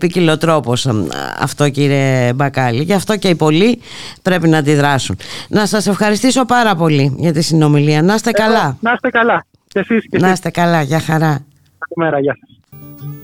ποικιλοτρόπως 0.00 0.86
ε, 0.86 0.92
αυτό 1.40 1.68
κύριε 1.70 2.32
Μπακάλη. 2.32 2.82
Γι' 2.82 2.92
αυτό 2.94 3.16
και 3.16 3.28
οι 3.28 3.34
πολλοί 3.34 3.80
πρέπει 4.22 4.48
να 4.48 4.58
αντιδράσουν. 4.58 5.16
Να 5.48 5.66
σας 5.66 5.86
ευχαριστήσω 5.86 6.44
πάρα 6.44 6.74
πολύ 6.74 7.14
για 7.18 7.32
τη 7.32 7.42
συνομιλία. 7.42 8.02
Να 8.02 8.14
είστε 8.14 8.30
καλά. 8.30 8.76
Να 8.80 8.92
είστε 8.92 9.10
καλά. 9.10 9.44
Και 9.68 9.78
εσείς 9.78 10.08
και 10.08 10.18
Να 10.18 10.26
εσείς. 10.26 10.38
είστε 10.38 10.50
καλά. 10.50 10.82
Για 10.82 11.00
χαρά. 11.00 11.44
Καλημέρα, 11.88 12.20
γεια 12.20 12.36
σας. 12.40 13.17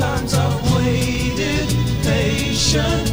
Times 0.00 0.32
I've 0.32 0.76
waited 0.76 1.68
patiently 2.02 3.09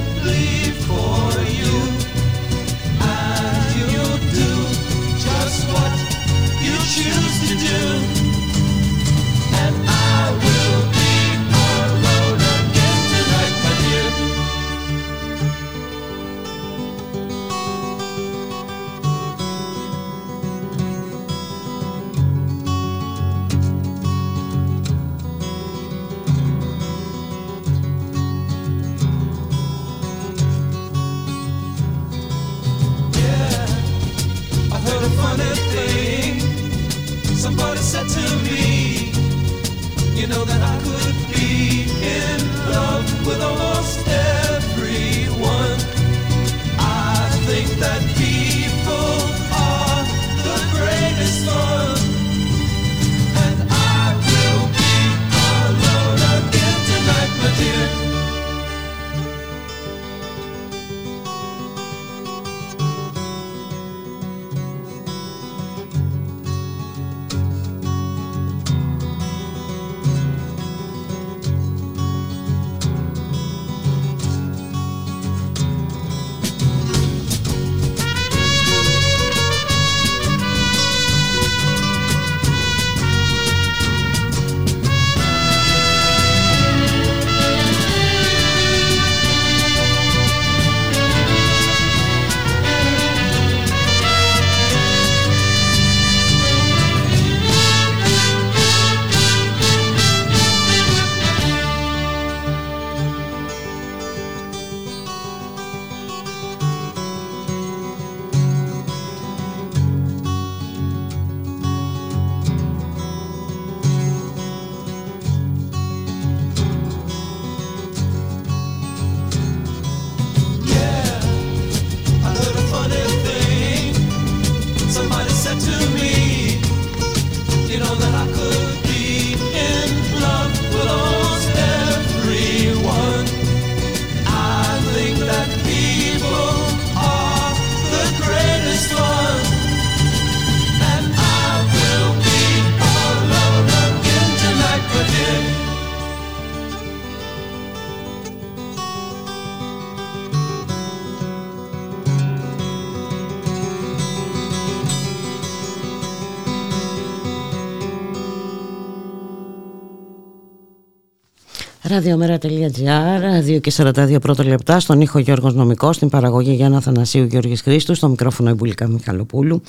Ραδιομέρα.gr, 161.97 163.47
2 163.47 163.61
και 163.61 163.71
42 163.77 164.17
πρώτα 164.21 164.43
λεπτά, 164.43 164.79
στον 164.79 165.01
ήχο 165.01 165.19
Γιώργος 165.19 165.53
Νομικός, 165.53 165.95
στην 165.95 166.09
παραγωγή 166.09 166.53
Γιάννα 166.53 166.81
Θανασίου 166.81 167.23
Γιώργης 167.23 167.61
Χρήστου, 167.61 167.95
στο 167.95 168.09
μικρόφωνο 168.09 168.49
Ιμπουλικά 168.49 168.87
Μιχαλοπούλου. 168.87 169.61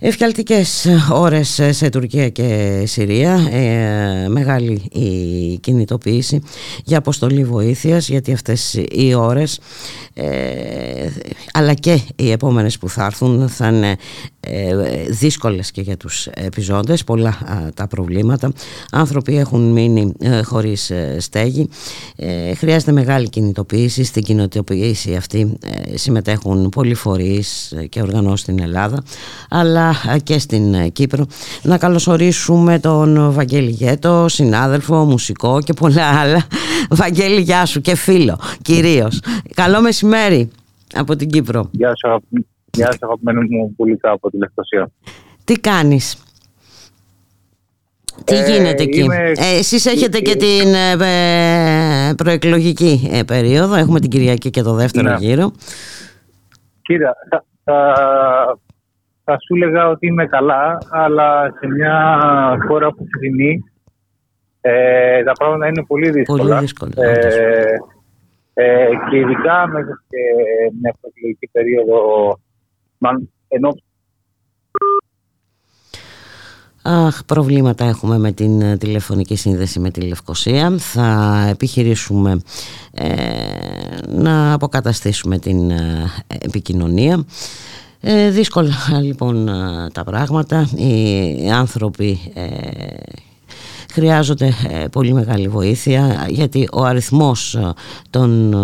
Ευκαλτικές 0.00 0.86
ώρες 1.12 1.60
σε 1.70 1.88
Τουρκία 1.88 2.28
και 2.28 2.82
Συρία, 2.86 3.48
ε, 3.50 4.28
μεγάλη 4.28 4.82
η 4.92 5.58
κινητοποίηση 5.58 6.42
για 6.84 6.98
αποστολή 6.98 7.44
βοήθειας 7.44 8.08
γιατί 8.08 8.32
αυτές 8.32 8.74
οι 8.90 9.14
ώρες 9.14 9.60
ε, 10.14 11.08
αλλά 11.52 11.74
και 11.74 12.00
οι 12.16 12.30
επόμενες 12.30 12.78
που 12.78 12.88
θα 12.88 13.04
έρθουν 13.04 13.48
θα 13.48 13.68
είναι 13.68 13.90
ε, 13.90 14.37
δύσκολες 15.10 15.70
και 15.70 15.80
για 15.80 15.96
τους 15.96 16.26
επιζώντες, 16.26 17.04
πολλά 17.04 17.38
τα 17.74 17.86
προβλήματα. 17.86 18.52
Άνθρωποι 18.92 19.36
έχουν 19.38 19.70
μείνει 19.72 20.12
ε, 20.20 20.42
χωρίς 20.42 20.92
στέγη. 21.18 21.68
Χρειάζεται 22.56 22.92
μεγάλη 22.92 23.28
κινητοποίηση. 23.28 24.04
Στην 24.04 24.22
κοινοτοποίηση 24.22 25.14
αυτή 25.14 25.58
συμμετέχουν 25.94 26.68
πολλοί 26.68 26.94
φορείς 26.94 27.74
και 27.88 28.02
οργανώσεις 28.02 28.40
στην 28.40 28.60
Ελλάδα 28.60 29.02
αλλά 29.48 29.94
και 30.22 30.38
στην 30.38 30.92
Κύπρο. 30.92 31.26
Να 31.62 31.78
καλωσορίσουμε 31.78 32.78
τον 32.78 33.32
Βαγγέλη 33.32 33.70
Γέτο, 33.70 34.26
συνάδελφο, 34.28 35.04
μουσικό 35.04 35.60
και 35.60 35.72
πολλά 35.72 36.06
άλλα. 36.20 36.46
Βαγγέλη, 36.90 37.40
γεια 37.40 37.66
σου 37.66 37.80
και 37.80 37.94
φίλο 37.96 38.38
κυρίως. 38.62 39.20
Καλό 39.54 39.80
μεσημέρι 39.80 40.48
από 40.94 41.16
την 41.16 41.28
Κύπρο. 41.30 41.68
Γεια 41.70 41.92
σου, 41.96 42.08
αγαπη- 42.08 42.46
Γεια 42.72 42.92
σου 42.92 42.98
αγαπημένο 43.02 43.40
μου 43.50 43.74
πουλικά 43.76 44.10
από 44.10 44.30
τη 44.30 44.36
Λευκοσία. 44.36 44.90
Τι 45.44 45.54
κάνεις; 45.54 46.22
Τι 48.24 48.36
Ε, 48.36 48.50
γίνεται 48.50 48.82
εκεί; 48.82 49.00
είμαι- 49.00 49.32
Ε, 49.36 49.58
εσείς 49.58 49.86
έχετε 49.86 50.18
και 50.20 50.36
την 50.36 50.74
ε, 51.00 52.14
προεκλογική 52.16 53.08
ε, 53.12 53.22
περίοδο. 53.22 53.74
Έχουμε 53.74 54.00
την 54.00 54.10
Κυριακή 54.10 54.50
και 54.50 54.62
το 54.62 54.72
δεύτερο 54.72 55.08
Ναι. 55.08 55.16
γύρο. 55.18 55.52
Κοίτα, 56.82 57.16
θα, 57.30 57.44
θα, 57.64 57.94
θα 59.24 59.38
σου 59.40 59.54
έλεγα 59.54 59.88
ότι 59.88 60.06
είμαι 60.06 60.26
καλά, 60.26 60.78
αλλά 60.90 61.52
σε 61.60 61.66
μια 61.66 61.94
χώρα 62.68 62.92
που 62.92 63.06
θρυνεί 63.18 63.64
ε, 64.60 65.22
τα 65.22 65.32
πράγματα 65.32 65.66
είναι 65.68 65.84
πολύ 65.86 66.10
δύσκολα. 66.10 66.42
Πολύ 66.42 66.58
δύσκολα, 66.60 66.92
Ε, 66.96 67.64
ε, 68.54 68.88
και 69.10 69.16
ειδικά 69.16 69.66
μέσα 69.68 70.02
σε 70.08 70.18
μια 70.80 70.94
προεκλογική 71.00 71.48
περίοδο, 71.52 71.98
μάλλον 72.98 73.30
ενώ 73.48 73.68
Αχ, 76.82 77.24
προβλήματα 77.24 77.84
έχουμε 77.84 78.18
με 78.18 78.32
την 78.32 78.60
ε, 78.60 78.76
τηλεφωνική 78.76 79.36
σύνδεση 79.36 79.80
με 79.80 79.90
τη 79.90 80.00
Λευκοσία. 80.00 80.74
Θα 80.78 81.38
επιχειρήσουμε 81.48 82.40
ε, 82.92 83.06
να 84.08 84.52
αποκαταστήσουμε 84.52 85.38
την 85.38 85.70
ε, 85.70 86.10
επικοινωνία. 86.28 87.24
Ε, 88.00 88.30
δύσκολα 88.30 88.74
λοιπόν 89.02 89.48
ε, 89.48 89.88
τα 89.92 90.04
πράγματα. 90.04 90.68
Οι 90.76 91.50
άνθρωποι 91.50 92.32
ε, 92.34 92.46
χρειάζονται 93.92 94.46
ε, 94.46 94.84
πολύ 94.92 95.12
μεγάλη 95.12 95.48
βοήθεια 95.48 96.26
γιατί 96.28 96.68
ο 96.72 96.84
αριθμός 96.84 97.54
ε, 97.54 97.72
των 98.10 98.52
ε, 98.52 98.56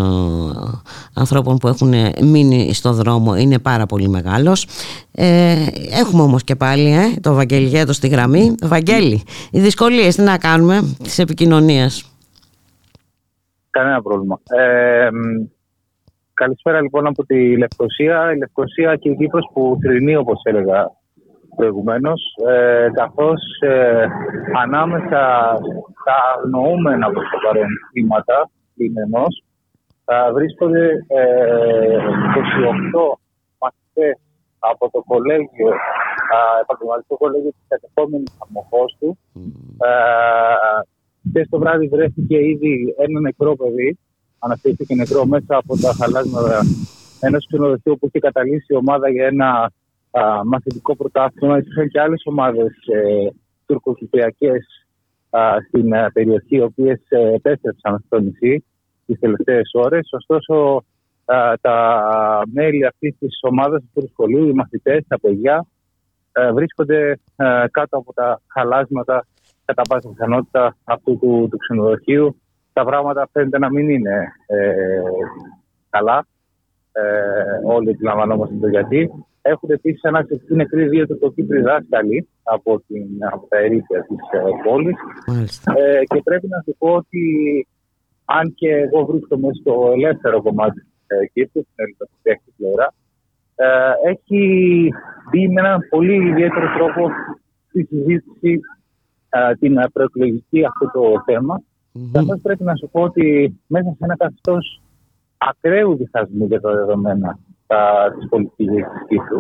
ανθρώπων 1.15 1.57
που 1.59 1.69
έχουν 1.69 1.93
ε, 1.93 2.13
μείνει 2.23 2.75
στο 2.75 2.93
δρόμο 2.93 3.37
είναι 3.37 3.59
πάρα 3.59 3.87
πολύ 3.87 4.09
μεγάλος. 4.09 4.67
Ε, 5.13 5.67
έχουμε 6.01 6.23
όμως 6.23 6.45
και 6.45 6.57
πάλι 6.57 6.93
ε, 6.93 7.21
το 7.21 7.35
Βαγγέλη 7.35 7.67
Γέτο 7.67 7.93
στη 7.93 8.09
γραμμή. 8.09 8.55
Βαγγέλη, 8.63 9.23
οι 9.51 9.61
δυσκολίες 9.61 10.15
τι 10.15 10.23
να 10.23 10.39
κάνουμε 10.39 10.95
της 11.03 11.19
επικοινωνίας; 11.19 12.09
Κανένα 13.71 14.03
πρόβλημα. 14.03 14.41
Ε, 14.45 15.09
μ, 15.11 15.47
καλησπέρα 16.35 16.81
λοιπόν 16.81 17.07
από 17.07 17.25
τη 17.25 17.57
Λευκοσία. 17.57 18.33
Η 18.35 18.39
Λευκοσία 18.39 18.97
και 18.97 19.09
η 19.09 19.17
Κύπρος 19.17 19.51
που 19.53 19.79
θρυνεί 19.83 20.17
όπως 20.17 20.41
έλεγα 20.43 20.91
προηγουμένως 21.57 22.21
ε, 22.49 22.89
καθώς 22.93 23.41
ε, 23.61 24.07
ανάμεσα 24.63 25.23
στα 26.01 26.17
αγνοούμενα 26.35 27.07
προς 27.11 27.25
το 27.31 27.39
παρόν 27.45 27.69
θύματα 27.93 28.51
λιμενός 28.75 29.43
ε, 30.05 30.33
βρίσκονται 30.33 30.85
ε, 31.07 31.97
28 31.97 33.19
μαθητές 33.59 34.19
από 34.59 34.91
το 34.91 35.03
κολέγιο, 35.07 35.71
α, 36.35 36.39
επαγγελματικό 36.63 37.17
κολέγιο 37.17 37.51
της 37.51 37.67
κατεχόμενης 37.69 38.33
Αμμοχώστου 38.43 39.19
ε, 39.79 39.91
Χθες 41.29 41.49
το 41.51 41.59
βράδυ 41.59 41.89
βρέθηκε 41.89 42.37
ήδη 42.37 42.95
ένα 42.99 43.21
νεκρό 43.21 43.57
παιδί. 43.57 43.99
Αναστήθηκε 44.39 44.95
νεκρό 44.95 45.27
μέσα 45.27 45.57
από 45.57 45.77
τα 45.77 45.93
χαλάσματα 45.99 46.61
ενός 47.21 47.47
ξενοδοχείου 47.47 47.97
που 47.99 48.07
είχε 48.07 48.19
καταλήξει 48.19 48.73
η 48.73 48.77
ομάδα 48.77 49.11
για 49.11 49.27
ένα 49.27 49.49
α, 49.51 49.69
μαθητικό 50.45 50.97
πρωτάθλημα. 50.97 51.59
Υπήρχαν 51.59 51.89
και 51.89 52.01
άλλες 52.01 52.23
ομάδες 52.25 52.73
ε, 52.87 53.29
τουρκοκυπριακές 53.67 54.87
στην 55.69 55.95
α, 55.95 56.11
περιοχή, 56.13 56.57
οι 56.57 56.61
οποίες 56.61 57.01
επέστρεψαν 57.35 58.03
στο 58.07 58.21
νησί 58.21 58.65
τις 59.07 59.19
τελευταίες 59.19 59.71
ώρες. 59.73 60.09
Ωστόσο, 60.13 60.85
α, 61.25 61.55
τα 61.61 62.43
μέλη 62.53 62.87
αυτής 62.87 63.17
της 63.19 63.39
ομάδας 63.43 63.83
του 63.95 64.09
σχολείου, 64.13 64.49
οι 64.49 64.53
μαθητές, 64.53 65.05
τα 65.09 65.21
παιδιά, 65.21 65.67
ε, 66.37 66.53
βρίσκονται 66.53 67.19
ε, 67.37 67.65
κάτω 67.71 67.97
από 67.99 68.13
τα 68.13 68.41
χαλάσματα 68.47 69.27
κατά 69.65 69.83
πάσα 69.89 70.09
πιθανότητα 70.09 70.77
αυτού 70.85 71.19
του, 71.19 71.49
του 71.51 71.57
ξενοδοχείου. 71.57 72.37
Τα 72.73 72.85
πράγματα 72.85 73.29
φαίνεται 73.33 73.59
να 73.59 73.71
μην 73.71 73.89
είναι 73.89 74.33
ε, 74.47 75.03
καλά. 75.91 76.27
Ε, 76.93 77.03
όλοι 77.65 77.91
αντιλαμβανόμαστε 77.91 78.55
το 78.61 78.69
γιατί. 78.69 79.11
Έχουν 79.47 79.71
επίσης 79.71 80.05
ανάξευση 80.05 80.55
νεκροί 80.55 80.89
δύο 80.89 81.07
τουρκοκύπροι 81.07 81.61
δάσκαλοι 81.61 82.29
από, 82.43 82.83
την, 82.87 83.07
από 83.33 83.47
τα 83.49 83.59
ερήπια 83.59 84.01
της 84.09 84.19
ε, 84.33 84.39
πόλης. 84.65 84.97
Ε, 85.77 86.03
και 86.05 86.23
πρέπει 86.25 86.49
να 86.49 86.63
σου 86.65 86.75
πω 86.79 86.89
ότι 86.89 87.23
αν 88.25 88.55
και 88.55 88.69
εγώ 88.69 89.05
βρίσκομαι 89.05 89.49
στο 89.61 89.91
ελεύθερο 89.95 90.43
κομμάτι 90.43 90.81
της 90.81 90.91
ε, 91.07 91.27
Κύπρου, 91.33 91.63
στην 91.63 91.75
ελληνική 92.23 92.53
πλευρά, 92.57 92.95
ε, 93.55 93.67
έχει 94.11 94.43
μπει 95.31 95.49
με 95.49 95.61
έναν 95.61 95.81
πολύ 95.91 96.29
ιδιαίτερο 96.29 96.67
τρόπο 96.77 97.11
στη 97.69 97.85
συζήτηση 97.85 98.61
ε, 99.29 99.55
την 99.55 99.79
ε, 99.79 99.89
προεκλογική 99.93 100.65
αυτό 100.65 100.91
το 100.93 101.23
θέμα. 101.25 101.63
Καθώς 102.13 102.41
πρέπει 102.43 102.65
να 102.65 102.77
σου 102.77 102.89
πω 102.93 103.01
ότι 103.01 103.59
μέσα 103.67 103.91
σε 103.91 103.99
ένα 103.99 104.17
καθεστώς 104.17 104.83
ακραίου 105.49 105.97
διχασμού 105.97 106.47
για 106.47 106.61
τα 106.61 106.75
δεδομένα 106.75 107.39
της 108.19 108.29
πολιτικής 108.29 108.67
τη 108.67 109.05
Κύπρου, 109.09 109.39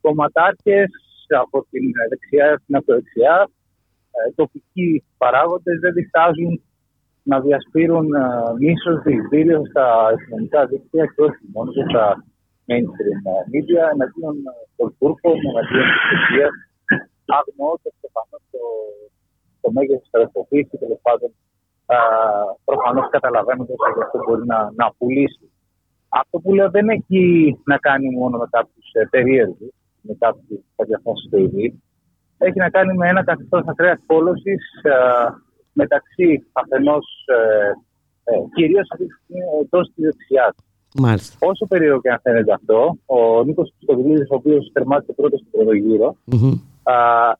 κομματάρχες 0.00 0.90
από 1.28 1.66
την 1.70 1.84
δεξιά 2.08 2.58
στην 2.62 2.76
ακροδεξιά, 2.76 3.48
ε, 4.10 4.32
τοπικοί 4.34 5.04
παράγοντες 5.18 5.78
δεν 5.80 5.92
διστάζουν 5.92 6.62
να 7.22 7.40
διασπείρουν 7.40 8.06
ε, 8.14 8.24
μίσος, 8.58 9.02
δηλητήριο 9.02 9.60
στα 9.70 9.86
κοινωνικά 10.24 10.66
δίκτυα 10.66 11.04
και 11.14 11.22
όχι 11.28 11.44
μόνο 11.52 11.70
και 11.72 11.84
στα 11.90 12.04
mainstream 12.68 13.20
ε, 13.32 13.42
media 13.52 13.84
εναντίον 13.94 14.36
ε, 14.50 14.54
των 14.76 14.88
Τούρκων, 14.98 15.36
εναντίον 15.50 15.86
της 15.92 16.02
Τουρκίας, 16.08 16.54
αγνοώντας 17.38 17.94
προφανώς 18.02 18.42
το, 18.52 18.62
το 19.62 19.68
μέγεθος 19.74 20.02
της 20.02 20.12
καταστροφής 20.14 20.64
και 20.70 20.78
τέλος 20.82 21.00
πάντων 21.06 21.30
α, 21.30 21.49
προφανώς 22.64 23.08
καταλαβαίνοντας 23.10 23.76
ότι 23.88 24.00
αυτό 24.04 24.18
μπορεί 24.24 24.46
να, 24.46 24.72
να 24.74 24.92
πουλήσει. 24.98 25.50
Αυτό 26.08 26.38
που 26.38 26.54
λέω 26.54 26.70
δεν 26.70 26.88
έχει 26.88 27.22
να 27.64 27.76
κάνει 27.78 28.16
μόνο 28.16 28.38
με 28.38 28.46
κάποιους 28.50 28.86
ε, 28.92 29.04
περίεργους, 29.10 29.72
με 30.00 30.14
κάποιους 30.18 30.60
διαφορετικούς 30.86 31.22
έχει 32.46 32.58
να 32.58 32.70
κάνει 32.70 32.96
με 32.96 33.08
ένα 33.08 33.24
καθεστώς 33.24 33.62
ακραίας 33.66 34.00
πόλωσης 34.06 34.62
ε, 34.82 34.92
μεταξύ 35.72 36.46
αφενός 36.52 37.06
ε, 37.26 37.68
ε, 38.24 38.32
κυρίως 38.54 38.88
αυτή 38.92 39.06
τη 39.06 39.12
στιγμή 39.12 39.40
εντός 39.62 39.92
της 39.94 40.04
δεξιάς. 40.04 40.54
Μάλιστα. 40.98 41.46
Όσο 41.50 41.66
περίεργο 41.66 42.00
και 42.00 42.10
αν 42.10 42.20
φαίνεται 42.22 42.52
αυτό, 42.52 42.96
ο 43.06 43.44
Νίκος 43.44 43.72
Χρυστοδηλίδης, 43.76 44.30
ο 44.30 44.34
οποίος 44.34 44.70
τερμάτισε 44.72 45.12
πρώτος 45.12 45.40
στον 45.40 45.50
πρώτο 45.50 45.72
γύρο, 45.72 46.08
α, 46.08 46.36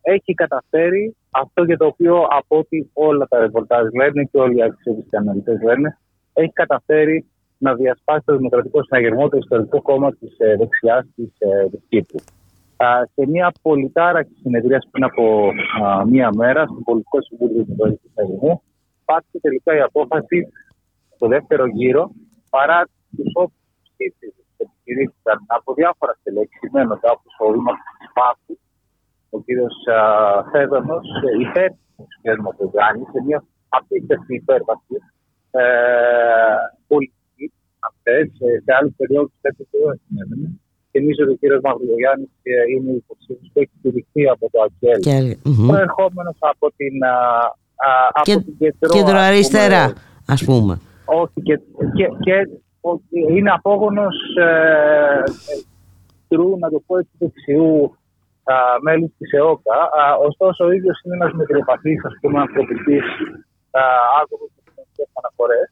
έχει 0.00 0.34
καταφέρει 0.34 1.16
αυτό 1.30 1.62
για 1.62 1.76
το 1.76 1.86
οποίο 1.86 2.26
από 2.30 2.58
ό,τι 2.58 2.78
όλα 2.92 3.26
τα 3.28 3.38
ρεπορτάζ 3.38 3.86
λένε 3.94 4.24
και 4.24 4.38
όλοι 4.38 4.56
οι 4.56 4.62
αξιόπιστοι 4.62 5.16
αναλυτές 5.16 5.62
λένε, 5.62 5.98
έχει 6.32 6.52
καταφέρει 6.52 7.26
να 7.58 7.74
διασπάσει 7.74 8.22
το 8.24 8.36
Δημοκρατικό 8.36 8.82
Συναγερμό, 8.82 9.28
το 9.28 9.36
ιστορικό 9.36 9.82
κόμμα 9.82 10.12
της 10.12 10.38
ε, 10.38 10.56
δεξιάς 10.56 11.06
της 11.14 11.30
ε, 11.38 11.68
της 11.70 11.80
Κύπρου. 11.88 12.18
Α, 12.76 12.86
σε 13.14 13.26
μια 13.26 13.52
πολυτάραχη 13.62 14.34
συνεδρία 14.42 14.82
πριν 14.90 15.04
από 15.04 15.48
α, 15.82 16.06
μία 16.06 16.30
μέρα, 16.36 16.64
στο 16.64 16.80
Πολιτικό 16.84 17.18
Συμβούλιο 17.22 17.56
του 17.56 17.64
Δημοκρατικού 17.64 18.08
Συναγερμού, 18.14 18.62
πάτησε 19.04 19.38
τελικά 19.40 19.76
η 19.76 19.80
απόφαση 19.80 20.48
στο 21.14 21.26
δεύτερο 21.26 21.66
γύρο 21.66 22.10
παρά 22.50 22.88
τους 23.16 23.32
όποιους 23.34 23.60
ψήφου 23.96 24.40
επιχειρήθηκαν 24.64 25.38
από 25.46 25.74
διάφορα 25.74 26.12
στελέχη, 26.20 26.56
σημαίνοντα 26.60 27.08
όπω 27.16 27.28
ο 27.44 27.52
Δήμαρχο 27.52 27.90
της 27.98 28.10
Πάκου, 28.18 28.52
ο 29.30 29.38
κ. 29.44 29.46
Φέδωνο, 30.52 30.96
υπέρ 31.46 31.70
του 31.96 32.04
κ. 32.22 32.24
Μοτοζάνη, 32.44 33.02
σε 33.12 33.18
μια 33.26 33.44
απίστευτη 33.68 34.34
υπέρβαση 34.34 34.96
ε, 35.50 35.62
πολιτική 36.86 37.46
αυτές. 37.88 38.24
Σε 38.64 38.70
άλλε 38.78 38.90
περιόδους 39.00 39.32
τέτοιε 39.40 39.64
δεν 39.70 40.00
συνέβαινε. 40.06 40.48
Και 40.90 41.00
νομίζω 41.00 41.20
ότι 41.24 41.32
ο 41.32 41.38
κύριος 41.42 41.60
Μαυρογιάννης 41.66 42.30
είναι 42.74 42.90
υποψήφιος 43.02 43.50
που 43.52 43.58
έχει 43.62 43.74
στηριχθεί 43.78 44.22
από 44.34 44.44
το 44.52 44.58
ΑΚΕΛ. 44.66 45.00
Και- 45.08 45.36
μμμ. 45.48 45.66
Προερχόμενο 45.70 46.30
από 46.52 46.66
την, 46.76 46.94
α, 47.04 47.16
α, 47.88 47.90
από 48.18 48.22
Και- 48.28 48.36
την 48.46 48.56
κεντρό, 48.58 48.88
Κεντροαριστερά, 48.96 49.84
ας 49.84 49.92
πούμε, 49.92 50.26
ας 50.34 50.40
πούμε. 50.44 50.72
όχι, 51.04 51.38
και, 51.42 51.54
και, 51.96 52.06
και 52.24 52.36
ο- 52.80 53.00
είναι 53.36 53.50
απόγονος 53.50 54.16
ε, 54.38 54.44
ε, 55.50 55.56
τρού, 56.28 56.58
να 56.58 56.68
το 56.70 56.82
πω 56.86 56.98
έτσι, 56.98 57.10
δεξιού 57.18 57.94
α, 58.52 58.56
μέλους 58.86 59.10
της 59.18 59.30
ΕΟΚΑ. 59.40 59.78
Α, 60.00 60.02
ωστόσο, 60.28 60.60
ο 60.64 60.70
ίδιος 60.76 60.96
είναι 61.02 61.16
ένας 61.20 61.32
μετριοπαθής, 61.38 62.04
ας 62.04 62.14
πούμε, 62.20 62.38
ανθρωπιστής 62.40 63.04
α, 63.80 63.82
άτομος 64.20 64.48
με 64.54 64.60
κοινωνικές 64.66 65.08
αναφορές. 65.18 65.66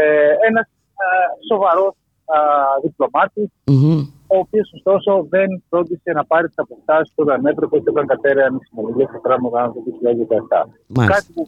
Ε, 0.00 0.32
ένας 0.48 0.66
α, 1.04 1.06
σοβαρός 1.50 1.94
α, 2.34 2.38
διπλωμάτης, 2.82 3.48
Μμμ. 3.72 4.00
ο 4.34 4.36
οποίος 4.44 4.68
ωστόσο 4.78 5.10
δεν 5.34 5.48
φρόντισε 5.68 6.10
να 6.18 6.24
πάρει 6.30 6.46
τις 6.50 6.58
αποστάσεις 6.64 7.08
του 7.14 7.22
όταν 7.26 7.46
έπρεπε 7.52 7.76
και 7.78 7.90
όταν 7.94 8.06
κατέρεαν 8.12 8.52
οι 8.56 8.64
συνομιλίες 8.68 9.08
στα 9.08 9.20
πράγματα 9.26 9.66
του 9.72 9.82
2017. 9.86 10.68
Μάλιστα. 10.86 11.14
Κάτι 11.14 11.28
που 11.34 11.42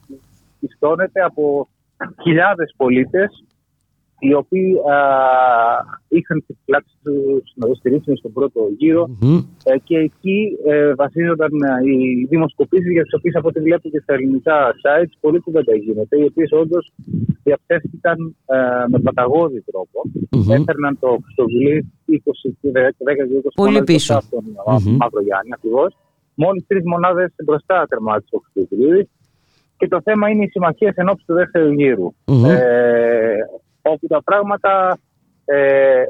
πιστώνεται 0.60 1.20
από 1.30 1.68
χιλιάδες 2.22 2.74
πολίτες 2.76 3.44
οι 4.24 4.32
οποίοι 4.34 4.70
α, 4.94 4.96
είχαν 6.08 6.44
τις 6.46 6.56
φυλάξεις 6.64 6.96
τους 7.04 7.52
να 7.54 7.74
στηρίξουν 7.74 8.16
στον 8.16 8.32
πρώτο 8.32 8.60
γύρο 8.78 9.04
Μμμ. 9.20 9.38
ε, 9.64 9.78
και 9.78 9.96
εκεί 9.98 10.38
ε, 10.66 10.94
βασίζονταν 10.94 11.50
ε, 11.62 11.90
οι 11.90 12.26
δημοσκοπήσεις 12.32 12.92
για 12.92 13.02
τις 13.02 13.14
οποίες 13.14 13.34
από 13.34 13.48
ό,τι 13.48 13.60
βλέπω 13.60 13.88
και 13.88 14.00
στα 14.02 14.12
ελληνικά 14.14 14.56
sites 14.82 15.12
πολύ 15.20 15.38
κουβέντα 15.40 15.74
γίνεται, 15.76 16.14
οι 16.20 16.24
οποίες 16.30 16.50
όντως 16.52 16.92
διαψεύτηκαν 17.42 18.36
ε, 18.46 18.56
με 18.88 18.98
παταγώδη 18.98 19.60
τρόπο. 19.70 19.98
Μμμ. 20.30 20.50
Έφερναν 20.50 20.98
το 21.00 21.08
Χρυστοβουλή 21.24 21.92
20, 22.08 22.14
10 22.14 22.18
και 22.96 23.04
20 23.44 23.50
Πολύ 23.54 23.70
μονάδες 23.72 23.94
πίσω. 23.94 24.12
μπροστά 24.14 24.36
από 24.36 24.44
τον 24.64 24.74
α, 24.74 24.80
Μμμ. 24.80 24.96
Μαυρογιάννη 24.96 25.50
ακριβώς. 25.54 25.96
Μόλις 26.34 26.64
τρεις 26.66 26.82
μονάδες 26.92 27.30
μπροστά 27.44 27.86
τερμάτισε 27.88 28.34
ο 28.36 28.38
Χρυστοβουλίδης 28.44 29.08
και 29.76 29.88
το 29.88 30.00
θέμα 30.04 30.28
είναι 30.28 30.44
οι 30.44 30.48
συμμαχίες 30.48 30.94
εν 30.94 31.08
ώψη 31.08 31.24
του 31.26 31.34
δεύτερου 31.34 31.72
γύρου. 31.72 32.08
Μμμ. 32.26 32.44
Ε, 32.44 32.50
όπου 33.82 34.06
τα 34.06 34.22
πράγματα 34.22 34.98
ε, 35.44 36.02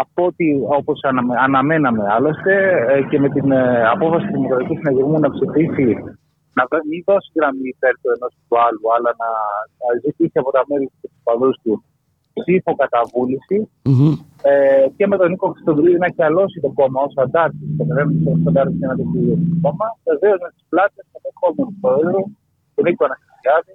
από 0.00 0.24
ό,τι 0.26 0.46
όπως 0.78 1.00
αναμε- 1.02 1.38
αναμέναμε 1.38 2.04
άλλωστε 2.16 2.54
ε, 2.92 3.02
και 3.10 3.18
με 3.20 3.28
την 3.28 3.50
ε, 3.52 3.86
απόφαση 3.94 4.26
του 4.26 4.32
Δημοκρατικού 4.32 4.74
Συναγερμού 4.76 5.18
να 5.18 5.30
ψηφίσει 5.30 5.88
να 6.58 6.62
δω- 6.70 6.84
μην 6.90 7.02
δώσει 7.06 7.30
γραμμή 7.38 7.68
υπέρ 7.74 7.92
του 8.00 8.08
ενός 8.14 8.32
του 8.48 8.56
άλλου 8.66 8.86
αλλά 8.96 9.10
να, 9.22 9.28
να 9.82 9.88
ζητήσει 10.04 10.38
από 10.42 10.50
τα 10.56 10.62
μέλη 10.68 10.88
τους 11.00 11.10
παδούς 11.26 11.56
του 11.62 11.84
ψήφο 12.38 12.70
κατά 12.82 13.00
βούληση 13.12 13.56
Μμμ. 13.90 14.12
ε, 14.50 14.86
και 14.96 15.06
με 15.06 15.16
τον 15.20 15.28
Νίκο 15.30 15.46
Χρυστοδρίδη 15.52 15.98
να 16.02 16.06
έχει 16.10 16.22
αλώσει 16.30 16.60
το 16.60 16.70
κόμμα 16.78 16.98
ως 17.06 17.14
αντάρτης 17.24 17.68
και 17.76 17.84
να 17.84 17.94
ως 18.32 18.40
αντάρτης 18.48 18.76
για 18.78 18.86
ένα 18.88 18.96
τέτοιο 19.00 19.22
κόμμα 19.64 19.86
βεβαίως 20.10 20.38
με 20.44 20.48
τις 20.54 20.64
πλάτες 20.70 21.04
του 21.12 21.20
επόμενου 21.32 21.72
πρόεδρου 21.82 22.22
του 22.74 22.82
Νίκο 22.86 23.02
Αναστασιάδη 23.08 23.74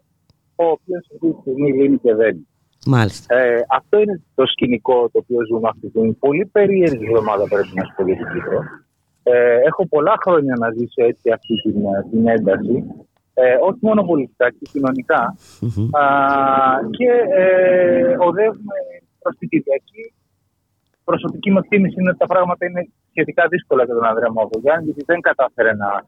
ο 0.62 0.66
οποίος 0.76 1.04
αυτή 1.14 1.28
τη 1.34 1.38
στιγμή 1.42 1.70
λύνει 1.80 1.98
και 2.04 2.14
δένει. 2.20 2.44
Μάλιστα. 2.86 3.36
Ε, 3.36 3.66
αυτό 3.70 4.00
είναι 4.00 4.22
το 4.36 4.46
σκηνικό 4.46 5.10
το 5.12 5.20
οποίο 5.24 5.40
ζούμε 5.50 5.68
αυτή 5.68 5.82
τη 5.82 5.90
στιγμή. 5.90 6.14
Πολύ 6.14 6.46
περίεργη 6.46 7.06
εβδομάδα 7.06 7.44
πρέπει 7.48 7.74
να 7.74 7.84
σου 7.84 7.94
πω 7.96 8.04
για 8.06 8.16
την 8.16 8.28
Κύπρο. 8.34 8.60
Ε, 9.24 9.58
έχω 9.70 9.88
πολλά 9.88 10.16
χρόνια 10.24 10.54
να 10.60 10.72
ζήσω 10.72 11.02
έτσι 11.12 11.32
αυτή 11.32 11.54
την, 11.62 11.86
ε, 11.86 12.08
την 12.12 12.28
ένταση. 12.28 12.76
Ε, 13.34 13.56
όχι 13.70 13.80
μόνο 13.82 14.04
πολιτικά 14.04 14.50
και 14.50 14.66
κοινωνικά. 14.72 15.36
Μμμ. 15.62 15.96
Α, 15.96 16.06
και 16.98 17.10
ε, 17.42 18.16
οδεύουμε 18.28 18.78
προς 19.22 19.36
την 19.38 19.50
Κυριακή. 19.50 20.14
Προσωπική 21.04 21.52
μου 21.52 21.58
εκτίμηση 21.58 21.96
είναι 22.00 22.10
ότι 22.10 22.18
τα 22.18 22.26
πράγματα 22.26 22.66
είναι 22.66 22.90
σχετικά 23.10 23.48
δύσκολα 23.48 23.84
για 23.84 23.94
τον 23.94 24.06
Ανδρέα 24.06 24.32
Μαυρογιάννη, 24.32 24.86
γιατί 24.86 25.04
δεν 25.06 25.20
κατάφερε 25.22 25.74
να 25.76 26.06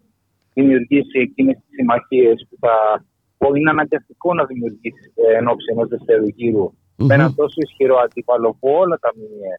δημιουργήσει 0.53 1.19
εκείνες 1.19 1.55
τις 1.55 1.75
συμμαχίες 1.77 2.47
που, 2.49 2.55
θα, 2.59 3.03
που 3.41 3.55
είναι 3.55 3.69
αναγκαστικό 3.69 4.33
να 4.33 4.45
δημιουργήσει 4.45 5.05
ε, 5.15 5.37
εν 5.37 5.47
ώψη 5.47 5.67
ενός 5.73 5.87
δεύτερου 5.87 6.27
γύρου 6.27 6.73
με 6.95 7.13
ένα 7.13 7.33
τόσο 7.33 7.57
ισχυρό 7.65 7.97
αντίπαλο 8.05 8.49
που 8.59 8.67
όλα 8.81 8.97
τα 8.99 9.11
μήνυε 9.15 9.55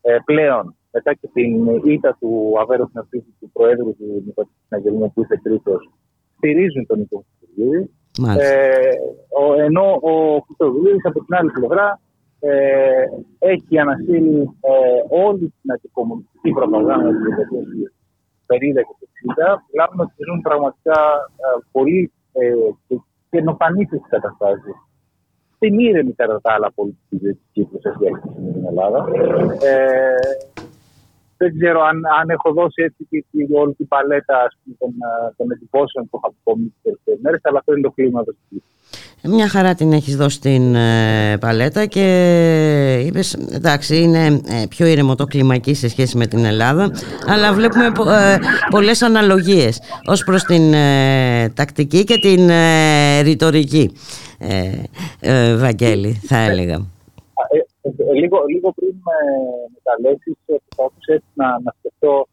ε, 0.00 0.16
πλέον 0.24 0.64
μετά 0.90 1.14
και 1.14 1.28
την 1.32 1.52
ήττα 1.94 2.16
του 2.20 2.30
Αβέρου 2.60 2.90
Πνευστήτη 2.90 3.30
του 3.40 3.50
Προέδρου 3.52 3.90
του 3.98 4.06
Δημοκρατικού 4.20 4.60
Συναγερμού 4.66 5.12
που 5.12 5.20
ήρθε 5.20 5.36
τρίτος 5.42 5.90
στηρίζουν 6.36 6.86
τον 6.86 6.98
Νίκο 6.98 7.24
Χρυστοβουλίδη. 7.24 7.90
Μάλιστα. 8.18 8.54
Ε, 8.54 8.92
ο, 9.40 9.44
ενώ 9.66 9.86
ο 10.10 10.12
Χρυστοβουλίδης 10.44 11.04
από 11.04 11.24
την 11.24 11.34
άλλη 11.38 11.50
πλευρά 11.50 12.00
ε, 12.40 13.04
έχει 13.38 13.78
ανασύλλει 13.78 14.40
ε, 14.70 15.00
όλη 15.26 15.54
την 15.60 15.72
αντικομουνιστική 15.74 16.50
προπαγάνδα 16.50 17.08
της 17.10 17.20
δεκαετίας 17.28 17.92
του 17.92 18.04
50 18.46 18.56
και 18.86 18.94
του 18.98 19.08
60. 19.36 19.56
Μιλάμε 19.68 20.02
ότι 20.06 20.14
ζουν 20.26 20.40
πραγματικά 20.48 21.00
ε, 21.42 21.48
πολύ 21.72 22.12
ε, 22.32 22.52
και- 23.30 23.38
και 23.38 23.42
νοφανείς 23.42 23.88
τις 23.88 24.00
καταστάσεις 24.08 24.74
στην 25.56 25.78
ήρεμη 25.78 26.12
κατά 26.12 26.40
τα 26.40 26.52
άλλα 26.52 26.72
πολιτική 26.74 27.16
ζωή 27.22 27.32
της 27.32 27.46
Κύπρου 27.52 27.80
σε 27.80 27.90
σχέση 27.96 28.20
με 28.44 28.52
την 28.52 28.64
Ελλάδα. 28.70 28.98
Ε, 29.68 29.78
δεν 31.36 31.58
ξέρω 31.58 31.80
αν, 31.82 31.96
αν 32.20 32.26
έχω 32.30 32.52
δώσει 32.52 32.82
έτσι 32.82 33.06
τη, 33.10 33.20
τη- 33.30 33.54
όλη 33.54 33.74
την 33.74 33.88
παλέτα 33.88 34.36
ας 34.46 34.52
πούμε, 34.62 34.76
των, 34.78 34.88
ε, 34.88 35.34
των 35.36 35.46
εντυπώσεων 35.50 36.02
που 36.08 36.16
έχω 36.16 36.26
αποκομίσει 36.32 36.70
τις 36.74 36.82
τελευταίες 36.82 37.18
μέρες, 37.22 37.40
αλλά 37.42 37.58
αυτό 37.58 37.72
είναι 37.72 37.82
το 37.88 37.90
κλίμα 37.90 38.20
εδώ 38.20 38.32
στην 38.32 38.44
Κύπρο. 38.48 38.66
Μια 39.36 39.48
χαρά 39.48 39.74
την 39.74 39.92
έχεις 39.92 40.16
δώσει 40.16 40.40
την 40.40 40.74
ε, 40.74 41.36
παλέτα 41.40 41.86
και 41.86 42.04
είπες 43.06 43.34
εντάξει 43.34 43.96
είναι 44.02 44.24
ε, 44.26 44.66
πιο 44.68 44.86
ήρεμο 44.86 45.14
το 45.14 45.24
κλιμακί 45.24 45.74
σε 45.74 45.88
σχέση 45.88 46.16
με 46.16 46.26
την 46.26 46.44
Ελλάδα 46.44 46.90
αλλά 47.26 47.52
βλέπουμε 47.52 47.90
πο- 47.90 48.10
ε, 48.10 48.38
πολλές 48.70 49.02
αναλογίες 49.02 49.80
ως 50.06 50.24
προς 50.24 50.42
την 50.44 50.72
ε, 50.72 51.48
τακτική 51.54 52.04
και 52.04 52.18
την 52.18 52.48
ε, 52.48 53.07
ρητορική 53.22 53.92
ε, 54.38 54.82
ε, 55.20 55.56
Βαγγέλη 55.56 56.12
θα 56.12 56.38
έλεγα. 56.38 56.74
Α, 56.74 57.42
ε, 57.50 57.58
ε, 57.82 58.12
λίγο, 58.12 58.38
λίγο 58.52 58.72
πριν 58.72 58.94
με, 59.06 59.18
με 59.72 59.78
τα 59.82 59.94
λέξεις, 60.00 60.36
ε, 60.46 60.54
προσπαθούσα 60.68 61.12
έτσι 61.12 61.30
να, 61.34 61.46
να 61.46 61.74
σκεφτώ 61.78 62.26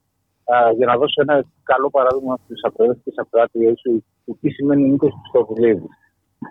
α, 0.53 0.71
για 0.77 0.85
να 0.85 0.97
δώσω 0.97 1.21
ένα 1.21 1.45
καλό 1.63 1.89
παράδειγμα 1.89 2.37
στους 2.43 2.59
ακροατές 2.63 2.97
και 3.03 3.11
ακροάτριες 3.15 3.79
σου 3.79 4.03
του 4.25 4.37
τι 4.41 4.49
σημαίνει 4.49 4.83
ο 4.83 4.87
Νίκος 4.87 5.13
Χριστοδουλίδης. 5.19 5.93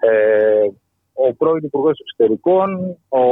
Ε, 0.00 0.66
ο 1.12 1.34
πρώην 1.34 1.64
Υπουργός 1.64 1.98
Εξωτερικών, 2.00 2.96
ο 3.08 3.24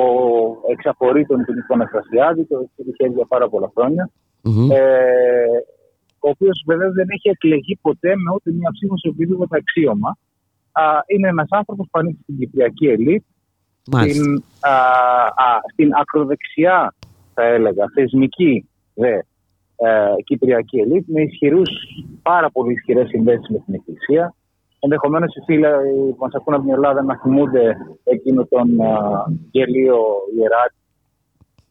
εξαπορρίτων 0.70 1.44
του 1.44 1.52
Νίκο 1.52 1.74
Αναστασιάδη, 1.74 2.44
το 2.44 2.68
είχε 2.76 3.06
για 3.14 3.24
πάρα 3.24 3.48
πολλά 3.48 3.70
χρόνια. 3.74 4.10
Μμμ. 4.42 4.70
Ε, 4.70 4.78
ο 6.18 6.28
οποίος 6.28 6.62
βεβαίω 6.66 6.92
δεν 6.92 7.06
έχει 7.08 7.28
εκλεγεί 7.28 7.78
ποτέ 7.82 8.08
με 8.08 8.32
ούτε 8.34 8.50
μία 8.52 8.70
ψήφος 8.72 9.00
σε 9.00 9.08
οποιοδήποτε 9.08 9.56
αξίωμα. 9.56 10.16
Α, 10.72 10.82
είναι 11.06 11.28
ένας 11.28 11.46
άνθρωπος 11.50 11.86
που 11.90 11.98
ανήκει 11.98 12.22
στην 12.22 12.38
Κυπριακή 12.38 12.86
ελίτ, 12.86 13.22
Μάλιστα. 13.90 14.22
στην, 14.22 14.42
α, 14.60 14.72
α, 15.44 15.60
στην 15.72 15.90
ακροδεξιά, 16.00 16.94
θα 17.34 17.42
έλεγα, 17.44 17.84
θεσμική 17.94 18.68
δε, 18.94 19.12
ε, 19.76 20.14
Κυπριακή 20.24 20.78
ελίτ, 20.78 21.04
με 21.08 21.22
ισχυρούς, 21.22 21.70
πάρα 22.22 22.50
πολύ 22.50 22.72
ισχυρές 22.72 23.08
συνδέσεις 23.08 23.48
με 23.48 23.58
την 23.58 23.74
Εκκλησία. 23.74 24.34
Ενδεχομένως 24.78 25.34
οι 25.34 25.40
φίλοι 25.44 25.66
που 26.10 26.16
μας 26.18 26.34
ακούνε 26.34 26.56
από 26.56 26.64
την 26.64 26.74
Ελλάδα 26.74 27.02
να 27.02 27.16
θυμούνται 27.16 27.76
εκείνο 28.04 28.44
τον 28.44 28.80
α, 28.80 29.24
γελίο 29.50 30.00
ιεράτη, 30.38 30.74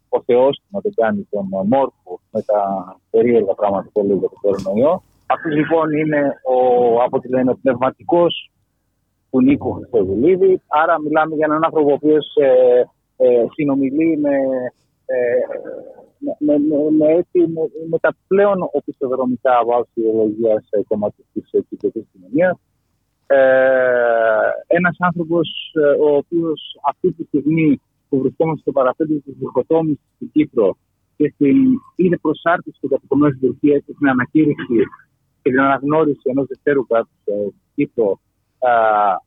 ο 0.09 0.21
Θεός 0.25 0.61
να 0.69 0.81
τον 0.81 0.93
κάνει 0.95 1.27
τον 1.29 1.59
α, 1.59 1.63
μόρφο 1.63 2.19
με 2.31 2.41
τα 2.41 2.61
περίεργα 3.09 3.53
πράγματα 3.53 3.89
που 3.93 4.03
λέει 4.05 4.17
για 4.17 4.29
τον 4.29 4.39
κορονοϊό. 4.41 5.03
Αυτός 5.25 5.53
λοιπόν 5.55 5.91
είναι 5.91 6.33
ο, 6.43 6.57
από 7.03 7.19
τη 7.19 7.29
λένε, 7.29 7.51
ο 7.51 7.57
πνευματικός 7.61 8.51
του 9.31 9.41
Νίκου 9.41 9.73
Χριστοδουλίδη. 9.73 10.61
Άρα 10.67 11.01
μιλάμε 11.01 11.35
για 11.35 11.45
έναν 11.49 11.63
άνθρωπο 11.63 11.89
ο 11.89 11.93
οποίος 11.93 12.25
ε, 12.35 12.81
ε, 13.17 13.45
συνομιλεί 13.53 14.17
με, 14.17 14.35
ε, 15.05 15.17
με, 16.17 16.35
με, 16.39 16.57
με, 16.57 16.77
με, 16.97 17.11
έτσι, 17.11 17.39
με, 17.39 17.61
με 17.89 17.99
τα 17.99 18.15
πλέον 18.27 18.69
οπισθοδρομικά 18.71 19.63
βάση 19.65 19.91
ιδεολογίας 19.93 20.69
κομμάτια 20.87 21.23
της 21.33 21.49
κοινωνία. 21.49 22.05
κοινωνίας. 22.11 22.57
Ε, 23.27 24.49
ένας 24.67 24.95
άνθρωπος 24.99 25.73
ε, 25.73 26.03
ο 26.07 26.15
οποίος 26.15 26.79
αυτή 26.89 27.11
τη 27.11 27.23
στιγμή 27.23 27.81
που 28.09 28.19
βρισκόμαστε 28.19 28.61
στο 28.61 28.71
παραπέντε 28.71 29.13
της 29.13 29.35
διχοτόμησης 29.37 30.05
στην 30.15 30.31
Κύπρο 30.31 30.77
και 31.17 31.31
στην 31.35 31.57
είναι 31.95 32.17
προσάρτηση 32.17 32.77
του 32.81 32.87
κατοικομένου 32.87 33.35
στην 33.35 33.47
Τουρκία 33.47 33.77
και 33.79 33.93
την 33.97 34.09
ανακήρυξη 34.09 34.75
και 35.41 35.49
την 35.49 35.59
αναγνώριση 35.59 36.21
ενός 36.23 36.47
δευτέρου 36.47 36.87
κράτους 36.87 37.19
ε, 37.23 37.33
στην 37.33 37.71
Κύπρο 37.75 38.09
ε, 38.11 38.30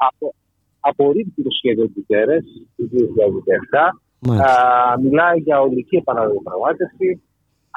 απο, 0.09 0.35
απορρίπτει 0.81 1.43
το 1.43 1.51
σχέδιο 1.59 1.87
του 1.89 2.05
Τέρες 2.09 2.45
του 2.77 2.85
2017. 2.93 3.99
Μάλιστα. 4.27 4.51
Α, 4.93 4.99
μιλάει 5.05 5.39
για 5.47 5.61
ολική 5.61 5.97
επαναδιαπραγμάτευση. 5.97 7.23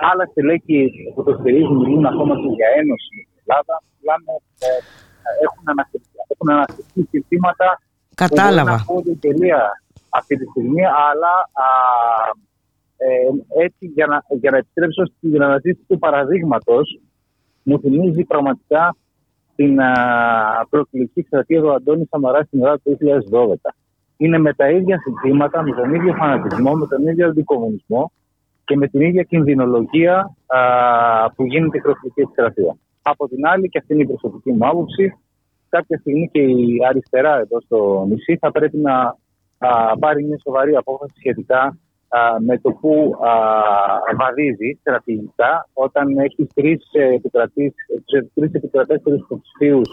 Άλλα 0.10 0.26
στελέχη 0.32 0.80
που 1.16 1.24
το 1.24 1.38
στηρίζουν 1.40 1.78
μιλούν 1.78 2.06
ακόμα 2.06 2.34
και 2.42 2.50
για 2.60 2.70
ένωση 2.82 3.10
με 3.18 3.24
την 3.30 3.38
Ελλάδα. 3.44 3.76
Μιλάμε, 3.98 4.32
ε, 4.66 4.70
έχουν 5.46 5.66
ανακοινωθεί. 5.74 6.10
έχουν 6.34 6.48
αναστηθεί 6.56 7.02
συστήματα 7.12 7.68
Κατάλαβα. 8.16 8.56
που 8.56 8.66
μπορεί 8.66 8.78
να 8.78 8.84
ακούγονται 8.84 9.16
τελεία 9.28 9.62
αυτή 10.10 10.34
τη 10.40 10.46
στιγμή, 10.52 10.84
αλλά 11.10 11.34
α, 11.66 11.68
ε, 13.06 13.64
έτσι 13.66 13.84
για 13.96 14.08
να, 14.12 14.18
για 14.42 14.52
να 14.52 14.58
επιστρέψω 14.58 15.02
στην 15.06 15.44
αναζήτηση 15.44 15.86
του 15.88 16.00
παραδείγματος 16.00 17.00
μου 17.64 17.80
θυμίζει 17.80 18.24
πραγματικά 18.24 18.96
την 19.58 19.82
α, 19.82 19.94
προκλητική 20.70 21.20
εκστρατεία 21.20 21.62
του 21.62 21.74
Αντώνη 21.74 22.08
Σαμαρά 22.12 22.44
στην 22.44 22.60
Ελλάδα 22.60 22.80
του 22.84 22.98
2012. 23.32 23.56
Είναι 24.18 24.38
με 24.38 24.54
τα 24.54 24.70
ίδια 24.70 24.98
συστήματα, 25.00 25.64
με 25.64 25.72
τον 25.72 25.94
ίδιο 25.94 26.14
φανατισμό, 26.14 26.74
με 26.74 26.88
τον 26.88 27.08
ίδιο 27.08 27.28
αντικομουνισμό 27.28 28.12
και 28.66 28.76
με 28.76 28.88
την 28.88 29.02
ίδια 29.02 29.24
κινδυνολογία 29.24 30.36
α, 30.46 30.60
που 31.36 31.46
γίνεται 31.46 31.78
η 31.78 31.82
προκλητική 31.82 32.22
εκστρατεία. 32.22 32.78
Από 33.02 33.28
την 33.28 33.48
άλλη, 33.48 33.70
και 33.70 33.78
αυτή 33.78 33.94
είναι 33.94 34.04
η 34.04 34.06
προσωπική 34.06 34.52
μου 34.52 34.68
άποψη, 34.68 35.18
κάποια 35.70 35.98
στιγμή 35.98 36.30
και 36.32 36.42
η 36.42 36.78
αριστερά 36.90 37.40
εδώ 37.40 37.62
στο 37.62 38.06
νησί 38.10 38.38
θα 38.38 38.52
πρέπει 38.52 38.78
να 38.78 38.96
α, 39.58 39.98
πάρει 40.00 40.24
μια 40.24 40.38
σοβαρή 40.44 40.76
απόφαση 40.76 41.14
σχετικά 41.18 41.62
α, 41.62 41.78
με 42.46 42.58
το 42.58 42.72
που 42.72 43.16
α, 43.28 43.32
βαδίζει 44.18 44.78
στρατηγικά 44.80 45.68
όταν 45.74 46.18
έχει 46.18 46.48
τρεις 46.54 46.80
τρεις 48.34 48.52
επικρατέστερους 48.54 49.20
υποψηφίους 49.20 49.90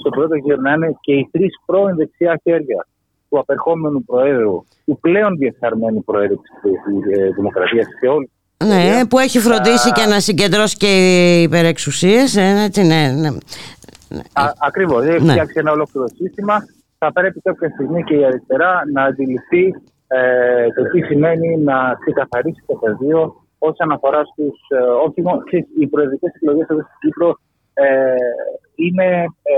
στο 0.00 0.10
πρώτο 0.10 0.34
γύρο 0.34 0.60
να 0.60 0.72
είναι 0.72 0.96
και 1.00 1.12
οι 1.12 1.28
τρεις 1.32 1.50
πρώην 1.66 1.96
δεξιά 1.96 2.40
χέρια 2.42 2.86
του 3.28 3.38
απερχόμενου 3.38 4.04
Προέδρου, 4.04 4.64
του 4.84 4.98
πλέον 5.00 5.36
διεφθαρμένου 5.36 6.04
Προέδρου 6.04 6.40
της 6.62 7.18
ε, 7.18 7.28
Δημοκρατίας 7.36 7.86
και 8.00 8.08
όλη 8.08 8.30
Ναι, 8.64 9.06
που 9.08 9.18
έχει 9.18 9.38
φροντίσει 9.38 9.92
και 9.92 10.04
να 10.06 10.20
συγκεντρώσει 10.20 10.76
και 10.76 10.92
υπερεξουσίες, 11.42 12.36
ε, 12.36 12.62
έτσι, 12.64 12.82
ναι, 12.82 13.10
ναι. 13.20 13.28
Ακριβώς. 14.66 15.04
Έχει 15.06 15.24
Ναι. 15.24 15.30
φτιάξει 15.32 15.58
ένα 15.58 15.72
ολόκληρο 15.72 16.08
σύστημα. 16.08 16.54
Θα 16.98 17.12
πρέπει 17.12 17.40
κάποια 17.40 17.68
στιγμή 17.68 18.04
και 18.04 18.14
η 18.14 18.24
αριστερά 18.24 18.82
να 18.92 19.02
αντιληφθεί 19.02 19.74
ε, 20.16 20.66
το 20.72 20.82
τι 20.90 21.02
σημαίνει 21.02 21.56
να 21.56 21.94
ξεκαθαρίσει 22.00 22.62
το 22.66 22.74
πεδίο 22.74 23.34
όσον 23.58 23.92
αφορά 23.92 24.24
στους. 24.24 24.58
Ε, 24.68 24.82
όχι 25.06 25.22
μόνο. 25.22 25.42
ξέρεις, 25.42 25.66
Οι 25.78 25.86
προεδρικές 25.86 26.32
εκλογές 26.34 26.66
εδώ 26.68 26.80
στην 26.82 26.98
Κύπρο 27.00 27.36
ε, 27.74 28.14
είναι. 28.74 29.08
Ε, 29.42 29.56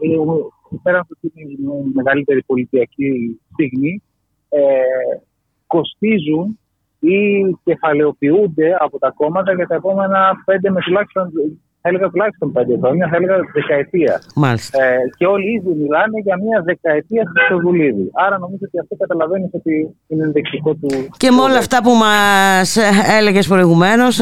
είναι- 0.00 0.50
πέρα 0.82 0.98
από 0.98 1.08
ότι 1.16 1.32
είναι 1.34 1.52
η 1.52 1.92
μεγαλύτερη 1.94 2.42
πολιτιακή 2.42 3.40
στιγμή, 3.52 4.02
ε, 4.48 4.60
κοστίζουν 5.66 6.58
ή 7.00 7.18
κεφαλαιοποιούνται 7.64 8.76
από 8.78 8.98
τα 8.98 9.10
κόμματα 9.10 9.54
για 9.54 9.66
τα 9.66 9.74
επόμενα 9.74 10.32
πέντε 10.44 10.70
με 10.70 10.80
τουλάχιστον, 10.80 11.32
θα 11.86 11.92
έλεγα 11.94 12.08
τουλάχιστον 12.12 12.52
πέντε 12.52 12.74
χρόνια, 12.82 13.08
θα 13.10 13.16
έλεγα 13.16 13.36
δεκαετία. 13.58 14.14
Μάλιστα. 14.34 14.82
Ε, 14.84 14.96
και 15.18 15.26
όλοι 15.26 15.48
ήδη 15.56 15.72
μιλάνε 15.82 16.18
για 16.26 16.36
μια 16.44 16.58
δεκαετία 16.70 17.22
στο 17.22 17.32
Χρυσοβουλίδη. 17.36 18.10
Άρα 18.24 18.38
νομίζω 18.38 18.62
ότι 18.68 18.78
αυτό 18.78 18.94
καταλαβαίνεις 19.02 19.50
ότι 19.52 19.72
είναι 20.06 20.24
ενδεικτικό 20.24 20.70
του. 20.74 20.88
Και 21.16 21.30
με 21.30 21.40
όλα 21.40 21.58
αυτά 21.58 21.82
που 21.82 21.90
μας 22.04 22.76
έλεγες 23.18 23.46
προηγουμένως, 23.46 24.20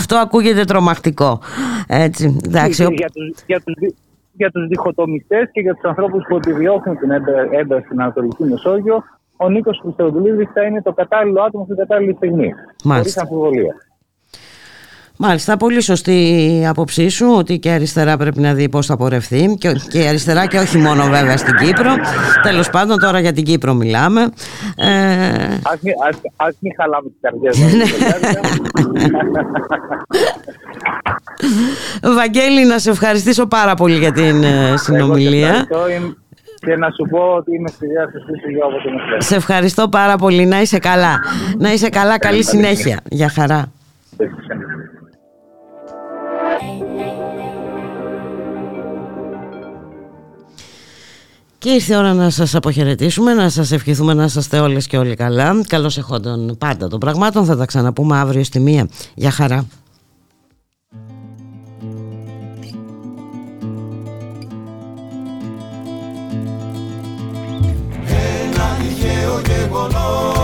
αυτό 0.00 0.16
ακούγεται 0.16 0.64
τρομακτικό. 0.64 1.40
Έτσι, 1.88 2.24
εντάξει. 2.48 2.84
Και 2.86 2.94
για, 2.94 3.08
τους, 3.16 3.26
για, 3.46 3.60
τους, 3.64 3.74
δι- 3.80 3.94
για 4.32 4.50
τους 4.50 4.66
διχοτομιστές 4.66 5.44
και 5.52 5.60
για 5.60 5.74
τους 5.74 5.84
ανθρώπους 5.84 6.24
που 6.28 6.36
επιδιώκουν 6.36 6.98
την 6.98 7.10
έντα- 7.10 7.48
ένταση 7.50 7.84
στην 7.86 8.00
Ανατολική 8.00 8.44
Μεσόγειο, 8.44 9.04
ο 9.36 9.48
Νίκος 9.48 9.78
Χρυστοδουλίδης 9.82 10.48
θα 10.54 10.62
είναι 10.62 10.82
το 10.82 10.92
κατάλληλο 10.92 11.42
άτομο 11.42 11.64
στην 11.64 11.76
κατάλληλη 11.76 12.14
στιγμή. 12.14 12.52
Μάλιστα. 12.84 12.94
Χωρίς 12.94 13.16
αμφιβολία. 13.18 13.74
Μάλιστα, 15.24 15.56
πολύ 15.56 15.80
σωστή 15.80 16.12
η 16.60 16.66
άποψή 16.66 17.08
σου 17.08 17.34
ότι 17.38 17.58
και 17.58 17.68
η 17.68 17.72
αριστερά 17.72 18.16
πρέπει 18.16 18.40
να 18.40 18.54
δει 18.54 18.68
πώς 18.68 18.86
θα 18.86 18.96
πορευθεί 18.96 19.56
και, 19.58 19.72
και 19.90 19.98
η 19.98 20.06
αριστερά 20.06 20.46
και 20.46 20.58
όχι 20.58 20.78
μόνο 20.78 21.04
βέβαια 21.04 21.36
στην 21.36 21.54
Κύπρο. 21.56 21.94
Τέλος 22.42 22.70
πάντων 22.70 22.98
τώρα 22.98 23.20
για 23.20 23.32
την 23.32 23.44
Κύπρο 23.44 23.74
μιλάμε. 23.74 24.20
Ε, 24.76 24.88
Ας 25.62 25.78
μην, 25.80 25.94
ας, 26.08 26.16
ας 26.36 26.54
μην 26.58 26.72
χαλάμε 26.76 27.08
τις 27.08 27.18
καρδιές 27.20 27.58
μας. 27.58 27.72
Βαγγέλη, 32.16 32.64
να 32.66 32.78
σε 32.78 32.90
ευχαριστήσω 32.90 33.46
πάρα 33.46 33.74
πολύ 33.74 33.98
για 33.98 34.12
την 34.12 34.42
ε, 34.42 34.74
συνομιλία. 34.76 35.48
Εγώ 35.48 35.54
σε 35.56 35.60
ευχαριστώ. 35.70 35.90
Είμαι- 35.90 36.16
Και 36.66 36.76
να 36.76 36.90
σου 36.90 37.06
πω 37.10 37.18
ότι 37.18 37.54
είμαι 37.56 37.68
στη 37.68 37.86
διάθεσή 37.86 38.32
σου 38.44 38.50
για 38.50 38.64
όποτε 38.66 38.90
με 38.90 39.00
θέλεις. 39.10 39.26
Σε 39.26 39.34
ευχαριστώ 39.34 39.88
πάρα 39.88 40.16
πολύ. 40.16 40.44
Να 40.46 40.60
είσαι 40.60 40.78
καλά. 40.78 41.20
Να 41.58 41.72
είσαι 41.72 41.88
καλά. 41.88 42.18
Καλή 42.18 42.44
συνέχεια. 42.44 43.00
Για 43.08 43.28
χαρά. 43.28 43.72
Και 51.62 51.70
ήρθε 51.70 51.94
η 51.94 51.96
ώρα 51.96 52.12
να 52.14 52.30
σας 52.30 52.54
αποχαιρετήσουμε, 52.54 53.34
να 53.34 53.48
σας 53.48 53.72
ευχηθούμε 53.72 54.14
να 54.14 54.24
είστε 54.24 54.60
όλες 54.60 54.86
και 54.86 54.98
όλοι 54.98 55.14
καλά. 55.14 55.60
Καλώς 55.66 55.98
εχόντων 55.98 56.56
πάντα 56.58 56.88
των 56.88 57.00
πραγμάτων. 57.00 57.44
Θα 57.44 57.56
τα 57.56 57.64
ξαναπούμε 57.64 58.18
αύριο 58.18 58.44
στη 58.44 58.60
μία. 58.60 58.88
Για 59.14 59.30
χαρά. 59.30 59.66
Ένα 68.06 68.76
τυχαίο 68.78 69.40
γεγονός 69.46 70.41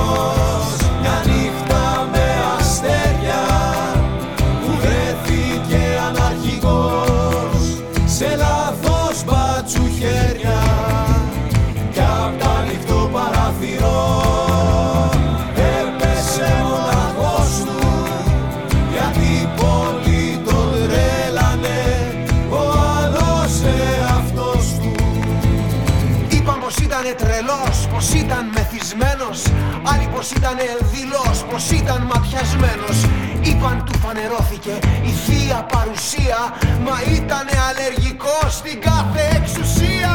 πως 30.19 30.31
ήταν 30.31 30.57
δηλός, 30.93 31.45
πως 31.51 31.70
ήταν 31.70 32.01
ματιασμένος. 32.12 32.99
Είπαν 33.43 33.85
του 33.86 33.99
φανερώθηκε 33.99 34.78
η 35.03 35.11
θεία 35.11 35.66
παρουσία 35.73 36.39
Μα 36.85 36.97
ήταν 37.19 37.47
αλλεργικός 37.69 38.55
στην 38.55 38.81
κάθε 38.81 39.36
εξουσία 39.36 40.12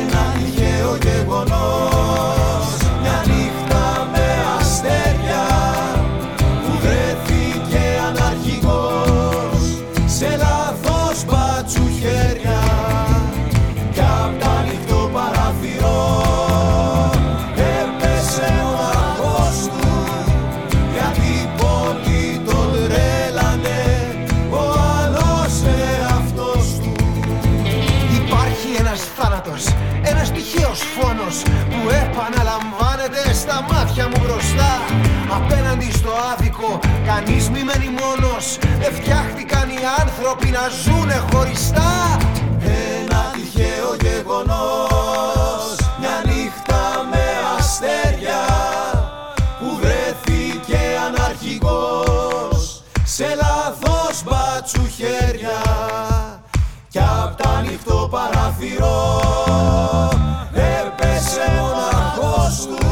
Ένα 0.00 0.22
τυχαίο 0.38 0.96
γεγονός 1.02 2.69
άνθρωποι 40.20 40.50
να 40.50 40.68
ζουνε 40.82 41.24
χωριστά. 41.32 42.16
Ένα 42.60 43.32
τυχαίο 43.32 43.96
γεγονός 44.00 45.76
Μια 45.98 46.22
νύχτα 46.24 47.08
με 47.10 47.24
αστέρια 47.58 48.42
Που 49.58 49.78
βρέθηκε 49.80 50.78
αναρχικός 51.06 52.82
Σε 53.04 53.24
λάθος 53.24 54.22
μπάτσου 54.24 54.86
χέρια 54.96 55.60
Κι 56.88 56.98
απ' 56.98 57.42
τα 57.42 57.48
ανοιχτό 57.48 58.08
παραθυρό 58.10 59.20
Έπεσε 60.52 61.52
μοναχός 61.58 62.66
του 62.66 62.89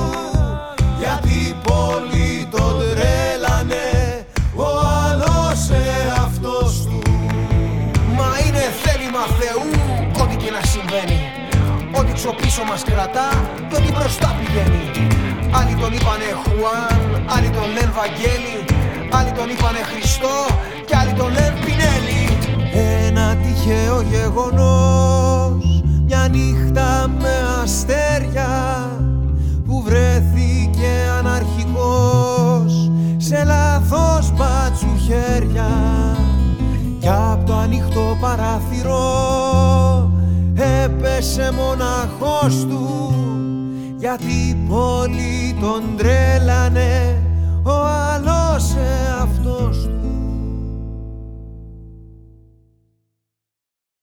Ό,τι 12.18 12.26
ξοπίσω 12.26 12.62
μας 12.64 12.82
κρατά 12.84 13.28
και 13.68 13.76
ό,τι 13.76 13.92
μπροστά 13.92 14.36
πηγαίνει. 14.38 14.84
Άλλοι 15.58 15.74
τον 15.80 15.92
είπανε 15.92 16.28
Χουάν, 16.42 17.22
άλλοι 17.34 17.50
τον 17.50 17.68
λένε 17.74 17.92
Βαγγέλη 17.98 18.58
Άλλοι 19.10 19.32
τον 19.38 19.48
είπανε 19.48 19.82
Χριστό 19.90 20.36
και 20.86 20.96
άλλοι 20.96 21.12
τον 21.12 21.30
λένε 21.32 21.54
Πινέλη. 21.64 22.24
Ένα 23.06 23.36
τυχαίο 23.36 24.00
γεγονός 24.00 25.82
νύχτα 26.30 27.08
με 27.18 27.62
αστέρια 27.62 28.48
που 29.66 29.82
βρέθηκε 29.82 30.92
αναρχικός 31.18 32.90
σε 33.16 33.44
λάθος 33.44 34.32
μπάτσου 34.32 34.96
χέρια 35.06 35.70
κι 37.00 37.08
απ' 37.08 37.46
το 37.46 37.54
ανοιχτό 37.54 38.16
παράθυρο 38.20 39.06
πέσε 41.00 41.52
μοναχός 41.52 42.66
του 42.68 43.12
γιατί 43.98 44.56
πολλοί 44.68 45.56
τον 45.60 45.82
τρέλανε. 45.96 47.22
Ο 47.62 47.72
άλλος 47.84 48.74
εαυτός 48.76 49.82
του. 49.82 49.97